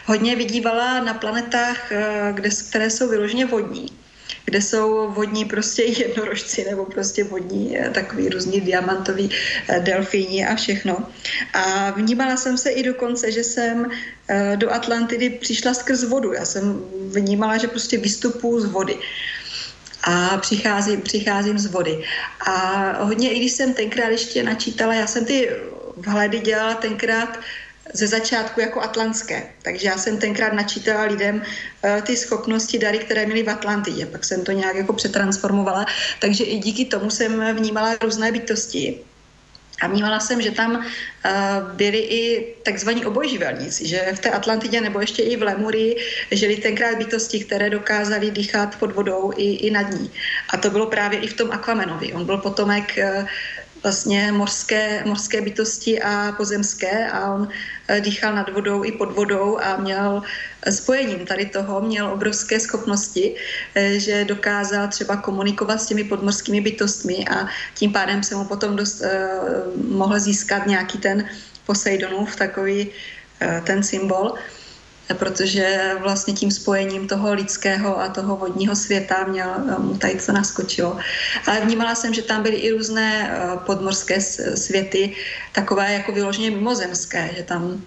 hodně 0.04 0.36
vydívala 0.36 1.00
na 1.00 1.14
planetách, 1.14 1.92
e, 1.92 2.32
kde, 2.32 2.50
které 2.68 2.90
jsou 2.90 3.08
vyloženě 3.08 3.46
vodní 3.46 4.03
kde 4.44 4.62
jsou 4.62 5.10
vodní 5.12 5.44
prostě 5.44 5.82
jednorožci 6.02 6.64
nebo 6.70 6.84
prostě 6.84 7.24
vodní 7.24 7.78
eh, 7.78 7.90
takový 7.90 8.28
různý 8.28 8.60
diamantový 8.60 9.30
eh, 9.68 9.80
delfíni 9.80 10.46
a 10.46 10.54
všechno. 10.54 11.06
A 11.52 11.90
vnímala 11.90 12.36
jsem 12.36 12.58
se 12.58 12.70
i 12.70 12.82
dokonce, 12.82 13.32
že 13.32 13.44
jsem 13.44 13.90
eh, 14.28 14.56
do 14.56 14.72
Atlantidy 14.72 15.30
přišla 15.30 15.74
skrz 15.74 16.04
vodu. 16.04 16.32
Já 16.32 16.44
jsem 16.44 16.84
vnímala, 17.08 17.56
že 17.56 17.68
prostě 17.68 17.98
vystupuji 17.98 18.60
z 18.60 18.64
vody 18.64 18.96
a 20.04 20.36
přicházím, 20.36 21.02
přicházím 21.02 21.58
z 21.58 21.66
vody. 21.66 22.04
A 22.46 22.56
hodně, 23.04 23.32
i 23.32 23.38
když 23.38 23.52
jsem 23.52 23.74
tenkrát 23.74 24.08
ještě 24.08 24.42
načítala, 24.42 24.94
já 24.94 25.06
jsem 25.06 25.24
ty 25.24 25.50
vhledy 25.96 26.38
dělala 26.38 26.74
tenkrát 26.74 27.38
ze 27.94 28.06
začátku 28.06 28.60
jako 28.60 28.80
atlantské. 28.80 29.42
Takže 29.62 29.86
já 29.86 29.98
jsem 29.98 30.18
tenkrát 30.18 30.52
načítala 30.52 31.02
lidem 31.02 31.42
uh, 31.42 32.00
ty 32.00 32.16
schopnosti, 32.16 32.78
dary, 32.78 32.98
které 32.98 33.26
měly 33.26 33.42
v 33.42 33.50
Atlantidě. 33.50 34.06
Pak 34.06 34.24
jsem 34.24 34.44
to 34.44 34.52
nějak 34.52 34.76
jako 34.76 34.92
přetransformovala. 34.92 35.86
Takže 36.20 36.44
i 36.44 36.58
díky 36.58 36.84
tomu 36.84 37.10
jsem 37.10 37.54
vnímala 37.54 37.96
různé 38.02 38.32
bytosti. 38.32 38.98
A 39.80 39.86
vnímala 39.86 40.20
jsem, 40.20 40.42
že 40.42 40.50
tam 40.50 40.76
uh, 40.76 40.82
byli 41.72 41.98
i 41.98 42.54
takzvaní 42.62 43.06
obojživelníci, 43.06 43.86
že 43.86 44.12
v 44.14 44.20
té 44.20 44.30
Atlantidě 44.30 44.80
nebo 44.80 45.00
ještě 45.00 45.22
i 45.22 45.36
v 45.36 45.42
Lemurii 45.42 45.96
žili 46.30 46.56
tenkrát 46.56 46.98
bytosti, 46.98 47.44
které 47.44 47.70
dokázaly 47.70 48.30
dýchat 48.30 48.78
pod 48.78 48.94
vodou 48.94 49.32
i, 49.36 49.66
i 49.66 49.70
nad 49.70 49.90
ní. 49.90 50.10
A 50.50 50.56
to 50.56 50.70
bylo 50.70 50.86
právě 50.86 51.18
i 51.18 51.26
v 51.26 51.34
tom 51.34 51.50
Aquamenovi. 51.50 52.12
On 52.12 52.26
byl 52.26 52.38
potomek 52.38 52.98
uh, 52.98 53.26
vlastně 53.84 54.32
mořské, 54.32 55.04
mořské 55.04 55.40
bytosti 55.40 56.02
a 56.02 56.32
pozemské 56.32 57.10
a 57.10 57.34
on 57.34 57.48
eh, 57.88 58.00
dýchal 58.00 58.34
nad 58.34 58.48
vodou 58.48 58.84
i 58.84 58.92
pod 58.92 59.12
vodou 59.12 59.58
a 59.60 59.76
měl 59.76 60.22
spojením 60.70 61.26
tady 61.26 61.46
toho, 61.46 61.80
měl 61.80 62.08
obrovské 62.08 62.60
schopnosti, 62.60 63.36
eh, 63.74 64.00
že 64.00 64.24
dokázal 64.24 64.88
třeba 64.88 65.16
komunikovat 65.16 65.80
s 65.80 65.86
těmi 65.86 66.04
podmorskými 66.04 66.60
bytostmi 66.60 67.28
a 67.28 67.46
tím 67.74 67.92
pádem 67.92 68.22
se 68.22 68.34
mu 68.34 68.44
potom 68.44 68.76
dost, 68.76 69.02
mohl 69.76 70.18
získat 70.18 70.66
nějaký 70.66 70.98
ten 70.98 71.28
Poseidonův 71.66 72.36
takový 72.36 72.88
ten 73.64 73.82
symbol 73.82 74.34
protože 75.12 75.92
vlastně 76.00 76.34
tím 76.34 76.50
spojením 76.50 77.08
toho 77.08 77.34
lidského 77.34 78.00
a 78.00 78.08
toho 78.08 78.36
vodního 78.36 78.76
světa 78.76 79.24
měl, 79.24 79.48
mu 79.78 79.98
tady 79.98 80.14
to 80.26 80.32
naskočilo. 80.32 80.96
Ale 81.46 81.60
vnímala 81.60 81.94
jsem, 81.94 82.14
že 82.14 82.22
tam 82.22 82.42
byly 82.42 82.56
i 82.56 82.70
různé 82.70 83.30
eh, 83.30 83.56
podmorské 83.66 84.20
světy, 84.54 85.12
takové 85.52 85.92
jako 85.92 86.12
vyloženě 86.12 86.50
mimozemské, 86.50 87.30
že 87.36 87.42
tam 87.42 87.84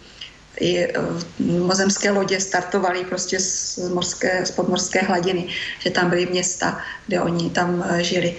i 0.60 0.84
eh, 0.84 0.94
mimozemské 1.40 2.12
lodě 2.12 2.40
startovaly 2.40 3.06
prostě 3.06 3.40
z, 3.40 3.80
morské, 3.94 4.46
z 4.46 4.52
podmorské 4.52 5.02
hladiny, 5.02 5.48
že 5.80 5.90
tam 5.90 6.10
byly 6.10 6.26
města, 6.26 6.82
kde 7.08 7.22
oni 7.22 7.50
tam 7.50 7.86
eh, 7.90 8.04
žili. 8.04 8.36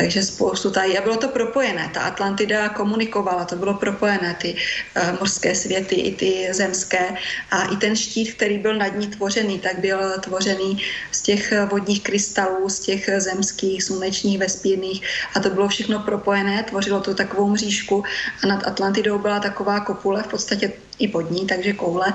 Takže 0.00 0.22
spoustu 0.22 0.70
tady. 0.70 0.98
A 0.98 1.02
bylo 1.02 1.16
to 1.16 1.28
propojené. 1.28 1.90
Ta 1.94 2.00
Atlantida 2.00 2.68
komunikovala, 2.68 3.44
to 3.44 3.56
bylo 3.56 3.74
propojené, 3.74 4.36
ty 4.40 4.56
uh, 4.56 5.20
mořské 5.20 5.54
světy, 5.54 5.94
i 5.94 6.14
ty 6.14 6.48
zemské. 6.50 7.14
A 7.50 7.64
i 7.64 7.76
ten 7.76 7.96
štít, 7.96 8.34
který 8.34 8.58
byl 8.58 8.76
nad 8.76 8.96
ní 8.96 9.06
tvořený, 9.06 9.58
tak 9.58 9.78
byl 9.78 10.20
tvořený 10.20 10.82
z 11.12 11.22
těch 11.22 11.52
vodních 11.70 12.02
krystalů, 12.02 12.68
z 12.68 12.80
těch 12.80 13.10
zemských, 13.16 13.82
slunečních, 13.84 14.38
vesmírných. 14.38 15.02
A 15.36 15.40
to 15.40 15.50
bylo 15.50 15.68
všechno 15.68 15.98
propojené, 16.00 16.62
tvořilo 16.62 17.00
to 17.00 17.14
takovou 17.14 17.48
mřížku. 17.48 18.04
A 18.44 18.46
nad 18.46 18.66
Atlantidou 18.66 19.18
byla 19.18 19.40
taková 19.40 19.80
kopule, 19.80 20.22
v 20.22 20.26
podstatě 20.26 20.72
i 20.98 21.08
pod 21.08 21.30
ní, 21.30 21.46
takže 21.46 21.72
koule 21.72 22.12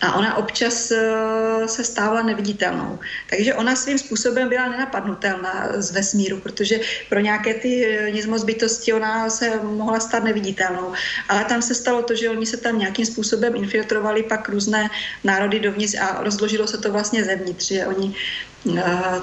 a 0.00 0.14
ona 0.16 0.36
občas 0.36 0.90
eh, 0.90 1.68
se 1.68 1.84
stávala 1.84 2.22
neviditelnou. 2.22 2.98
Takže 3.30 3.54
ona 3.54 3.76
svým 3.76 3.98
způsobem 3.98 4.48
byla 4.48 4.68
nenapadnutelná 4.68 5.68
z 5.76 5.90
vesmíru, 5.90 6.40
protože 6.40 6.80
pro 7.08 7.20
nějaké 7.20 7.54
ty 7.54 7.86
eh, 7.86 8.10
nizmozbytosti 8.10 8.92
ona 8.92 9.30
se 9.30 9.60
mohla 9.62 10.00
stát 10.00 10.24
neviditelnou. 10.24 10.92
Ale 11.28 11.44
tam 11.44 11.62
se 11.62 11.74
stalo 11.74 12.02
to, 12.02 12.14
že 12.14 12.30
oni 12.30 12.46
se 12.46 12.56
tam 12.56 12.78
nějakým 12.78 13.06
způsobem 13.06 13.56
infiltrovali 13.56 14.22
pak 14.22 14.48
různé 14.48 14.90
národy 15.24 15.60
dovnitř 15.60 15.94
a 15.94 16.22
rozložilo 16.22 16.66
se 16.66 16.78
to 16.78 16.92
vlastně 16.92 17.24
zevnitř, 17.24 17.68
že 17.68 17.86
oni 17.86 18.14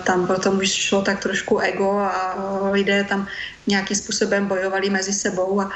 tam 0.03 0.27
potom 0.27 0.57
už 0.57 0.71
šlo 0.71 1.01
tak 1.01 1.19
trošku 1.19 1.59
ego 1.59 1.99
a 1.99 2.39
lidé 2.71 3.03
tam 3.03 3.27
nějakým 3.67 3.97
způsobem 3.97 4.47
bojovali 4.47 4.89
mezi 4.89 5.13
sebou 5.13 5.61
a 5.61 5.69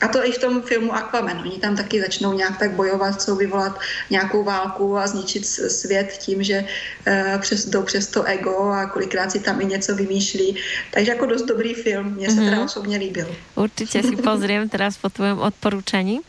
a 0.00 0.08
to 0.08 0.24
i 0.24 0.32
v 0.32 0.38
tom 0.38 0.62
filmu 0.62 0.94
Aquaman. 0.94 1.44
Oni 1.44 1.58
tam 1.60 1.76
taky 1.76 2.00
začnou 2.00 2.32
nějak 2.32 2.58
tak 2.58 2.72
bojovat, 2.72 3.14
chcou 3.14 3.36
vyvolat 3.36 3.80
nějakou 4.10 4.44
válku 4.44 4.98
a 4.98 5.06
zničit 5.06 5.46
svět 5.46 6.18
tím, 6.18 6.42
že 6.42 6.64
uh, 6.64 7.40
přes, 7.40 7.66
jdou 7.66 7.82
přes 7.82 8.06
to 8.06 8.24
ego 8.24 8.72
a 8.72 8.86
kolikrát 8.86 9.32
si 9.32 9.40
tam 9.40 9.60
i 9.60 9.64
něco 9.64 9.94
vymýšlí. 9.94 10.56
Takže 10.90 11.10
jako 11.10 11.26
dost 11.26 11.42
dobrý 11.42 11.74
film. 11.74 12.14
Mně 12.16 12.30
se 12.30 12.36
mm-hmm. 12.36 12.44
teda 12.44 12.56
mhm. 12.56 12.64
osobně 12.64 12.96
líbil. 12.96 13.36
Určitě 13.54 14.02
si 14.02 14.16
pozriem 14.24 14.68
teraz 14.68 14.96
po 14.96 15.08
tvojom 15.08 15.38
odporúčaní. 15.38 16.20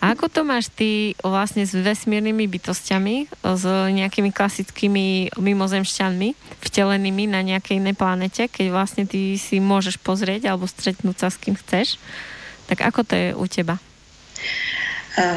A 0.00 0.16
ako 0.16 0.28
to 0.28 0.40
máš 0.44 0.72
ty 0.72 1.14
vlastně 1.24 1.66
s 1.66 1.74
vesmírnymi 1.74 2.46
bytostiami, 2.46 3.26
s 3.54 3.64
nějakými 3.90 4.32
klasickými 4.32 5.28
mimozemšťanmi, 5.38 6.34
vtelenými 6.60 7.26
na 7.26 7.40
nějaké 7.40 7.74
jiné 7.74 7.92
planete, 7.94 8.48
keď 8.48 8.70
vlastně 8.70 9.06
ty 9.06 9.38
si 9.38 9.60
můžeš 9.60 9.96
pozrieť 10.00 10.48
alebo 10.48 10.64
stretnúť 10.66 11.16
sa 11.18 11.28
s 11.28 11.36
kým 11.36 11.54
chceš? 11.54 11.98
Tak 12.68 12.84
ako 12.84 13.00
to 13.02 13.14
je 13.16 13.34
u 13.34 13.48
teba? 13.48 13.80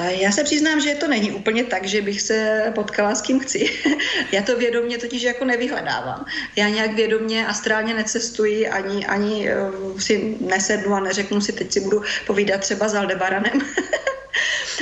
Já 0.08 0.32
se 0.32 0.44
přiznám, 0.44 0.82
že 0.82 0.96
to 0.96 1.08
není 1.08 1.32
úplně 1.32 1.64
tak, 1.64 1.86
že 1.86 2.02
bych 2.02 2.22
se 2.22 2.72
potkala 2.76 3.16
s 3.16 3.22
kým 3.22 3.40
chci. 3.40 3.70
Já 4.32 4.42
to 4.42 4.58
vědomě 4.58 4.98
totiž 4.98 5.24
jako 5.24 5.46
nevyhledávám. 5.46 6.26
Já 6.56 6.70
nějak 6.70 6.94
vědomě 6.94 7.48
astrálně 7.48 7.94
necestuji, 7.94 8.68
ani, 8.68 9.06
ani 9.06 9.50
eh, 9.50 9.56
si 9.98 10.38
nesednu 10.40 10.94
a 10.94 11.00
neřeknu 11.00 11.42
si, 11.42 11.54
teď 11.54 11.72
si 11.72 11.80
budu 11.80 12.02
povídat 12.28 12.62
třeba 12.62 12.88
s 12.88 12.96
Aldebaranem. 12.96 13.62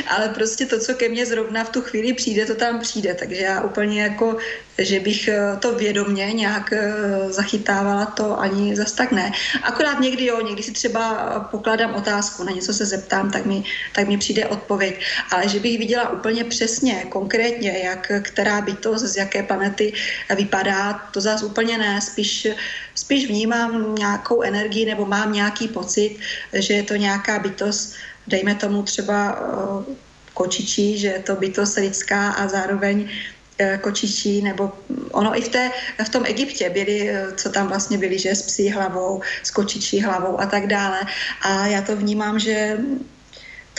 ale 0.08 0.30
prostě 0.30 0.66
to, 0.66 0.80
co 0.80 0.94
ke 0.94 1.10
mně 1.10 1.26
zrovna 1.26 1.64
v 1.64 1.70
tu 1.70 1.82
chvíli 1.82 2.14
přijde, 2.14 2.46
to 2.46 2.56
tam 2.56 2.80
přijde. 2.80 3.14
Takže 3.14 3.42
já 3.42 3.62
úplně 3.62 4.02
jako, 4.02 4.38
že 4.78 5.00
bych 5.00 5.28
eh, 5.28 5.58
to 5.60 5.76
vědomně 5.76 6.26
nějak 6.34 6.74
eh, 6.74 6.94
zachytávala, 7.30 8.06
to 8.06 8.40
ani 8.40 8.76
zas 8.76 8.92
tak 8.92 9.12
ne. 9.12 9.32
Akorát 9.64 10.00
někdy 10.00 10.26
jo, 10.26 10.42
někdy 10.42 10.64
si 10.64 10.72
třeba 10.72 11.40
pokládám 11.52 11.96
otázku, 11.96 12.44
na 12.44 12.52
něco 12.52 12.74
se 12.74 12.86
zeptám, 12.86 13.32
tak 13.32 13.46
mi, 13.46 13.64
tak 13.96 14.08
mi 14.08 14.18
přijde 14.18 14.48
odpověď. 14.48 15.02
Ale 15.32 15.50
že 15.50 15.60
bych 15.60 15.80
viděla 15.80 16.10
úplně 16.10 16.44
přesně, 16.44 17.06
konkrétně, 17.10 17.80
jak 17.84 18.12
která 18.22 18.62
bytost 18.62 19.06
z 19.06 19.18
jaké 19.18 19.44
planety 19.44 19.94
vypadá, 20.36 20.94
to 20.94 21.22
zase 21.22 21.46
úplně 21.46 21.78
ne. 21.78 22.02
Spíš, 22.02 22.48
spíš 22.96 23.28
vnímám 23.28 23.96
nějakou 23.96 24.42
energii 24.42 24.86
nebo 24.86 25.06
mám 25.06 25.34
nějaký 25.34 25.68
pocit, 25.68 26.20
že 26.54 26.74
je 26.74 26.84
to 26.84 26.96
nějaká 26.96 27.40
bytost, 27.40 27.96
dejme 28.28 28.56
tomu 28.56 28.84
třeba 28.84 29.18
eh, 29.32 29.96
kočičí, 30.34 30.98
že 30.98 31.08
je 31.08 31.20
to 31.20 31.36
bytost 31.36 31.78
lidská 31.78 32.32
a 32.32 32.48
zároveň 32.48 33.10
eh, 33.58 33.78
kočičí, 33.84 34.42
nebo 34.42 34.72
ono 35.12 35.38
i 35.38 35.42
v, 35.42 35.50
té, 35.50 35.72
v 36.06 36.10
tom 36.10 36.24
Egyptě 36.26 36.70
byli, 36.70 37.10
eh, 37.10 37.28
co 37.36 37.50
tam 37.50 37.68
vlastně 37.68 37.98
byli, 37.98 38.20
že 38.20 38.36
s 38.36 38.42
psí 38.42 38.70
hlavou, 38.70 39.22
s 39.44 39.52
kočičí 39.52 40.02
hlavou 40.02 40.40
a 40.40 40.46
tak 40.46 40.68
dále. 40.68 41.02
A 41.42 41.68
já 41.68 41.82
to 41.82 41.96
vnímám, 41.96 42.40
že 42.40 42.78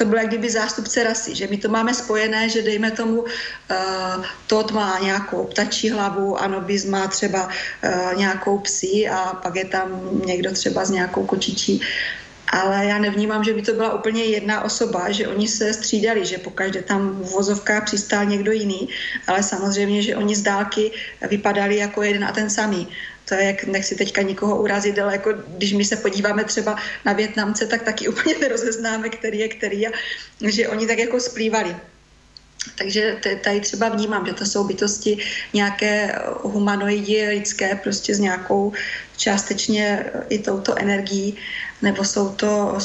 to 0.01 0.05
bylo 0.05 0.21
jak 0.21 0.29
kdyby 0.29 0.51
zástupce 0.51 1.05
rasy, 1.05 1.35
že 1.35 1.47
my 1.47 1.57
to 1.57 1.69
máme 1.69 1.95
spojené, 1.95 2.49
že 2.49 2.63
dejme 2.63 2.91
tomu, 2.91 3.21
uh, 3.21 3.29
Todd 4.47 4.73
má 4.73 4.99
nějakou 4.99 5.45
ptačí 5.45 5.91
hlavu, 5.91 6.41
Anobis 6.41 6.85
má 6.85 7.07
třeba 7.09 7.45
uh, 7.49 8.17
nějakou 8.17 8.59
psí 8.59 9.09
a 9.09 9.37
pak 9.43 9.57
je 9.57 9.65
tam 9.65 10.01
někdo 10.25 10.53
třeba 10.53 10.85
s 10.85 10.91
nějakou 10.91 11.27
kočičí 11.27 11.85
ale 12.49 12.87
já 12.87 12.99
nevnímám, 12.99 13.45
že 13.45 13.55
by 13.55 13.63
to 13.63 13.73
byla 13.73 13.95
úplně 13.95 14.25
jedna 14.25 14.63
osoba, 14.65 15.11
že 15.11 15.29
oni 15.29 15.49
se 15.49 15.73
střídali, 15.73 16.27
že 16.27 16.39
pokaždé 16.39 16.83
tam 16.83 17.11
v 17.11 17.31
vozovkách 17.31 17.85
přistál 17.85 18.25
někdo 18.25 18.53
jiný, 18.53 18.89
ale 19.27 19.43
samozřejmě, 19.43 20.03
že 20.03 20.17
oni 20.17 20.37
z 20.37 20.43
dálky 20.43 20.91
vypadali 21.31 21.77
jako 21.77 22.03
jeden 22.03 22.25
a 22.25 22.33
ten 22.33 22.51
samý. 22.51 22.89
To 23.25 23.35
je, 23.35 23.45
jak 23.45 23.65
nechci 23.65 23.95
teďka 23.95 24.23
nikoho 24.23 24.63
urazit, 24.63 24.99
ale 24.99 25.13
jako 25.13 25.31
když 25.49 25.73
my 25.73 25.85
se 25.85 25.97
podíváme 25.97 26.45
třeba 26.45 26.77
na 27.05 27.13
Větnamce, 27.13 27.67
tak 27.67 27.83
taky 27.83 28.09
úplně 28.13 28.35
nerozeznáme, 28.39 29.09
který 29.09 29.39
je 29.39 29.49
který 29.49 29.87
a 29.87 29.91
že 30.49 30.69
oni 30.69 30.87
tak 30.87 30.99
jako 30.99 31.21
splývali. 31.21 31.77
Takže 32.79 33.17
tady 33.45 33.61
třeba 33.61 33.89
vnímám, 33.89 34.27
že 34.27 34.33
to 34.33 34.47
jsou 34.47 34.65
bytosti 34.65 35.19
nějaké 35.53 36.19
humanoidi 36.43 37.29
lidské, 37.29 37.75
prostě 37.75 38.15
s 38.15 38.19
nějakou 38.19 38.73
částečně 39.17 40.05
i 40.29 40.39
touto 40.39 40.79
energií 40.79 41.37
nebo 41.83 42.05
jsou 42.05 42.29
to 42.29 42.79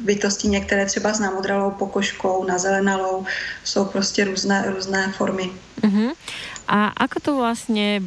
bytosti 0.00 0.48
některé 0.48 0.86
třeba 0.86 1.14
s 1.14 1.20
namodralou 1.20 1.70
pokožkou, 1.70 2.44
nazelenalou, 2.44 3.26
jsou 3.64 3.84
prostě 3.84 4.24
různé, 4.24 4.64
různé 4.74 5.12
formy. 5.16 5.50
Uh-huh. 5.82 6.12
A 6.68 6.86
ako 6.86 7.20
to 7.20 7.36
vlastně 7.36 8.02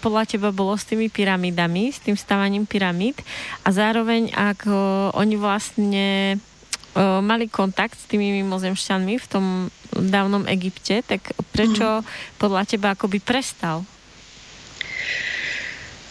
podľa 0.00 0.24
teba 0.24 0.48
bolo 0.52 0.72
s 0.72 0.88
tými 0.88 1.12
pyramidami, 1.12 1.92
s 1.92 2.00
tým 2.00 2.16
stavaním 2.16 2.64
pyramid 2.64 3.20
a 3.60 3.68
zároveň 3.68 4.32
ako 4.32 4.72
oni 5.12 5.36
vlastne 5.36 6.06
o, 6.96 7.20
mali 7.20 7.44
kontakt 7.44 8.00
s 8.00 8.08
tými 8.08 8.40
mimozemšťanmi 8.40 9.14
v 9.20 9.26
tom 9.28 9.44
dávnom 9.92 10.48
Egypte, 10.48 11.04
tak 11.04 11.36
prečo 11.52 12.00
mm. 12.00 12.04
podľa 12.40 12.62
teba 12.64 12.96
akoby 12.96 13.20
prestal? 13.20 13.84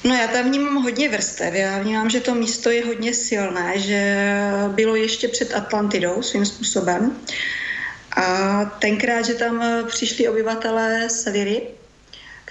No 0.05 0.15
já 0.15 0.27
tam 0.27 0.45
vnímám 0.45 0.83
hodně 0.83 1.09
vrstev. 1.09 1.53
Já 1.53 1.79
vnímám, 1.79 2.09
že 2.09 2.19
to 2.19 2.35
místo 2.35 2.69
je 2.69 2.85
hodně 2.85 3.13
silné, 3.13 3.79
že 3.79 4.25
bylo 4.67 4.95
ještě 4.95 5.27
před 5.27 5.53
Atlantidou 5.53 6.21
svým 6.21 6.45
způsobem. 6.45 7.17
A 8.17 8.65
tenkrát, 8.65 9.25
že 9.25 9.33
tam 9.33 9.63
přišli 9.87 10.27
obyvatelé 10.27 11.09
Seliry, 11.09 11.61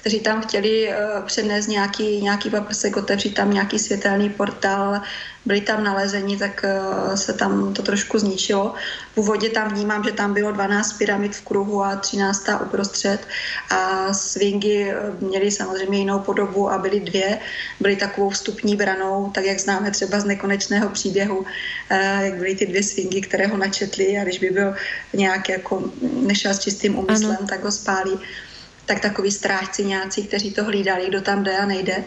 kteří 0.05 0.21
tam 0.21 0.43
chtěli 0.43 0.89
eh, 0.89 0.97
přednést 1.27 1.67
nějaký, 1.67 2.23
nějaký 2.23 2.51
paprsek, 2.51 2.97
otevřít 2.97 3.35
tam 3.35 3.53
nějaký 3.53 3.79
světelný 3.79 4.31
portál, 4.31 5.01
byli 5.45 5.61
tam 5.61 5.85
nalezeni, 5.85 6.37
tak 6.37 6.65
eh, 6.65 7.17
se 7.17 7.33
tam 7.33 7.75
to 7.75 7.83
trošku 7.83 8.19
zničilo. 8.19 8.75
V 9.15 9.19
úvodě 9.19 9.49
tam 9.49 9.73
vnímám, 9.73 10.05
že 10.05 10.13
tam 10.13 10.35
bylo 10.35 10.53
12 10.53 10.93
pyramid 10.93 11.37
v 11.37 11.45
kruhu 11.45 11.85
a 11.85 11.97
13 11.97 12.49
uprostřed 12.65 13.19
a 13.71 14.13
swingy 14.13 14.93
eh, 14.93 14.97
měly 15.21 15.51
samozřejmě 15.51 15.99
jinou 15.99 16.19
podobu 16.19 16.71
a 16.71 16.79
byly 16.79 17.01
dvě. 17.01 17.39
Byly 17.81 17.97
takovou 17.97 18.31
vstupní 18.31 18.77
branou, 18.77 19.31
tak 19.35 19.45
jak 19.45 19.61
známe 19.61 19.91
třeba 19.91 20.21
z 20.21 20.25
nekonečného 20.25 20.89
příběhu, 20.89 21.45
jak 22.21 22.35
byly 22.35 22.55
ty 22.55 22.67
dvě 22.67 22.83
swingy, 22.83 23.21
které 23.21 23.47
ho 23.47 23.57
načetli 23.57 24.19
a 24.19 24.25
když 24.25 24.39
by 24.39 24.51
byl 24.51 24.75
nějak 25.13 25.49
jako 25.49 25.83
nešel 26.03 26.55
s 26.55 26.59
čistým 26.59 26.99
úmyslem, 26.99 27.37
ano. 27.39 27.49
tak 27.49 27.65
ho 27.65 27.73
spálí 27.73 28.21
tak 28.87 29.01
takový 29.01 29.31
strážci 29.31 29.85
nějací, 29.85 30.27
kteří 30.27 30.53
to 30.53 30.65
hlídali, 30.65 31.09
kdo 31.09 31.21
tam 31.21 31.45
jde 31.45 31.59
a 31.59 31.67
nejde. 31.67 32.05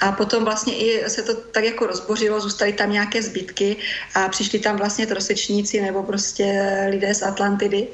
A 0.00 0.12
potom 0.12 0.44
vlastně 0.44 0.76
i 0.76 1.10
se 1.10 1.22
to 1.22 1.34
tak 1.34 1.64
jako 1.64 1.86
rozbořilo, 1.86 2.40
zůstaly 2.40 2.72
tam 2.72 2.92
nějaké 2.92 3.22
zbytky 3.22 3.76
a 4.14 4.28
přišli 4.28 4.58
tam 4.58 4.76
vlastně 4.76 5.06
trosečníci 5.06 5.80
nebo 5.80 6.02
prostě 6.02 6.76
lidé 6.90 7.14
z 7.14 7.22
Atlantidy 7.22 7.88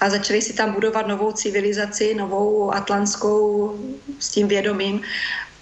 a 0.00 0.10
začali 0.10 0.42
si 0.42 0.52
tam 0.52 0.72
budovat 0.72 1.06
novou 1.06 1.32
civilizaci, 1.32 2.14
novou 2.14 2.74
atlantskou 2.74 3.74
s 4.18 4.28
tím 4.28 4.48
vědomím. 4.48 5.00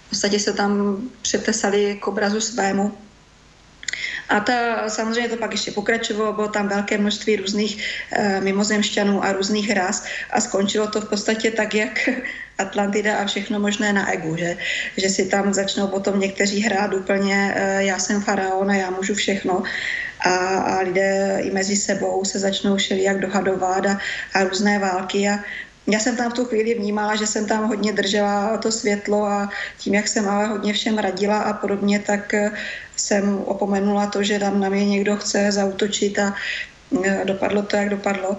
V 0.05 0.09
podstatě 0.09 0.39
se 0.39 0.53
tam 0.53 1.01
přetesali 1.21 1.97
k 2.01 2.07
obrazu 2.07 2.41
svému. 2.41 2.97
A 4.29 4.39
ta, 4.39 4.89
samozřejmě 4.89 5.29
to 5.29 5.37
pak 5.37 5.51
ještě 5.51 5.71
pokračovalo, 5.71 6.33
bylo 6.33 6.47
tam 6.47 6.67
velké 6.67 6.97
množství 6.97 7.35
různých 7.35 7.83
e, 8.11 8.41
mimozemšťanů 8.41 9.23
a 9.23 9.31
různých 9.31 9.71
ras 9.71 10.05
a 10.29 10.41
skončilo 10.41 10.87
to 10.87 11.01
v 11.01 11.09
podstatě 11.09 11.51
tak, 11.51 11.75
jak 11.75 12.09
Atlantida 12.57 13.17
a 13.17 13.25
všechno 13.25 13.59
možné 13.59 13.93
na 13.93 14.11
egu, 14.11 14.37
že, 14.37 14.57
že 14.97 15.09
si 15.09 15.25
tam 15.25 15.53
začnou 15.53 15.87
potom 15.87 16.19
někteří 16.19 16.61
hrát 16.61 16.93
úplně 16.93 17.53
e, 17.55 17.83
já 17.83 17.99
jsem 17.99 18.21
faraon 18.21 18.71
a 18.71 18.75
já 18.75 18.89
můžu 18.89 19.13
všechno. 19.13 19.63
A, 20.19 20.35
a 20.57 20.79
lidé 20.81 21.39
i 21.41 21.51
mezi 21.51 21.75
sebou 21.75 22.25
se 22.25 22.39
začnou 22.39 22.77
jak 22.89 23.19
dohadovat 23.19 23.85
a, 23.85 23.99
a 24.33 24.43
různé 24.43 24.79
války 24.79 25.29
a 25.29 25.39
já 25.87 25.99
jsem 25.99 26.15
tam 26.15 26.31
v 26.31 26.33
tu 26.33 26.45
chvíli 26.45 26.73
vnímala, 26.73 27.15
že 27.15 27.27
jsem 27.27 27.45
tam 27.45 27.67
hodně 27.67 27.93
držela 27.93 28.57
to 28.57 28.71
světlo 28.71 29.25
a 29.25 29.49
tím, 29.77 29.93
jak 29.93 30.07
jsem 30.07 30.29
ale 30.29 30.45
hodně 30.47 30.73
všem 30.73 30.97
radila 30.97 31.39
a 31.39 31.53
podobně, 31.53 31.99
tak 31.99 32.33
eh, 32.33 32.51
jsem 32.95 33.37
opomenula 33.45 34.07
to, 34.07 34.23
že 34.23 34.39
tam 34.39 34.59
na 34.59 34.69
mě 34.69 34.85
někdo 34.85 35.17
chce 35.17 35.51
zautočit 35.51 36.19
a 36.19 36.35
eh, 37.03 37.21
dopadlo 37.25 37.61
to, 37.61 37.75
jak 37.75 37.89
dopadlo. 37.89 38.37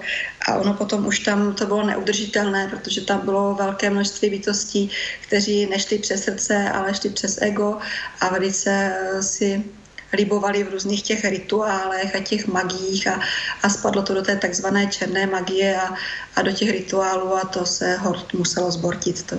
A 0.49 0.55
ono 0.55 0.75
potom 0.75 1.07
už 1.07 1.19
tam 1.19 1.55
to 1.55 1.67
bylo 1.67 1.87
neudržitelné, 1.87 2.69
protože 2.69 3.01
tam 3.01 3.21
bylo 3.25 3.55
velké 3.55 3.91
množství 3.91 4.31
bytostí, 4.31 4.91
kteří 5.21 5.67
nešli 5.67 5.99
přes 5.99 6.25
srdce, 6.25 6.71
ale 6.71 6.95
šli 6.95 7.11
přes 7.11 7.39
ego 7.43 7.79
a 8.21 8.29
velice 8.29 8.71
eh, 8.71 9.23
si 9.23 9.65
libovali 10.13 10.65
v 10.65 10.71
různých 10.71 11.03
těch 11.03 11.25
rituálech 11.25 12.17
a 12.17 12.21
těch 12.21 12.47
magiích 12.47 13.07
a, 13.09 13.21
a 13.63 13.69
spadlo 13.69 14.03
to 14.03 14.15
do 14.15 14.23
té 14.23 14.37
takzvané 14.37 14.87
černé 14.87 15.27
magie 15.27 15.77
a, 15.77 15.95
a 16.37 16.43
do 16.43 16.53
těch 16.53 16.71
rituálů 16.71 17.37
a 17.37 17.45
to 17.45 17.67
se 17.67 17.97
hort 17.97 18.33
muselo 18.33 18.71
zbortit. 18.71 19.23
To, 19.23 19.39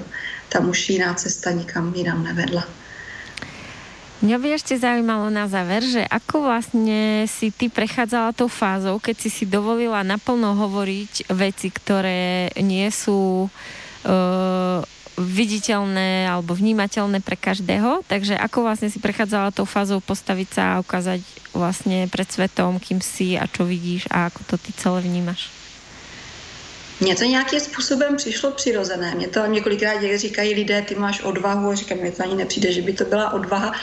tam 0.50 0.70
už 0.70 0.90
jiná 0.90 1.14
cesta 1.14 1.52
nikam 1.52 1.96
jinam 1.96 2.24
nevedla. 2.24 2.68
Mňa 4.18 4.38
by 4.42 4.48
ešte 4.58 4.82
zaujímalo 4.82 5.30
na 5.30 5.46
záver, 5.46 5.86
že 5.86 6.02
ako 6.02 6.50
vlastne 6.50 7.30
si 7.30 7.54
ty 7.54 7.70
prechádzala 7.70 8.34
tou 8.34 8.50
fázou, 8.50 8.98
keď 8.98 9.16
si 9.22 9.30
si 9.30 9.46
dovolila 9.46 10.02
naplno 10.02 10.58
hovoriť 10.58 11.30
veci, 11.38 11.70
ktoré 11.70 12.50
nie 12.58 12.90
sú 12.90 13.46
uh, 13.46 14.82
viditeľné 15.22 16.34
alebo 16.34 16.58
vnímateľné 16.58 17.22
pre 17.22 17.38
každého. 17.38 18.02
Takže 18.10 18.34
ako 18.42 18.66
vlastne 18.66 18.90
si 18.90 18.98
prechádzala 18.98 19.54
tou 19.54 19.70
fázou 19.70 20.02
postaviť 20.02 20.50
sa 20.50 20.64
a 20.74 20.82
ukázať 20.82 21.22
vlastne 21.54 22.10
pred 22.10 22.26
svetom, 22.26 22.82
kým 22.82 22.98
si 23.06 23.38
a 23.38 23.46
čo 23.46 23.70
vidíš 23.70 24.10
a 24.10 24.34
ako 24.34 24.42
to 24.50 24.56
ty 24.58 24.74
celé 24.74 25.06
vnímaš? 25.06 25.54
Mně 27.02 27.16
to 27.16 27.24
nějakým 27.24 27.60
způsobem 27.60 28.16
přišlo 28.16 28.52
přirozené. 28.52 29.16
Mě 29.16 29.28
to 29.28 29.46
několikrát 29.46 30.02
říkají 30.16 30.54
lidé, 30.54 30.82
ty 30.82 30.96
máš 30.96 31.22
odvahu 31.22 31.70
a 31.70 31.76
říkám, 31.76 31.98
mi 32.02 32.12
to 32.12 32.24
ani 32.24 32.36
nepřijde, 32.36 32.72
že 32.72 32.82
by 32.82 32.94
to 32.94 33.06
byla 33.06 33.34
odvaha 33.34 33.74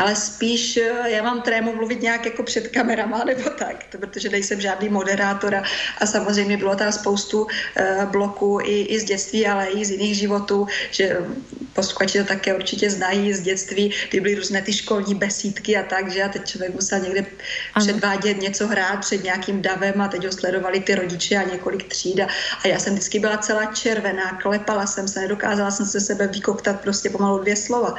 ale 0.00 0.16
spíš 0.16 0.76
eh, 0.76 1.10
já 1.10 1.22
mám 1.22 1.42
trému 1.42 1.74
mluvit 1.74 2.02
nějak 2.02 2.26
jako 2.26 2.42
před 2.42 2.68
kamerama 2.68 3.24
nebo 3.30 3.50
tak, 3.50 3.84
protože 3.90 4.28
nejsem 4.28 4.60
žádný 4.60 4.88
moderátor 4.88 5.54
a, 6.00 6.06
samozřejmě 6.06 6.56
bylo 6.56 6.76
tam 6.76 6.92
spoustu 6.92 7.42
uh, 7.42 8.04
bloků 8.10 8.58
i, 8.62 8.82
i 8.82 9.00
z 9.00 9.04
dětství, 9.04 9.46
ale 9.46 9.66
i 9.66 9.84
z 9.84 9.90
jiných 9.90 10.16
životů, 10.16 10.66
že 10.90 11.16
posluchači 11.72 12.18
to 12.18 12.24
také 12.24 12.54
určitě 12.54 12.90
znají 12.90 13.32
z 13.32 13.40
dětství, 13.40 13.92
kdy 14.10 14.20
byly 14.20 14.34
různé 14.34 14.62
ty 14.62 14.72
školní 14.72 15.14
besídky 15.14 15.76
a 15.76 15.82
tak, 15.82 16.12
že 16.12 16.22
a 16.22 16.28
teď 16.28 16.44
člověk 16.44 16.74
musel 16.74 16.98
někde 16.98 17.26
ano. 17.74 17.86
předvádět 17.86 18.40
něco 18.40 18.66
hrát 18.66 19.00
před 19.00 19.24
nějakým 19.24 19.62
davem 19.62 20.00
a 20.00 20.08
teď 20.08 20.24
ho 20.24 20.32
sledovali 20.32 20.80
ty 20.80 20.94
rodiče 20.94 21.36
a 21.36 21.42
několik 21.42 21.88
tříd 21.88 22.20
a, 22.20 22.26
a 22.64 22.68
já 22.68 22.78
jsem 22.78 22.92
vždycky 22.92 23.18
byla 23.18 23.36
celá 23.36 23.64
červená, 23.64 24.38
klepala 24.42 24.86
jsem 24.86 25.08
se, 25.08 25.20
nedokázala 25.20 25.70
jsem 25.70 25.86
se 25.86 26.00
sebe 26.00 26.26
vykoktat 26.26 26.80
prostě 26.80 27.10
pomalu 27.10 27.38
dvě 27.38 27.56
slova. 27.56 27.94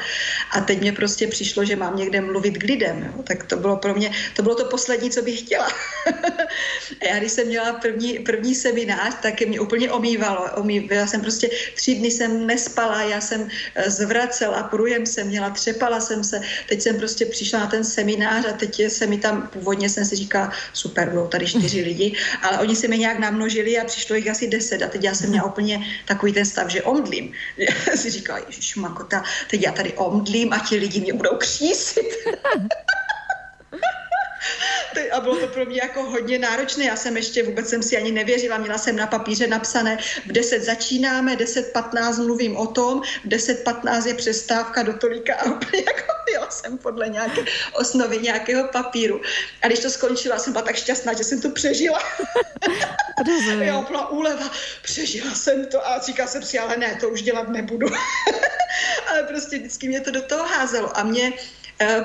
A 0.52 0.62
teď 0.62 0.82
mě 0.82 0.94
prostě 0.94 1.28
přišlo, 1.28 1.66
že 1.66 1.76
mám 1.76 1.91
někde 1.96 2.22
mluvit 2.22 2.58
k 2.58 2.64
lidem. 2.64 3.12
Jo. 3.16 3.24
Tak 3.24 3.44
to 3.44 3.58
bylo 3.58 3.78
pro 3.78 3.94
mě, 3.96 4.12
to 4.36 4.44
bylo 4.44 4.56
to 4.56 4.66
poslední, 4.66 5.10
co 5.10 5.22
bych 5.22 5.40
chtěla. 5.40 5.68
a 7.02 7.06
já 7.06 7.20
když 7.20 7.32
jsem 7.32 7.48
měla 7.48 7.74
první, 7.74 8.20
první 8.20 8.56
seminář, 8.56 9.16
tak 9.22 9.42
mě 9.42 9.60
úplně 9.60 9.92
omývalo. 9.92 10.50
Omývala 10.56 11.08
jsem 11.08 11.22
prostě 11.22 11.50
tři 11.76 11.96
dny 11.96 12.12
jsem 12.12 12.48
nespala, 12.48 13.02
já 13.02 13.22
jsem 13.22 13.48
eh, 13.76 13.90
zvracela, 13.90 14.64
průjem 14.64 15.06
jsem 15.06 15.28
měla, 15.28 15.50
třepala 15.50 16.00
jsem 16.00 16.24
se. 16.24 16.42
Teď 16.70 16.82
jsem 16.82 16.98
prostě 16.98 17.26
přišla 17.26 17.60
na 17.60 17.68
ten 17.68 17.84
seminář 17.84 18.46
a 18.50 18.54
teď 18.54 18.92
se 18.92 19.08
mi 19.08 19.18
tam, 19.18 19.48
původně 19.48 19.90
jsem 19.90 20.06
si 20.06 20.16
říkala, 20.16 20.52
super, 20.74 21.10
budou 21.10 21.28
tady 21.28 21.46
čtyři 21.48 21.82
lidi, 21.82 22.16
ale 22.42 22.60
oni 22.60 22.76
se 22.76 22.88
mi 22.88 22.98
nějak 22.98 23.20
namnožili 23.20 23.80
a 23.80 23.86
přišlo 23.86 24.16
jich 24.16 24.30
asi 24.30 24.48
deset 24.48 24.84
a 24.84 24.88
teď 24.88 25.04
já 25.04 25.14
jsem 25.16 25.30
měla 25.30 25.46
úplně 25.46 25.88
takový 26.06 26.34
ten 26.34 26.46
stav, 26.46 26.70
že 26.70 26.82
omdlím. 26.84 27.34
Já 27.58 27.98
si 27.98 28.10
říkala, 28.10 28.40
Ježíš 28.48 28.76
Makota, 28.76 29.24
teď 29.50 29.62
já 29.62 29.72
tady 29.72 29.94
omdlím 29.94 30.54
a 30.54 30.60
ti 30.60 30.76
lidi 30.78 31.02
mě 31.02 31.14
budou 31.14 31.38
křít 31.38 31.71
křísit. 31.72 32.06
a 35.12 35.20
bylo 35.20 35.36
to 35.36 35.48
pro 35.48 35.66
mě 35.66 35.82
jako 35.84 36.04
hodně 36.04 36.40
náročné. 36.40 36.86
Já 36.86 36.96
jsem 36.96 37.18
ještě 37.18 37.44
vůbec 37.44 37.70
jsem 37.70 37.84
si 37.84 37.98
ani 37.98 38.12
nevěřila. 38.12 38.58
Měla 38.58 38.78
jsem 38.78 38.96
na 38.96 39.08
papíře 39.08 39.48
napsané, 39.48 39.98
v 40.26 40.32
10 40.32 40.64
začínáme, 40.64 41.36
10.15 41.36 42.26
mluvím 42.26 42.58
o 42.58 42.68
tom, 42.68 43.02
v 43.24 43.28
10.15 43.28 44.08
je 44.08 44.14
přestávka 44.14 44.84
do 44.84 44.94
tolika 44.94 45.36
a 45.36 45.46
úplně 45.46 45.84
jako 45.88 46.14
jela 46.32 46.52
jsem 46.52 46.78
podle 46.78 47.10
nějaké 47.10 47.46
osnovy 47.74 48.18
nějakého 48.18 48.68
papíru. 48.68 49.22
A 49.62 49.68
když 49.68 49.80
to 49.80 49.90
skončila, 49.90 50.40
jsem 50.40 50.54
byla 50.54 50.66
tak 50.66 50.76
šťastná, 50.76 51.14
že 51.14 51.24
jsem 51.24 51.42
to 51.42 51.50
přežila. 51.50 52.00
Já 53.60 53.82
byla 53.82 54.10
úleva, 54.10 54.52
přežila 54.82 55.36
jsem 55.36 55.66
to 55.66 55.88
a 55.88 56.00
říkala 56.00 56.30
jsem 56.30 56.44
si, 56.44 56.60
ale 56.60 56.78
ne, 56.78 56.98
to 57.00 57.10
už 57.10 57.22
dělat 57.22 57.50
nebudu. 57.50 57.88
ale 59.08 59.24
prostě 59.24 59.58
vždycky 59.58 59.88
mě 59.88 60.00
to 60.00 60.12
do 60.12 60.22
toho 60.22 60.48
házelo. 60.48 60.98
A 60.98 61.04
mě 61.04 61.34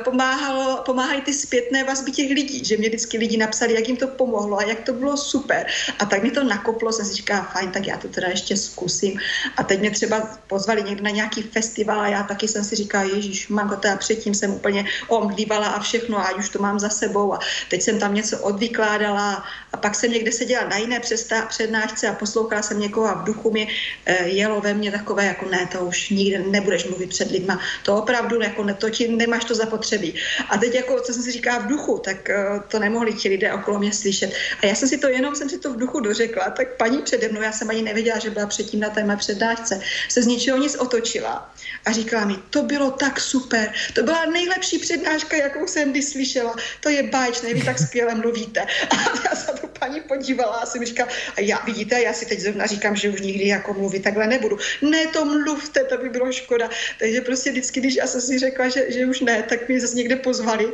pomáhalo, 0.04 0.82
pomáhají 0.86 1.20
ty 1.20 1.34
zpětné 1.34 1.84
vazby 1.84 2.12
těch 2.12 2.30
lidí, 2.30 2.64
že 2.64 2.76
mě 2.76 2.88
vždycky 2.88 3.18
lidi 3.18 3.36
napsali, 3.36 3.74
jak 3.74 3.88
jim 3.88 3.96
to 3.96 4.06
pomohlo 4.06 4.58
a 4.58 4.62
jak 4.62 4.80
to 4.80 4.92
bylo 4.92 5.16
super. 5.16 5.66
A 5.98 6.04
tak 6.04 6.22
mi 6.22 6.30
to 6.30 6.44
nakoplo, 6.44 6.92
jsem 6.92 7.06
si 7.06 7.14
říkala, 7.14 7.42
fajn, 7.42 7.70
tak 7.70 7.86
já 7.86 7.96
to 7.96 8.08
teda 8.08 8.28
ještě 8.28 8.56
zkusím. 8.56 9.20
A 9.56 9.62
teď 9.62 9.80
mě 9.80 9.90
třeba 9.90 10.38
pozvali 10.46 10.82
někdo 10.82 11.04
na 11.04 11.10
nějaký 11.10 11.42
festival 11.42 12.00
a 12.00 12.08
já 12.08 12.22
taky 12.22 12.48
jsem 12.48 12.64
si 12.64 12.76
říkala, 12.76 13.04
Ježíš, 13.04 13.48
mám 13.48 13.76
to 13.80 13.88
a 13.88 13.96
předtím 13.96 14.34
jsem 14.34 14.50
úplně 14.54 14.84
omdlívala 15.08 15.66
a 15.66 15.80
všechno, 15.80 16.18
a 16.18 16.34
už 16.34 16.48
to 16.48 16.58
mám 16.58 16.78
za 16.78 16.88
sebou. 16.88 17.34
A 17.34 17.38
teď 17.70 17.82
jsem 17.82 17.98
tam 17.98 18.14
něco 18.14 18.38
odvykládala 18.38 19.44
a 19.72 19.76
pak 19.76 19.94
jsem 19.94 20.12
někde 20.12 20.32
seděla 20.32 20.68
na 20.68 20.76
jiné 20.76 21.00
přednášce 21.48 22.08
a 22.08 22.14
poslouchala 22.14 22.62
jsem 22.62 22.80
někoho 22.80 23.06
a 23.06 23.14
v 23.14 23.24
duchu 23.24 23.50
mi 23.50 23.68
e, 24.06 24.28
jelo 24.28 24.60
ve 24.60 24.74
mně 24.74 24.90
takové, 24.90 25.26
jako 25.26 25.48
ne, 25.48 25.68
to 25.72 25.78
už 25.84 26.10
nikdy 26.10 26.38
nebudeš 26.50 26.84
mluvit 26.84 27.10
před 27.10 27.30
lidma. 27.30 27.60
To 27.82 27.96
opravdu, 27.96 28.42
jako 28.42 28.64
ne, 28.64 28.74
to 28.74 28.90
ti 28.90 29.08
nemáš 29.08 29.44
to 29.44 29.54
zapotřebí. 29.66 30.14
A 30.48 30.59
teď, 30.59 30.74
jako, 30.74 31.01
co 31.01 31.12
jsem 31.12 31.22
si 31.22 31.32
říkala 31.32 31.59
v 31.59 31.66
duchu, 31.66 31.98
tak 31.98 32.30
e, 32.30 32.36
to 32.68 32.78
nemohli 32.78 33.12
ti 33.12 33.28
lidé 33.28 33.52
okolo 33.52 33.78
mě 33.78 33.93
slyšet. 33.93 34.30
A 34.62 34.66
já 34.66 34.74
jsem 34.74 34.88
si 34.88 34.98
to 34.98 35.09
jenom, 35.09 35.34
jsem 35.34 35.48
si 35.51 35.59
to 35.59 35.72
v 35.72 35.76
duchu 35.76 36.01
dořekla, 36.01 36.51
tak 36.51 36.76
paní 36.76 37.02
přede 37.02 37.28
mnou, 37.28 37.43
já 37.43 37.52
jsem 37.52 37.70
ani 37.70 37.82
nevěděla, 37.82 38.18
že 38.18 38.30
byla 38.30 38.47
předtím 38.47 38.80
na 38.80 38.90
té 38.90 39.05
mé 39.05 39.16
přednášce, 39.16 39.80
se 40.09 40.22
z 40.22 40.26
ničeho 40.26 40.59
nic 40.59 40.76
otočila 40.76 41.51
a 41.84 41.93
říkala 41.93 42.24
mi, 42.24 42.36
to 42.51 42.62
bylo 42.62 42.90
tak 42.90 43.20
super, 43.20 43.72
to 43.94 44.02
byla 44.02 44.24
nejlepší 44.24 44.78
přednáška, 44.78 45.36
jakou 45.36 45.66
jsem 45.66 45.90
kdy 45.90 46.02
slyšela, 46.02 46.55
to 46.80 46.88
je 46.88 47.02
báječné, 47.02 47.55
vy 47.55 47.62
tak 47.62 47.78
skvěle 47.78 48.14
mluvíte. 48.14 48.60
A 48.90 48.97
já 49.24 49.34
se 49.36 49.52
tu 49.60 49.66
paní 49.78 50.01
podívala 50.01 50.56
a 50.56 50.78
mi 50.78 50.86
říkala, 50.86 51.09
a 51.36 51.40
já 51.40 51.59
vidíte, 51.64 52.02
já 52.02 52.12
si 52.12 52.26
teď 52.26 52.40
zrovna 52.40 52.66
říkám, 52.66 52.97
že 52.97 53.09
už 53.09 53.20
nikdy 53.20 53.47
jako 53.48 53.74
mluvit 53.74 54.02
takhle 54.02 54.26
nebudu. 54.26 54.59
Ne, 54.82 55.06
to 55.06 55.24
mluvte, 55.24 55.84
to 55.84 55.98
by 55.98 56.09
bylo 56.09 56.32
škoda. 56.32 56.70
Takže 56.98 57.20
prostě 57.20 57.51
vždycky, 57.51 57.80
když 57.80 57.94
já 57.94 58.06
jsem 58.06 58.20
si 58.20 58.38
řekla, 58.38 58.68
že, 58.68 58.93
že 58.93 59.06
už 59.06 59.20
ne, 59.20 59.43
tak 59.43 59.55
mě 59.68 59.80
zase 59.80 59.96
někde 59.96 60.16
pozvali 60.16 60.72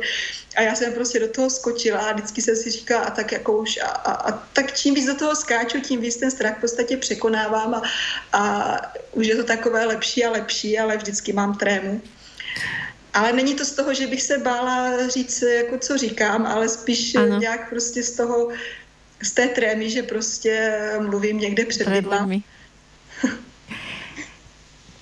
a 0.55 0.61
já 0.61 0.75
jsem 0.75 0.93
prostě 0.93 1.19
do 1.19 1.27
toho 1.27 1.49
skočila 1.49 1.99
a 1.99 2.13
vždycky 2.13 2.41
jsem 2.41 2.55
si 2.55 2.71
říkala, 2.71 3.03
a 3.03 3.11
tak 3.11 3.31
jako 3.31 3.57
už, 3.57 3.77
a, 3.77 3.87
a, 3.87 4.11
a 4.13 4.31
tak 4.53 4.73
čím 4.73 4.95
víc 4.95 5.05
do 5.05 5.15
toho 5.15 5.35
skáču, 5.35 5.79
tím 5.79 6.01
víc 6.01 6.15
ten 6.15 6.31
strach 6.31 6.57
v 6.57 6.61
podstatě 6.61 6.97
překonávám 6.97 7.73
a, 7.73 7.81
a 8.33 8.81
už 9.11 9.27
je 9.27 9.35
to 9.35 9.43
takové 9.43 9.85
lepší 9.85 10.25
a 10.25 10.31
lepší, 10.31 10.79
ale 10.79 10.97
vždycky 10.97 11.33
mám 11.33 11.57
trému. 11.57 12.01
Ale 13.13 13.33
není 13.33 13.55
to 13.55 13.65
z 13.65 13.71
toho, 13.71 13.93
že 13.93 14.07
bych 14.07 14.21
se 14.23 14.37
bála 14.37 15.07
říct, 15.07 15.41
jako 15.41 15.77
co 15.77 15.97
říkám, 15.97 16.45
ale 16.45 16.69
spíš 16.69 17.15
ano. 17.15 17.39
nějak 17.39 17.69
prostě 17.69 18.03
z 18.03 18.11
toho, 18.11 18.49
z 19.23 19.31
té 19.31 19.47
trémy, 19.47 19.89
že 19.89 20.03
prostě 20.03 20.79
mluvím 20.99 21.39
někde 21.39 21.65
před 21.65 21.87
lidmi. 21.87 22.43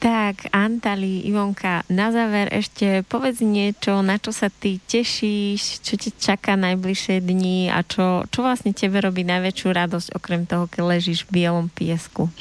Tak, 0.02 0.50
Antali, 0.50 1.22
Ivonka, 1.30 1.86
na 1.86 2.10
záver 2.10 2.50
ešte 2.50 3.06
povedz 3.06 3.46
niečo, 3.46 4.02
na 4.02 4.18
čo 4.18 4.34
sa 4.34 4.50
ty 4.50 4.82
tešíš, 4.82 5.86
čo 5.86 5.94
ti 5.94 6.10
čaká 6.10 6.58
najbližšie 6.58 7.22
dni 7.22 7.70
a 7.70 7.86
čo, 7.86 8.26
čo 8.34 8.42
vlastne 8.42 8.74
tebe 8.74 8.98
robí 8.98 9.22
najväčšiu 9.22 9.70
radosť, 9.70 10.18
okrem 10.18 10.50
toho, 10.50 10.66
keď 10.66 10.98
ležíš 10.98 11.30
v 11.30 11.46
bielom 11.46 11.70
piesku 11.70 12.34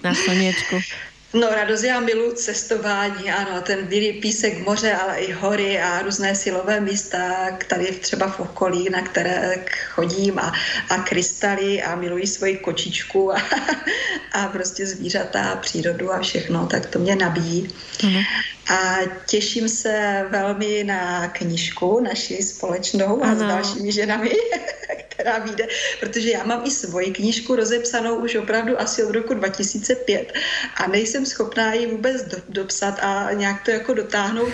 na 0.00 0.16
slniečku. 0.16 0.80
No, 1.40 1.48
radost, 1.50 1.82
já 1.82 2.00
miluji 2.00 2.32
cestování, 2.32 3.30
ano, 3.30 3.60
ten 3.60 3.86
bílý 3.86 4.12
písek 4.12 4.66
moře, 4.66 4.94
ale 4.94 5.18
i 5.18 5.32
hory 5.32 5.80
a 5.80 6.02
různé 6.02 6.34
silové 6.34 6.80
místa, 6.80 7.50
tady 7.68 7.86
třeba 7.86 8.28
v 8.28 8.40
okolí, 8.40 8.88
na 8.90 9.02
které 9.02 9.64
chodím 9.88 10.38
a, 10.38 10.52
a 10.90 10.98
krystaly 10.98 11.82
a 11.82 11.96
miluji 11.96 12.26
svoji 12.26 12.56
kočičku 12.56 13.32
a, 13.32 13.42
a 14.32 14.48
prostě 14.48 14.86
zvířata 14.86 15.50
a 15.50 15.56
přírodu 15.56 16.12
a 16.12 16.20
všechno, 16.20 16.66
tak 16.66 16.86
to 16.86 16.98
mě 16.98 17.16
nabíjí. 17.16 17.68
Mm. 18.02 18.22
A 18.68 18.98
těším 19.26 19.68
se 19.68 20.26
velmi 20.30 20.84
na 20.84 21.28
knižku 21.28 22.00
naši 22.00 22.42
společnou 22.42 23.24
a 23.24 23.26
ano. 23.26 23.36
s 23.36 23.42
dalšími 23.42 23.92
ženami, 23.92 24.30
která 25.08 25.38
vyjde, 25.38 25.66
protože 26.00 26.30
já 26.30 26.44
mám 26.44 26.62
i 26.66 26.70
svoji 26.70 27.12
knížku 27.12 27.56
rozepsanou 27.56 28.16
už 28.16 28.34
opravdu 28.34 28.80
asi 28.80 29.04
od 29.04 29.14
roku 29.14 29.34
2005 29.34 30.32
a 30.76 30.86
nejsem 30.86 31.26
schopná 31.26 31.74
ji 31.74 31.86
vůbec 31.86 32.22
do, 32.22 32.36
dopsat 32.48 32.98
a 33.02 33.32
nějak 33.32 33.64
to 33.64 33.70
jako 33.70 33.94
dotáhnout 33.94 34.52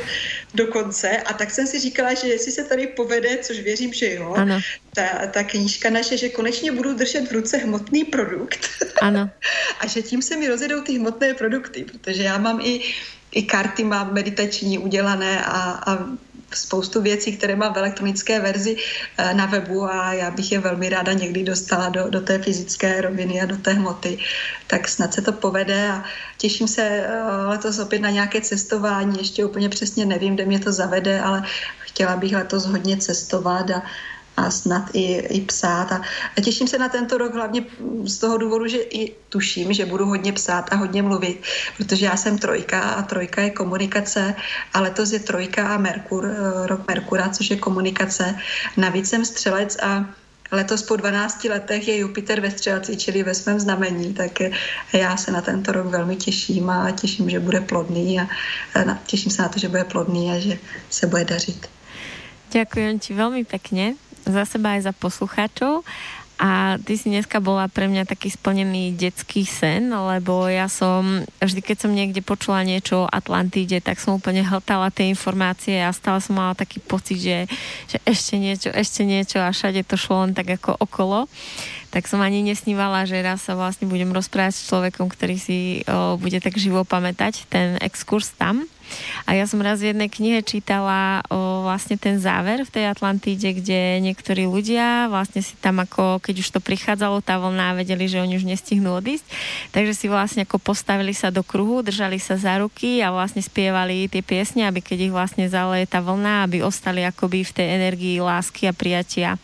do 0.54 0.66
konce. 0.66 1.16
A 1.16 1.32
tak 1.32 1.50
jsem 1.50 1.66
si 1.66 1.80
říkala, 1.80 2.14
že 2.14 2.28
jestli 2.28 2.52
se 2.52 2.64
tady 2.64 2.86
povede, 2.86 3.38
což 3.38 3.60
věřím, 3.60 3.92
že 3.92 4.14
jo, 4.14 4.34
ano. 4.36 4.60
Ta, 4.94 5.26
ta 5.30 5.44
knížka 5.44 5.90
naše, 5.90 6.16
že 6.16 6.28
konečně 6.28 6.72
budu 6.72 6.94
držet 6.94 7.28
v 7.28 7.32
ruce 7.32 7.56
hmotný 7.56 8.04
produkt. 8.04 8.68
Ano. 9.00 9.30
a 9.80 9.86
že 9.86 10.02
tím 10.02 10.22
se 10.22 10.36
mi 10.36 10.48
rozjedou 10.48 10.80
ty 10.80 10.98
hmotné 10.98 11.34
produkty, 11.34 11.84
protože 11.84 12.22
já 12.22 12.38
mám 12.38 12.60
i 12.60 12.80
i 13.32 13.42
karty 13.42 13.84
mám 13.84 14.14
meditační 14.14 14.78
udělané 14.78 15.44
a, 15.44 15.70
a 15.86 15.98
spoustu 16.54 17.02
věcí, 17.02 17.36
které 17.36 17.56
mám 17.56 17.74
v 17.74 17.76
elektronické 17.76 18.40
verzi 18.40 18.76
eh, 19.18 19.34
na 19.34 19.46
webu 19.46 19.84
a 19.84 20.12
já 20.12 20.30
bych 20.30 20.52
je 20.52 20.58
velmi 20.58 20.88
ráda 20.88 21.12
někdy 21.12 21.42
dostala 21.44 21.88
do, 21.88 22.10
do 22.10 22.20
té 22.20 22.38
fyzické 22.38 23.00
roviny 23.00 23.40
a 23.40 23.46
do 23.46 23.56
té 23.56 23.72
hmoty. 23.72 24.18
Tak 24.66 24.88
snad 24.88 25.14
se 25.14 25.22
to 25.22 25.32
povede 25.32 25.88
a 25.88 26.04
těším 26.38 26.68
se 26.68 26.82
eh, 26.82 27.22
letos 27.46 27.78
opět 27.78 27.98
na 27.98 28.10
nějaké 28.10 28.40
cestování. 28.40 29.18
Ještě 29.18 29.44
úplně 29.44 29.68
přesně 29.68 30.06
nevím, 30.06 30.34
kde 30.34 30.44
mě 30.44 30.60
to 30.60 30.72
zavede, 30.72 31.20
ale 31.20 31.42
chtěla 31.78 32.16
bych 32.16 32.34
letos 32.34 32.66
hodně 32.66 32.96
cestovat 32.96 33.70
a, 33.70 33.82
a 34.36 34.50
snad 34.50 34.90
i, 34.92 35.16
i 35.16 35.40
psát. 35.40 35.92
A, 35.92 36.00
a 36.38 36.40
těším 36.40 36.68
se 36.68 36.78
na 36.78 36.88
tento 36.88 37.18
rok 37.18 37.34
hlavně 37.34 37.64
z 38.04 38.18
toho 38.18 38.38
důvodu, 38.38 38.66
že 38.66 38.78
i 38.78 39.14
tuším, 39.28 39.72
že 39.72 39.86
budu 39.86 40.06
hodně 40.06 40.32
psát 40.32 40.72
a 40.72 40.76
hodně 40.76 41.02
mluvit, 41.02 41.42
protože 41.76 42.06
já 42.06 42.16
jsem 42.16 42.38
trojka 42.38 42.80
a 42.80 43.02
trojka 43.02 43.42
je 43.42 43.50
komunikace 43.50 44.34
a 44.72 44.80
letos 44.80 45.12
je 45.12 45.20
trojka 45.20 45.68
a 45.68 45.78
Merkur, 45.78 46.26
eh, 46.26 46.66
rok 46.66 46.88
Merkura, 46.88 47.28
což 47.28 47.50
je 47.50 47.56
komunikace. 47.56 48.34
Navíc 48.76 49.08
jsem 49.08 49.24
střelec 49.24 49.76
a 49.82 50.06
letos 50.52 50.82
po 50.82 50.96
12 50.96 51.48
letech 51.48 51.88
je 51.88 51.96
Jupiter 51.96 52.40
ve 52.40 52.50
střelci, 52.50 52.96
čili 52.96 53.22
ve 53.22 53.34
svém 53.34 53.60
znamení, 53.60 54.14
tak 54.14 54.40
já 54.92 55.16
se 55.16 55.32
na 55.32 55.40
tento 55.40 55.72
rok 55.72 55.86
velmi 55.86 56.16
těším 56.16 56.70
a 56.70 56.90
těším, 56.90 57.30
že 57.30 57.40
bude 57.40 57.60
plodný 57.60 58.20
a 58.20 58.28
těším 59.06 59.32
se 59.32 59.42
na 59.42 59.48
to, 59.48 59.58
že 59.58 59.68
bude 59.68 59.84
plodný 59.84 60.30
a 60.30 60.38
že 60.38 60.58
se 60.90 61.06
bude 61.06 61.24
dařit. 61.24 61.68
Ďakujem 62.52 63.00
ti 63.00 63.16
veľmi 63.16 63.48
pekne 63.48 63.96
za 64.26 64.42
seba 64.46 64.78
aj 64.78 64.90
za 64.90 64.92
poslucháčov. 64.94 65.84
A 66.42 66.74
ty 66.82 66.98
si 66.98 67.06
dneska 67.06 67.38
bola 67.38 67.70
pre 67.70 67.86
mňa 67.86 68.02
taký 68.02 68.26
splnený 68.26 68.98
detský 68.98 69.46
sen, 69.46 69.94
lebo 69.94 70.50
ja 70.50 70.66
som, 70.66 71.22
vždy 71.38 71.62
keď 71.62 71.86
som 71.86 71.94
niekde 71.94 72.18
počula 72.18 72.66
niečo 72.66 73.06
o 73.06 73.10
Atlantíde, 73.10 73.78
tak 73.78 74.02
som 74.02 74.18
úplne 74.18 74.42
hltala 74.42 74.90
tie 74.90 75.06
informácie 75.06 75.78
a 75.78 75.94
stále 75.94 76.18
som 76.18 76.34
mala 76.34 76.58
taký 76.58 76.82
pocit, 76.82 77.22
že, 77.22 77.38
že 77.86 78.02
ešte 78.02 78.34
niečo, 78.42 78.74
ešte 78.74 79.06
niečo 79.06 79.38
a 79.38 79.54
všade 79.54 79.86
to 79.86 79.94
šlo 79.94 80.26
len 80.26 80.34
tak 80.34 80.58
ako 80.58 80.82
okolo 80.82 81.30
tak 81.92 82.08
som 82.08 82.24
ani 82.24 82.40
nesnívala, 82.40 83.04
že 83.04 83.20
raz 83.20 83.44
sa 83.44 83.52
vlastne 83.52 83.84
budem 83.84 84.08
rozprávať 84.16 84.56
s 84.56 84.66
človekom, 84.72 85.12
ktorý 85.12 85.36
si 85.36 85.84
o, 85.84 86.16
bude 86.16 86.40
tak 86.40 86.56
živo 86.56 86.88
pamätať 86.88 87.44
ten 87.52 87.76
exkurs 87.84 88.32
tam. 88.32 88.64
A 89.28 89.36
ja 89.36 89.44
som 89.44 89.60
raz 89.60 89.80
v 89.80 89.92
jednej 89.92 90.08
knihe 90.08 90.40
čítala 90.40 91.20
o, 91.28 91.68
vlastne 91.68 92.00
ten 92.00 92.16
záver 92.16 92.64
v 92.64 92.72
tej 92.72 92.84
Atlantíde, 92.88 93.52
kde 93.60 94.00
niektorí 94.00 94.48
ľudia 94.48 95.12
vlastne 95.12 95.44
si 95.44 95.52
tam 95.60 95.84
ako, 95.84 96.24
keď 96.24 96.34
už 96.40 96.48
to 96.56 96.60
prichádzalo, 96.64 97.20
tá 97.20 97.36
vlna, 97.36 97.84
vedeli, 97.84 98.08
že 98.08 98.24
oni 98.24 98.40
už 98.40 98.48
nestihnú 98.48 98.96
odísť, 98.96 99.28
takže 99.76 99.92
si 99.92 100.06
vlastne 100.08 100.48
ako 100.48 100.64
postavili 100.64 101.12
sa 101.12 101.28
do 101.28 101.44
kruhu, 101.44 101.84
držali 101.84 102.16
sa 102.16 102.40
za 102.40 102.56
ruky 102.56 103.04
a 103.04 103.12
vlastne 103.12 103.44
spievali 103.44 104.08
tie 104.08 104.24
piesne, 104.24 104.64
aby 104.64 104.80
keď 104.80 104.98
ich 105.08 105.12
vlastne 105.12 105.44
zaleje 105.44 105.84
tá 105.92 106.00
vlna, 106.00 106.48
aby 106.48 106.64
ostali 106.64 107.04
akoby 107.04 107.44
v 107.44 107.52
tej 107.52 107.68
energii 107.68 108.16
lásky 108.16 108.64
a 108.64 108.72
prijatia 108.72 109.36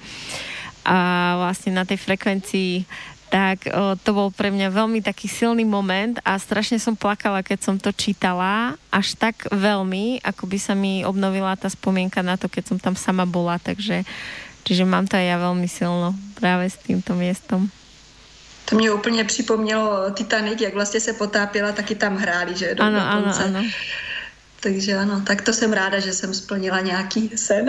a 0.85 0.97
vlastne 1.41 1.75
na 1.75 1.85
tej 1.85 1.99
frekvencii 1.99 2.85
tak 3.29 3.69
o, 3.69 3.93
to 4.01 4.11
bol 4.17 4.33
pre 4.33 4.49
mňa 4.49 4.73
veľmi 4.73 5.05
taký 5.05 5.29
silný 5.29 5.69
moment 5.69 6.17
a 6.25 6.41
strašne 6.41 6.81
som 6.81 6.97
plakala, 6.97 7.45
keď 7.45 7.59
som 7.61 7.77
to 7.77 7.93
čítala, 7.93 8.81
až 8.89 9.21
tak 9.21 9.45
veľmi, 9.53 10.25
ako 10.25 10.49
by 10.49 10.59
sa 10.59 10.73
mi 10.73 11.05
obnovila 11.05 11.53
tá 11.61 11.69
spomienka 11.69 12.25
na 12.25 12.41
to, 12.41 12.49
keď 12.49 12.73
som 12.73 12.79
tam 12.81 12.97
sama 12.97 13.29
bola, 13.29 13.61
takže 13.61 14.09
čiže 14.65 14.89
mám 14.89 15.05
to 15.05 15.21
aj 15.21 15.29
ja 15.29 15.37
veľmi 15.37 15.69
silno 15.69 16.17
práve 16.41 16.73
s 16.73 16.81
týmto 16.81 17.13
miestom. 17.13 17.69
To 18.69 18.77
mě 18.77 18.93
úplně 18.93 19.25
připomnělo 19.25 20.11
Titanic, 20.11 20.61
jak 20.61 20.75
vlastně 20.75 21.01
se 21.01 21.13
potápěla, 21.13 21.73
taky 21.73 21.95
tam 21.95 22.17
hráli, 22.17 22.57
že 22.57 22.75
do, 22.75 22.83
ano. 22.83 23.01
Ano, 23.01 23.33
ano. 23.45 23.61
Takže 24.61 24.95
ano, 24.95 25.23
tak 25.27 25.43
to 25.43 25.53
jsem 25.53 25.73
ráda, 25.73 25.99
že 25.99 26.13
jsem 26.13 26.35
splnila 26.35 26.81
nějaký 26.81 27.31
sen. 27.37 27.69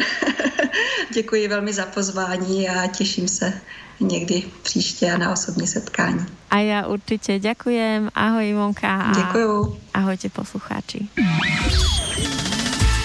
Děkuji 1.13 1.47
velmi 1.47 1.73
za 1.73 1.85
pozvání 1.85 2.69
a 2.69 2.87
těším 2.87 3.27
se 3.27 3.53
někdy 3.99 4.43
příště 4.63 5.11
a 5.11 5.17
na 5.17 5.31
osobní 5.31 5.67
setkání. 5.67 6.25
A 6.49 6.59
já 6.59 6.87
určitě 6.87 7.39
děkujem. 7.39 8.09
Ahoj 8.15 8.49
Ivonka. 8.49 9.01
A 9.01 9.13
Děkuju. 9.13 9.77
Ahojte 9.93 10.29
poslucháči. 10.29 11.07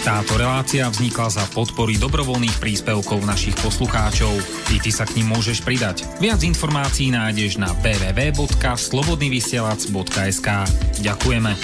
Táto 0.05 0.37
relácia 0.37 0.85
vznikla 0.93 1.33
za 1.33 1.49
podpory 1.57 1.97
dobrovoľných 1.97 2.61
príspevkov 2.61 3.25
našich 3.25 3.57
poslucháčov. 3.57 4.37
I 4.69 4.77
ty 4.77 4.93
sa 4.93 5.09
k 5.09 5.17
ním 5.17 5.33
môžeš 5.33 5.65
pridať. 5.65 6.05
Viac 6.21 6.45
informácií 6.45 7.09
nájdeš 7.09 7.57
na 7.57 7.73
www.slobodnyvysielac.sk 7.81 10.49
Ďakujeme. 11.01 11.57